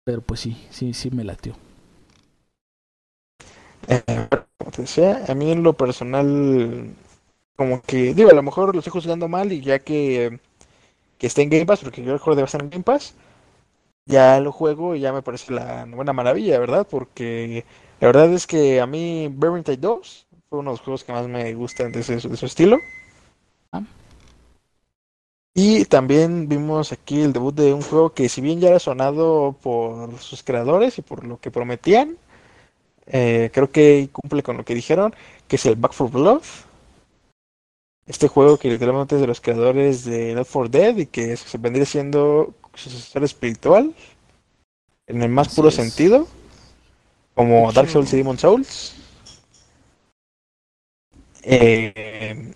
pero 0.08 0.22
pues 0.22 0.40
sí, 0.40 0.56
sí, 0.70 0.94
sí 0.94 1.12
me 1.12 1.26
latió. 1.26 1.54
Eh, 3.90 4.02
como 4.58 4.72
te 4.72 4.82
decía, 4.84 5.26
a 5.28 5.36
mí 5.36 5.52
en 5.52 5.64
lo 5.64 5.74
personal 5.74 6.94
como 7.56 7.82
que, 7.84 8.14
digo, 8.14 8.30
a 8.32 8.34
lo 8.34 8.44
mejor 8.44 8.74
lo 8.74 8.80
estoy 8.80 8.92
juzgando 8.94 9.28
mal 9.28 9.52
y 9.52 9.62
ya 9.62 9.80
que, 9.80 10.40
que 11.20 11.28
esté 11.28 11.44
en 11.44 11.50
Game 11.52 11.66
Pass, 11.68 11.82
porque 11.82 12.04
yo 12.04 12.14
el 12.14 12.20
juego 12.20 12.36
debe 12.38 12.46
estar 12.48 12.62
en 12.62 12.70
Game 12.72 12.84
Pass, 12.84 13.16
ya 14.06 14.40
lo 14.42 14.52
juego 14.52 14.96
y 14.96 15.02
ya 15.02 15.14
me 15.14 15.24
parece 15.24 15.54
la 15.54 15.86
buena 15.86 16.14
maravilla, 16.14 16.60
¿verdad? 16.60 16.88
Porque 16.90 17.66
la 18.02 18.08
verdad 18.08 18.34
es 18.34 18.48
que 18.48 18.82
a 18.82 18.88
mí 18.88 19.30
Vermintide 19.32 19.78
2 19.78 20.28
fue 20.50 20.60
uno 20.60 20.72
de 20.72 20.76
los 20.76 20.82
juegos 20.82 21.04
que 21.06 21.14
más 21.14 21.28
me 21.28 21.54
gustan 21.56 21.92
de, 21.92 22.04
de 22.04 22.38
su 22.38 22.46
estilo. 22.48 22.80
Ah. 23.72 23.84
Y 25.60 25.86
también 25.86 26.48
vimos 26.48 26.92
aquí 26.92 27.20
el 27.20 27.34
debut 27.34 27.56
de 27.56 27.74
un 27.74 27.82
juego 27.82 28.14
que 28.14 28.30
si 28.30 28.42
bien 28.42 28.60
ya 28.60 28.68
era 28.70 28.78
sonado 28.78 29.56
por 29.60 30.20
sus 30.20 30.44
creadores 30.44 31.00
y 31.00 31.02
por 31.02 31.26
lo 31.26 31.40
que 31.40 31.50
prometían, 31.50 32.16
eh, 33.08 33.50
creo 33.52 33.72
que 33.72 34.08
cumple 34.12 34.44
con 34.44 34.56
lo 34.58 34.64
que 34.64 34.76
dijeron, 34.76 35.16
que 35.48 35.56
es 35.56 35.66
el 35.66 35.76
Back 35.76 35.94
for 35.94 36.12
Blood. 36.12 36.44
Este 38.06 38.28
juego 38.28 38.60
que 38.60 38.70
literalmente 38.70 39.16
es 39.16 39.22
de 39.22 39.26
los 39.26 39.42
creadores 39.42 40.06
de 40.06 40.36
Left 40.36 40.52
4 40.54 40.70
Dead 40.70 40.98
y 40.98 41.08
que 41.08 41.36
se 41.36 41.58
vendría 41.58 41.88
siendo 41.88 42.54
sucesor 42.76 43.24
espiritual 43.24 43.96
en 45.08 45.24
el 45.24 45.30
más 45.30 45.56
puro 45.56 45.72
sentido, 45.72 46.28
como 47.34 47.72
Dark 47.72 47.90
Souls 47.90 48.14
y 48.14 48.18
Demon 48.18 48.38
Souls. 48.38 48.94
Eh, 51.42 52.54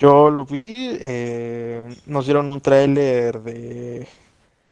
yo 0.00 0.30
lo 0.30 0.46
vi, 0.46 0.64
eh, 0.66 1.82
nos 2.06 2.24
dieron 2.24 2.50
un 2.52 2.60
tráiler 2.62 3.42
de, 3.42 4.08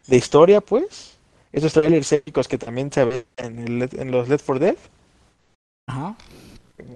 de 0.07 0.16
historia, 0.16 0.62
pues. 0.62 1.18
Esos 1.53 1.72
trailers 1.72 2.12
épicos 2.12 2.49
que 2.49 2.57
también 2.57 2.91
se 2.91 3.05
ven 3.05 3.24
en, 3.37 3.89
en 3.93 4.11
los 4.11 4.29
Left 4.29 4.45
4 4.45 4.64
Dead. 4.64 4.76
Ajá. 5.87 6.16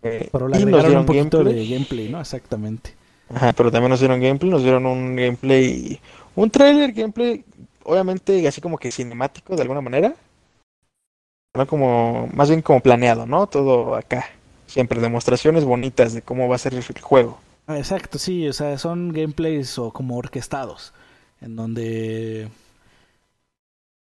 Eh, 0.02 0.28
pero 0.32 0.48
le 0.48 0.56
agregaron 0.56 0.96
un 0.96 1.06
poquito 1.06 1.44
de 1.44 1.66
gameplay, 1.66 2.08
¿no? 2.08 2.20
Exactamente. 2.20 2.94
Ajá, 3.34 3.52
pero 3.52 3.70
también 3.70 3.90
nos 3.90 4.00
dieron 4.00 4.20
gameplay, 4.20 4.50
nos 4.50 4.62
dieron 4.62 4.86
un 4.86 5.14
gameplay, 5.14 6.00
un 6.34 6.50
trailer 6.50 6.92
gameplay, 6.92 7.44
obviamente 7.84 8.46
así 8.48 8.60
como 8.60 8.78
que 8.78 8.92
cinemático 8.92 9.56
de 9.56 9.62
alguna 9.62 9.80
manera. 9.82 10.14
No 11.54 11.66
como, 11.66 12.28
más 12.32 12.48
bien 12.48 12.62
como 12.62 12.80
planeado, 12.80 13.26
¿no? 13.26 13.46
Todo 13.46 13.94
acá. 13.94 14.24
Siempre 14.66 15.00
demostraciones 15.00 15.64
bonitas 15.64 16.14
de 16.14 16.22
cómo 16.22 16.48
va 16.48 16.56
a 16.56 16.58
ser 16.58 16.72
el 16.72 16.82
juego. 16.82 17.38
Exacto, 17.68 18.18
sí, 18.18 18.46
o 18.48 18.52
sea, 18.52 18.76
son 18.78 19.12
gameplays 19.12 19.78
o 19.78 19.92
como 19.92 20.16
orquestados, 20.16 20.92
en 21.40 21.56
donde 21.56 22.50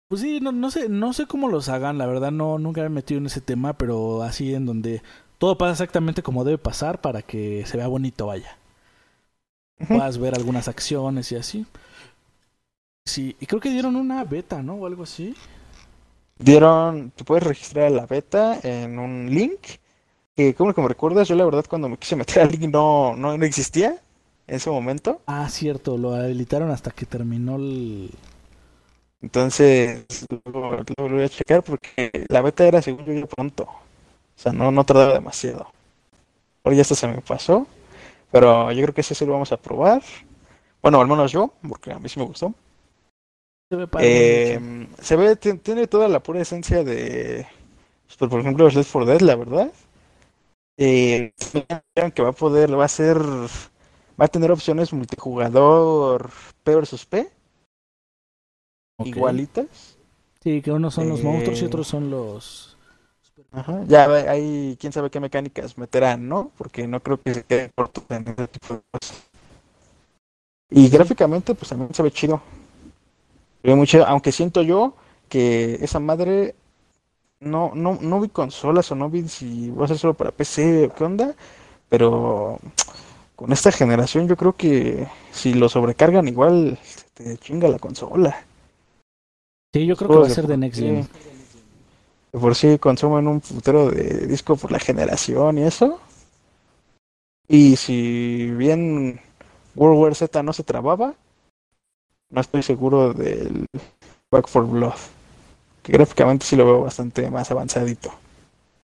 pues 0.08 0.22
sí, 0.22 0.40
no, 0.40 0.52
no 0.52 0.70
sé, 0.72 0.88
no 0.90 1.14
sé 1.14 1.26
cómo 1.26 1.48
los 1.50 1.70
hagan, 1.70 1.98
la 1.98 2.06
verdad 2.06 2.32
no 2.32 2.58
nunca 2.60 2.82
me 2.82 2.88
he 2.88 2.90
metido 2.90 3.20
en 3.20 3.26
ese 3.28 3.42
tema, 3.42 3.74
pero 3.74 4.22
así 4.24 4.54
en 4.54 4.66
donde 4.66 5.02
todo 5.40 5.58
pasa 5.58 5.72
exactamente 5.74 6.24
como 6.24 6.44
debe 6.44 6.58
pasar 6.58 7.02
para 7.02 7.22
que 7.24 7.66
se 7.66 7.78
vea 7.78 7.88
bonito, 7.88 8.28
vaya. 8.28 8.58
Puedas 9.90 10.20
ver 10.20 10.36
algunas 10.36 10.68
acciones 10.68 11.32
y 11.32 11.38
así. 11.38 11.66
Sí, 13.06 13.36
y 13.40 13.46
creo 13.46 13.60
que 13.62 13.70
dieron 13.70 13.96
una 13.96 14.24
beta, 14.24 14.62
¿no? 14.62 14.76
O 14.76 14.86
algo 14.86 15.04
así. 15.04 15.36
Dieron, 16.40 17.12
te 17.12 17.24
puedes 17.26 17.44
registrar 17.44 17.92
la 17.92 18.06
beta 18.06 18.60
en 18.64 19.00
un 19.00 19.30
link. 19.30 19.60
Que 20.36 20.54
como 20.54 20.74
que 20.74 20.82
me 20.82 20.88
recuerdas, 20.88 21.28
yo 21.28 21.36
la 21.36 21.46
verdad 21.46 21.66
cuando 21.70 21.90
me 21.90 21.98
quise 21.98 22.16
meter 22.16 22.40
al 22.44 22.52
link 22.52 22.72
no, 22.72 23.16
no, 23.16 23.38
no 23.38 23.46
existía 23.46 24.02
en 24.48 24.56
ese 24.56 24.70
momento. 24.70 25.22
Ah, 25.26 25.48
cierto, 25.50 25.98
lo 25.98 26.14
habilitaron 26.14 26.72
hasta 26.72 26.92
que 26.92 27.06
terminó 27.06 27.56
el, 27.56 28.12
entonces, 29.26 30.06
lo, 30.46 30.84
voy 30.98 31.24
a 31.24 31.30
checar 31.30 31.64
porque 31.64 32.12
la 32.30 32.44
beta 32.44 32.64
era 32.68 32.80
según 32.84 33.06
yo 33.06 33.26
pronto. 33.26 33.64
O 33.64 33.80
sea, 34.36 34.52
no, 34.52 34.72
no 34.72 34.84
tardaba 34.86 35.14
demasiado. 35.14 35.72
Ahora 36.64 36.76
ya 36.76 36.84
esto 36.84 36.94
se 36.94 37.08
me 37.08 37.22
pasó. 37.22 37.66
Pero 38.32 38.72
yo 38.72 38.84
creo 38.84 38.94
que 38.94 39.02
ese 39.02 39.16
sí 39.16 39.26
lo 39.26 39.34
vamos 39.34 39.52
a 39.52 39.58
probar. 39.58 40.04
Bueno, 40.80 41.02
al 41.02 41.08
menos 41.08 41.32
yo, 41.32 41.52
porque 41.68 41.92
a 41.92 41.98
mí 41.98 42.08
sí 42.08 42.20
me 42.20 42.26
gustó. 42.28 42.54
Se 43.72 43.78
ve, 43.78 43.88
eh, 44.02 44.88
se 45.02 45.16
ve 45.16 45.36
tiene 45.36 45.88
toda 45.88 46.08
la 46.08 46.22
pura 46.22 46.42
esencia 46.42 46.84
de, 46.84 47.48
pues, 48.20 48.30
por 48.30 48.40
ejemplo, 48.40 48.70
Left 48.70 48.92
4 48.92 49.06
Dead, 49.12 49.22
la 49.22 49.36
verdad. 49.36 49.72
Eh, 50.78 51.34
que 52.16 52.22
va 52.22 52.30
a 52.30 52.34
poder, 52.34 52.78
va 52.78 52.86
a 52.86 52.90
ser, 52.90 53.18
va 53.20 54.26
a 54.26 54.28
tener 54.28 54.52
opciones 54.52 54.94
multijugador 54.94 56.30
P 56.64 56.76
versus 56.76 57.06
P 57.06 57.30
igualitas. 59.04 59.98
Sí, 60.42 60.62
que 60.62 60.72
unos 60.72 60.94
son 60.94 61.10
los 61.10 61.24
monstruos 61.24 61.60
y 61.62 61.64
eh, 61.64 61.68
otros 61.68 61.88
son 61.88 62.10
los... 62.10 62.78
Ajá, 63.52 63.84
ya 63.88 64.06
hay 64.30 64.78
quién 64.80 64.94
sabe 64.94 65.10
qué 65.10 65.20
mecánicas 65.20 65.78
meterán, 65.78 66.28
¿no? 66.28 66.52
Porque 66.58 66.88
no 66.88 67.02
creo 67.02 67.22
que 67.22 67.34
se 67.34 67.44
quede 67.44 67.72
corto 67.76 68.04
en 68.10 68.28
ese 68.28 68.48
tipo 68.48 68.74
de 68.76 68.82
cosas. 68.92 69.24
Y 70.70 70.90
gráficamente, 70.90 71.56
pues 71.56 71.70
también 71.70 71.94
se 71.94 72.04
ve 72.04 72.12
chido. 72.12 72.42
Se 73.62 73.70
ve 73.70 73.76
muy 73.76 73.88
chido, 73.88 74.06
aunque 74.06 74.32
siento 74.32 74.62
yo 74.62 74.96
que 75.30 75.76
esa 75.82 76.00
madre 76.00 76.56
no, 77.40 77.72
no, 77.76 77.98
no 78.02 78.22
vi 78.22 78.30
consolas 78.30 78.92
o 78.92 78.96
no 78.96 79.10
vi 79.10 79.28
si 79.28 79.70
va 79.72 79.86
a 79.86 79.88
ser 79.88 79.98
solo 79.98 80.14
para 80.14 80.32
PC 80.32 80.86
o 80.86 80.94
qué 80.94 81.04
onda, 81.04 81.36
pero 81.90 82.60
con 83.36 83.52
esta 83.52 83.72
generación 83.72 84.28
yo 84.28 84.38
creo 84.38 84.54
que 84.54 85.08
si 85.32 85.54
lo 85.54 85.70
sobrecargan 85.70 86.28
igual 86.28 86.80
te 87.14 87.38
chinga 87.38 87.68
la 87.68 87.80
consola. 87.80 88.36
Sí, 89.74 89.86
yo 89.86 89.96
creo 89.96 90.10
que 90.10 90.18
va 90.18 90.28
a 90.28 90.30
ser 90.30 90.48
de 90.48 90.58
Next 90.58 90.80
Gen. 90.80 91.08
por 92.32 92.56
sí 92.56 92.80
consumen 92.80 93.28
un 93.28 93.42
futuro 93.42 93.92
de 93.92 94.28
disco 94.28 94.56
por 94.56 94.72
la 94.72 94.80
generación 94.80 95.58
y 95.58 95.64
eso. 95.64 96.00
Y 97.48 97.76
si 97.76 98.50
bien 98.52 99.20
World 99.76 100.00
War 100.00 100.16
Z 100.16 100.42
no 100.42 100.54
se 100.54 100.64
trababa, 100.64 101.14
no 102.30 102.42
estoy 102.42 102.64
seguro 102.64 103.14
del 103.14 103.66
Back 104.32 104.48
for 104.48 104.66
Blood. 104.66 105.15
Que 105.86 105.92
gráficamente 105.92 106.48
sí 106.48 106.56
lo 106.56 106.66
veo 106.66 106.82
bastante 106.82 107.30
más 107.30 107.52
avanzadito. 107.52 108.12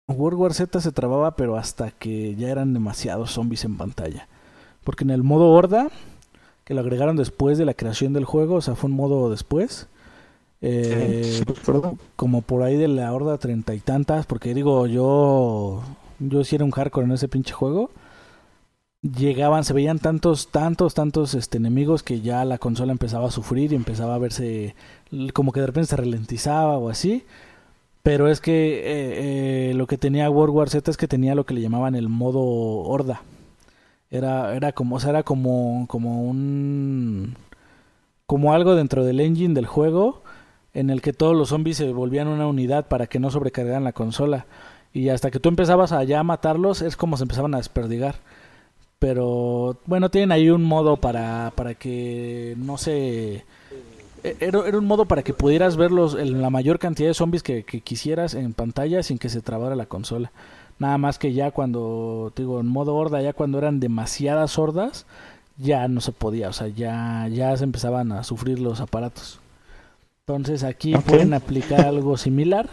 World 0.06 0.38
War 0.38 0.54
Z 0.54 0.80
se 0.80 0.92
trababa, 0.92 1.34
pero 1.34 1.56
hasta 1.56 1.90
que 1.90 2.36
ya 2.36 2.48
eran 2.48 2.72
demasiados 2.72 3.32
zombies 3.32 3.64
en 3.64 3.76
pantalla. 3.76 4.28
Porque 4.84 5.02
en 5.02 5.10
el 5.10 5.24
modo 5.24 5.50
Horda, 5.50 5.88
que 6.64 6.74
lo 6.74 6.82
agregaron 6.82 7.16
después 7.16 7.58
de 7.58 7.64
la 7.64 7.74
creación 7.74 8.12
del 8.12 8.24
juego, 8.24 8.54
o 8.54 8.60
sea, 8.60 8.76
fue 8.76 8.88
un 8.88 8.94
modo 8.94 9.28
después, 9.30 9.88
eh, 10.60 11.42
como 12.14 12.42
por 12.42 12.62
ahí 12.62 12.76
de 12.76 12.86
la 12.86 13.12
horda 13.12 13.36
treinta 13.38 13.74
y 13.74 13.80
tantas, 13.80 14.26
porque 14.26 14.54
digo, 14.54 14.86
yo 14.86 15.82
yo 16.20 16.44
sí 16.44 16.54
era 16.54 16.64
un 16.64 16.70
hardcore 16.70 17.06
en 17.06 17.12
ese 17.12 17.26
pinche 17.26 17.52
juego. 17.52 17.90
Llegaban, 19.14 19.64
se 19.64 19.72
veían 19.72 19.98
tantos, 19.98 20.48
tantos, 20.48 20.94
tantos 20.94 21.34
este, 21.34 21.58
enemigos 21.58 22.02
que 22.02 22.22
ya 22.22 22.44
la 22.44 22.58
consola 22.58 22.92
empezaba 22.92 23.28
a 23.28 23.30
sufrir 23.30 23.72
y 23.72 23.76
empezaba 23.76 24.14
a 24.14 24.18
verse 24.18 24.74
como 25.32 25.52
que 25.52 25.60
de 25.60 25.66
repente 25.66 25.90
se 25.90 25.96
ralentizaba 25.96 26.78
o 26.78 26.88
así. 26.88 27.24
Pero 28.02 28.28
es 28.28 28.40
que 28.40 28.78
eh, 28.78 29.70
eh, 29.70 29.74
lo 29.74 29.86
que 29.86 29.98
tenía 29.98 30.30
World 30.30 30.54
War 30.54 30.70
Z 30.70 30.90
es 30.90 30.96
que 30.96 31.08
tenía 31.08 31.34
lo 31.34 31.44
que 31.44 31.54
le 31.54 31.60
llamaban 31.60 31.94
el 31.94 32.08
modo 32.08 32.40
horda. 32.40 33.22
Era, 34.10 34.54
era 34.56 34.72
como, 34.72 34.96
o 34.96 35.00
sea, 35.00 35.10
era 35.10 35.22
como, 35.24 35.86
como 35.88 36.22
un, 36.22 37.36
como 38.26 38.52
algo 38.54 38.74
dentro 38.76 39.04
del 39.04 39.20
engine 39.20 39.54
del 39.54 39.66
juego 39.66 40.22
en 40.72 40.90
el 40.90 41.02
que 41.02 41.12
todos 41.12 41.34
los 41.34 41.48
zombies 41.48 41.78
se 41.78 41.92
volvían 41.92 42.28
una 42.28 42.46
unidad 42.46 42.86
para 42.86 43.06
que 43.06 43.18
no 43.18 43.30
sobrecargaran 43.30 43.84
la 43.84 43.92
consola. 43.92 44.46
Y 44.92 45.08
hasta 45.08 45.30
que 45.30 45.40
tú 45.40 45.48
empezabas 45.48 45.92
allá 45.92 46.20
a 46.20 46.24
matarlos 46.24 46.82
es 46.82 46.96
como 46.96 47.16
se 47.16 47.24
empezaban 47.24 47.54
a 47.54 47.58
desperdigar. 47.58 48.16
Pero 48.98 49.76
bueno, 49.84 50.10
tienen 50.10 50.32
ahí 50.32 50.48
un 50.48 50.64
modo 50.64 50.96
para, 50.96 51.52
para 51.54 51.74
que 51.74 52.54
no 52.56 52.78
se... 52.78 53.44
E, 54.24 54.36
era, 54.40 54.66
era, 54.66 54.78
un 54.78 54.86
modo 54.86 55.04
para 55.04 55.22
que 55.22 55.34
pudieras 55.34 55.76
verlos 55.76 56.14
en 56.14 56.40
la 56.40 56.50
mayor 56.50 56.78
cantidad 56.78 57.08
de 57.08 57.14
zombies 57.14 57.42
que, 57.42 57.64
quisieras 57.64 58.34
en 58.34 58.54
pantalla 58.54 59.02
sin 59.02 59.18
que 59.18 59.28
se 59.28 59.42
trabara 59.42 59.76
la 59.76 59.86
consola. 59.86 60.32
Nada 60.78 60.98
más 60.98 61.18
que 61.18 61.32
ya 61.32 61.50
cuando, 61.50 62.32
digo, 62.36 62.60
en 62.60 62.66
modo 62.66 62.94
horda, 62.94 63.20
ya 63.20 63.32
cuando 63.34 63.58
eran 63.58 63.80
demasiadas 63.80 64.58
hordas, 64.58 65.06
ya 65.58 65.88
no 65.88 66.00
se 66.00 66.12
podía, 66.12 66.48
o 66.48 66.52
sea, 66.52 66.68
ya, 66.68 67.28
ya 67.28 67.56
se 67.56 67.64
empezaban 67.64 68.12
a 68.12 68.24
sufrir 68.24 68.60
los 68.60 68.80
aparatos. 68.80 69.40
Entonces 70.26 70.64
aquí 70.64 70.94
pueden 71.06 71.34
aplicar 71.34 71.80
algo 71.86 72.16
similar. 72.16 72.68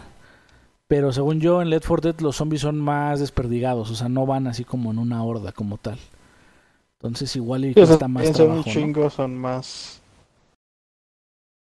Pero 0.88 1.12
según 1.12 1.40
yo, 1.40 1.62
en 1.62 1.70
Left 1.70 1.86
4 1.86 2.12
Dead 2.12 2.20
los 2.20 2.36
zombies 2.36 2.62
son 2.62 2.78
más 2.78 3.20
desperdigados. 3.20 3.90
O 3.90 3.94
sea, 3.94 4.08
no 4.08 4.26
van 4.26 4.46
así 4.46 4.64
como 4.64 4.90
en 4.90 4.98
una 4.98 5.24
horda 5.24 5.52
como 5.52 5.78
tal. 5.78 5.98
Entonces 6.98 7.34
igual 7.36 7.64
y 7.64 7.74
está 7.76 8.08
más 8.08 8.32
trabajo, 8.32 8.64
un 8.66 9.10
son 9.10 9.36
más... 9.36 10.00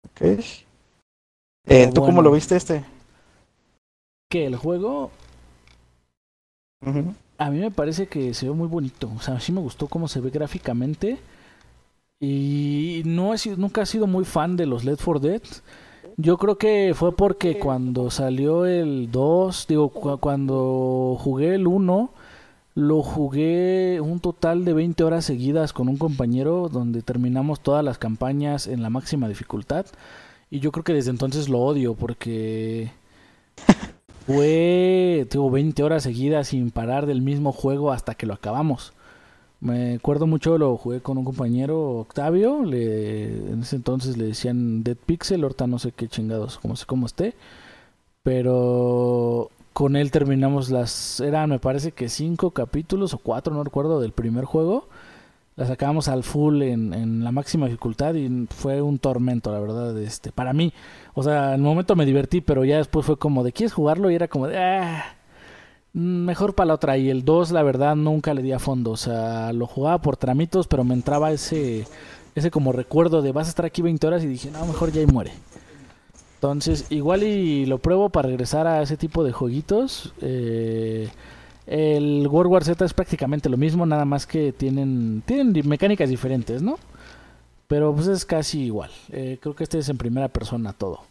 Ok. 0.05 0.43
Eh, 1.65 1.89
¿Tú 1.93 2.01
cómo 2.01 2.21
lo 2.21 2.31
viste 2.31 2.55
este? 2.55 2.83
Que 4.29 4.45
el 4.45 4.55
juego... 4.55 5.11
A 7.37 7.49
mí 7.49 7.59
me 7.59 7.71
parece 7.71 8.07
que 8.07 8.33
se 8.33 8.47
ve 8.47 8.53
muy 8.53 8.67
bonito. 8.67 9.09
O 9.15 9.21
sea, 9.21 9.39
sí 9.39 9.51
me 9.51 9.61
gustó 9.61 9.87
cómo 9.87 10.07
se 10.07 10.19
ve 10.19 10.29
gráficamente. 10.29 11.19
Y 12.19 13.01
no 13.05 13.33
he 13.33 13.37
sido, 13.37 13.55
nunca 13.55 13.83
he 13.83 13.85
sido 13.85 14.07
muy 14.07 14.25
fan 14.25 14.57
de 14.57 14.65
los 14.65 14.83
Left 14.83 15.03
4 15.03 15.19
Dead. 15.19 15.41
Yo 16.21 16.37
creo 16.37 16.57
que 16.57 16.91
fue 16.95 17.15
porque 17.15 17.59
cuando 17.59 18.11
salió 18.11 18.65
el 18.65 19.09
2, 19.09 19.67
digo, 19.69 19.89
cuando 19.89 21.15
jugué 21.17 21.55
el 21.55 21.65
1, 21.65 22.11
Lo 22.75 23.01
jugué 23.03 23.99
un 24.01 24.19
total 24.21 24.63
de 24.63 24.73
20 24.73 25.03
horas 25.03 25.25
seguidas 25.25 25.73
con 25.73 25.89
un 25.89 25.97
compañero 25.97 26.69
donde 26.69 27.01
terminamos 27.01 27.59
todas 27.59 27.83
las 27.83 27.97
campañas 27.97 28.67
en 28.67 28.81
la 28.81 28.89
máxima 28.89 29.27
dificultad. 29.27 29.85
Y 30.49 30.59
yo 30.59 30.71
creo 30.71 30.83
que 30.85 30.93
desde 30.93 31.11
entonces 31.11 31.49
lo 31.49 31.59
odio 31.59 31.95
porque 31.95 32.91
fue, 34.25 35.27
tuvo 35.29 35.51
20 35.51 35.83
horas 35.83 36.03
seguidas 36.03 36.49
sin 36.49 36.71
parar 36.71 37.05
del 37.05 37.21
mismo 37.21 37.51
juego 37.51 37.91
hasta 37.91 38.15
que 38.15 38.25
lo 38.25 38.33
acabamos. 38.33 38.93
Me 39.61 39.95
acuerdo 39.95 40.25
mucho, 40.25 40.57
lo 40.57 40.77
jugué 40.77 41.01
con 41.01 41.17
un 41.17 41.25
compañero, 41.25 41.97
Octavio, 41.99 42.63
le, 42.63 43.25
en 43.51 43.61
ese 43.61 43.75
entonces 43.75 44.17
le 44.17 44.25
decían 44.25 44.83
Dead 44.83 44.95
Pixel, 44.95 45.43
ahorita 45.43 45.67
no 45.67 45.79
sé 45.79 45.91
qué 45.91 46.07
chingados, 46.07 46.57
como 46.59 46.77
sé 46.77 46.85
cómo 46.85 47.05
esté, 47.05 47.35
pero 48.23 49.49
con 49.73 49.97
él 49.97 50.11
terminamos 50.11 50.69
las, 50.69 51.19
eran 51.19 51.49
me 51.49 51.59
parece 51.59 51.91
que 51.91 52.07
cinco 52.07 52.51
capítulos 52.51 53.13
o 53.13 53.17
cuatro, 53.17 53.53
no 53.53 53.63
recuerdo, 53.65 53.99
del 53.99 54.13
primer 54.13 54.45
juego, 54.45 54.87
las 55.57 55.67
sacábamos 55.67 56.07
al 56.07 56.23
full 56.23 56.61
en, 56.61 57.23
la 57.25 57.33
máxima 57.33 57.65
dificultad 57.65 58.13
y 58.15 58.47
fue 58.49 58.81
un 58.81 58.97
tormento, 58.97 59.51
la 59.51 59.59
verdad, 59.59 59.97
este, 59.99 60.31
para 60.31 60.53
mí, 60.53 60.73
o 61.13 61.23
sea, 61.23 61.55
en 61.55 61.61
un 61.61 61.67
momento 61.67 61.97
me 61.97 62.05
divertí, 62.05 62.39
pero 62.39 62.63
ya 62.63 62.77
después 62.77 63.05
fue 63.05 63.17
como 63.17 63.43
de, 63.43 63.51
¿quieres 63.51 63.73
jugarlo? 63.73 64.09
Y 64.09 64.15
era 64.15 64.29
como 64.29 64.47
de, 64.47 64.57
ah 64.57 65.18
mejor 65.99 66.55
para 66.55 66.67
la 66.67 66.73
otra. 66.75 66.97
Y 66.97 67.09
el 67.09 67.25
2, 67.25 67.51
la 67.51 67.63
verdad, 67.63 67.95
nunca 67.95 68.33
le 68.33 68.41
di 68.41 68.51
a 68.51 68.59
fondo. 68.59 68.91
O 68.91 68.97
sea, 68.97 69.53
lo 69.53 69.67
jugaba 69.67 70.01
por 70.01 70.17
tramitos, 70.17 70.67
pero 70.67 70.83
me 70.83 70.93
entraba 70.93 71.31
ese, 71.31 71.85
ese 72.35 72.51
como 72.51 72.71
recuerdo 72.71 73.21
de 73.21 73.31
vas 73.31 73.47
a 73.47 73.49
estar 73.49 73.65
aquí 73.65 73.81
20 73.81 74.07
horas 74.07 74.23
y 74.23 74.27
dije, 74.27 74.51
no, 74.51 74.65
mejor 74.65 74.91
ya 74.91 75.01
y 75.01 75.07
muere. 75.07 75.31
Entonces, 76.35 76.85
igual 76.89 77.23
y 77.23 77.65
lo 77.65 77.79
pruebo 77.79 78.09
para 78.09 78.29
regresar 78.29 78.65
a 78.65 78.81
ese 78.81 78.95
tipo 78.95 79.25
de 79.25 79.33
jueguitos. 79.33 80.13
Eh, 80.21 81.09
el 81.67 82.27
World 82.27 82.51
War 82.51 82.63
Z 82.63 82.83
es 82.85 82.93
prácticamente 82.93 83.49
lo 83.49 83.57
mismo, 83.57 83.85
nada 83.85 84.05
más 84.05 84.25
que 84.25 84.53
tienen, 84.53 85.21
tienen 85.25 85.53
mecánicas 85.67 86.09
diferentes, 86.09 86.61
¿no? 86.61 86.79
Pero 87.67 87.93
pues 87.93 88.07
es 88.07 88.25
casi 88.25 88.61
igual. 88.61 88.89
Eh, 89.11 89.37
creo 89.41 89.53
que 89.53 89.63
este 89.63 89.79
es 89.79 89.89
en 89.89 89.97
primera 89.97 90.29
persona 90.29 90.73
todo. 90.73 91.01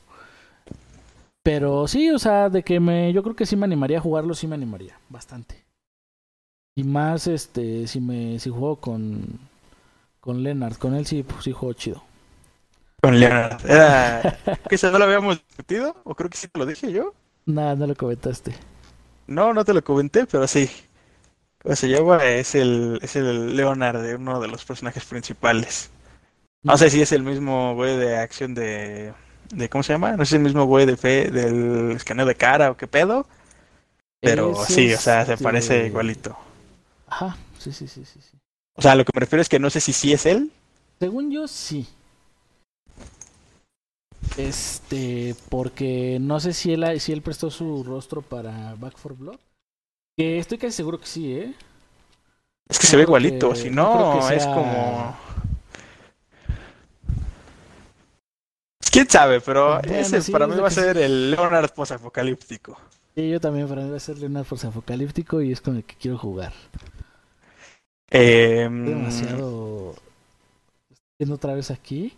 Pero 1.42 1.88
sí, 1.88 2.10
o 2.10 2.18
sea, 2.18 2.48
de 2.50 2.62
que 2.62 2.80
me, 2.80 3.12
yo 3.12 3.22
creo 3.22 3.36
que 3.36 3.46
sí 3.46 3.56
me 3.56 3.64
animaría 3.64 3.98
a 3.98 4.02
jugarlo, 4.02 4.34
sí 4.34 4.46
me 4.46 4.54
animaría, 4.54 4.98
bastante. 5.08 5.64
Y 6.76 6.84
más, 6.84 7.26
este, 7.26 7.86
si 7.86 8.00
me, 8.00 8.38
si 8.38 8.50
juego 8.50 8.76
con, 8.76 9.40
con 10.20 10.42
Leonard, 10.42 10.76
con 10.76 10.94
él 10.94 11.06
sí, 11.06 11.22
pues, 11.22 11.44
sí 11.44 11.52
juego 11.52 11.72
chido. 11.72 12.02
Con 13.00 13.18
Leonard, 13.18 13.64
era, 13.68 14.38
que 14.68 14.74
eso 14.74 14.90
no 14.90 14.98
lo 14.98 15.04
habíamos 15.04 15.42
discutido, 15.46 15.96
o 16.04 16.14
creo 16.14 16.30
que 16.30 16.36
sí 16.36 16.48
te 16.48 16.58
lo 16.58 16.66
dije 16.66 16.92
yo. 16.92 17.14
Nada, 17.46 17.74
no 17.76 17.86
lo 17.86 17.94
comentaste. 17.94 18.54
No, 19.26 19.52
no 19.54 19.64
te 19.64 19.74
lo 19.74 19.82
comenté, 19.82 20.26
pero 20.26 20.46
sí. 20.46 20.70
¿Cómo 21.62 21.74
se 21.74 21.88
llama? 21.88 22.24
Es 22.24 22.54
el, 22.54 22.98
es 23.02 23.16
el 23.16 23.56
Leonard, 23.56 24.02
de 24.02 24.14
uno 24.16 24.40
de 24.40 24.48
los 24.48 24.64
personajes 24.64 25.04
principales. 25.04 25.90
No 26.62 26.76
sé 26.76 26.90
si 26.90 27.00
es 27.00 27.12
el 27.12 27.22
mismo 27.22 27.74
güey 27.74 27.96
de 27.96 28.16
acción 28.16 28.54
de 28.54 29.14
de 29.50 29.68
¿cómo 29.68 29.82
se 29.82 29.92
llama? 29.92 30.12
No 30.12 30.24
sé 30.24 30.30
si 30.30 30.34
es 30.34 30.38
el 30.38 30.44
mismo 30.44 30.64
güey 30.64 30.86
de 30.86 30.96
fe, 30.96 31.30
del 31.30 31.92
escaneo 31.92 32.26
de 32.26 32.34
cara 32.34 32.70
o 32.70 32.76
qué 32.76 32.86
pedo. 32.86 33.26
Pero 34.20 34.54
sí, 34.64 34.92
o 34.92 34.98
sea, 34.98 35.24
se 35.24 35.36
parece 35.36 35.86
igualito. 35.86 36.36
Ajá, 37.06 37.36
sí, 37.58 37.72
sí, 37.72 37.86
sí, 37.86 38.04
sí, 38.04 38.20
O 38.74 38.82
sea, 38.82 38.94
lo 38.94 39.04
que 39.04 39.12
me 39.14 39.20
refiero 39.20 39.40
es 39.40 39.48
que 39.48 39.58
no 39.58 39.70
sé 39.70 39.80
si 39.80 39.92
sí 39.92 40.12
es 40.12 40.26
él. 40.26 40.50
Según 40.98 41.30
yo, 41.30 41.46
sí. 41.46 41.86
Este, 44.36 45.34
porque 45.48 46.18
no 46.20 46.40
sé 46.40 46.52
si 46.52 46.72
él, 46.72 47.00
si 47.00 47.12
él 47.12 47.22
prestó 47.22 47.50
su 47.50 47.84
rostro 47.84 48.22
para 48.22 48.74
Back 48.74 48.98
for 48.98 49.16
Blood. 49.16 49.38
Que 50.16 50.38
estoy 50.38 50.58
casi 50.58 50.72
seguro 50.72 50.98
que 50.98 51.06
sí, 51.06 51.32
¿eh? 51.32 51.54
Es 52.68 52.78
que 52.78 52.86
se 52.86 52.96
ve 52.96 53.04
igualito, 53.04 53.54
si 53.54 53.70
no, 53.70 54.28
es 54.30 54.44
como... 54.44 55.16
¿Quién 58.98 59.08
sabe? 59.08 59.40
Pero 59.40 59.80
ese 59.80 60.32
para 60.32 60.48
mí 60.48 60.56
va 60.56 60.66
a 60.66 60.72
ser 60.72 60.98
el 60.98 61.30
Leonard 61.30 61.70
posapocalíptico. 61.70 62.76
Sí, 63.14 63.30
yo 63.30 63.40
también 63.40 63.68
para 63.68 63.82
mí 63.82 63.90
va 63.90 63.96
a 63.96 64.00
ser 64.00 64.18
Leonard 64.18 64.44
posapocalíptico 64.44 65.40
y 65.40 65.52
es 65.52 65.60
con 65.60 65.76
el 65.76 65.84
que 65.84 65.94
quiero 65.94 66.18
jugar. 66.18 66.52
Eh, 68.10 68.68
demasiado... 68.68 69.94
Viendo 71.16 71.36
otra 71.36 71.54
vez 71.54 71.70
aquí. 71.70 72.12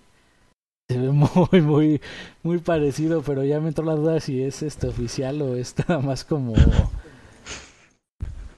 Se 0.89 0.97
ve 0.97 1.11
muy, 1.13 1.61
muy, 1.61 2.01
muy 2.43 2.57
parecido, 2.57 3.21
pero 3.21 3.45
ya 3.45 3.61
me 3.61 3.69
entró 3.69 3.85
la 3.85 3.95
duda 3.95 4.19
si 4.19 4.43
es 4.43 4.63
este 4.63 4.89
oficial 4.89 5.43
o 5.43 5.57
es 5.57 5.75
nada 5.87 6.01
más 6.01 6.25
como... 6.25 6.55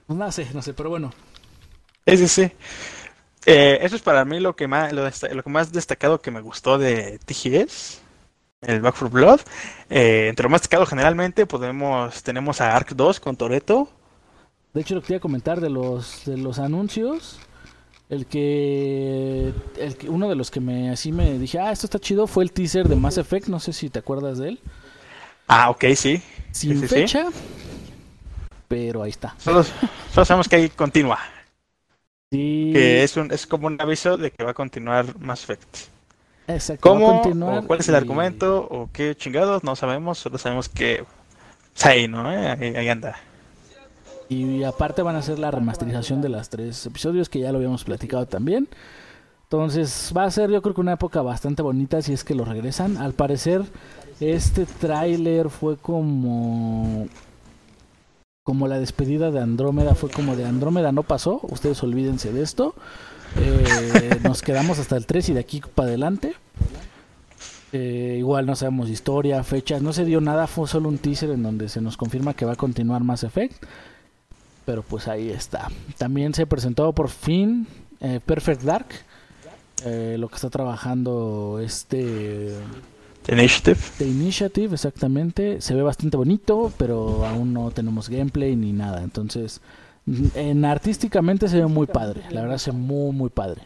No 0.06 0.30
sé, 0.30 0.46
no 0.54 0.62
sé, 0.62 0.74
pero 0.74 0.90
bueno. 0.90 1.12
Ese 2.06 2.28
sí. 2.28 2.52
Eh, 3.46 3.80
eso 3.82 3.96
es 3.96 4.02
para 4.02 4.24
mí 4.24 4.38
lo 4.38 4.54
que 4.54 4.68
más 4.68 4.92
lo, 4.92 5.02
lo, 5.02 5.42
que 5.42 5.50
más 5.50 5.72
destacado 5.72 6.20
que 6.20 6.30
me 6.30 6.40
gustó 6.40 6.78
de 6.78 7.18
TGS 7.18 8.01
el 8.62 8.80
Back 8.80 8.94
for 8.94 9.10
Blood. 9.10 9.40
Eh, 9.90 10.28
entre 10.28 10.44
lo 10.44 10.50
más 10.50 10.62
destacado 10.62 10.86
generalmente 10.86 11.46
podemos 11.46 12.22
tenemos 12.22 12.60
a 12.60 12.74
Ark 12.74 12.94
2 12.94 13.20
con 13.20 13.36
Toreto. 13.36 13.88
De 14.72 14.80
hecho, 14.80 14.94
lo 14.94 15.02
que 15.02 15.08
quería 15.08 15.20
comentar 15.20 15.60
de 15.60 15.68
los 15.68 16.24
de 16.24 16.38
los 16.38 16.58
anuncios, 16.58 17.38
el 18.08 18.26
que, 18.26 19.52
el 19.76 19.96
que 19.96 20.08
uno 20.08 20.28
de 20.28 20.34
los 20.34 20.50
que 20.50 20.60
me 20.60 20.90
así 20.90 21.12
me 21.12 21.38
dije, 21.38 21.58
"Ah, 21.58 21.72
esto 21.72 21.86
está 21.86 21.98
chido" 21.98 22.26
fue 22.26 22.44
el 22.44 22.52
teaser 22.52 22.88
de 22.88 22.96
Mass 22.96 23.18
Effect, 23.18 23.48
no 23.48 23.60
sé 23.60 23.72
si 23.72 23.90
te 23.90 23.98
acuerdas 23.98 24.38
de 24.38 24.50
él. 24.50 24.60
Ah, 25.48 25.68
ok, 25.70 25.84
sí. 25.94 26.22
Sin 26.52 26.86
fecha. 26.88 27.26
Pero 28.68 29.02
ahí 29.02 29.10
está. 29.10 29.34
Solo, 29.38 29.64
sabemos 30.24 30.48
que 30.48 30.56
ahí 30.56 30.68
continúa. 30.70 31.18
Sí. 32.30 32.70
Que 32.72 33.02
es, 33.02 33.14
un, 33.18 33.30
es 33.30 33.46
como 33.46 33.66
un 33.66 33.78
aviso 33.78 34.16
de 34.16 34.30
que 34.30 34.44
va 34.44 34.52
a 34.52 34.54
continuar 34.54 35.18
Mass 35.18 35.42
Effect. 35.42 35.92
Exacto. 36.54 36.88
¿Cómo? 36.88 37.22
O 37.22 37.66
¿Cuál 37.66 37.80
es 37.80 37.88
el 37.88 37.94
argumento? 37.94 38.66
¿O 38.70 38.88
qué 38.92 39.14
chingados? 39.14 39.64
No 39.64 39.76
sabemos, 39.76 40.18
solo 40.18 40.38
sabemos 40.38 40.68
que... 40.68 41.04
Pues 41.72 41.86
ahí, 41.86 42.08
¿no? 42.08 42.30
Eh, 42.30 42.76
ahí, 42.76 42.88
anda. 42.88 43.16
Y 44.28 44.62
aparte 44.64 45.02
van 45.02 45.16
a 45.16 45.20
hacer 45.20 45.38
la 45.38 45.50
remasterización 45.50 46.20
de 46.20 46.28
las 46.28 46.48
tres 46.48 46.84
episodios 46.86 47.28
que 47.28 47.40
ya 47.40 47.52
lo 47.52 47.58
habíamos 47.58 47.84
platicado 47.84 48.26
también. 48.26 48.68
Entonces 49.44 50.12
va 50.16 50.24
a 50.24 50.30
ser 50.30 50.50
yo 50.50 50.62
creo 50.62 50.74
que 50.74 50.80
una 50.80 50.94
época 50.94 51.20
bastante 51.20 51.60
bonita 51.60 52.00
si 52.00 52.14
es 52.14 52.24
que 52.24 52.34
lo 52.34 52.44
regresan. 52.44 52.96
Al 52.96 53.12
parecer 53.12 53.62
este 54.20 54.64
tráiler 54.64 55.50
fue 55.50 55.76
como 55.76 57.06
como 58.44 58.66
la 58.66 58.78
despedida 58.78 59.30
de 59.30 59.40
Andrómeda 59.40 59.94
fue 59.94 60.10
como 60.10 60.36
de 60.36 60.46
Andrómeda 60.46 60.90
no 60.92 61.02
pasó, 61.02 61.40
ustedes 61.42 61.82
olvídense 61.82 62.32
de 62.32 62.42
esto. 62.42 62.74
Eh, 63.36 64.18
nos 64.22 64.42
quedamos 64.42 64.78
hasta 64.78 64.96
el 64.96 65.06
3 65.06 65.30
y 65.30 65.34
de 65.34 65.40
aquí 65.40 65.62
para 65.74 65.88
adelante. 65.88 66.34
Eh, 67.72 68.16
igual 68.18 68.44
no 68.44 68.54
sabemos 68.54 68.90
historia, 68.90 69.42
fechas, 69.44 69.80
no 69.80 69.92
se 69.92 70.04
dio 70.04 70.20
nada, 70.20 70.46
fue 70.46 70.68
solo 70.68 70.88
un 70.88 70.98
teaser 70.98 71.30
en 71.30 71.42
donde 71.42 71.68
se 71.70 71.80
nos 71.80 71.96
confirma 71.96 72.34
que 72.34 72.44
va 72.44 72.52
a 72.52 72.56
continuar 72.56 73.02
Mass 73.02 73.24
Effect. 73.24 73.64
Pero 74.64 74.82
pues 74.82 75.08
ahí 75.08 75.30
está. 75.30 75.68
También 75.98 76.34
se 76.34 76.46
presentó 76.46 76.92
por 76.92 77.08
fin 77.08 77.66
eh, 78.00 78.20
Perfect 78.24 78.62
Dark, 78.62 78.86
lo 79.84 80.28
que 80.28 80.36
está 80.36 80.50
trabajando 80.50 81.58
este... 81.60 82.54
The 83.24 83.34
Initiative. 83.34 83.78
The 83.98 84.06
Initiative, 84.06 84.74
exactamente. 84.74 85.60
Se 85.60 85.74
ve 85.74 85.82
bastante 85.82 86.16
bonito, 86.16 86.72
pero 86.76 87.24
aún 87.24 87.52
no 87.52 87.70
tenemos 87.70 88.08
gameplay 88.08 88.54
ni 88.56 88.72
nada. 88.72 89.02
Entonces, 89.02 89.60
en 90.06 90.64
artísticamente 90.64 91.48
se 91.48 91.58
ve 91.58 91.66
muy 91.66 91.86
padre, 91.86 92.22
la 92.30 92.42
verdad 92.42 92.58
se 92.58 92.70
ve 92.70 92.76
muy 92.76 93.12
muy 93.12 93.30
padre. 93.30 93.62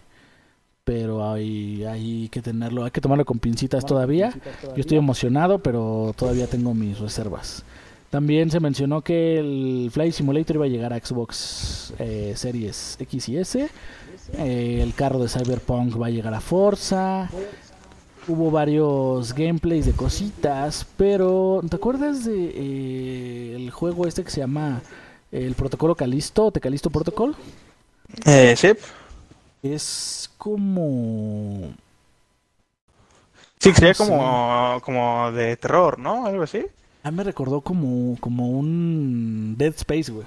Pero 0.85 1.29
hay, 1.29 1.85
hay 1.85 2.29
que 2.29 2.41
tenerlo, 2.41 2.85
hay 2.85 2.93
que 2.93 3.01
tomarlo 3.01 3.25
con 3.25 3.41
pincitas 3.41 3.85
todavía. 3.85 4.33
Yo 4.63 4.81
estoy 4.81 4.99
emocionado, 4.99 5.59
pero 5.59 6.15
todavía 6.17 6.47
tengo 6.47 6.75
mis 6.75 7.01
reservas. 7.01 7.65
También 8.11 8.51
se 8.51 8.61
mencionó 8.61 9.03
que 9.03 9.39
el 9.39 9.91
Flight 9.93 10.13
Simulator 10.13 10.57
iba 10.57 10.65
a 10.65 10.69
llegar 10.69 10.93
a 10.93 11.05
Xbox 11.05 11.93
eh, 11.99 12.35
Series 12.37 12.97
X 13.01 13.29
y 13.29 13.37
S. 13.39 13.69
Eh, 14.39 14.81
el 14.81 14.95
carro 14.95 15.19
de 15.19 15.29
Cyberpunk 15.29 16.01
va 16.01 16.07
a 16.07 16.11
llegar 16.11 16.33
a 16.35 16.41
Forza. 16.41 17.29
Hubo 18.29 18.51
varios 18.51 19.35
gameplays 19.35 19.87
de 19.87 19.93
cositas, 19.93 20.87
pero 20.97 21.61
¿te 21.69 21.77
acuerdas 21.77 22.25
de 22.25 22.53
eh, 22.55 23.57
el 23.57 23.71
juego 23.71 24.07
este 24.07 24.25
que 24.25 24.31
se 24.31 24.41
llama 24.41 24.83
el 25.33 25.55
protocolo 25.55 25.95
Calisto, 25.95 26.51
¿te 26.51 26.61
Calisto 26.61 26.91
Protocol? 26.91 27.37
Eh, 28.25 28.55
sí. 28.57 28.73
Es 29.63 30.31
como... 30.39 31.75
Sí, 33.59 33.73
sería 33.73 33.95
como, 33.95 34.81
como 34.85 35.33
de 35.33 35.57
terror, 35.57 35.99
¿no? 35.99 36.27
Algo 36.27 36.43
así. 36.43 36.65
Ah, 37.03 37.11
me 37.11 37.25
recordó 37.25 37.61
como, 37.61 38.17
como 38.21 38.51
un 38.51 39.55
Dead 39.57 39.75
Space, 39.75 40.13
güey. 40.13 40.27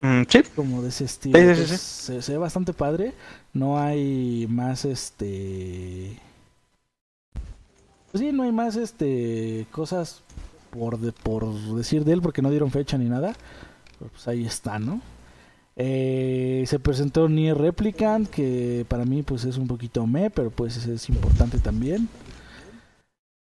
Mm, 0.00 0.22
sí. 0.28 0.42
Como 0.54 0.82
de 0.82 0.90
ese 0.90 1.04
estilo. 1.04 1.38
Sí, 1.38 1.66
sí, 1.66 1.76
se, 1.76 2.22
se, 2.22 2.32
ve 2.32 2.38
bastante 2.38 2.72
padre. 2.72 3.12
No 3.52 3.78
hay 3.78 4.46
más 4.48 4.84
este. 4.84 6.18
Pues 8.12 8.22
sí, 8.22 8.32
no 8.32 8.44
hay 8.44 8.52
más 8.52 8.76
este 8.76 9.66
cosas 9.72 10.22
por, 10.70 10.98
de, 10.98 11.12
por 11.12 11.52
decir 11.74 12.04
de 12.04 12.12
él, 12.12 12.22
porque 12.22 12.42
no 12.42 12.50
dieron 12.50 12.70
fecha 12.70 12.98
ni 12.98 13.06
nada. 13.06 13.34
pues 13.98 14.28
ahí 14.28 14.44
está, 14.44 14.78
¿no? 14.78 15.00
Eh, 15.80 16.64
se 16.66 16.80
presentó 16.80 17.28
Nier 17.28 17.56
Replicant, 17.56 18.28
que 18.28 18.84
para 18.88 19.04
mí 19.04 19.22
pues 19.22 19.44
es 19.44 19.56
un 19.58 19.68
poquito 19.68 20.06
me, 20.06 20.28
pero 20.28 20.50
pues 20.50 20.84
es 20.86 21.08
importante 21.08 21.58
también. 21.60 22.08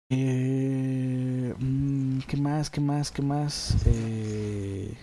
Eh, 0.09 1.55
mm, 1.57 2.19
¿Qué 2.27 2.37
más? 2.37 2.69
¿Qué 2.69 2.81
más? 2.81 3.11
¿Qué 3.11 3.21
más? 3.21 3.75
Eh, 3.85 4.93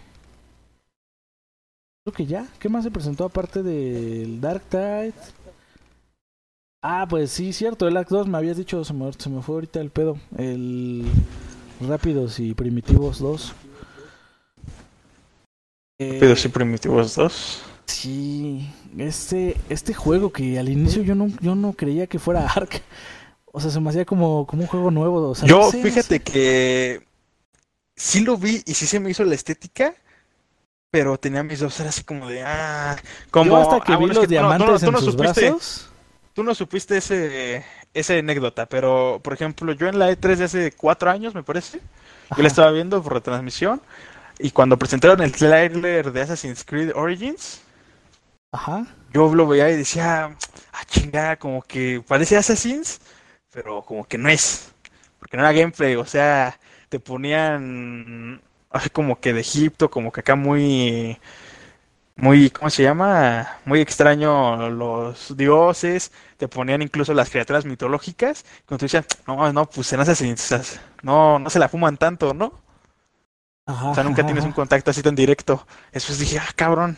creo 2.04 2.14
que 2.14 2.26
ya. 2.26 2.46
¿Qué 2.60 2.68
más 2.68 2.84
se 2.84 2.90
presentó 2.90 3.24
aparte 3.24 3.62
del 3.62 4.40
Dark 4.40 4.62
Tide? 4.70 5.14
Ah, 6.82 7.06
pues 7.08 7.30
sí, 7.30 7.52
cierto. 7.52 7.88
El 7.88 7.96
Act 7.96 8.10
2 8.10 8.28
me 8.28 8.38
habías 8.38 8.56
dicho, 8.56 8.84
se 8.84 8.92
me, 8.94 9.12
se 9.12 9.28
me 9.30 9.42
fue 9.42 9.56
ahorita 9.56 9.80
el 9.80 9.90
pedo. 9.90 10.18
El 10.36 11.04
Rápidos 11.80 12.40
y 12.40 12.54
Primitivos 12.54 13.18
2. 13.20 13.54
Rápidos 16.00 16.44
y 16.44 16.48
Primitivos 16.48 17.14
2. 17.14 17.62
Sí, 17.86 18.68
este, 18.98 19.56
este 19.68 19.94
juego 19.94 20.30
que 20.32 20.58
al 20.58 20.68
inicio 20.68 21.02
yo 21.02 21.14
no, 21.14 21.28
yo 21.40 21.54
no 21.54 21.72
creía 21.72 22.06
que 22.06 22.18
fuera 22.18 22.46
Ark. 22.46 22.82
O 23.46 23.60
sea, 23.60 23.70
se 23.70 23.80
me 23.80 23.90
hacía 23.90 24.04
como, 24.04 24.46
como 24.46 24.62
un 24.62 24.68
juego 24.68 24.90
nuevo. 24.90 25.34
yo, 25.44 25.70
fíjate 25.70 26.20
que 26.20 27.02
sí 27.96 28.20
lo 28.20 28.36
vi 28.36 28.62
y 28.66 28.74
sí 28.74 28.86
se 28.86 29.00
me 29.00 29.10
hizo 29.10 29.24
la 29.24 29.34
estética, 29.34 29.94
pero 30.90 31.18
tenía 31.18 31.42
mis 31.42 31.60
dos 31.60 31.80
así 31.80 32.04
como 32.04 32.28
de 32.28 32.42
ah, 32.42 32.96
como 33.30 33.56
hasta 33.56 33.80
que 33.80 33.92
ah, 33.92 33.96
vi 33.96 34.06
los 34.06 34.28
diamantes 34.28 34.82
en 34.82 34.96
sus 34.98 35.16
brazos. 35.16 35.88
Tú 36.34 36.44
no 36.44 36.54
supiste 36.54 36.98
ese 36.98 37.64
esa 37.94 38.14
anécdota, 38.14 38.66
pero 38.66 39.20
por 39.22 39.32
ejemplo, 39.32 39.72
yo 39.72 39.88
en 39.88 39.98
la 39.98 40.10
E3 40.10 40.36
de 40.36 40.44
hace 40.44 40.72
cuatro 40.72 41.10
años, 41.10 41.34
me 41.34 41.42
parece, 41.42 41.80
yo 42.36 42.42
la 42.42 42.48
estaba 42.48 42.70
viendo 42.70 43.02
por 43.02 43.14
retransmisión 43.14 43.80
y 44.38 44.50
cuando 44.50 44.78
presentaron 44.78 45.20
el 45.22 45.32
trailer 45.32 46.12
de 46.12 46.20
Assassin's 46.22 46.64
Creed 46.64 46.92
Origins, 46.94 47.62
Ajá. 48.52 48.86
yo 49.12 49.34
lo 49.34 49.46
veía 49.46 49.70
y 49.70 49.76
decía, 49.76 50.36
ah, 50.72 50.84
chingada, 50.86 51.36
como 51.36 51.62
que 51.62 52.02
parece 52.06 52.36
Assassin's, 52.36 53.00
pero 53.50 53.82
como 53.82 54.04
que 54.06 54.18
no 54.18 54.28
es, 54.28 54.72
porque 55.18 55.36
no 55.36 55.42
era 55.42 55.52
gameplay, 55.52 55.96
o 55.96 56.04
sea, 56.06 56.58
te 56.88 57.00
ponían 57.00 58.40
así 58.70 58.90
como 58.90 59.20
que 59.20 59.32
de 59.32 59.40
Egipto, 59.40 59.90
como 59.90 60.12
que 60.12 60.20
acá 60.20 60.34
muy 60.36 61.18
muy, 62.18 62.50
¿cómo 62.50 62.68
se 62.68 62.82
llama? 62.82 63.46
Muy 63.64 63.80
extraño 63.80 64.68
los 64.70 65.36
dioses, 65.36 66.10
te 66.36 66.48
ponían 66.48 66.82
incluso 66.82 67.14
las 67.14 67.30
criaturas 67.30 67.64
mitológicas, 67.64 68.44
cuando 68.66 68.80
te 68.80 68.84
decían, 68.86 69.04
no, 69.26 69.52
no, 69.52 69.66
pues 69.70 69.92
en 69.92 70.00
esas, 70.00 70.80
no, 71.02 71.38
no 71.38 71.48
se 71.48 71.60
la 71.60 71.68
fuman 71.68 71.96
tanto, 71.96 72.34
¿no? 72.34 72.52
o 73.66 73.94
sea, 73.94 74.02
nunca 74.02 74.24
tienes 74.24 74.44
un 74.44 74.52
contacto 74.52 74.90
así 74.90 75.02
tan 75.02 75.14
directo. 75.14 75.66
Eso 75.92 76.10
es, 76.12 76.18
dije, 76.18 76.38
ah, 76.38 76.48
cabrón. 76.56 76.96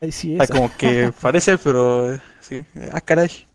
Ahí 0.00 0.12
sí 0.12 0.36
es. 0.38 0.48
como 0.48 0.74
que 0.76 1.12
parece, 1.20 1.58
pero 1.58 2.18
sí, 2.40 2.64
ah, 2.92 3.00
caray. 3.00 3.48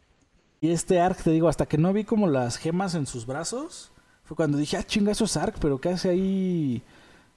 Y 0.60 0.72
este 0.72 1.00
Ark, 1.00 1.18
te 1.24 1.32
digo, 1.32 1.48
hasta 1.48 1.66
que 1.66 1.78
no 1.78 1.94
vi 1.94 2.04
como 2.04 2.28
las 2.28 2.58
gemas 2.58 2.96
en 2.96 3.08
sus 3.08 3.26
brazos, 3.26 3.92
fue 4.26 4.36
cuando 4.36 4.58
dije, 4.58 4.78
ah, 4.78 4.84
chinga, 4.84 5.12
eso 5.12 5.26
es 5.26 5.38
Ark, 5.38 5.56
pero 5.60 5.80
¿qué 5.80 5.90
hace 5.90 6.10
ahí? 6.10 6.84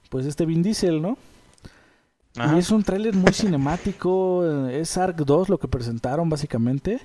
Pues 0.09 0.25
este 0.25 0.45
Vin 0.45 0.61
Diesel, 0.61 1.01
¿no? 1.01 1.17
Y 2.35 2.59
es 2.59 2.71
un 2.71 2.83
tráiler 2.83 3.13
muy 3.13 3.33
cinemático, 3.33 4.43
eh, 4.45 4.79
es 4.79 4.97
Ark 4.97 5.17
2 5.17 5.49
lo 5.49 5.59
que 5.59 5.67
presentaron 5.67 6.29
básicamente. 6.29 7.01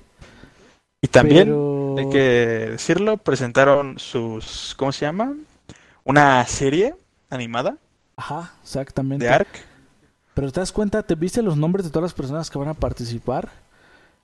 Y 1.03 1.09
también, 1.09 1.53
hay 1.99 2.09
que 2.09 2.69
decirlo, 2.71 3.17
presentaron 3.17 3.99
sus, 3.99 4.75
¿cómo 4.77 4.93
se 4.93 5.05
llama? 5.05 5.35
Una 6.05 6.45
serie 6.47 6.95
animada. 7.29 7.77
Ajá, 8.17 8.53
exactamente. 8.63 9.25
De 9.25 9.31
Ark. 9.31 9.49
Pero 10.35 10.53
te 10.53 10.61
das 10.61 10.73
cuenta, 10.73 11.03
¿te 11.03 11.15
viste 11.15 11.43
los 11.43 11.57
nombres 11.57 11.85
de 11.85 11.91
todas 11.91 12.11
las 12.11 12.15
personas 12.15 12.51
que 12.51 12.59
van 12.59 12.69
a 12.69 12.75
participar? 12.75 13.49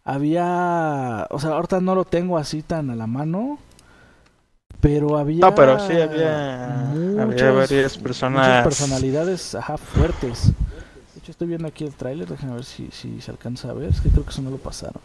Había, 0.05 1.26
o 1.30 1.38
sea, 1.38 1.50
ahorita 1.50 1.80
no 1.80 1.94
lo 1.94 2.05
tengo 2.05 2.38
así 2.38 2.62
tan 2.62 2.90
a 2.90 2.96
la 2.96 3.07
mano, 3.07 3.59
pero 4.80 5.16
había... 5.16 5.40
No, 5.40 5.55
pero 5.55 5.78
sí 5.78 6.00
había, 6.00 6.90
había 6.90 7.53
varias 7.53 7.96
personas... 7.98 8.46
Muchas 8.46 8.64
personalidades, 8.64 9.55
ajá, 9.55 9.76
fuertes. 9.76 10.53
Hecho, 11.23 11.31
estoy 11.31 11.47
viendo 11.47 11.68
aquí 11.68 11.85
el 11.85 11.95
tráiler, 11.95 12.27
déjenme 12.27 12.57
ver 12.57 12.64
si, 12.64 12.89
si 12.91 13.20
se 13.20 13.31
alcanza 13.31 13.70
a 13.70 13.75
ver. 13.75 13.91
Es 13.91 14.01
que 14.01 14.09
creo 14.09 14.25
que 14.25 14.31
eso 14.31 14.43
no 14.43 14.51
lo 14.51 14.57
pasaron. 14.57 15.01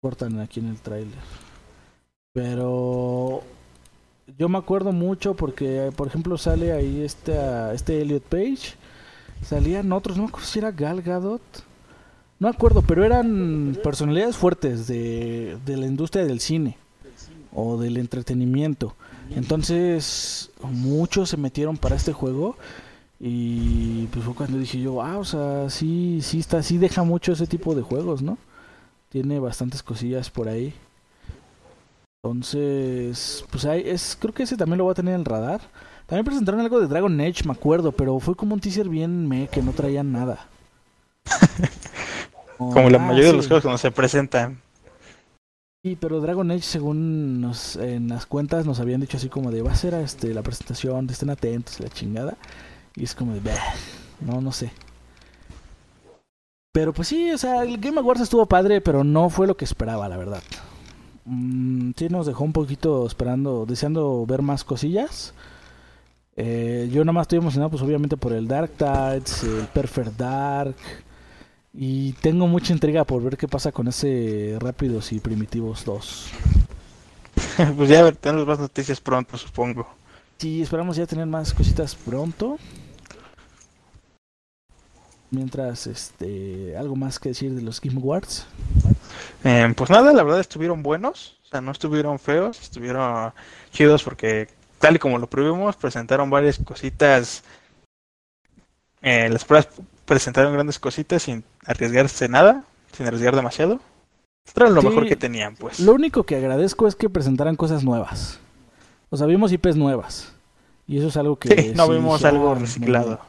Cortan 0.00 0.40
aquí 0.40 0.60
en 0.60 0.68
el 0.68 0.80
tráiler. 0.80 1.18
Pero 2.32 3.42
yo 4.38 4.48
me 4.48 4.56
acuerdo 4.56 4.92
mucho 4.92 5.34
porque, 5.34 5.92
por 5.94 6.08
ejemplo, 6.08 6.38
sale 6.38 6.72
ahí 6.72 7.02
este, 7.02 7.34
este 7.74 8.00
Elliot 8.00 8.22
Page. 8.22 8.74
Salían 9.42 9.92
otros, 9.92 10.16
no 10.16 10.22
me 10.22 10.28
acuerdo 10.30 10.46
si 10.46 10.58
era 10.58 10.72
Gal 10.72 11.02
Gadot. 11.02 11.42
No 12.38 12.48
me 12.48 12.54
acuerdo, 12.54 12.80
pero 12.80 13.04
eran 13.04 13.78
personalidades 13.84 14.34
fuertes 14.34 14.86
de, 14.86 15.58
de 15.66 15.76
la 15.76 15.84
industria 15.84 16.24
del 16.24 16.40
cine 16.40 16.78
o 17.52 17.76
del 17.76 17.98
entretenimiento. 17.98 18.94
Entonces, 19.34 20.50
muchos 20.62 21.30
se 21.30 21.36
metieron 21.36 21.76
para 21.76 21.96
este 21.96 22.12
juego. 22.12 22.56
Y 23.18 24.06
pues 24.08 24.24
fue 24.24 24.34
cuando 24.34 24.58
dije 24.58 24.80
yo, 24.80 25.02
ah, 25.02 25.18
o 25.18 25.24
sea, 25.24 25.70
sí, 25.70 26.20
sí 26.22 26.38
está, 26.38 26.62
sí 26.62 26.76
deja 26.76 27.02
mucho 27.02 27.32
ese 27.32 27.46
tipo 27.46 27.74
de 27.74 27.82
juegos, 27.82 28.22
¿no? 28.22 28.36
Tiene 29.08 29.38
bastantes 29.40 29.82
cosillas 29.82 30.30
por 30.30 30.48
ahí. 30.48 30.74
Entonces, 32.22 33.44
pues 33.50 33.64
ahí 33.64 33.84
es, 33.86 34.16
creo 34.20 34.34
que 34.34 34.42
ese 34.42 34.56
también 34.56 34.78
lo 34.78 34.84
voy 34.84 34.92
a 34.92 34.96
tener 34.96 35.14
en 35.14 35.20
el 35.20 35.26
radar. 35.26 35.60
También 36.06 36.24
presentaron 36.24 36.60
algo 36.60 36.80
de 36.80 36.86
Dragon 36.86 37.20
Age, 37.20 37.44
me 37.44 37.52
acuerdo, 37.52 37.92
pero 37.92 38.18
fue 38.20 38.34
como 38.34 38.54
un 38.54 38.60
teaser 38.60 38.88
bien 38.88 39.26
me, 39.28 39.48
que 39.48 39.62
no 39.62 39.72
traía 39.72 40.02
nada. 40.02 40.46
como 42.58 42.90
la 42.90 42.98
mayoría 42.98 43.30
de 43.30 43.36
los 43.36 43.46
juegos 43.46 43.62
cuando 43.62 43.78
se 43.78 43.90
presentan. 43.90 44.60
Sí, 45.86 45.96
pero 46.00 46.20
Dragon 46.20 46.50
Age, 46.50 46.62
según 46.62 47.48
en 47.78 48.08
las 48.08 48.26
cuentas, 48.26 48.66
nos 48.66 48.80
habían 48.80 49.00
dicho 49.00 49.18
así 49.18 49.28
como 49.28 49.52
de 49.52 49.62
va 49.62 49.70
a 49.70 49.76
ser 49.76 49.94
este, 49.94 50.34
la 50.34 50.42
presentación, 50.42 51.08
estén 51.08 51.30
atentos, 51.30 51.78
la 51.78 51.88
chingada. 51.88 52.36
Y 52.96 53.04
es 53.04 53.14
como 53.14 53.34
de, 53.34 53.40
no, 54.20 54.40
no 54.40 54.50
sé. 54.50 54.72
Pero 56.72 56.92
pues 56.92 57.06
sí, 57.06 57.30
o 57.30 57.38
sea, 57.38 57.62
el 57.62 57.78
Game 57.78 58.00
Awards 58.00 58.22
estuvo 58.22 58.46
padre, 58.46 58.80
pero 58.80 59.04
no 59.04 59.30
fue 59.30 59.46
lo 59.46 59.56
que 59.56 59.64
esperaba, 59.64 60.08
la 60.08 60.16
verdad. 60.16 60.42
Mm, 61.24 61.92
sí, 61.96 62.08
nos 62.08 62.26
dejó 62.26 62.42
un 62.42 62.52
poquito 62.52 63.06
esperando, 63.06 63.64
deseando 63.64 64.26
ver 64.26 64.42
más 64.42 64.64
cosillas. 64.64 65.34
Eh, 66.34 66.90
yo 66.92 67.04
nada 67.04 67.12
más 67.12 67.26
estoy 67.26 67.38
emocionado, 67.38 67.70
pues 67.70 67.82
obviamente 67.84 68.16
por 68.16 68.32
el 68.32 68.48
Dark 68.48 68.72
Tides, 68.72 69.44
el 69.44 69.68
Perfect 69.68 70.16
Dark. 70.18 70.74
Y 71.78 72.12
tengo 72.14 72.46
mucha 72.46 72.72
intriga 72.72 73.04
por 73.04 73.22
ver 73.22 73.36
qué 73.36 73.48
pasa 73.48 73.70
con 73.70 73.88
ese 73.88 74.56
Rápidos 74.58 75.12
y 75.12 75.20
Primitivos 75.20 75.84
2. 75.84 76.30
pues 77.76 77.88
ya 77.90 78.10
tenemos 78.12 78.46
más 78.46 78.58
noticias 78.58 78.98
pronto, 78.98 79.36
supongo. 79.36 79.86
Sí, 80.38 80.62
esperamos 80.62 80.96
ya 80.96 81.06
tener 81.06 81.26
más 81.26 81.52
cositas 81.52 81.94
pronto. 81.94 82.58
Mientras, 85.30 85.86
este, 85.86 86.74
algo 86.78 86.96
más 86.96 87.18
que 87.18 87.30
decir 87.30 87.52
de 87.52 87.60
los 87.60 87.80
Game 87.82 88.00
Awards. 88.00 88.46
Eh, 89.44 89.70
pues 89.76 89.90
nada, 89.90 90.14
la 90.14 90.22
verdad 90.22 90.40
estuvieron 90.40 90.82
buenos, 90.82 91.38
o 91.44 91.48
sea, 91.48 91.60
no 91.60 91.72
estuvieron 91.72 92.18
feos, 92.18 92.60
estuvieron 92.60 93.32
chidos 93.70 94.02
porque 94.02 94.48
tal 94.78 94.96
y 94.96 94.98
como 94.98 95.18
lo 95.18 95.28
previmos, 95.28 95.76
presentaron 95.76 96.30
varias 96.30 96.58
cositas. 96.58 97.44
Eh, 99.02 99.28
las 99.28 99.44
pruebas 99.44 99.68
presentaron 100.06 100.54
grandes 100.54 100.78
cositas 100.78 101.24
sin 101.24 101.44
arriesgarse 101.66 102.28
nada, 102.28 102.64
sin 102.92 103.06
arriesgar 103.06 103.36
demasiado. 103.36 103.80
Era 104.54 104.70
lo 104.70 104.82
mejor 104.82 105.06
que 105.06 105.16
tenían, 105.16 105.56
pues. 105.56 105.80
Lo 105.80 105.92
único 105.92 106.22
que 106.22 106.36
agradezco 106.36 106.86
es 106.86 106.94
que 106.94 107.10
presentaran 107.10 107.56
cosas 107.56 107.84
nuevas. 107.84 108.38
O 109.10 109.16
sea, 109.16 109.26
vimos 109.26 109.52
IPs 109.52 109.76
nuevas. 109.76 110.32
Y 110.86 110.98
eso 110.98 111.08
es 111.08 111.16
algo 111.16 111.36
que... 111.36 111.48
Sí, 111.48 111.72
no 111.74 111.88
vimos 111.88 112.24
algo 112.24 112.54
reciclado. 112.54 113.20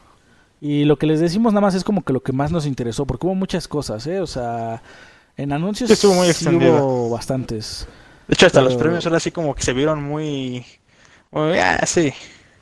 Y 0.62 0.86
lo 0.86 0.98
que 0.98 1.08
les 1.08 1.20
decimos 1.20 1.54
nada 1.54 1.62
más 1.62 1.76
es 1.76 1.84
como 1.84 2.04
que 2.04 2.14
lo 2.14 2.22
que 2.22 2.32
más 2.32 2.52
nos 2.52 2.66
interesó, 2.66 3.06
porque 3.06 3.26
hubo 3.26 3.36
muchas 3.36 3.68
cosas, 3.68 4.06
¿eh? 4.08 4.22
O 4.22 4.28
sea, 4.28 4.82
en 5.36 5.52
anuncios 5.52 5.90
estuvo 5.90 6.14
muy 6.14 6.32
sí 6.34 6.48
hubo 6.48 7.10
bastantes. 7.10 7.88
De 8.28 8.34
hecho, 8.34 8.48
hasta 8.48 8.62
los 8.62 8.76
premios 8.76 9.06
ahora 9.06 9.18
así 9.18 9.32
como 9.32 9.56
que 9.56 9.64
se 9.64 9.74
vieron 9.74 10.04
muy... 10.04 10.66
muy 11.32 11.58
ah, 11.58 11.84
sí. 11.86 12.14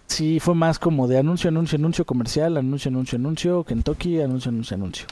Sí, 0.08 0.40
fue 0.40 0.56
más 0.56 0.80
como 0.80 1.08
de 1.08 1.18
anuncio, 1.18 1.50
anuncio, 1.50 1.78
anuncio 1.78 2.06
comercial, 2.06 2.58
anuncio, 2.58 2.90
anuncio, 2.90 3.18
anuncio, 3.18 3.64
Kentucky, 3.64 4.22
anuncio, 4.22 4.50
anuncio, 4.50 4.76
anuncio. 4.76 5.08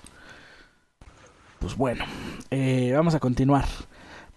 Pues 1.60 1.76
bueno, 1.76 2.06
eh, 2.52 2.92
vamos 2.94 3.16
a 3.16 3.20
continuar. 3.20 3.66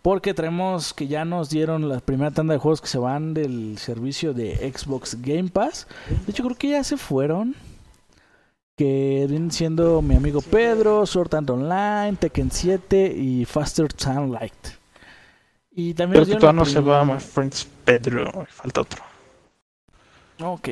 Porque 0.00 0.34
traemos 0.34 0.94
que 0.94 1.08
ya 1.08 1.24
nos 1.24 1.50
dieron 1.50 1.88
la 1.88 1.98
primera 1.98 2.30
tanda 2.30 2.54
de 2.54 2.60
juegos 2.60 2.80
que 2.80 2.86
se 2.86 2.98
van 2.98 3.34
del 3.34 3.76
servicio 3.78 4.32
de 4.32 4.72
Xbox 4.72 5.20
Game 5.20 5.48
Pass. 5.48 5.88
De 6.24 6.30
hecho, 6.30 6.44
creo 6.44 6.56
que 6.56 6.68
ya 6.68 6.84
se 6.84 6.96
fueron. 6.96 7.56
Que 8.76 9.26
vienen 9.28 9.50
siendo 9.50 10.02
mi 10.02 10.14
amigo 10.14 10.42
Pedro, 10.42 11.06
Sword 11.06 11.34
Art 11.34 11.50
Online, 11.50 12.16
Tekken 12.20 12.50
7 12.52 13.14
y 13.16 13.44
Faster 13.46 13.88
Sunlight. 13.96 14.52
Y 15.72 15.94
también. 15.94 16.22
Creo 16.22 16.36
que 16.36 16.40
todavía 16.40 16.60
no 16.60 16.64
se 16.64 16.80
va, 16.80 17.04
my 17.04 17.18
friends 17.18 17.66
Pedro. 17.84 18.46
Falta 18.48 18.82
otro. 18.82 19.02
Ok, 20.42 20.68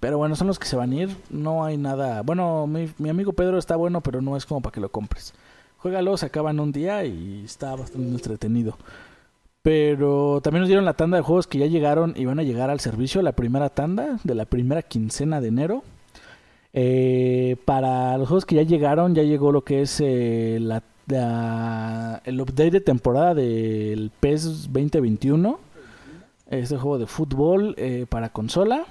pero 0.00 0.18
bueno, 0.18 0.36
son 0.36 0.48
los 0.48 0.58
que 0.58 0.66
se 0.66 0.76
van 0.76 0.92
a 0.92 0.94
ir. 0.94 1.16
No 1.30 1.64
hay 1.64 1.76
nada. 1.76 2.22
Bueno, 2.22 2.66
mi, 2.66 2.90
mi 2.98 3.08
amigo 3.08 3.32
Pedro 3.32 3.58
está 3.58 3.76
bueno, 3.76 4.02
pero 4.02 4.20
no 4.20 4.36
es 4.36 4.44
como 4.44 4.60
para 4.60 4.72
que 4.72 4.80
lo 4.80 4.90
compres. 4.90 5.34
Juégalo, 5.78 6.16
se 6.16 6.26
acaba 6.26 6.50
en 6.50 6.60
un 6.60 6.72
día 6.72 7.04
y 7.04 7.42
está 7.44 7.74
bastante 7.74 8.08
entretenido. 8.08 8.76
Pero 9.62 10.40
también 10.42 10.62
nos 10.62 10.68
dieron 10.68 10.84
la 10.84 10.94
tanda 10.94 11.16
de 11.16 11.22
juegos 11.22 11.46
que 11.46 11.58
ya 11.58 11.66
llegaron 11.66 12.14
y 12.16 12.24
van 12.24 12.38
a 12.38 12.42
llegar 12.42 12.70
al 12.70 12.80
servicio, 12.80 13.22
la 13.22 13.32
primera 13.32 13.68
tanda 13.70 14.18
de 14.24 14.34
la 14.34 14.44
primera 14.44 14.82
quincena 14.82 15.40
de 15.40 15.48
enero. 15.48 15.82
Eh, 16.72 17.56
para 17.64 18.18
los 18.18 18.28
juegos 18.28 18.44
que 18.44 18.56
ya 18.56 18.62
llegaron, 18.62 19.14
ya 19.14 19.22
llegó 19.22 19.52
lo 19.52 19.62
que 19.62 19.82
es 19.82 20.00
eh, 20.00 20.58
la, 20.60 20.82
el 22.24 22.40
update 22.40 22.70
de 22.70 22.80
temporada 22.80 23.34
del 23.34 24.10
PES 24.20 24.72
2021. 24.72 25.58
Este 26.48 26.78
juego 26.78 26.98
de 26.98 27.06
fútbol 27.06 27.74
eh, 27.76 28.06
para 28.08 28.30
consola. 28.30 28.86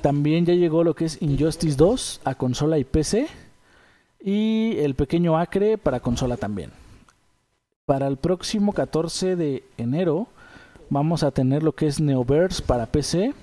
También 0.00 0.46
ya 0.46 0.54
llegó 0.54 0.84
lo 0.84 0.94
que 0.94 1.06
es 1.06 1.20
Injustice 1.20 1.76
2 1.76 2.20
a 2.24 2.36
consola 2.36 2.78
y 2.78 2.84
PC. 2.84 3.26
Y 4.22 4.76
el 4.78 4.94
pequeño 4.94 5.36
Acre 5.36 5.76
para 5.76 6.00
consola 6.00 6.36
también. 6.36 6.70
Para 7.84 8.06
el 8.06 8.16
próximo 8.16 8.72
14 8.72 9.36
de 9.36 9.64
enero 9.76 10.28
vamos 10.88 11.22
a 11.22 11.32
tener 11.32 11.62
lo 11.62 11.72
que 11.72 11.86
es 11.88 12.00
Neoverse 12.00 12.62
para 12.62 12.86
PC. 12.86 13.34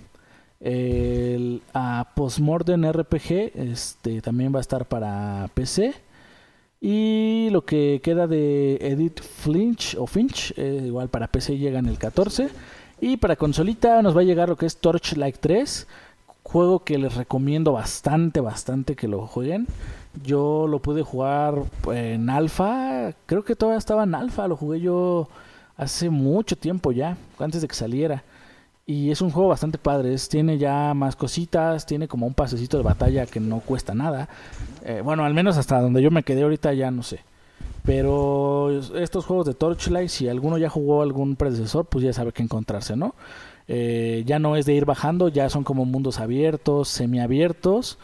El 0.61 1.61
a 1.73 2.13
Postmodern 2.15 2.89
RPG 2.91 3.51
este, 3.55 4.21
también 4.21 4.53
va 4.53 4.59
a 4.59 4.61
estar 4.61 4.85
para 4.85 5.49
PC. 5.53 5.93
Y 6.79 7.49
lo 7.51 7.63
que 7.63 7.99
queda 8.03 8.25
de 8.25 8.77
Edit 8.81 9.21
Flinch 9.21 9.95
o 9.99 10.07
Finch, 10.07 10.53
eh, 10.57 10.83
igual 10.85 11.09
para 11.09 11.27
PC 11.27 11.57
llega 11.57 11.79
en 11.79 11.87
el 11.87 11.97
14. 11.97 12.49
Y 13.03 13.17
para 13.17 13.35
consolita 13.35 14.03
nos 14.03 14.15
va 14.15 14.21
a 14.21 14.23
llegar 14.23 14.47
lo 14.47 14.55
que 14.55 14.67
es 14.67 14.77
Torchlight 14.77 15.37
3. 15.39 15.87
Juego 16.43 16.83
que 16.83 16.99
les 16.99 17.15
recomiendo 17.15 17.71
bastante, 17.71 18.41
bastante 18.41 18.95
que 18.95 19.07
lo 19.07 19.25
jueguen. 19.25 19.65
Yo 20.23 20.67
lo 20.67 20.79
pude 20.83 21.01
jugar 21.01 21.55
en 21.91 22.29
alfa, 22.29 23.13
creo 23.25 23.43
que 23.43 23.55
todavía 23.55 23.79
estaba 23.79 24.03
en 24.03 24.13
alfa, 24.13 24.47
lo 24.47 24.55
jugué 24.55 24.81
yo 24.81 25.29
hace 25.77 26.11
mucho 26.11 26.55
tiempo 26.55 26.91
ya, 26.91 27.17
antes 27.39 27.61
de 27.61 27.67
que 27.67 27.73
saliera. 27.73 28.23
Y 28.85 29.09
es 29.09 29.21
un 29.21 29.31
juego 29.31 29.49
bastante 29.49 29.79
padre, 29.79 30.15
tiene 30.29 30.59
ya 30.59 30.93
más 30.93 31.15
cositas, 31.15 31.87
tiene 31.87 32.07
como 32.07 32.27
un 32.27 32.35
pasecito 32.35 32.77
de 32.77 32.83
batalla 32.83 33.25
que 33.25 33.39
no 33.39 33.61
cuesta 33.61 33.95
nada. 33.95 34.29
Eh, 34.83 35.01
bueno, 35.03 35.25
al 35.25 35.33
menos 35.33 35.57
hasta 35.57 35.81
donde 35.81 36.03
yo 36.03 36.11
me 36.11 36.23
quedé 36.23 36.43
ahorita 36.43 36.73
ya 36.73 36.91
no 36.91 37.01
sé. 37.01 37.21
Pero 37.83 38.69
estos 38.95 39.25
juegos 39.25 39.47
de 39.47 39.53
Torchlight, 39.53 40.09
si 40.09 40.27
alguno 40.27 40.57
ya 40.57 40.69
jugó 40.69 41.01
algún 41.01 41.35
predecesor, 41.35 41.85
pues 41.85 42.03
ya 42.03 42.13
sabe 42.13 42.31
qué 42.31 42.43
encontrarse, 42.43 42.95
¿no? 42.95 43.15
Eh, 43.67 44.23
ya 44.25 44.37
no 44.37 44.55
es 44.55 44.65
de 44.65 44.73
ir 44.73 44.85
bajando, 44.85 45.29
ya 45.29 45.49
son 45.49 45.63
como 45.63 45.85
mundos 45.85 46.19
abiertos, 46.19 46.89
semiabiertos 46.89 47.97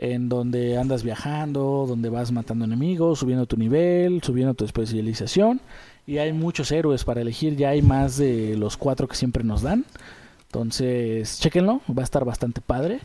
en 0.00 0.30
donde 0.30 0.78
andas 0.78 1.02
viajando, 1.02 1.84
donde 1.86 2.08
vas 2.08 2.32
matando 2.32 2.64
enemigos, 2.64 3.18
subiendo 3.18 3.44
tu 3.44 3.58
nivel, 3.58 4.22
subiendo 4.22 4.54
tu 4.54 4.64
especialización. 4.64 5.60
Y 6.06 6.16
hay 6.16 6.32
muchos 6.32 6.72
héroes 6.72 7.04
para 7.04 7.20
elegir, 7.20 7.54
ya 7.54 7.68
hay 7.68 7.82
más 7.82 8.16
de 8.16 8.56
los 8.56 8.78
cuatro 8.78 9.06
que 9.06 9.14
siempre 9.14 9.44
nos 9.44 9.60
dan. 9.60 9.84
Entonces, 10.46 11.38
chequenlo, 11.40 11.82
va 11.86 12.00
a 12.00 12.04
estar 12.04 12.24
bastante 12.24 12.62
padre. 12.62 13.00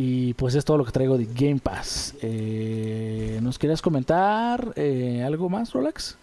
Y 0.00 0.32
pues 0.34 0.54
es 0.54 0.64
todo 0.64 0.78
lo 0.78 0.84
que 0.84 0.92
traigo 0.92 1.18
de 1.18 1.26
Game 1.26 1.58
Pass. 1.58 2.14
Eh, 2.22 3.40
¿Nos 3.42 3.58
querías 3.58 3.82
comentar 3.82 4.72
eh, 4.76 5.24
algo 5.26 5.48
más, 5.48 5.72
Rolex? 5.72 6.16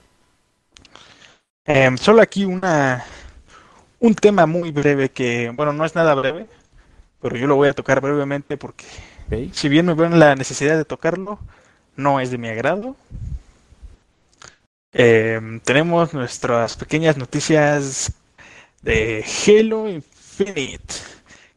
Em, 1.66 1.98
solo 1.98 2.22
aquí 2.22 2.46
una 2.46 3.04
un 4.00 4.16
tema 4.16 4.46
muy 4.46 4.72
breve 4.72 5.10
que, 5.10 5.50
bueno, 5.54 5.74
no 5.74 5.84
es 5.84 5.94
nada 5.94 6.16
breve, 6.16 6.48
pero 7.22 7.36
yo 7.36 7.48
lo 7.48 7.58
voy 7.58 7.68
a 7.68 7.74
tocar 7.74 8.00
brevemente 8.00 8.56
porque 8.56 8.86
si 9.52 9.68
bien 9.68 9.88
me 9.88 9.94
veo 9.94 10.06
en 10.06 10.20
la 10.20 10.36
necesidad 10.36 10.78
de 10.78 10.86
tocarlo, 10.86 11.38
no 11.98 12.22
es 12.22 12.32
de 12.32 12.38
mi 12.38 12.48
agrado. 12.48 12.96
Eh, 14.94 15.60
tenemos 15.66 16.14
nuestras 16.14 16.78
pequeñas 16.78 17.18
noticias 17.18 18.14
de 18.84 19.26
Halo 19.46 19.90
Infinite 19.90 21.15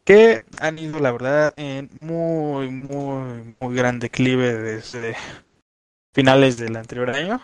que 0.09 0.47
han 0.59 0.79
ido, 0.79 1.01
la 1.01 1.13
verdad, 1.13 1.53
en 1.59 1.91
muy, 2.01 2.71
muy, 2.71 3.55
muy 3.61 3.75
gran 3.75 3.99
declive 3.99 4.55
desde 4.55 5.15
finales 6.15 6.57
del 6.57 6.77
anterior 6.77 7.11
año. 7.11 7.43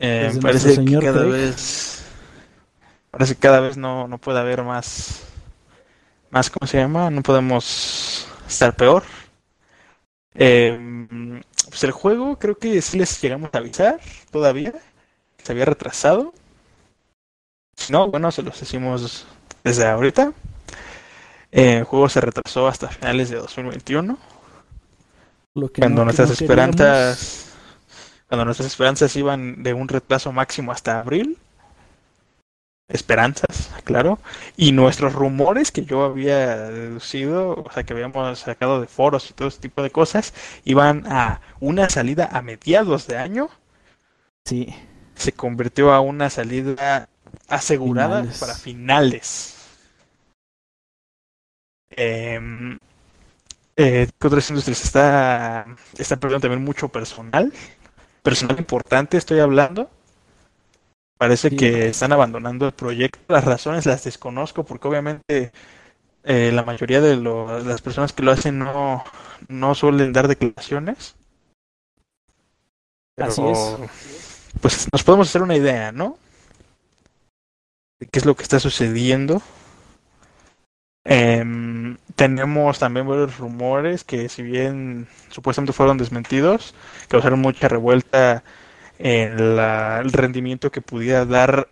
Eh, 0.00 0.30
parece 0.42 0.84
que 0.84 0.98
cada 0.98 1.24
vez 1.24 2.04
parece 3.10 3.34
que 3.36 3.40
cada 3.40 3.60
vez 3.60 3.78
no, 3.78 4.06
no 4.06 4.18
puede 4.18 4.38
haber 4.38 4.62
más 4.62 5.22
más, 6.28 6.50
¿cómo 6.50 6.66
se 6.66 6.76
llama? 6.76 7.08
No 7.08 7.22
podemos 7.22 8.28
estar 8.46 8.76
peor. 8.76 9.02
Eh, 10.34 11.40
pues 11.70 11.84
el 11.84 11.92
juego 11.92 12.38
creo 12.38 12.58
que 12.58 12.82
sí 12.82 12.98
les 12.98 13.18
llegamos 13.22 13.48
a 13.54 13.58
avisar 13.58 13.98
todavía. 14.30 14.74
Se 15.42 15.52
había 15.52 15.64
retrasado. 15.64 16.34
Si 17.76 17.94
no, 17.94 18.10
bueno, 18.10 18.30
se 18.30 18.42
los 18.42 18.60
decimos 18.60 19.26
desde 19.64 19.86
ahorita. 19.86 20.34
Eh, 21.52 21.78
el 21.78 21.84
juego 21.84 22.08
se 22.08 22.20
retrasó 22.20 22.68
hasta 22.68 22.88
finales 22.88 23.30
de 23.30 23.36
2021. 23.36 24.18
cuando 25.78 26.04
nuestras 26.04 26.30
esperanzas 26.30 27.46
cuando 28.28 28.44
nuestras 28.44 28.68
esperanzas 28.68 29.16
iban 29.16 29.64
de 29.64 29.74
un 29.74 29.88
retraso 29.88 30.30
máximo 30.30 30.70
hasta 30.70 31.00
abril 31.00 31.36
esperanzas, 32.90 33.70
claro, 33.84 34.18
y 34.56 34.72
nuestros 34.72 35.12
rumores 35.12 35.70
que 35.70 35.84
yo 35.84 36.04
había 36.04 36.56
deducido, 36.70 37.62
o 37.64 37.70
sea, 37.72 37.84
que 37.84 37.92
habíamos 37.92 38.38
sacado 38.40 38.80
de 38.80 38.86
foros 38.86 39.30
y 39.30 39.32
todo 39.32 39.48
ese 39.48 39.60
tipo 39.60 39.82
de 39.82 39.90
cosas, 39.90 40.34
iban 40.64 41.04
a 41.06 41.40
una 41.60 41.88
salida 41.88 42.28
a 42.32 42.42
mediados 42.42 43.06
de 43.06 43.16
año. 43.16 43.48
Sí. 44.44 44.74
Se 45.14 45.32
convirtió 45.32 45.92
a 45.92 46.00
una 46.00 46.30
salida 46.30 47.08
asegurada 47.48 48.24
para 48.40 48.54
finales. 48.54 49.59
Eh, 51.90 52.40
eh, 53.76 54.08
otras 54.22 54.48
industrias 54.50 54.84
está, 54.84 55.66
está 55.98 56.16
perdiendo 56.16 56.42
también 56.42 56.64
mucho 56.64 56.88
personal, 56.88 57.52
personal 58.22 58.58
importante 58.58 59.16
estoy 59.16 59.40
hablando 59.40 59.90
Parece 61.20 61.54
que 61.54 61.88
están 61.88 62.12
abandonando 62.12 62.64
el 62.64 62.72
proyecto. 62.72 63.18
Las 63.28 63.44
razones 63.44 63.84
las 63.84 64.02
desconozco 64.04 64.64
porque 64.64 64.88
obviamente 64.88 65.52
eh, 66.24 66.50
la 66.50 66.62
mayoría 66.62 67.02
de, 67.02 67.14
las 67.18 67.82
personas 67.82 68.14
que 68.14 68.22
lo 68.22 68.32
hacen 68.32 68.58
no, 68.58 69.04
no 69.46 69.74
suelen 69.74 70.14
dar 70.14 70.28
declaraciones. 70.28 71.16
Así 73.18 73.42
es. 73.46 73.76
Pues 74.62 74.88
nos 74.90 75.04
podemos 75.04 75.28
hacer 75.28 75.42
una 75.42 75.56
idea, 75.56 75.92
¿no? 75.92 76.16
De 77.98 78.06
qué 78.06 78.18
es 78.18 78.24
lo 78.24 78.34
que 78.34 78.44
está 78.44 78.58
sucediendo. 78.58 79.42
Em, 81.12 81.96
tenemos 82.14 82.78
también 82.78 83.08
varios 83.08 83.36
rumores 83.36 84.04
que 84.04 84.28
si 84.28 84.42
bien 84.44 85.08
supuestamente 85.28 85.72
fueron 85.72 85.98
desmentidos, 85.98 86.72
causaron 87.08 87.40
mucha 87.40 87.66
revuelta 87.66 88.44
en 89.00 89.36
el 89.36 90.12
rendimiento 90.12 90.70
que 90.70 90.82
pudiera 90.82 91.24
dar 91.24 91.68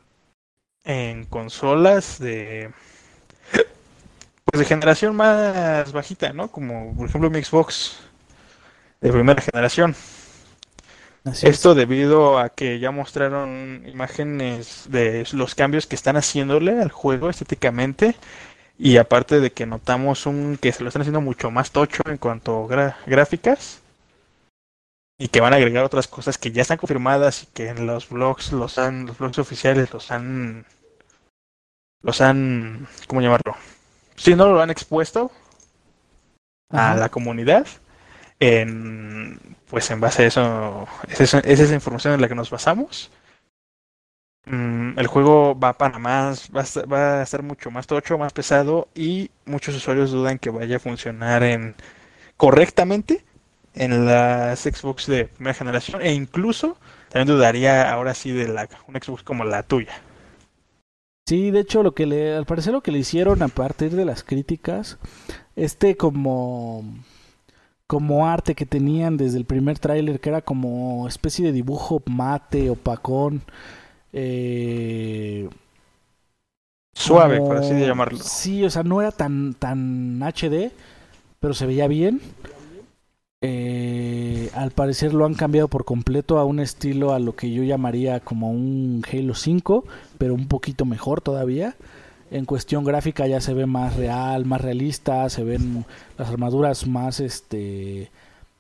en 0.85 1.25
consolas 1.27 2.19
de 2.19 2.73
pues 4.45 4.59
de 4.59 4.65
generación 4.65 5.15
más 5.15 5.93
bajita, 5.93 6.33
¿no? 6.33 6.51
Como 6.51 6.97
por 6.97 7.09
ejemplo 7.09 7.31
mi 7.31 7.41
Xbox 7.45 8.01
de 9.01 9.13
primera 9.13 9.41
generación. 9.41 9.95
Esto 11.43 11.75
debido 11.75 12.39
a 12.39 12.49
que 12.49 12.79
ya 12.79 12.91
mostraron 12.91 13.85
imágenes 13.87 14.87
de 14.89 15.27
los 15.33 15.55
cambios 15.55 15.87
que 15.87 15.95
están 15.95 16.17
haciéndole 16.17 16.81
al 16.81 16.91
juego 16.91 17.29
estéticamente 17.29 18.17
y 18.79 18.97
aparte 18.97 19.41
de 19.41 19.53
que 19.53 19.67
notamos 19.67 20.25
un 20.25 20.57
que 20.57 20.73
se 20.73 20.83
lo 20.83 20.89
están 20.89 21.03
haciendo 21.03 21.21
mucho 21.21 21.51
más 21.51 21.73
tocho 21.73 22.03
en 22.07 22.17
cuanto 22.17 22.69
a 22.71 22.95
gráficas 23.07 23.83
y 25.19 25.29
que 25.29 25.41
van 25.41 25.53
a 25.53 25.57
agregar 25.57 25.85
otras 25.85 26.07
cosas 26.07 26.39
que 26.39 26.53
ya 26.53 26.63
están 26.63 26.79
confirmadas 26.79 27.43
y 27.43 27.47
que 27.47 27.69
en 27.69 27.87
los 27.87 28.09
blogs 28.09 28.53
los 28.53 28.79
han 28.79 29.07
los 29.07 29.19
blogs 29.19 29.39
oficiales 29.41 29.93
los 29.93 30.13
han 30.13 30.65
los 32.03 32.21
han 32.21 32.87
cómo 33.09 33.21
llamarlo 33.21 33.57
si 34.15 34.37
no 34.37 34.47
lo 34.47 34.63
han 34.63 34.71
expuesto 34.71 35.33
a 36.71 36.95
la 36.95 37.09
comunidad 37.09 37.67
en 38.39 39.41
pues 39.69 39.91
en 39.91 40.01
base 40.01 40.23
a 40.23 40.27
eso 40.27 40.89
es, 41.09 41.21
esa, 41.21 41.41
es 41.41 41.59
esa 41.59 41.75
información 41.75 42.15
en 42.15 42.21
la 42.21 42.29
que 42.29 42.37
nos 42.37 42.51
basamos 42.51 43.11
el 44.49 45.07
juego 45.07 45.59
va 45.59 45.75
para 45.75 45.99
más 45.99 46.51
va 46.55 46.63
a, 46.63 46.87
va 46.87 47.21
a 47.21 47.23
estar 47.23 47.43
mucho 47.43 47.71
más 47.71 47.87
tocho 47.87 48.19
más 48.19 48.33
pesado 48.33 48.89
y 48.95 49.31
muchos 49.45 49.77
usuarios 49.77 50.11
dudan 50.11 50.39
que 50.39 50.51
vaya 50.51 50.77
a 50.77 50.81
funcionar 50.81 51.43
en 51.43 51.75
correctamente 52.37 53.25
en 53.75 54.07
las 54.07 54.61
Xbox 54.61 55.07
de 55.07 55.27
primera 55.27 55.55
generación 55.55 56.03
e 56.03 56.13
incluso 56.13 56.77
también 57.09 57.37
dudaría 57.37 57.91
ahora 57.91 58.15
sí 58.15 58.33
de 58.33 58.49
la, 58.49 58.69
una 58.87 59.01
Xbox 59.01 59.23
como 59.23 59.45
la 59.45 59.63
tuya. 59.63 60.03
Sí, 61.27 61.51
de 61.51 61.61
hecho, 61.61 61.83
lo 61.83 61.93
que 61.93 62.07
le, 62.07 62.35
al 62.35 62.47
parecer 62.47 62.73
lo 62.73 62.81
que 62.83 62.91
le 62.91 63.01
hicieron 63.01 63.43
a 63.43 63.49
partir 63.49 63.91
de 63.91 64.05
las 64.07 64.23
críticas, 64.25 64.99
este 65.57 65.97
como 65.97 66.85
como 67.87 68.29
arte 68.29 68.55
que 68.55 68.67
tenían 68.67 69.17
desde 69.17 69.39
el 69.39 69.47
primer 69.47 69.79
tráiler, 69.79 70.21
que 70.21 70.29
era 70.29 70.43
como 70.43 71.09
especie 71.09 71.47
de 71.47 71.53
dibujo 71.53 72.03
mate, 72.07 72.71
opacón, 72.71 73.43
eh, 74.21 75.49
suave, 76.93 77.39
por 77.39 77.57
así 77.57 77.79
llamarlo. 77.79 78.19
Sí, 78.19 78.65
o 78.65 78.71
sea, 78.71 78.83
no 78.83 79.01
era 79.01 79.13
tan 79.13 79.55
tan 79.55 80.21
HD, 80.23 80.73
pero 81.41 81.55
se 81.55 81.67
veía 81.67 81.87
bien. 81.87 82.21
Eh, 83.41 84.51
al 84.55 84.73
parecer 84.73 85.15
lo 85.15 85.25
han 85.25 85.35
cambiado 85.35 85.69
por 85.69 85.85
completo 85.85 86.39
a 86.39 86.45
un 86.45 86.59
estilo 86.59 87.13
a 87.15 87.21
lo 87.21 87.37
que 87.37 87.53
yo 87.53 87.63
llamaría 87.63 88.19
como 88.19 88.51
un 88.51 89.05
Halo 89.11 89.35
5, 89.35 89.85
pero 90.19 90.35
un 90.35 90.49
poquito 90.49 90.85
mejor 90.85 91.21
todavía. 91.21 91.77
En 92.33 92.45
cuestión 92.45 92.85
gráfica 92.85 93.27
ya 93.29 93.41
se 93.41 93.55
ve 93.55 93.67
más 93.67 93.97
real, 93.97 94.45
más 94.45 94.61
realista, 94.61 95.29
se 95.31 95.45
ven 95.45 95.87
las 96.19 96.29
armaduras 96.29 96.87
más 96.87 97.21
este 97.21 98.11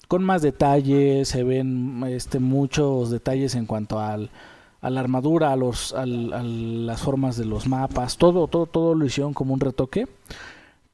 con 0.06 0.24
más 0.24 0.40
detalles, 0.40 1.28
se 1.28 1.42
ven 1.42 2.02
este 2.06 2.38
muchos 2.38 3.10
detalles 3.10 3.54
en 3.56 3.66
cuanto 3.66 4.00
al 4.00 4.30
a 4.80 4.90
la 4.90 5.00
armadura, 5.00 5.52
a 5.52 5.56
los 5.56 5.92
a 5.94 6.06
las 6.06 7.00
formas 7.00 7.36
de 7.36 7.44
los 7.44 7.66
mapas, 7.66 8.16
todo 8.16 8.46
todo 8.46 8.66
todo 8.66 8.94
lo 8.94 9.04
hicieron 9.06 9.34
como 9.34 9.54
un 9.54 9.60
retoque. 9.60 10.06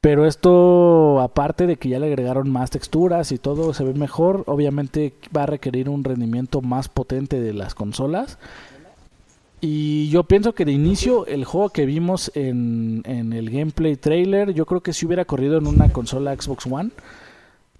Pero 0.04 0.26
esto, 0.26 1.18
aparte 1.22 1.66
de 1.66 1.76
que 1.76 1.88
ya 1.88 1.98
le 1.98 2.08
agregaron 2.08 2.50
más 2.50 2.68
texturas 2.68 3.32
y 3.32 3.38
todo 3.38 3.72
se 3.72 3.84
ve 3.84 3.94
mejor, 3.94 4.44
obviamente 4.48 5.14
va 5.34 5.44
a 5.44 5.46
requerir 5.46 5.88
un 5.88 6.04
rendimiento 6.04 6.60
más 6.60 6.90
potente 6.90 7.40
de 7.40 7.54
las 7.54 7.74
consolas. 7.74 8.36
Y 9.62 10.10
yo 10.10 10.24
pienso 10.24 10.54
que 10.54 10.66
de 10.66 10.72
inicio 10.72 11.24
el 11.24 11.46
juego 11.46 11.70
que 11.70 11.86
vimos 11.86 12.30
en, 12.34 13.02
el 13.06 13.48
gameplay 13.48 13.96
trailer, 13.96 14.52
yo 14.52 14.66
creo 14.66 14.82
que 14.82 14.92
si 14.92 15.06
hubiera 15.06 15.24
corrido 15.24 15.56
en 15.56 15.66
una 15.66 15.88
consola 15.90 16.36
Xbox 16.38 16.66
One 16.66 16.90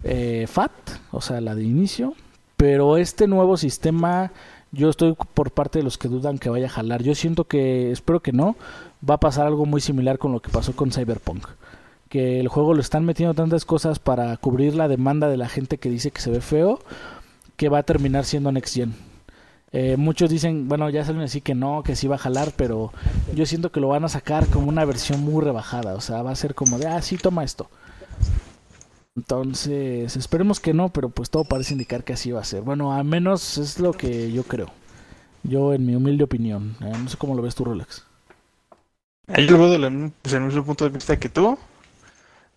eh, 0.03 0.47
FAT, 0.47 0.71
o 1.11 1.21
sea, 1.21 1.41
la 1.41 1.53
de 1.53 1.63
inicio. 1.63 2.15
Pero 2.57 2.97
este 2.97 3.27
nuevo 3.27 3.55
sistema, 3.55 4.31
yo 4.75 4.89
estoy 4.89 5.15
por 5.33 5.51
parte 5.51 5.79
de 5.79 5.83
los 5.83 5.97
que 5.97 6.07
dudan 6.07 6.37
que 6.37 6.49
vaya 6.49 6.67
a 6.67 6.69
jalar. 6.69 7.01
Yo 7.01 7.15
siento 7.15 7.45
que, 7.45 7.91
espero 7.91 8.21
que 8.21 8.31
no, 8.31 8.55
va 9.07 9.15
a 9.15 9.19
pasar 9.19 9.47
algo 9.47 9.65
muy 9.65 9.81
similar 9.81 10.17
con 10.17 10.31
lo 10.31 10.41
que 10.41 10.51
pasó 10.51 10.75
con 10.75 10.91
Cyberpunk 10.91 11.47
que 12.09 12.39
el 12.39 12.47
juego 12.47 12.73
lo 12.73 12.81
están 12.81 13.03
metiendo 13.03 13.33
tantas 13.33 13.65
cosas 13.65 13.99
para 13.99 14.37
cubrir 14.37 14.75
la 14.75 14.87
demanda 14.87 15.27
de 15.27 15.37
la 15.37 15.49
gente 15.49 15.77
que 15.77 15.89
dice 15.89 16.11
que 16.11 16.21
se 16.21 16.31
ve 16.31 16.39
feo, 16.39 16.79
que 17.57 17.67
va 17.67 17.79
a 17.79 17.83
terminar 17.83 18.25
siendo 18.25 18.51
Next 18.51 18.75
Gen. 18.75 18.93
Eh, 19.71 19.97
muchos 19.97 20.29
dicen, 20.29 20.69
bueno, 20.69 20.89
ya 20.89 21.03
salen 21.03 21.23
así 21.23 21.41
que 21.41 21.55
no, 21.55 21.83
que 21.83 21.95
sí 21.95 22.07
va 22.07 22.15
a 22.15 22.19
jalar, 22.19 22.53
pero 22.55 22.93
yo 23.33 23.45
siento 23.45 23.71
que 23.71 23.81
lo 23.81 23.89
van 23.89 24.05
a 24.05 24.09
sacar 24.09 24.47
como 24.47 24.69
una 24.69 24.85
versión 24.85 25.21
muy 25.21 25.43
rebajada, 25.43 25.95
o 25.95 26.01
sea, 26.01 26.21
va 26.21 26.31
a 26.31 26.35
ser 26.35 26.55
como 26.55 26.79
de, 26.79 26.87
ah, 26.87 27.01
sí, 27.01 27.17
toma 27.17 27.43
esto. 27.43 27.69
Entonces, 29.15 30.15
esperemos 30.17 30.59
que 30.59 30.73
no, 30.73 30.89
pero 30.89 31.09
pues 31.09 31.29
todo 31.29 31.45
parece 31.45 31.73
indicar 31.73 32.03
que 32.03 32.13
así 32.13 32.31
va 32.31 32.41
a 32.41 32.45
ser. 32.45 32.61
Bueno, 32.61 32.93
al 32.93 33.05
menos 33.05 33.57
es 33.57 33.79
lo 33.79 33.93
que 33.93 34.31
yo 34.31 34.43
creo. 34.43 34.71
Yo, 35.43 35.73
en 35.73 35.85
mi 35.85 35.95
humilde 35.95 36.25
opinión. 36.25 36.77
Eh, 36.81 36.91
no 36.97 37.09
sé 37.09 37.17
cómo 37.17 37.35
lo 37.35 37.41
ves 37.43 37.55
tú, 37.55 37.65
Rolex. 37.65 38.05
Yo 39.27 39.57
lo 39.57 39.59
veo 39.59 39.69
desde 40.23 40.37
el 40.37 40.43
mismo 40.43 40.63
punto 40.65 40.85
de 40.85 40.91
vista 40.91 41.19
que 41.19 41.29
tú. 41.29 41.57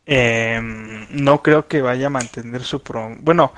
Eh, 0.06 0.61
no 1.11 1.42
creo 1.42 1.68
que 1.68 1.82
vaya 1.82 2.06
a 2.06 2.11
mantener 2.11 2.62
su 2.62 2.82
promesa. 2.82 3.20
Bueno, 3.22 3.52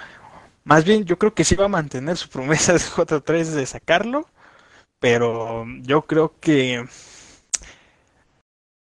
más 0.65 0.85
bien 0.85 1.05
yo 1.05 1.19
creo 1.19 1.35
que 1.35 1.45
sí 1.45 1.57
va 1.57 1.67
a 1.67 1.69
mantener 1.69 2.17
su 2.17 2.29
promesa 2.29 2.73
de 2.75 2.81
J3 2.97 3.55
de 3.55 3.67
sacarlo, 3.67 4.29
pero 5.01 5.67
yo 5.83 6.03
creo 6.05 6.35
que 6.41 6.87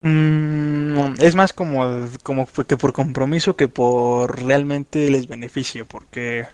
mm, 0.02 1.14
es 1.20 1.34
más 1.34 1.52
como, 1.52 2.08
como 2.22 2.46
que 2.46 2.76
por 2.76 2.92
compromiso 2.92 3.56
que 3.56 3.68
por 3.68 4.42
realmente 4.42 5.10
les 5.10 5.28
beneficio, 5.28 5.86
porque 5.86 6.46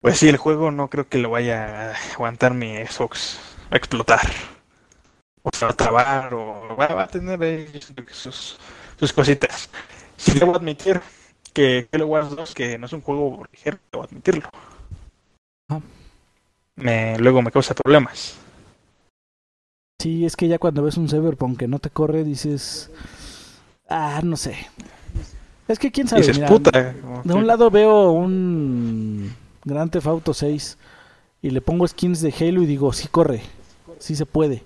pues 0.00 0.18
sí, 0.18 0.28
el 0.28 0.36
juego 0.36 0.70
no 0.72 0.90
creo 0.90 1.08
que 1.08 1.18
lo 1.18 1.30
vaya 1.30 1.92
a 1.92 1.94
aguantar 2.14 2.54
mi 2.54 2.76
Xbox 2.84 3.38
a 3.70 3.76
explotar. 3.76 4.20
O 5.42 5.50
sea, 5.52 5.68
a 5.68 5.72
trabar, 5.72 6.34
o 6.34 6.76
va, 6.76 7.02
a 7.02 7.08
tener 7.08 7.68
sus 8.12 8.58
sus 8.98 9.12
cositas. 9.12 9.70
Si 10.16 10.38
debo 10.38 10.54
admitir 10.54 11.00
que 11.52 11.88
Halo 11.92 12.06
Wars 12.06 12.30
2, 12.30 12.54
que 12.54 12.78
no 12.78 12.86
es 12.86 12.92
un 12.92 13.00
juego 13.00 13.44
ligero, 13.50 13.78
debo 13.90 14.04
admitirlo. 14.04 14.48
Me, 16.76 17.18
luego 17.18 17.42
me 17.42 17.50
causa 17.50 17.74
problemas. 17.74 18.38
Sí, 20.02 20.24
es 20.24 20.34
que 20.36 20.48
ya 20.48 20.58
cuando 20.58 20.82
ves 20.82 20.96
un 20.96 21.08
Cyberpunk 21.08 21.58
que 21.58 21.68
no 21.68 21.78
te 21.78 21.90
corre, 21.90 22.24
dices. 22.24 22.90
Ah, 23.88 24.20
no 24.24 24.36
sé. 24.36 24.56
Es 25.68 25.78
que 25.78 25.92
quién 25.92 26.08
sabe. 26.08 26.22
de 26.22 27.34
un 27.34 27.46
lado 27.46 27.70
veo 27.70 28.10
un 28.10 29.32
Grand 29.64 29.90
Theft 29.92 30.06
Auto 30.08 30.34
6 30.34 30.76
y 31.42 31.50
le 31.50 31.60
pongo 31.60 31.86
skins 31.86 32.20
de 32.20 32.34
Halo 32.38 32.62
y 32.62 32.66
digo, 32.66 32.92
sí 32.92 33.06
corre, 33.08 33.42
sí 33.98 34.16
se 34.16 34.26
puede. 34.26 34.64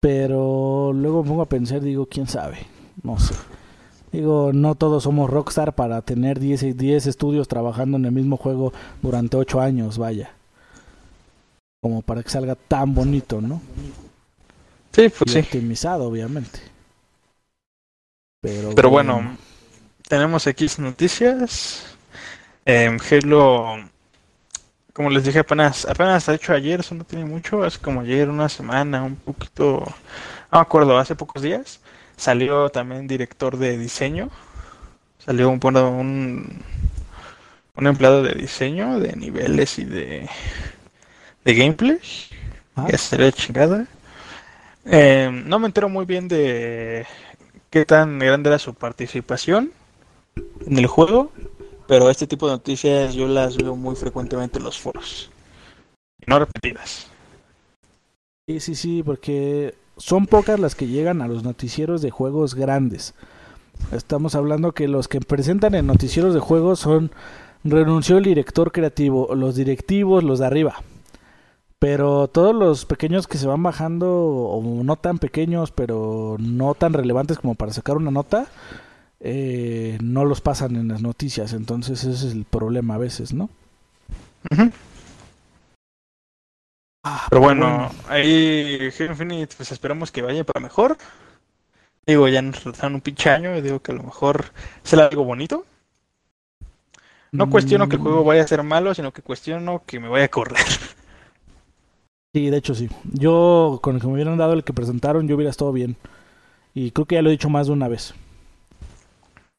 Pero 0.00 0.92
luego 0.94 1.22
me 1.22 1.28
pongo 1.28 1.42
a 1.42 1.48
pensar, 1.48 1.82
digo, 1.82 2.06
quién 2.06 2.26
sabe 2.26 2.66
no 3.02 3.18
sé. 3.18 3.34
Digo, 4.12 4.52
no 4.52 4.74
todos 4.74 5.04
somos 5.04 5.30
rockstar 5.30 5.74
para 5.74 6.02
tener 6.02 6.40
10, 6.40 6.76
10 6.76 7.06
estudios 7.06 7.48
trabajando 7.48 7.96
en 7.96 8.04
el 8.06 8.12
mismo 8.12 8.36
juego 8.36 8.72
durante 9.02 9.36
8 9.36 9.60
años, 9.60 9.98
vaya. 9.98 10.30
Como 11.80 12.02
para 12.02 12.22
que 12.22 12.30
salga 12.30 12.54
tan 12.54 12.94
bonito, 12.94 13.40
¿no? 13.40 13.60
Sí, 14.92 15.08
pues 15.08 15.32
sí. 15.32 15.38
Optimizado, 15.38 16.04
obviamente. 16.04 16.60
Pero, 18.40 18.74
Pero 18.74 18.90
bueno, 18.90 19.36
tenemos 20.08 20.46
aquí 20.46 20.66
noticias. 20.78 21.84
Eh, 22.66 22.96
Halo, 23.10 23.76
como 24.92 25.10
les 25.10 25.24
dije 25.24 25.40
apenas, 25.40 25.86
apenas 25.86 26.28
ha 26.28 26.34
hecho 26.34 26.52
ayer, 26.52 26.80
eso 26.80 26.94
no 26.94 27.04
tiene 27.04 27.24
mucho, 27.24 27.62
hace 27.62 27.78
como 27.78 28.00
ayer, 28.00 28.28
una 28.28 28.48
semana, 28.48 29.02
un 29.02 29.16
poquito, 29.16 29.84
no 30.52 30.58
me 30.58 30.60
acuerdo, 30.60 30.98
hace 30.98 31.14
pocos 31.14 31.42
días 31.42 31.80
Salió 32.16 32.68
también 32.68 33.06
director 33.06 33.56
de 33.56 33.78
diseño. 33.78 34.28
Salió 35.18 35.50
un, 35.50 35.60
un, 35.64 36.62
un 37.76 37.86
empleado 37.86 38.22
de 38.22 38.34
diseño, 38.34 38.98
de 39.00 39.14
niveles 39.16 39.78
y 39.78 39.84
de, 39.84 40.28
de 41.44 41.54
gameplay. 41.54 41.98
Ah. 42.76 42.88
Ya 42.90 42.98
se 42.98 43.32
chingada. 43.32 43.86
Em, 44.84 45.48
no 45.48 45.58
me 45.58 45.66
entero 45.66 45.88
muy 45.88 46.06
bien 46.06 46.28
de 46.28 47.06
qué 47.70 47.84
tan 47.84 48.18
grande 48.18 48.48
era 48.48 48.58
su 48.58 48.74
participación 48.74 49.72
en 50.66 50.78
el 50.78 50.86
juego, 50.86 51.30
pero 51.86 52.10
este 52.10 52.26
tipo 52.26 52.46
de 52.46 52.54
noticias 52.54 53.14
yo 53.14 53.28
las 53.28 53.56
veo 53.56 53.76
muy 53.76 53.96
frecuentemente 53.96 54.58
en 54.58 54.64
los 54.64 54.78
foros. 54.78 55.30
no 56.26 56.38
repetidas. 56.38 57.08
Sí, 58.46 58.60
sí, 58.60 58.74
sí, 58.74 59.02
porque 59.02 59.74
son 59.96 60.26
pocas 60.26 60.58
las 60.58 60.74
que 60.74 60.86
llegan 60.86 61.22
a 61.22 61.28
los 61.28 61.44
noticieros 61.44 62.02
de 62.02 62.10
juegos 62.10 62.54
grandes. 62.54 63.14
Estamos 63.92 64.34
hablando 64.34 64.72
que 64.72 64.88
los 64.88 65.08
que 65.08 65.20
presentan 65.20 65.74
en 65.74 65.86
noticieros 65.86 66.34
de 66.34 66.40
juegos 66.40 66.80
son 66.80 67.10
renunció 67.64 68.18
el 68.18 68.24
director 68.24 68.72
creativo, 68.72 69.34
los 69.34 69.56
directivos, 69.56 70.24
los 70.24 70.38
de 70.38 70.46
arriba. 70.46 70.82
Pero 71.80 72.28
todos 72.28 72.54
los 72.54 72.84
pequeños 72.84 73.26
que 73.26 73.38
se 73.38 73.46
van 73.46 73.62
bajando, 73.62 74.14
o 74.14 74.84
no 74.84 74.96
tan 74.96 75.18
pequeños, 75.18 75.72
pero 75.72 76.36
no 76.38 76.74
tan 76.74 76.92
relevantes 76.92 77.38
como 77.38 77.54
para 77.54 77.72
sacar 77.72 77.96
una 77.96 78.10
nota, 78.10 78.46
eh, 79.18 79.96
no 80.02 80.26
los 80.26 80.42
pasan 80.42 80.76
en 80.76 80.88
las 80.88 81.00
noticias. 81.00 81.54
Entonces 81.54 82.04
ese 82.04 82.28
es 82.28 82.34
el 82.34 82.44
problema 82.44 82.96
a 82.96 82.98
veces, 82.98 83.32
¿no? 83.32 83.48
Ah, 87.02 87.26
pero 87.30 87.40
bueno, 87.40 87.90
ahí 88.08 88.90
Halo 88.98 89.12
Infinite, 89.12 89.54
pues 89.56 89.72
esperamos 89.72 90.12
que 90.12 90.20
vaya 90.20 90.44
para 90.44 90.60
mejor. 90.60 90.98
Digo, 92.06 92.28
ya 92.28 92.42
nos 92.42 92.60
trataron 92.60 92.96
un 92.96 93.00
pinche 93.00 93.30
año, 93.30 93.60
digo 93.62 93.80
que 93.80 93.92
a 93.92 93.94
lo 93.94 94.02
mejor 94.02 94.52
será 94.82 95.06
algo 95.06 95.24
bonito. 95.24 95.64
No 97.32 97.48
cuestiono 97.48 97.88
que 97.88 97.96
el 97.96 98.02
juego 98.02 98.24
vaya 98.24 98.42
a 98.42 98.48
ser 98.48 98.62
malo, 98.64 98.92
sino 98.94 99.12
que 99.12 99.22
cuestiono 99.22 99.82
que 99.86 99.98
me 99.98 100.08
vaya 100.08 100.26
a 100.26 100.28
correr. 100.28 100.58
Sí, 102.34 102.50
de 102.50 102.56
hecho 102.56 102.74
sí. 102.74 102.88
Yo, 103.12 103.80
con 103.82 103.96
el 103.96 104.00
que 104.00 104.06
me 104.06 104.14
hubieran 104.14 104.38
dado 104.38 104.52
el 104.52 104.64
que 104.64 104.72
presentaron, 104.72 105.26
yo 105.28 105.36
hubiera 105.36 105.50
estado 105.50 105.72
bien. 105.72 105.96
Y 106.74 106.92
creo 106.92 107.06
que 107.06 107.16
ya 107.16 107.22
lo 107.22 107.30
he 107.30 107.32
dicho 107.32 107.50
más 107.50 107.68
de 107.68 107.74
una 107.74 107.88
vez. 107.88 108.14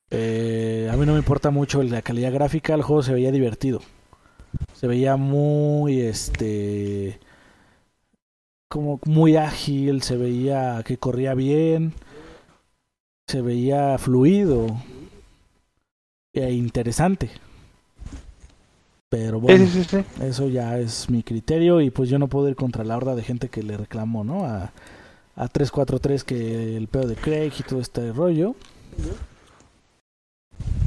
Eh, 0.10 0.90
a 0.92 0.98
mí 0.98 1.06
no 1.06 1.14
me 1.14 1.20
importa 1.20 1.52
mucho 1.52 1.82
la 1.84 2.02
calidad 2.02 2.34
gráfica, 2.34 2.74
el 2.74 2.82
juego 2.82 3.02
se 3.04 3.14
veía 3.14 3.32
divertido. 3.32 3.82
Se 4.74 4.88
veía 4.88 5.18
muy, 5.18 6.02
este 6.02 7.20
como 8.68 9.00
muy 9.06 9.36
ágil, 9.36 10.02
se 10.02 10.18
veía 10.18 10.82
que 10.86 10.98
corría 10.98 11.36
bien, 11.36 11.94
se 13.28 13.42
veía 13.42 13.98
fluido 13.98 14.68
e 16.34 16.52
interesante. 16.52 17.30
Pero 19.12 19.42
bueno, 19.42 19.68
eso 20.22 20.48
ya 20.48 20.80
es 20.80 21.10
mi 21.10 21.22
criterio 21.22 21.82
y 21.82 21.90
pues 21.90 22.10
yo 22.10 22.18
no 22.18 22.30
puedo 22.30 22.48
ir 22.48 22.56
contra 22.56 22.86
la 22.86 22.96
horda 22.96 23.14
de 23.14 23.24
gente 23.24 23.50
que 23.50 23.62
le 23.62 23.76
reclamó, 23.76 24.24
¿no? 24.24 24.46
A, 24.46 24.72
a 25.36 25.48
343 25.50 26.24
que 26.24 26.78
el 26.78 26.88
pedo 26.88 27.08
de 27.08 27.18
Craig 27.18 27.52
y 27.60 27.64
todo 27.64 27.82
este 27.82 28.14
rollo. 28.14 28.56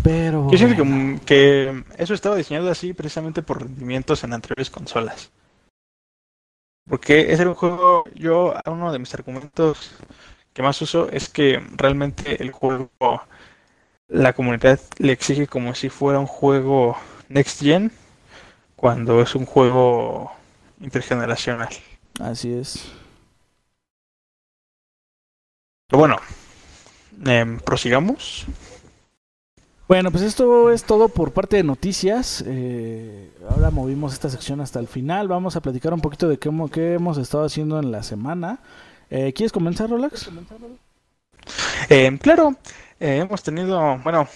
Pero. 0.03 0.51
Yo 0.51 0.57
siento 0.57 0.83
que, 0.83 1.20
que, 1.27 1.85
eso 1.99 2.14
estaba 2.14 2.37
diseñado 2.37 2.70
así 2.70 2.95
precisamente 2.95 3.43
por 3.43 3.61
rendimientos 3.61 4.25
en 4.25 4.33
anteriores 4.33 4.70
consolas. 4.70 5.31
Porque 6.89 7.31
ese 7.31 7.43
era 7.43 7.51
un 7.51 7.57
juego. 7.57 8.05
Yo, 8.14 8.55
uno 8.64 8.91
de 8.91 9.01
mis 9.01 9.12
argumentos 9.12 9.93
que 10.55 10.62
más 10.62 10.81
uso 10.81 11.11
es 11.11 11.29
que 11.29 11.61
realmente 11.77 12.43
el 12.43 12.53
juego. 12.53 12.89
La 14.09 14.33
comunidad 14.33 14.81
le 14.97 15.12
exige 15.12 15.47
como 15.47 15.75
si 15.75 15.91
fuera 15.91 16.18
un 16.18 16.27
juego 16.27 16.97
Next 17.29 17.61
Gen. 17.61 17.93
Cuando 18.85 19.22
es 19.22 19.35
un 19.35 19.47
juego 19.47 20.30
intergeneracional. 20.78 21.70
Así 22.20 22.53
es. 22.53 22.93
Pero 25.89 26.01
bueno, 26.01 26.18
eh, 27.24 27.59
prosigamos. 27.64 28.45
Bueno, 29.89 30.11
pues 30.11 30.22
esto 30.22 30.70
es 30.70 30.85
todo 30.85 31.09
por 31.09 31.32
parte 31.32 31.57
de 31.57 31.62
noticias. 31.62 32.45
Eh, 32.47 33.32
ahora 33.49 33.70
movimos 33.70 34.12
esta 34.12 34.28
sección 34.28 34.61
hasta 34.61 34.80
el 34.80 34.87
final. 34.87 35.28
Vamos 35.28 35.57
a 35.57 35.62
platicar 35.62 35.95
un 35.95 36.03
poquito 36.03 36.28
de 36.28 36.39
qué, 36.39 36.51
qué 36.70 36.93
hemos 36.93 37.16
estado 37.16 37.47
haciendo 37.47 37.78
en 37.78 37.91
la 37.91 38.03
semana. 38.03 38.59
Eh, 39.09 39.32
¿Quieres 39.32 39.53
comenzar, 39.53 39.89
Rolex? 39.89 40.28
Eh, 41.89 42.18
claro, 42.20 42.55
eh, 43.01 43.20
hemos 43.22 43.43
tenido, 43.43 43.97
bueno, 44.05 44.28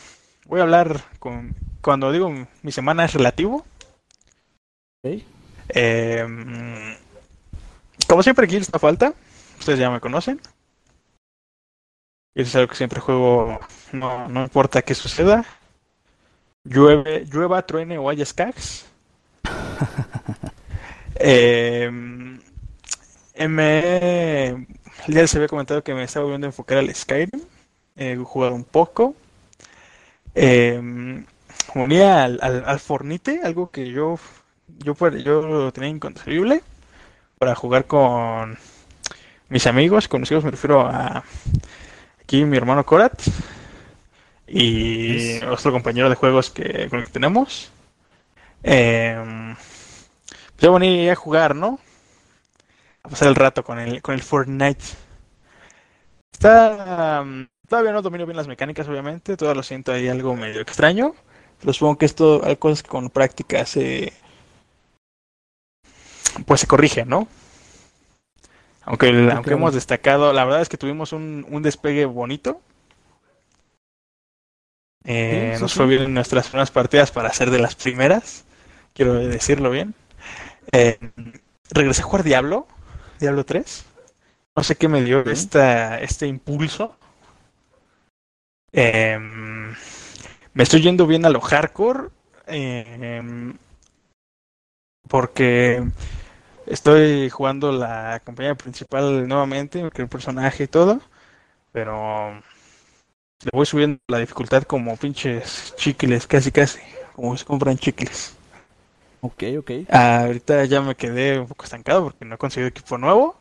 voy 0.47 0.61
a 0.61 0.63
hablar 0.63 1.05
con, 1.19 1.55
cuando 1.83 2.11
digo 2.11 2.33
mi 2.63 2.73
semana 2.73 3.05
es 3.05 3.13
relativo. 3.13 3.67
Eh, 5.69 6.27
como 8.07 8.23
siempre, 8.23 8.47
aquí 8.47 8.57
está 8.57 8.79
falta. 8.79 9.13
Ustedes 9.59 9.79
ya 9.79 9.91
me 9.91 10.01
conocen. 10.01 10.41
Y 12.35 12.43
es 12.43 12.55
algo 12.55 12.69
que 12.69 12.77
siempre 12.77 13.01
juego, 13.01 13.59
no, 13.93 14.29
no 14.29 14.43
importa 14.43 14.83
qué 14.83 14.95
suceda. 14.95 15.45
Llueve, 16.65 17.27
llueva, 17.31 17.63
truene 17.67 17.99
o 17.99 18.09
haya 18.09 18.25
skags. 18.25 18.87
eh, 21.17 21.91
me, 23.49 24.67
ya 25.07 25.21
les 25.23 25.35
había 25.35 25.49
comentado 25.49 25.83
que 25.83 25.95
me 25.95 26.05
estaba 26.05 26.25
volviendo 26.25 26.47
a 26.47 26.51
enfocar 26.51 26.79
al 26.79 26.95
Skyrim. 26.95 27.43
He 27.97 28.17
jugado 28.17 28.55
un 28.55 28.65
poco. 28.65 29.15
Eh, 30.35 31.25
unía 31.75 32.25
al, 32.25 32.39
al, 32.43 32.65
al, 32.67 32.81
Fornite, 32.81 33.41
algo 33.43 33.71
que 33.71 33.91
yo, 33.91 34.19
yo, 34.79 34.95
yo 35.17 35.43
lo 35.43 35.73
tenía 35.73 35.91
inconcebible 35.91 36.63
para 37.39 37.55
jugar 37.55 37.87
con 37.87 38.59
mis 39.49 39.67
amigos. 39.67 40.09
Conocidos 40.09 40.45
me 40.45 40.51
refiero 40.51 40.81
a 40.81 41.25
aquí 42.21 42.45
mi 42.45 42.57
hermano 42.57 42.85
Korat 42.85 43.23
y 44.47 45.43
otro 45.45 45.73
compañero 45.73 46.09
de 46.09 46.15
juegos 46.15 46.51
que, 46.51 46.89
con 46.89 47.01
el 47.01 47.07
que 47.07 47.13
tenemos. 47.13 47.71
Eh, 48.63 49.55
pues 50.59 50.63
yo 50.63 50.73
venía 50.73 51.13
a 51.13 51.17
jugar, 51.17 51.55
¿no? 51.55 51.79
A 53.03 53.09
pasar 53.09 53.29
el 53.29 53.37
rato 53.37 53.63
con 53.63 53.79
el, 53.79 54.03
con 54.03 54.15
el 54.15 54.23
Fortnite. 54.23 54.85
Está. 56.33 57.21
Um, 57.23 57.47
todavía 57.69 57.93
no 57.93 58.03
domino 58.03 58.27
bien 58.27 58.37
las 58.37 58.49
mecánicas, 58.49 58.89
obviamente. 58.89 59.37
Todavía 59.37 59.59
lo 59.59 59.63
siento 59.63 59.93
ahí 59.93 60.09
algo 60.09 60.35
medio 60.35 60.61
extraño. 60.61 61.15
Pero 61.61 61.73
supongo 61.73 61.99
que 61.99 62.07
esto 62.07 62.41
hay 62.45 62.57
cosas 62.57 62.83
que 62.83 62.89
con 62.89 63.11
práctica 63.11 63.65
se. 63.67 64.13
Pues 66.47 66.61
se 66.61 66.67
corrige, 66.67 67.05
¿no? 67.05 67.29
Aunque, 68.83 69.09
el, 69.11 69.31
aunque 69.31 69.53
hemos 69.53 69.75
destacado, 69.75 70.33
la 70.33 70.45
verdad 70.45 70.63
es 70.63 70.69
que 70.69 70.79
tuvimos 70.79 71.13
un, 71.13 71.47
un 71.51 71.63
despegue 71.63 72.07
bonito. 72.07 72.61
Eh, 75.05 75.55
sí, 75.57 75.63
nos 75.63 75.73
sí, 75.73 75.77
fue 75.79 75.87
bien 75.87 76.03
en 76.03 76.15
nuestras 76.15 76.49
primeras 76.49 76.71
partidas 76.71 77.11
para 77.11 77.33
ser 77.33 77.51
de 77.51 77.59
las 77.59 77.75
primeras. 77.75 78.45
Quiero 78.95 79.15
decirlo 79.15 79.71
bien. 79.71 79.95
Eh, 80.73 80.99
regresé 81.71 82.03
a 82.03 82.07
jugar 82.07 82.25
Diablo, 82.25 82.67
Diablo 83.21 83.45
3. 83.45 83.85
No 84.57 84.65
sé 84.65 84.77
qué 84.77 84.89
me 84.89 85.03
dio 85.03 85.21
esta, 85.27 86.01
este 86.01 86.27
impulso. 86.27 86.97
Eh, 88.73 89.19
me 90.55 90.63
estoy 90.63 90.83
yendo 90.83 91.07
bien 91.07 91.25
a 91.25 91.31
lo 91.31 91.41
hardcore. 91.41 92.09
porque 95.09 95.83
estoy 96.69 97.31
jugando 97.31 97.73
la 97.73 98.21
campaña 98.25 98.55
principal 98.55 99.27
nuevamente, 99.29 99.81
el 99.81 100.09
personaje 100.09 100.65
y 100.65 100.69
todo. 100.69 101.01
Pero 101.73 102.33
le 103.45 103.51
voy 103.53 103.67
subiendo 103.67 104.01
la 104.09 104.19
dificultad 104.19 104.65
como 104.65 104.97
pinches 104.97 105.75
chicles, 105.77 106.27
casi 106.27 106.51
casi, 106.53 106.81
como 107.15 107.37
se 107.37 107.45
compran 107.45 107.79
chicles. 107.79 108.37
Ok, 109.21 109.45
ok. 109.59 109.71
Ah, 109.89 110.21
ahorita 110.27 110.65
ya 110.65 110.81
me 110.81 110.95
quedé 110.95 111.41
un 111.41 111.49
poco 111.49 111.65
estancado 111.65 112.05
porque 112.05 112.25
no 112.25 112.35
he 112.37 112.39
conseguido 112.39 112.69
equipo 112.69 112.99
nuevo. 112.99 113.37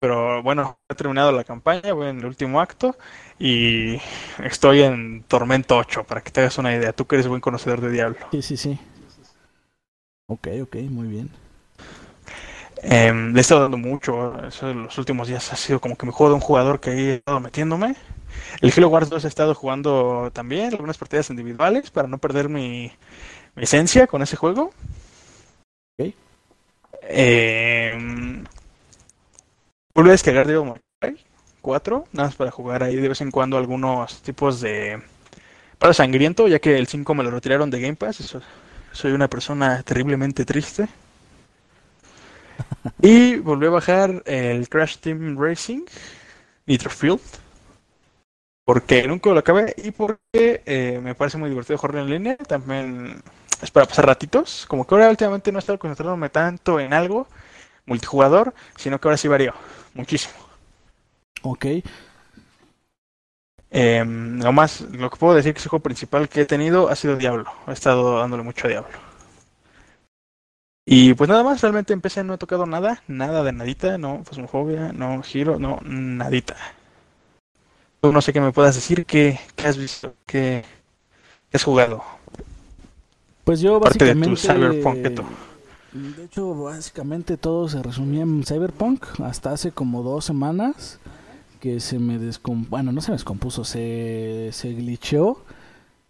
Pero 0.00 0.42
bueno, 0.44 0.78
he 0.88 0.94
terminado 0.94 1.32
la 1.32 1.44
campaña, 1.44 1.92
voy 1.92 2.08
en 2.08 2.20
el 2.20 2.26
último 2.26 2.60
acto 2.60 2.96
y 3.38 4.00
estoy 4.44 4.82
en 4.82 5.24
Tormento 5.24 5.76
8, 5.76 6.04
para 6.04 6.20
que 6.22 6.30
te 6.30 6.40
hagas 6.40 6.58
una 6.58 6.74
idea. 6.74 6.92
Tú 6.92 7.06
que 7.06 7.16
eres 7.16 7.26
buen 7.28 7.40
conocedor 7.40 7.80
de 7.80 7.90
Diablo. 7.90 8.18
Sí, 8.30 8.42
sí, 8.42 8.56
sí. 8.56 8.78
Ok, 10.28 10.48
ok, 10.62 10.76
muy 10.90 11.08
bien. 11.08 11.30
Eh, 12.82 13.12
le 13.12 13.38
he 13.38 13.40
estado 13.40 13.62
dando 13.62 13.76
mucho. 13.76 14.46
Eso 14.46 14.72
los 14.72 14.96
últimos 14.98 15.28
días 15.28 15.52
ha 15.52 15.56
sido 15.56 15.80
como 15.80 15.96
que 15.96 16.06
me 16.06 16.12
juego 16.12 16.30
de 16.30 16.34
un 16.36 16.40
jugador 16.40 16.80
que 16.80 16.90
he 16.90 17.14
estado 17.16 17.40
metiéndome. 17.40 17.96
El 18.60 18.72
Halo 18.76 18.88
Wars 18.88 19.08
2 19.08 19.24
he 19.24 19.28
estado 19.28 19.54
jugando 19.54 20.30
también, 20.32 20.72
algunas 20.72 20.98
partidas 20.98 21.30
individuales 21.30 21.90
para 21.90 22.08
no 22.08 22.18
perder 22.18 22.48
mi, 22.48 22.92
mi 23.54 23.62
esencia 23.62 24.06
con 24.06 24.22
ese 24.22 24.36
juego. 24.36 24.72
Okay. 25.98 26.14
Eh, 27.02 28.42
volví 29.94 30.10
a 30.10 30.12
descargar 30.12 30.46
Devil 30.46 30.70
May 30.70 30.80
Cry 31.00 31.24
4, 31.60 32.04
nada 32.12 32.28
más 32.28 32.36
para 32.36 32.50
jugar 32.50 32.82
ahí 32.82 32.96
de 32.96 33.08
vez 33.08 33.20
en 33.20 33.30
cuando 33.30 33.58
algunos 33.58 34.22
tipos 34.22 34.60
de... 34.60 35.02
Para 35.78 35.94
sangriento, 35.94 36.48
ya 36.48 36.58
que 36.58 36.76
el 36.76 36.86
5 36.86 37.14
me 37.14 37.22
lo 37.22 37.30
retiraron 37.30 37.70
de 37.70 37.80
Game 37.80 37.96
Pass. 37.96 38.20
Eso, 38.20 38.40
soy 38.92 39.12
una 39.12 39.28
persona 39.28 39.82
terriblemente 39.84 40.44
triste. 40.44 40.88
Y 43.00 43.36
volví 43.36 43.66
a 43.66 43.70
bajar 43.70 44.22
el 44.26 44.68
Crash 44.68 44.98
Team 44.98 45.36
Racing 45.38 45.82
Nitro 46.66 46.90
Field. 46.90 47.20
Porque 48.64 49.06
nunca 49.08 49.30
lo 49.30 49.38
acabé 49.38 49.74
y 49.78 49.92
porque 49.92 50.20
eh, 50.66 51.00
me 51.02 51.14
parece 51.14 51.38
muy 51.38 51.48
divertido 51.48 51.78
jugar 51.78 51.96
en 51.96 52.10
línea. 52.10 52.36
También 52.36 53.22
es 53.62 53.70
para 53.70 53.86
pasar 53.86 54.06
ratitos. 54.06 54.66
Como 54.68 54.86
que 54.86 54.94
ahora 54.94 55.08
últimamente 55.08 55.50
no 55.50 55.58
he 55.58 55.60
estado 55.60 55.78
concentrándome 55.78 56.28
tanto 56.28 56.78
en 56.78 56.92
algo 56.92 57.26
multijugador, 57.86 58.52
sino 58.76 59.00
que 59.00 59.08
ahora 59.08 59.16
sí 59.16 59.26
varío 59.28 59.54
muchísimo. 59.94 60.34
Ok. 61.42 61.66
Eh, 63.70 64.04
lo 64.04 64.52
más, 64.52 64.80
lo 64.82 65.10
que 65.10 65.16
puedo 65.16 65.34
decir 65.34 65.52
que 65.54 65.58
es 65.58 65.64
el 65.64 65.70
juego 65.70 65.82
principal 65.82 66.28
que 66.28 66.42
he 66.42 66.46
tenido 66.46 66.88
ha 66.88 66.96
sido 66.96 67.16
Diablo. 67.16 67.50
He 67.66 67.72
estado 67.72 68.18
dándole 68.18 68.42
mucho 68.42 68.66
a 68.66 68.70
Diablo. 68.70 69.07
Y 70.90 71.12
pues 71.12 71.28
nada 71.28 71.44
más, 71.44 71.60
realmente 71.60 71.92
empecé, 71.92 72.24
no 72.24 72.32
he 72.32 72.38
tocado 72.38 72.64
nada, 72.64 73.02
nada 73.08 73.42
de 73.42 73.52
nadita, 73.52 73.98
no 73.98 74.24
Fasmofobia, 74.24 74.90
no 74.94 75.22
Giro, 75.22 75.58
no 75.58 75.80
nadita. 75.84 76.56
Tú 78.00 78.10
no 78.10 78.22
sé 78.22 78.32
qué 78.32 78.40
me 78.40 78.52
puedas 78.52 78.74
decir, 78.74 79.04
qué, 79.04 79.38
qué 79.54 79.66
has 79.66 79.76
visto, 79.76 80.14
qué, 80.24 80.64
qué, 81.50 81.56
has 81.58 81.62
jugado. 81.62 82.02
Pues 83.44 83.60
yo 83.60 83.78
básicamente... 83.78 84.30
de 84.30 84.34
tu 84.34 84.40
Cyberpunk, 84.40 85.02
¿qué 85.02 85.10
De 85.92 86.24
hecho, 86.24 86.54
básicamente 86.54 87.36
todo 87.36 87.68
se 87.68 87.82
resumía 87.82 88.22
en 88.22 88.42
Cyberpunk 88.46 89.04
hasta 89.20 89.52
hace 89.52 89.72
como 89.72 90.02
dos 90.02 90.24
semanas 90.24 91.00
que 91.60 91.80
se 91.80 91.98
me 91.98 92.18
descompuso, 92.18 92.70
bueno, 92.70 92.92
no 92.92 93.02
se 93.02 93.10
me 93.10 93.16
descompuso, 93.16 93.62
se, 93.62 94.48
se 94.52 94.72
glitcheó 94.72 95.44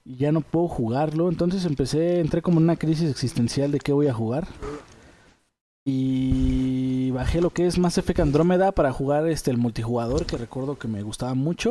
y 0.08 0.16
ya 0.16 0.32
no 0.32 0.40
puedo 0.40 0.68
jugarlo. 0.68 1.28
Entonces 1.28 1.66
empecé, 1.66 2.20
entré 2.20 2.40
como 2.40 2.58
en 2.58 2.64
una 2.64 2.76
crisis 2.76 3.10
existencial 3.10 3.70
de 3.70 3.78
qué 3.78 3.92
voy 3.92 4.06
a 4.08 4.14
jugar. 4.14 4.48
Y 5.84 7.10
bajé 7.12 7.40
lo 7.40 7.50
que 7.50 7.66
es 7.66 7.78
Mass 7.78 7.98
Effect 7.98 8.20
Andrómeda 8.20 8.72
para 8.72 8.92
jugar 8.92 9.26
este 9.28 9.50
el 9.50 9.58
multijugador, 9.58 10.26
que 10.26 10.36
recuerdo 10.36 10.78
que 10.78 10.88
me 10.88 11.02
gustaba 11.02 11.34
mucho. 11.34 11.70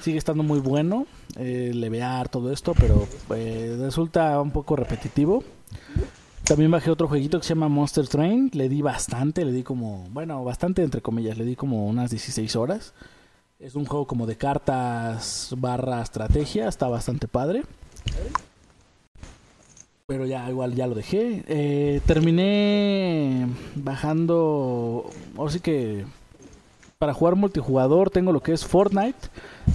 Sigue 0.00 0.18
estando 0.18 0.42
muy 0.42 0.58
bueno, 0.58 1.06
eh, 1.36 1.72
levear 1.74 2.28
todo 2.28 2.52
esto, 2.52 2.74
pero 2.78 3.06
eh, 3.34 3.76
resulta 3.80 4.40
un 4.40 4.50
poco 4.50 4.76
repetitivo. 4.76 5.42
También 6.44 6.70
bajé 6.70 6.92
otro 6.92 7.08
jueguito 7.08 7.38
que 7.38 7.44
se 7.44 7.54
llama 7.54 7.68
Monster 7.68 8.06
Train. 8.06 8.50
Le 8.52 8.68
di 8.68 8.82
bastante, 8.82 9.44
le 9.44 9.52
di 9.52 9.64
como, 9.64 10.06
bueno, 10.10 10.44
bastante 10.44 10.82
entre 10.82 11.02
comillas, 11.02 11.38
le 11.38 11.44
di 11.44 11.56
como 11.56 11.86
unas 11.86 12.10
16 12.10 12.54
horas. 12.54 12.94
Es 13.58 13.74
un 13.74 13.86
juego 13.86 14.06
como 14.06 14.26
de 14.26 14.36
cartas 14.36 15.48
barra 15.56 16.02
estrategia, 16.02 16.68
está 16.68 16.88
bastante 16.88 17.26
padre. 17.26 17.62
Pero 20.06 20.26
ya 20.26 20.48
igual 20.50 20.74
ya 20.74 20.86
lo 20.86 20.94
dejé. 20.94 21.42
Eh, 21.48 22.02
terminé 22.04 23.46
bajando, 23.74 25.08
o 25.36 25.48
sí 25.48 25.60
que 25.60 26.04
para 26.98 27.14
jugar 27.14 27.36
multijugador 27.36 28.10
tengo 28.10 28.30
lo 28.30 28.42
que 28.42 28.52
es 28.52 28.66
Fortnite, 28.66 29.28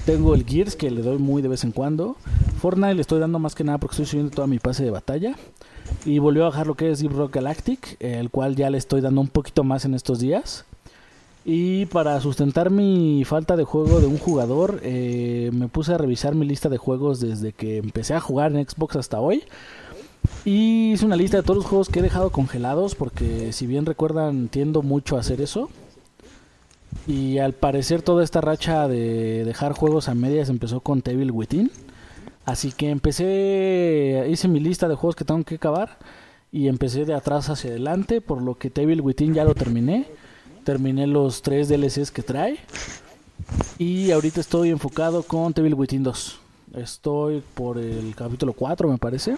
tengo 0.06 0.36
el 0.36 0.46
Gears 0.46 0.76
que 0.76 0.92
le 0.92 1.02
doy 1.02 1.18
muy 1.18 1.42
de 1.42 1.48
vez 1.48 1.64
en 1.64 1.72
cuando. 1.72 2.18
Fortnite 2.60 2.94
le 2.94 3.02
estoy 3.02 3.20
dando 3.20 3.40
más 3.40 3.56
que 3.56 3.64
nada 3.64 3.80
porque 3.80 3.94
estoy 3.94 4.06
subiendo 4.06 4.36
toda 4.36 4.46
mi 4.46 4.60
pase 4.60 4.84
de 4.84 4.92
batalla. 4.92 5.36
Y 6.06 6.20
volvió 6.20 6.44
a 6.44 6.50
bajar 6.50 6.68
lo 6.68 6.76
que 6.76 6.92
es 6.92 7.00
Deep 7.00 7.14
Rock 7.14 7.34
Galactic, 7.34 7.98
el 8.00 8.30
cual 8.30 8.56
ya 8.56 8.70
le 8.70 8.78
estoy 8.78 9.02
dando 9.02 9.22
un 9.22 9.28
poquito 9.28 9.64
más 9.64 9.86
en 9.86 9.96
estos 9.96 10.20
días. 10.20 10.66
Y 11.44 11.88
para 11.88 12.20
sustentar 12.22 12.70
mi 12.70 13.24
falta 13.26 13.56
de 13.56 13.64
juego 13.64 14.00
de 14.00 14.06
un 14.06 14.20
jugador, 14.20 14.80
eh, 14.84 15.50
me 15.54 15.68
puse 15.68 15.94
a 15.94 15.98
revisar 15.98 16.36
mi 16.36 16.46
lista 16.46 16.70
de 16.70 16.78
juegos 16.78 17.20
desde 17.20 17.52
que 17.52 17.78
empecé 17.78 18.14
a 18.14 18.20
jugar 18.20 18.56
en 18.56 18.68
Xbox 18.68 18.96
hasta 18.96 19.20
hoy. 19.20 19.44
Y 20.46 20.92
hice 20.94 21.06
una 21.06 21.16
lista 21.16 21.38
de 21.38 21.44
todos 21.44 21.58
los 21.58 21.66
juegos 21.66 21.90
que 21.90 22.00
he 22.00 22.04
dejado 22.04 22.30
congelados, 22.30 22.94
porque 22.94 23.54
si 23.54 23.66
bien 23.66 23.88
recuerdan, 23.88 24.50
tiendo 24.50 24.84
mucho 24.84 25.18
a 25.18 25.22
hacer 25.22 25.42
eso. 25.42 25.70
Y 27.08 27.40
al 27.40 27.54
parecer 27.54 28.04
toda 28.04 28.24
esta 28.24 28.42
racha 28.42 28.88
de 28.88 29.44
dejar 29.44 29.74
juegos 29.74 30.10
a 30.10 30.16
medias 30.16 30.50
empezó 30.50 30.82
con 30.82 31.02
Devil 31.02 31.32
Within. 31.32 31.72
Así 32.46 32.72
que 32.72 32.90
empecé, 32.90 34.28
hice 34.30 34.48
mi 34.48 34.60
lista 34.60 34.88
de 34.88 34.96
juegos 34.96 35.16
que 35.16 35.26
tengo 35.26 35.44
que 35.44 35.56
acabar 35.56 35.98
y 36.52 36.68
empecé 36.68 37.06
de 37.06 37.14
atrás 37.14 37.50
hacia 37.50 37.72
adelante, 37.72 38.22
por 38.22 38.42
lo 38.42 38.56
que 38.56 38.70
Devil 38.70 39.02
Within 39.02 39.34
ya 39.34 39.44
lo 39.44 39.56
terminé. 39.56 40.08
Terminé 40.64 41.08
los 41.08 41.42
tres 41.42 41.70
DLCs 41.70 42.12
que 42.12 42.22
trae. 42.22 42.60
Y 43.78 44.12
ahorita 44.12 44.40
estoy 44.40 44.70
enfocado 44.70 45.24
con 45.24 45.54
Devil 45.54 45.74
Within 45.74 46.04
2. 46.04 46.40
Estoy 46.76 47.44
por 47.54 47.78
el 47.78 48.16
capítulo 48.16 48.54
4, 48.54 48.88
me 48.88 48.98
parece. 48.98 49.36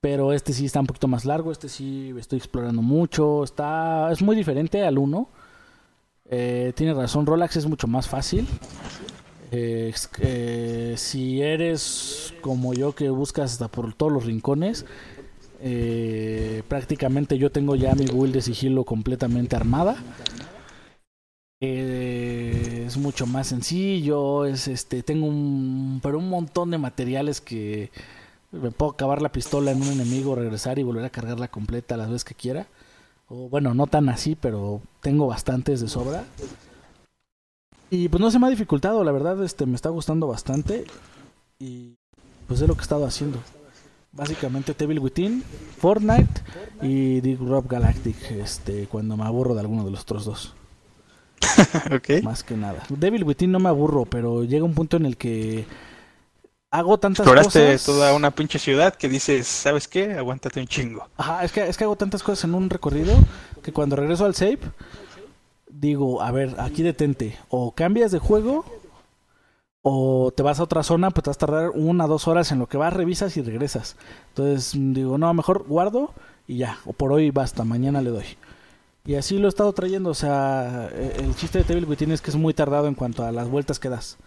Pero 0.00 0.32
este 0.32 0.52
sí 0.52 0.66
está 0.66 0.80
un 0.80 0.86
poquito 0.86 1.08
más 1.08 1.24
largo. 1.24 1.50
Este 1.52 1.68
sí 1.68 2.14
estoy 2.18 2.38
explorando 2.38 2.82
mucho. 2.82 3.44
Está, 3.44 4.10
es 4.12 4.22
muy 4.22 4.36
diferente 4.36 4.84
al 4.84 4.98
1. 4.98 5.28
Eh, 6.30 6.72
tiene 6.74 6.94
razón, 6.94 7.26
Rolex 7.26 7.56
es 7.56 7.66
mucho 7.66 7.86
más 7.86 8.08
fácil. 8.08 8.46
Eh, 9.50 9.92
eh, 10.20 10.94
si 10.96 11.42
eres 11.42 12.32
como 12.40 12.72
yo 12.72 12.94
que 12.94 13.10
buscas 13.10 13.52
hasta 13.52 13.68
por 13.68 13.92
todos 13.92 14.10
los 14.10 14.24
rincones, 14.24 14.86
eh, 15.64 16.64
prácticamente 16.66 17.38
yo 17.38 17.50
tengo 17.50 17.76
ya 17.76 17.94
mi 17.94 18.06
build 18.06 18.34
de 18.34 18.42
sigilo 18.42 18.84
completamente 18.84 19.54
armada. 19.54 19.96
es 21.60 22.96
mucho 22.96 23.26
más 23.26 23.46
sencillo, 23.46 24.44
es 24.46 24.66
este, 24.66 25.04
tengo 25.04 25.26
un, 25.26 26.00
pero 26.02 26.18
un 26.18 26.28
montón 26.28 26.72
de 26.72 26.78
materiales 26.78 27.40
que 27.40 27.90
me 28.50 28.72
puedo 28.72 28.92
acabar 28.92 29.22
la 29.22 29.30
pistola 29.30 29.70
en 29.70 29.80
un 29.80 29.88
enemigo, 29.88 30.34
regresar 30.34 30.78
y 30.80 30.82
volver 30.82 31.04
a 31.04 31.10
cargarla 31.10 31.48
completa 31.48 31.96
las 31.96 32.08
veces 32.08 32.24
que 32.24 32.34
quiera. 32.34 32.66
O 33.28 33.48
bueno, 33.48 33.72
no 33.72 33.86
tan 33.86 34.08
así, 34.08 34.34
pero 34.34 34.82
tengo 35.00 35.28
bastantes 35.28 35.80
de 35.80 35.88
sobra. 35.88 36.24
Y 37.90 38.08
pues 38.08 38.20
no 38.20 38.30
se 38.30 38.38
me 38.38 38.48
ha 38.48 38.50
dificultado, 38.50 39.04
la 39.04 39.12
verdad, 39.12 39.42
este 39.44 39.64
me 39.66 39.76
está 39.76 39.90
gustando 39.90 40.26
bastante. 40.26 40.84
Y 41.60 41.94
pues 42.48 42.60
es 42.60 42.68
lo 42.68 42.74
que 42.74 42.80
he 42.80 42.82
estado 42.82 43.06
haciendo. 43.06 43.38
Básicamente 44.12 44.74
Devil 44.76 44.98
Within, 44.98 45.42
Fortnite 45.78 46.42
y 46.82 47.20
Deep 47.22 47.40
Rock 47.40 47.70
Galactic, 47.70 48.30
este, 48.32 48.86
cuando 48.86 49.16
me 49.16 49.24
aburro 49.24 49.54
de 49.54 49.60
alguno 49.60 49.84
de 49.84 49.90
los 49.90 50.02
otros 50.02 50.24
dos. 50.24 50.54
okay. 51.96 52.22
Más 52.22 52.42
que 52.42 52.56
nada. 52.56 52.82
Devil 52.90 53.24
Within 53.24 53.50
no 53.50 53.58
me 53.58 53.70
aburro, 53.70 54.04
pero 54.04 54.44
llega 54.44 54.64
un 54.64 54.74
punto 54.74 54.98
en 54.98 55.06
el 55.06 55.16
que 55.16 55.64
hago 56.70 56.98
tantas 56.98 57.26
Exploraste 57.26 57.72
cosas. 57.72 57.84
toda 57.84 58.14
una 58.14 58.30
pinche 58.30 58.58
ciudad 58.58 58.94
que 58.94 59.08
dices, 59.08 59.46
¿sabes 59.46 59.88
qué? 59.88 60.12
Aguántate 60.12 60.60
un 60.60 60.66
chingo. 60.66 61.08
Ajá, 61.16 61.44
es 61.44 61.52
que, 61.52 61.66
es 61.66 61.76
que 61.76 61.84
hago 61.84 61.96
tantas 61.96 62.22
cosas 62.22 62.44
en 62.44 62.54
un 62.54 62.68
recorrido 62.70 63.14
que 63.62 63.72
cuando 63.72 63.96
regreso 63.96 64.24
al 64.24 64.34
save 64.34 64.60
digo, 65.68 66.22
a 66.22 66.30
ver, 66.30 66.54
aquí 66.58 66.82
detente. 66.82 67.38
O 67.48 67.72
cambias 67.72 68.12
de 68.12 68.18
juego 68.18 68.64
o 69.82 70.32
te 70.34 70.42
vas 70.42 70.60
a 70.60 70.62
otra 70.62 70.82
zona, 70.82 71.10
pues 71.10 71.24
te 71.24 71.30
vas 71.30 71.36
a 71.36 71.40
tardar 71.40 71.70
una 71.70 72.04
o 72.04 72.08
dos 72.08 72.28
horas 72.28 72.52
en 72.52 72.60
lo 72.60 72.68
que 72.68 72.76
vas, 72.76 72.92
revisas 72.92 73.36
y 73.36 73.42
regresas. 73.42 73.96
Entonces 74.28 74.72
digo, 74.74 75.18
no, 75.18 75.34
mejor 75.34 75.64
guardo 75.66 76.14
y 76.46 76.58
ya. 76.58 76.78
O 76.86 76.92
por 76.92 77.12
hoy 77.12 77.30
basta, 77.30 77.64
mañana 77.64 78.00
le 78.00 78.10
doy. 78.10 78.26
Y 79.04 79.16
así 79.16 79.38
lo 79.38 79.46
he 79.46 79.48
estado 79.48 79.72
trayendo. 79.72 80.10
O 80.10 80.14
sea, 80.14 80.88
e, 80.92 81.16
el 81.18 81.34
chiste 81.34 81.58
de 81.58 81.64
Devil 81.64 81.86
Within 81.86 82.12
es 82.12 82.20
que 82.20 82.30
es 82.30 82.36
muy 82.36 82.54
tardado 82.54 82.86
en 82.86 82.94
cuanto 82.94 83.24
a 83.24 83.32
las 83.32 83.48
vueltas 83.48 83.80
que 83.80 83.88
das. 83.88 84.18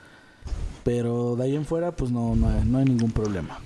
Pero 0.84 1.36
de 1.38 1.46
ahí 1.46 1.56
en 1.56 1.66
fuera, 1.66 1.92
pues 1.92 2.12
no, 2.12 2.36
no, 2.36 2.50
hay, 2.50 2.66
no 2.66 2.80
hay 2.80 2.86
ningún 2.86 3.12
problema. 3.12 3.60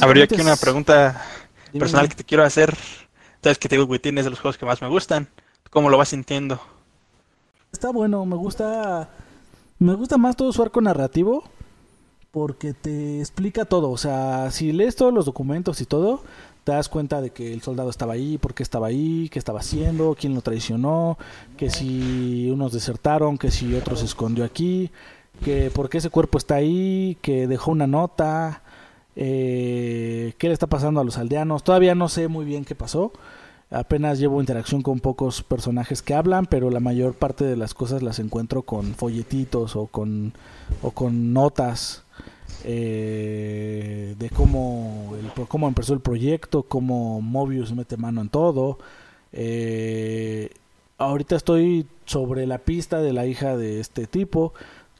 Habría 0.00 0.24
aquí 0.24 0.40
una 0.40 0.56
pregunta 0.56 1.22
personal 1.72 2.08
que 2.08 2.14
te 2.14 2.24
quiero 2.24 2.44
hacer. 2.44 2.76
Sabes 3.42 3.58
que 3.58 3.68
Devil 3.68 3.88
Within 3.88 4.18
es 4.18 4.24
de 4.24 4.30
los 4.30 4.40
juegos 4.40 4.58
que 4.58 4.66
más 4.66 4.82
me 4.82 4.88
gustan. 4.88 5.28
¿Cómo 5.70 5.88
lo 5.88 5.96
vas 5.96 6.10
sintiendo? 6.10 6.60
Está 7.72 7.90
bueno, 7.90 8.24
me 8.26 8.36
gusta. 8.36 9.08
Me 9.82 9.94
gusta 9.94 10.16
más 10.16 10.36
todo 10.36 10.52
su 10.52 10.62
arco 10.62 10.80
narrativo. 10.80 11.42
Porque 12.30 12.72
te 12.72 13.18
explica 13.18 13.64
todo. 13.64 13.90
O 13.90 13.98
sea, 13.98 14.50
si 14.52 14.72
lees 14.72 14.96
todos 14.96 15.12
los 15.12 15.26
documentos 15.26 15.80
y 15.80 15.86
todo, 15.86 16.22
te 16.64 16.72
das 16.72 16.88
cuenta 16.88 17.20
de 17.20 17.30
que 17.30 17.52
el 17.52 17.60
soldado 17.62 17.90
estaba 17.90 18.14
ahí, 18.14 18.38
por 18.38 18.54
qué 18.54 18.62
estaba 18.62 18.86
ahí, 18.86 19.28
qué 19.30 19.38
estaba 19.38 19.58
haciendo, 19.60 20.16
quién 20.18 20.34
lo 20.34 20.40
traicionó, 20.40 21.18
que 21.58 21.68
si 21.68 22.48
unos 22.50 22.72
desertaron, 22.72 23.36
que 23.36 23.50
si 23.50 23.74
otro 23.74 23.96
se 23.96 24.06
escondió 24.06 24.44
aquí, 24.44 24.90
que 25.44 25.70
por 25.70 25.90
qué 25.90 25.98
ese 25.98 26.08
cuerpo 26.08 26.38
está 26.38 26.54
ahí, 26.54 27.18
que 27.20 27.46
dejó 27.46 27.72
una 27.72 27.86
nota, 27.86 28.62
eh, 29.16 30.32
qué 30.38 30.46
le 30.46 30.54
está 30.54 30.68
pasando 30.68 31.00
a 31.00 31.04
los 31.04 31.18
aldeanos. 31.18 31.64
Todavía 31.64 31.94
no 31.94 32.08
sé 32.08 32.28
muy 32.28 32.46
bien 32.46 32.64
qué 32.64 32.74
pasó. 32.74 33.12
Apenas 33.72 34.18
llevo 34.18 34.40
interacción 34.40 34.82
con 34.82 35.00
pocos 35.00 35.42
personajes 35.42 36.02
que 36.02 36.12
hablan, 36.12 36.44
pero 36.44 36.68
la 36.68 36.78
mayor 36.78 37.14
parte 37.14 37.44
de 37.44 37.56
las 37.56 37.72
cosas 37.72 38.02
las 38.02 38.18
encuentro 38.18 38.62
con 38.62 38.94
folletitos 38.94 39.76
o 39.76 39.86
con, 39.86 40.34
o 40.82 40.90
con 40.90 41.32
notas 41.32 42.02
eh, 42.64 44.14
de 44.18 44.28
cómo, 44.28 45.14
el, 45.18 45.46
cómo 45.48 45.68
empezó 45.68 45.94
el 45.94 46.00
proyecto, 46.00 46.64
cómo 46.64 47.22
Mobius 47.22 47.72
mete 47.72 47.96
mano 47.96 48.20
en 48.20 48.28
todo. 48.28 48.78
Eh, 49.32 50.50
ahorita 50.98 51.36
estoy 51.36 51.86
sobre 52.04 52.46
la 52.46 52.58
pista 52.58 53.00
de 53.00 53.14
la 53.14 53.24
hija 53.24 53.56
de 53.56 53.80
este 53.80 54.06
tipo. 54.06 54.52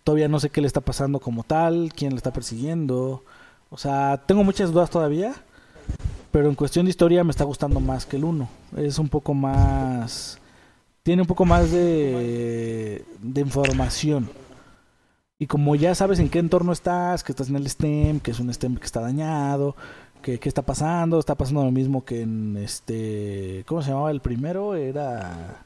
Todavía 0.03 0.29
no 0.29 0.41
sé 0.41 0.49
qué 0.49 0.63
le 0.63 0.67
está 0.67 0.81
pasando 0.81 1.21
como 1.21 1.45
tal, 1.45 1.93
quién 1.95 2.13
le 2.13 2.17
está 2.17 2.33
persiguiendo. 2.33 3.23
O 3.69 3.77
sea, 3.77 4.23
tengo 4.27 4.45
muchas 4.45 4.73
dudas 4.73 4.89
todavía 4.89 5.35
pero 6.31 6.49
en 6.49 6.55
cuestión 6.55 6.87
de 6.87 6.91
historia 6.91 7.25
me 7.25 7.31
está 7.31 7.45
gustando 7.45 7.79
más 7.81 8.07
que 8.07 8.17
el 8.17 8.25
1. 8.25 8.49
Es 8.77 8.99
un 8.99 9.09
poco 9.09 9.35
más... 9.35 10.39
Tiene 11.03 11.23
un 11.23 11.29
poco 11.29 11.45
más 11.45 11.71
de, 11.71 13.05
de 13.21 13.41
información. 13.41 14.31
Y 15.39 15.47
como 15.47 15.75
ya 15.75 15.95
sabes 15.95 16.21
en 16.21 16.29
qué 16.29 16.39
entorno 16.39 16.73
estás, 16.73 17.25
que 17.25 17.33
estás 17.33 17.49
en 17.49 17.57
el 17.57 17.69
STEM, 17.69 18.21
que 18.21 18.31
es 18.31 18.39
un 18.39 18.53
STEM 18.53 18.77
que 18.77 18.85
está 18.85 19.01
dañado, 19.01 19.75
que 20.23 20.39
qué 20.39 20.49
está 20.49 20.63
pasando, 20.63 21.19
está 21.19 21.35
pasando 21.35 21.65
lo 21.65 21.73
mismo 21.73 22.05
que 22.05 22.23
en 22.23 22.57
este... 22.57 23.65
¿Cómo 23.67 23.83
se 23.83 23.91
llamaba 23.91 24.11
el 24.11 24.21
primero? 24.21 24.75
Era... 24.77 25.65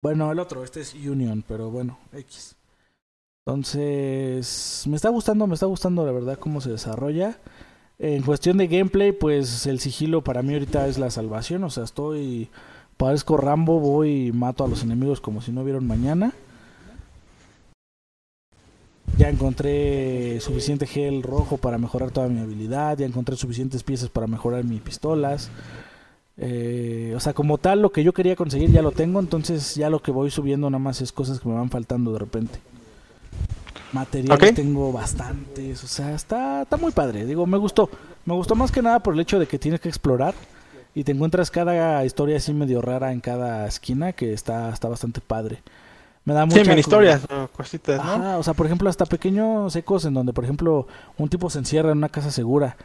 Bueno, 0.00 0.32
el 0.32 0.38
otro, 0.38 0.64
este 0.64 0.80
es 0.80 0.94
Union, 0.94 1.44
pero 1.46 1.70
bueno, 1.70 1.98
X. 2.12 2.56
Entonces, 3.44 4.84
me 4.88 4.96
está 4.96 5.10
gustando, 5.10 5.46
me 5.46 5.54
está 5.54 5.66
gustando 5.66 6.06
la 6.06 6.12
verdad 6.12 6.38
cómo 6.38 6.60
se 6.60 6.70
desarrolla. 6.70 7.38
En 7.98 8.22
cuestión 8.22 8.58
de 8.58 8.68
gameplay, 8.68 9.10
pues 9.10 9.66
el 9.66 9.80
sigilo 9.80 10.22
para 10.22 10.42
mí 10.42 10.52
ahorita 10.52 10.86
es 10.86 10.98
la 10.98 11.10
salvación. 11.10 11.64
O 11.64 11.70
sea, 11.70 11.84
estoy. 11.84 12.48
Parezco 12.96 13.36
Rambo, 13.36 13.78
voy 13.80 14.28
y 14.28 14.32
mato 14.32 14.64
a 14.64 14.68
los 14.68 14.82
enemigos 14.82 15.20
como 15.20 15.40
si 15.40 15.52
no 15.52 15.64
vieron 15.64 15.86
mañana. 15.86 16.32
Ya 19.16 19.28
encontré 19.28 20.40
suficiente 20.40 20.86
gel 20.86 21.22
rojo 21.22 21.56
para 21.56 21.78
mejorar 21.78 22.10
toda 22.12 22.28
mi 22.28 22.40
habilidad. 22.40 22.98
Ya 22.98 23.06
encontré 23.06 23.36
suficientes 23.36 23.82
piezas 23.82 24.10
para 24.10 24.28
mejorar 24.28 24.64
mis 24.64 24.80
pistolas. 24.80 25.50
Eh, 26.36 27.14
o 27.16 27.20
sea, 27.20 27.32
como 27.32 27.58
tal, 27.58 27.82
lo 27.82 27.90
que 27.90 28.04
yo 28.04 28.12
quería 28.12 28.36
conseguir 28.36 28.70
ya 28.70 28.82
lo 28.82 28.92
tengo. 28.92 29.18
Entonces, 29.18 29.74
ya 29.74 29.90
lo 29.90 30.00
que 30.00 30.12
voy 30.12 30.30
subiendo 30.30 30.70
nada 30.70 30.78
más 30.78 31.00
es 31.00 31.10
cosas 31.10 31.40
que 31.40 31.48
me 31.48 31.56
van 31.56 31.70
faltando 31.70 32.12
de 32.12 32.20
repente. 32.20 32.60
Materiales 33.92 34.50
Ok. 34.50 34.54
tengo 34.56 34.92
bastantes, 34.92 35.82
o 35.82 35.86
sea, 35.86 36.14
está, 36.14 36.62
está 36.62 36.76
muy 36.76 36.92
padre. 36.92 37.24
Digo, 37.24 37.46
me 37.46 37.56
gustó. 37.56 37.88
Me 38.26 38.34
gustó 38.34 38.54
más 38.54 38.70
que 38.70 38.82
nada 38.82 39.00
por 39.00 39.14
el 39.14 39.20
hecho 39.20 39.38
de 39.38 39.46
que 39.46 39.58
tienes 39.58 39.80
que 39.80 39.88
explorar 39.88 40.34
y 40.94 41.04
te 41.04 41.12
encuentras 41.12 41.50
cada 41.50 42.04
historia 42.04 42.36
así 42.36 42.52
medio 42.52 42.82
rara 42.82 43.12
en 43.12 43.20
cada 43.20 43.66
esquina 43.66 44.12
que 44.12 44.32
está, 44.32 44.70
está 44.70 44.88
bastante 44.88 45.20
padre. 45.20 45.62
Me 46.24 46.34
da 46.34 46.44
mucha 46.44 46.62
Sí, 46.62 46.68
mini 46.68 46.80
historias 46.80 47.22
o 47.30 47.48
cositas, 47.48 48.04
¿no? 48.04 48.12
Ajá, 48.12 48.38
o 48.38 48.42
sea, 48.42 48.52
por 48.52 48.66
ejemplo, 48.66 48.90
hasta 48.90 49.06
pequeños 49.06 49.74
ecos 49.76 50.04
en 50.04 50.12
donde, 50.12 50.34
por 50.34 50.44
ejemplo, 50.44 50.86
un 51.16 51.30
tipo 51.30 51.48
se 51.48 51.58
encierra 51.58 51.90
en 51.92 51.98
una 51.98 52.10
casa 52.10 52.30
segura 52.30 52.76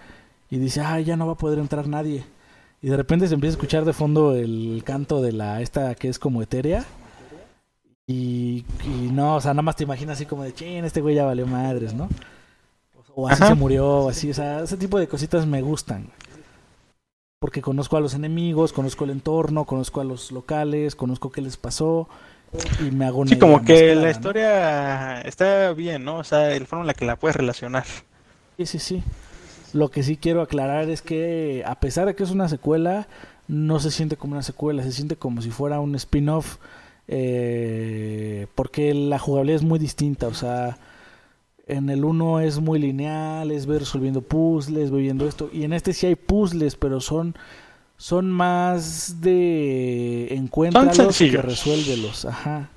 y 0.50 0.60
dice, 0.60 0.80
ay, 0.80 1.04
ya 1.04 1.18
no 1.18 1.28
va 1.28 1.34
a 1.34 1.38
poder 1.38 1.60
entrar 1.60 1.88
nadie. 1.88 2.24
Y 2.82 2.88
de 2.88 2.96
repente 2.96 3.28
se 3.28 3.34
empieza 3.34 3.54
a 3.54 3.58
escuchar 3.58 3.84
de 3.84 3.92
fondo 3.92 4.34
el 4.36 4.82
canto 4.86 5.22
de 5.22 5.34
la 5.34 5.62
esta 5.62 5.96
que 5.96 6.08
es 6.08 6.20
como 6.20 6.42
etérea. 6.42 6.86
Y, 8.08 8.66
y 8.84 9.10
no, 9.12 9.36
o 9.38 9.42
sea, 9.42 9.54
nada 9.54 9.62
más 9.62 9.76
te 9.76 9.84
imaginas 9.84 10.18
así 10.18 10.26
como 10.26 10.44
de, 10.44 10.54
chin, 10.54 10.84
este 10.84 11.02
güey 11.02 11.16
ya 11.16 11.26
valió 11.26 11.48
madres, 11.48 11.94
¿no? 11.94 12.10
O 13.16 13.28
así 13.28 13.44
Ajá. 13.44 13.54
se 13.54 13.56
murió, 13.56 13.88
o 13.88 14.10
así, 14.10 14.32
o 14.32 14.34
sea, 14.34 14.62
ese 14.62 14.76
tipo 14.78 15.00
de 15.00 15.08
cositas 15.08 15.46
me 15.46 15.62
gustan. 15.62 16.10
Porque 17.40 17.62
conozco 17.62 17.98
a 17.98 18.00
los 18.02 18.14
enemigos, 18.14 18.74
conozco 18.74 19.04
el 19.04 19.12
entorno, 19.12 19.66
conozco 19.66 20.02
a 20.02 20.04
los 20.06 20.32
locales, 20.32 20.96
conozco 20.96 21.32
qué 21.32 21.42
les 21.42 21.58
pasó. 21.58 22.08
Y 22.80 22.92
me 22.92 23.06
hago 23.06 23.26
Sí, 23.26 23.38
como 23.38 23.64
que 23.64 23.96
la 23.96 24.12
historia 24.12 25.22
está 25.22 25.74
bien, 25.74 26.04
¿no? 26.06 26.18
O 26.20 26.24
sea, 26.24 26.54
el 26.54 26.68
forma 26.68 26.84
en 26.84 26.88
la 26.88 26.94
que 26.94 27.06
la 27.06 27.16
puedes 27.18 27.36
relacionar. 27.36 27.86
Sí, 28.58 28.66
sí, 28.66 28.80
sí. 28.80 29.04
Lo 29.74 29.90
que 29.90 30.04
sí 30.04 30.18
quiero 30.18 30.42
aclarar 30.42 30.90
es 30.90 31.02
que 31.02 31.64
a 31.66 31.80
pesar 31.80 32.06
de 32.06 32.16
que 32.16 32.24
es 32.24 32.30
una 32.32 32.48
secuela, 32.48 33.08
no 33.48 33.80
se 33.80 33.92
siente 33.92 34.18
como 34.18 34.34
una 34.34 34.44
secuela, 34.44 34.84
se 34.84 34.92
siente 34.92 35.16
como 35.16 35.42
si 35.42 35.50
fuera 35.50 35.80
un 35.80 35.96
spin-off, 35.96 36.58
eh, 37.08 38.48
porque 38.56 38.94
la 38.94 39.20
jugabilidad 39.20 39.58
es 39.58 39.64
muy 39.64 39.80
distinta, 39.80 40.28
o 40.28 40.34
sea, 40.34 40.78
en 41.68 41.90
el 41.90 42.04
1 42.04 42.42
es 42.42 42.60
muy 42.60 42.80
lineal, 42.80 43.52
es 43.52 43.66
ver 43.66 43.80
resolviendo 43.80 44.22
puzzles, 44.22 44.92
viendo 44.92 45.28
esto, 45.28 45.50
y 45.52 45.64
en 45.64 45.74
este 45.74 45.94
sí 45.94 46.08
hay 46.08 46.16
puzzles, 46.16 46.76
pero 46.76 47.02
son 47.02 47.36
son 47.98 48.32
más 48.32 49.22
de 49.22 50.34
encuéntralos 50.34 51.18
que 51.18 51.42
resuélvelos, 51.42 52.26
ajá. 52.26 52.70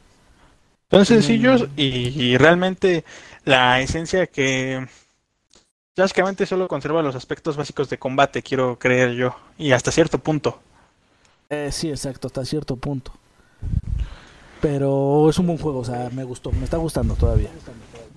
Son 0.91 1.05
sencillos 1.05 1.67
y, 1.77 2.37
realmente 2.37 3.05
la 3.45 3.81
esencia 3.81 4.29
que 4.29 4.87
básicamente 5.97 6.47
solo 6.47 6.69
conserva 6.69 7.03
los 7.03 7.17
aspectos 7.17 7.57
básicos 7.57 7.91
de 7.91 7.99
combate, 7.99 8.43
quiero 8.43 8.79
creer 8.79 9.15
yo, 9.15 9.37
y 9.59 9.73
hasta 9.73 9.91
cierto 9.91 10.19
punto. 10.19 10.61
Eh, 11.51 11.71
sí, 11.73 11.91
exacto, 11.91 12.29
hasta 12.29 12.45
cierto 12.45 12.77
punto. 12.77 13.13
Pero 14.69 15.31
es 15.31 15.39
un 15.39 15.47
buen 15.47 15.59
juego, 15.59 15.79
o 15.79 15.85
sea, 15.85 16.11
me 16.13 16.25
gustó, 16.25 16.51
me 16.51 16.65
está 16.65 16.77
gustando 16.77 17.15
todavía. 17.15 17.51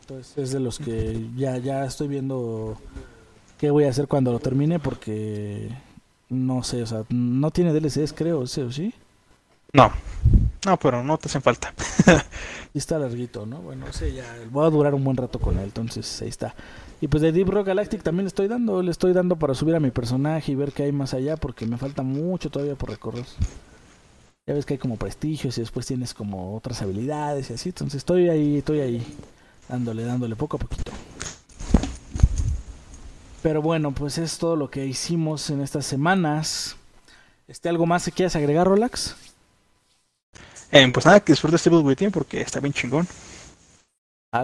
Entonces 0.02 0.36
es 0.36 0.52
de 0.52 0.60
los 0.60 0.80
que 0.80 1.28
ya, 1.36 1.60
ya 1.60 1.86
estoy 1.86 2.08
viendo 2.08 2.76
qué 3.60 3.70
voy 3.70 3.84
a 3.84 3.90
hacer 3.90 4.08
cuando 4.08 4.32
lo 4.32 4.40
termine 4.40 4.80
porque 4.80 5.70
no 6.28 6.64
sé, 6.64 6.82
o 6.82 6.88
sea, 6.88 7.04
no 7.10 7.52
tiene 7.52 7.72
DLCs 7.72 8.14
creo, 8.14 8.48
¿sí 8.48 8.62
o 8.62 8.72
sí? 8.72 8.96
No, 9.74 9.92
no, 10.66 10.78
pero 10.78 11.04
no 11.04 11.20
te 11.20 11.28
hacen 11.28 11.44
falta. 11.44 11.72
y 12.74 12.78
está 12.80 12.98
larguito, 12.98 13.46
¿no? 13.46 13.60
Bueno, 13.60 13.86
sé, 13.94 14.12
ya 14.12 14.26
voy 14.50 14.66
a 14.66 14.72
durar 14.72 14.96
un 14.96 15.04
buen 15.04 15.18
rato 15.18 15.38
con 15.38 15.60
él, 15.60 15.66
entonces 15.66 16.20
ahí 16.24 16.30
está. 16.30 16.56
Y 17.00 17.10
pues 17.10 17.22
de 17.22 17.32
Deep 17.32 17.48
Rock 17.48 17.68
Galactic 17.68 18.02
también 18.02 18.24
le 18.24 18.30
estoy 18.30 18.48
dando, 18.48 18.82
le 18.82 18.90
estoy 18.90 19.14
dando 19.14 19.36
para 19.36 19.54
subir 19.54 19.76
a 19.76 19.80
mi 19.80 19.92
personaje 19.92 20.52
y 20.52 20.56
ver 20.56 20.72
qué 20.72 20.82
hay 20.82 20.92
más 20.94 21.14
allá 21.14 21.38
porque 21.38 21.68
me 21.68 21.78
falta 21.78 22.02
mucho 22.02 22.50
todavía 22.50 22.74
por 22.74 22.90
recorrer. 22.90 23.26
Ya 24.50 24.56
ves 24.56 24.66
que 24.66 24.74
hay 24.74 24.78
como 24.80 24.98
prestigios 24.98 25.60
y 25.60 25.62
después 25.62 25.86
tienes 25.86 26.16
como 26.16 26.56
otras 26.58 26.82
habilidades 26.82 27.52
y 27.52 27.54
así, 27.54 27.70
entonces 27.70 27.98
estoy 27.98 28.30
ahí, 28.30 28.58
estoy 28.58 28.80
ahí 28.80 29.18
dándole, 29.68 30.04
dándole 30.04 30.36
poco 30.36 30.58
a 30.58 30.60
poquito. 30.60 30.92
Pero 33.44 33.62
bueno, 33.62 33.92
pues 33.92 34.18
es 34.18 34.40
todo 34.40 34.56
lo 34.56 34.72
que 34.72 34.88
hicimos 34.88 35.52
en 35.52 35.62
estas 35.62 35.86
semanas. 35.86 36.78
¿Este 37.48 37.70
algo 37.70 37.86
más 37.86 38.06
que 38.06 38.12
quieras 38.12 38.36
agregar, 38.36 38.66
Rolax? 38.66 39.16
Eh, 40.72 40.90
pues 40.92 41.06
nada, 41.06 41.20
que 41.20 41.34
disfrutes 41.34 41.62
Table 41.62 41.82
Within 41.82 42.10
porque 42.10 42.42
está 42.42 42.60
bien 42.60 42.74
chingón. 42.74 43.08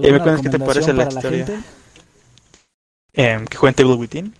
¿Y 0.03 0.11
me 0.11 0.21
cuentas 0.21 0.41
qué 0.41 0.49
te 0.49 0.59
parece 0.59 0.93
la 0.93 1.05
historia? 1.05 1.63
Eh, 3.11 3.43
que 3.49 3.57
jueguen 3.57 3.87
Within. 3.97 4.35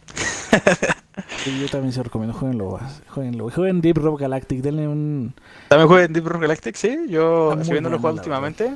sí, 1.38 1.60
yo 1.60 1.68
también 1.70 1.92
se 1.92 2.00
lo 2.00 2.04
recomiendo, 2.04 2.38
jueguenlo, 2.38 2.80
jueguenlo. 3.08 3.50
Jueguen 3.50 3.82
Deep 3.82 3.98
Rock 3.98 4.22
Galactic, 4.22 4.62
denle 4.62 4.88
un... 4.88 5.34
¿También 5.70 5.88
jueguen 5.88 6.14
Deep 6.14 6.26
Rock 6.28 6.42
Galactic? 6.42 6.76
Sí, 6.76 6.98
yo 7.10 7.54
estoy 7.54 7.72
viendo 7.72 7.90
los 7.90 8.02
juegos 8.02 8.20
últimamente. 8.20 8.74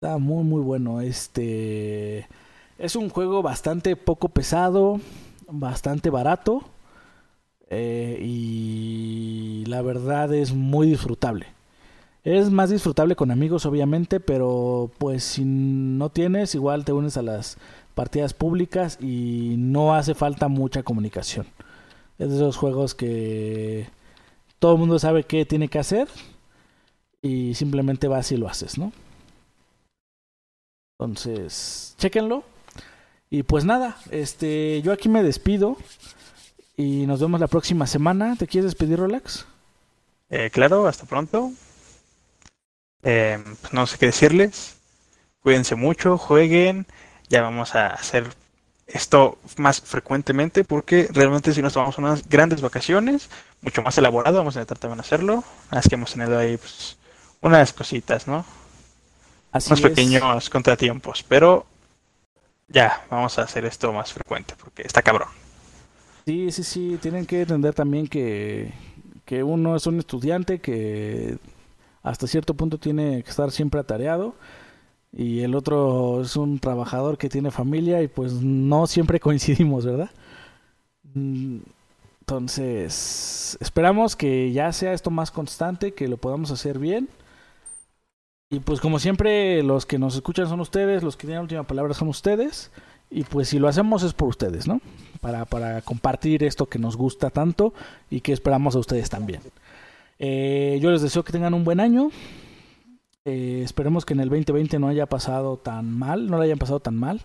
Está 0.00 0.18
muy 0.18 0.44
muy 0.44 0.60
bueno, 0.60 1.00
este... 1.00 2.28
Es 2.78 2.96
un 2.96 3.10
juego 3.10 3.42
bastante 3.42 3.94
poco 3.94 4.28
pesado, 4.28 5.00
bastante 5.48 6.10
barato 6.10 6.64
eh, 7.74 8.18
y 8.20 9.64
la 9.66 9.80
verdad 9.80 10.34
es 10.34 10.52
muy 10.52 10.88
disfrutable. 10.88 11.46
Es 12.22 12.50
más 12.50 12.70
disfrutable 12.70 13.16
con 13.16 13.30
amigos 13.30 13.64
obviamente, 13.64 14.20
pero 14.20 14.90
pues 14.98 15.24
si 15.24 15.44
no 15.44 16.10
tienes 16.10 16.54
igual 16.54 16.84
te 16.84 16.92
unes 16.92 17.16
a 17.16 17.22
las 17.22 17.56
partidas 17.94 18.34
públicas 18.34 18.98
y 19.00 19.54
no 19.58 19.94
hace 19.94 20.14
falta 20.14 20.48
mucha 20.48 20.82
comunicación. 20.82 21.46
Es 22.18 22.30
de 22.30 22.36
esos 22.36 22.56
juegos 22.56 22.94
que 22.94 23.88
todo 24.58 24.72
el 24.72 24.78
mundo 24.78 24.98
sabe 24.98 25.24
qué 25.24 25.44
tiene 25.44 25.68
que 25.68 25.78
hacer 25.78 26.08
y 27.20 27.54
simplemente 27.54 28.08
vas 28.08 28.32
y 28.32 28.36
lo 28.36 28.48
haces, 28.48 28.78
¿no? 28.78 28.92
Entonces, 30.98 31.94
chequenlo. 31.98 32.44
Y 33.30 33.42
pues 33.44 33.64
nada, 33.64 33.96
este, 34.10 34.82
yo 34.82 34.92
aquí 34.92 35.08
me 35.08 35.22
despido 35.22 35.76
y 36.76 37.06
nos 37.06 37.20
vemos 37.20 37.40
la 37.40 37.48
próxima 37.48 37.86
semana. 37.86 38.36
¿Te 38.36 38.46
quieres 38.46 38.70
despedir, 38.70 38.98
Rolex? 38.98 39.46
Eh, 40.30 40.50
claro, 40.52 40.86
hasta 40.86 41.06
pronto. 41.06 41.52
Eh, 43.02 43.42
pues 43.60 43.72
no 43.72 43.86
sé 43.86 43.98
qué 43.98 44.06
decirles. 44.06 44.76
Cuídense 45.40 45.74
mucho, 45.74 46.18
jueguen. 46.18 46.86
Ya 47.32 47.40
vamos 47.40 47.74
a 47.74 47.86
hacer 47.86 48.26
esto 48.86 49.38
más 49.56 49.80
frecuentemente 49.80 50.64
porque 50.64 51.08
realmente 51.10 51.54
si 51.54 51.62
nos 51.62 51.72
tomamos 51.72 51.96
unas 51.96 52.28
grandes 52.28 52.60
vacaciones, 52.60 53.30
mucho 53.62 53.80
más 53.80 53.96
elaborado, 53.96 54.36
vamos 54.36 54.54
a 54.54 54.60
intentar 54.60 54.76
también 54.76 55.00
hacerlo. 55.00 55.42
Es 55.70 55.88
que 55.88 55.94
hemos 55.94 56.12
tenido 56.12 56.38
ahí 56.38 56.58
pues, 56.58 56.98
unas 57.40 57.72
cositas, 57.72 58.28
¿no? 58.28 58.44
Así 59.50 59.70
unos 59.70 59.80
pequeños 59.80 60.50
contratiempos, 60.50 61.22
pero 61.26 61.64
ya, 62.68 63.02
vamos 63.08 63.38
a 63.38 63.44
hacer 63.44 63.64
esto 63.64 63.94
más 63.94 64.12
frecuente 64.12 64.54
porque 64.62 64.82
está 64.82 65.00
cabrón. 65.00 65.28
Sí, 66.26 66.52
sí, 66.52 66.62
sí, 66.62 66.98
tienen 67.00 67.24
que 67.24 67.40
entender 67.40 67.72
también 67.72 68.08
que, 68.08 68.74
que 69.24 69.42
uno 69.42 69.74
es 69.74 69.86
un 69.86 69.98
estudiante 69.98 70.58
que 70.58 71.38
hasta 72.02 72.26
cierto 72.26 72.52
punto 72.52 72.76
tiene 72.76 73.22
que 73.22 73.30
estar 73.30 73.50
siempre 73.52 73.80
atareado 73.80 74.34
y 75.12 75.40
el 75.40 75.54
otro 75.54 76.22
es 76.22 76.36
un 76.36 76.58
trabajador 76.58 77.18
que 77.18 77.28
tiene 77.28 77.50
familia 77.50 78.02
y 78.02 78.08
pues 78.08 78.32
no 78.34 78.86
siempre 78.86 79.20
coincidimos, 79.20 79.84
¿verdad? 79.84 80.10
Mm, 81.14 81.58
entonces, 82.20 83.58
esperamos 83.60 84.16
que 84.16 84.52
ya 84.52 84.72
sea 84.72 84.92
esto 84.92 85.10
más 85.10 85.30
constante, 85.30 85.92
que 85.92 86.08
lo 86.08 86.16
podamos 86.16 86.50
hacer 86.50 86.78
bien 86.78 87.08
y 88.52 88.60
pues 88.60 88.82
como 88.82 88.98
siempre, 88.98 89.62
los 89.62 89.86
que 89.86 89.98
nos 89.98 90.14
escuchan 90.14 90.46
son 90.46 90.60
ustedes, 90.60 91.02
los 91.02 91.16
que 91.16 91.22
tienen 91.22 91.36
la 91.36 91.42
última 91.42 91.62
palabra 91.62 91.94
son 91.94 92.08
ustedes. 92.08 92.70
Y 93.10 93.24
pues 93.24 93.48
si 93.48 93.58
lo 93.58 93.66
hacemos 93.66 94.02
es 94.02 94.12
por 94.12 94.28
ustedes, 94.28 94.68
¿no? 94.68 94.82
Para, 95.22 95.46
para 95.46 95.80
compartir 95.80 96.44
esto 96.44 96.66
que 96.66 96.78
nos 96.78 96.98
gusta 96.98 97.30
tanto 97.30 97.72
y 98.10 98.20
que 98.20 98.34
esperamos 98.34 98.76
a 98.76 98.80
ustedes 98.80 99.08
también. 99.08 99.40
Eh, 100.18 100.78
yo 100.82 100.90
les 100.90 101.00
deseo 101.00 101.24
que 101.24 101.32
tengan 101.32 101.54
un 101.54 101.64
buen 101.64 101.80
año. 101.80 102.10
Eh, 103.24 103.60
esperemos 103.62 104.04
que 104.04 104.14
en 104.14 104.20
el 104.20 104.28
2020 104.28 104.80
no 104.80 104.88
haya 104.88 105.06
pasado 105.06 105.56
tan 105.56 105.96
mal, 105.96 106.26
no 106.28 106.38
lo 106.38 106.42
hayan 106.42 106.58
pasado 106.58 106.80
tan 106.80 106.96
mal, 106.96 107.22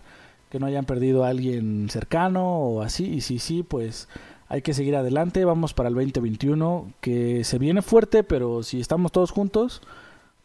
que 0.48 0.60
no 0.60 0.66
hayan 0.66 0.84
perdido 0.84 1.24
a 1.24 1.28
alguien 1.28 1.88
cercano 1.90 2.58
o 2.58 2.82
así. 2.82 3.06
Y 3.06 3.20
si 3.20 3.38
sí, 3.40 3.64
pues 3.64 4.08
hay 4.48 4.62
que 4.62 4.74
seguir 4.74 4.94
adelante. 4.96 5.44
Vamos 5.44 5.74
para 5.74 5.88
el 5.88 5.96
2021, 5.96 6.92
que 7.00 7.42
se 7.44 7.58
viene 7.58 7.82
fuerte, 7.82 8.22
pero 8.22 8.62
si 8.62 8.80
estamos 8.80 9.10
todos 9.10 9.32
juntos, 9.32 9.82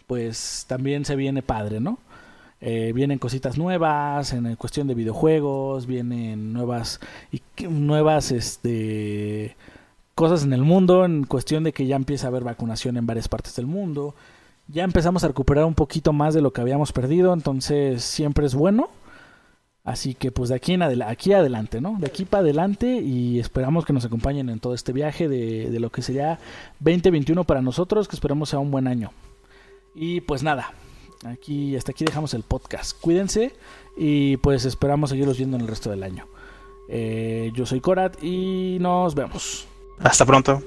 pues 0.08 0.66
también 0.68 1.06
se 1.06 1.16
viene 1.16 1.44
padre, 1.44 1.80
¿no? 1.80 2.00
Eh, 2.62 2.92
vienen 2.96 3.20
cositas 3.20 3.58
nuevas 3.58 4.34
en 4.34 4.56
cuestión 4.56 4.88
de 4.88 4.96
videojuegos, 4.96 5.86
vienen 5.86 6.54
nuevas 6.54 7.00
y 7.32 7.42
nuevas 7.68 8.32
este 8.32 9.56
cosas 10.16 10.44
en 10.44 10.54
el 10.54 10.62
mundo 10.62 11.06
en 11.06 11.26
cuestión 11.26 11.64
de 11.64 11.74
que 11.74 11.88
ya 11.88 11.96
empieza 11.96 12.28
a 12.28 12.30
haber 12.30 12.44
vacunación 12.44 12.98
en 12.98 13.06
varias 13.06 13.28
partes 13.28 13.56
del 13.56 13.68
mundo. 13.68 14.16
Ya 14.68 14.84
empezamos 14.84 15.24
a 15.24 15.28
recuperar 15.28 15.66
un 15.66 15.76
poquito 15.76 16.14
más 16.14 16.34
de 16.34 16.42
lo 16.42 16.52
que 16.52 16.62
habíamos 16.62 16.92
perdido, 16.92 17.34
entonces 17.34 18.04
siempre 18.04 18.46
es 18.46 18.56
bueno. 18.56 18.90
Así 19.84 20.16
que 20.16 20.32
pues 20.32 20.50
de 20.50 20.56
aquí 20.56 20.74
en 20.74 20.82
aquí 20.82 21.34
adelante, 21.34 21.82
¿no? 21.82 21.98
De 22.00 22.08
aquí 22.08 22.24
para 22.24 22.42
adelante 22.42 23.02
y 23.02 23.40
esperamos 23.40 23.86
que 23.86 23.92
nos 23.92 24.06
acompañen 24.06 24.50
en 24.50 24.60
todo 24.60 24.74
este 24.74 24.94
viaje 24.94 25.28
de, 25.28 25.70
de 25.70 25.80
lo 25.82 25.92
que 25.92 26.02
sería 26.02 26.40
2021 26.80 27.44
para 27.44 27.62
nosotros, 27.62 28.08
que 28.08 28.16
esperemos 28.16 28.50
sea 28.50 28.60
un 28.60 28.72
buen 28.72 28.88
año. 28.88 29.12
Y 29.94 30.22
pues 30.22 30.42
nada, 30.42 30.72
aquí 31.26 31.76
hasta 31.76 31.92
aquí 31.92 32.06
dejamos 32.06 32.34
el 32.34 32.44
podcast. 32.44 33.00
Cuídense 33.00 33.54
y 33.98 34.38
pues 34.38 34.64
esperamos 34.64 35.10
seguirlos 35.10 35.38
viendo 35.38 35.58
en 35.58 35.64
el 35.64 35.68
resto 35.68 35.90
del 35.90 36.04
año. 36.04 36.28
Eh, 36.88 37.52
yo 37.54 37.66
soy 37.66 37.82
Korat 37.82 38.24
y 38.24 38.78
nos 38.80 39.16
vemos. 39.16 39.68
Hasta 40.00 40.26
pronto. 40.26 40.62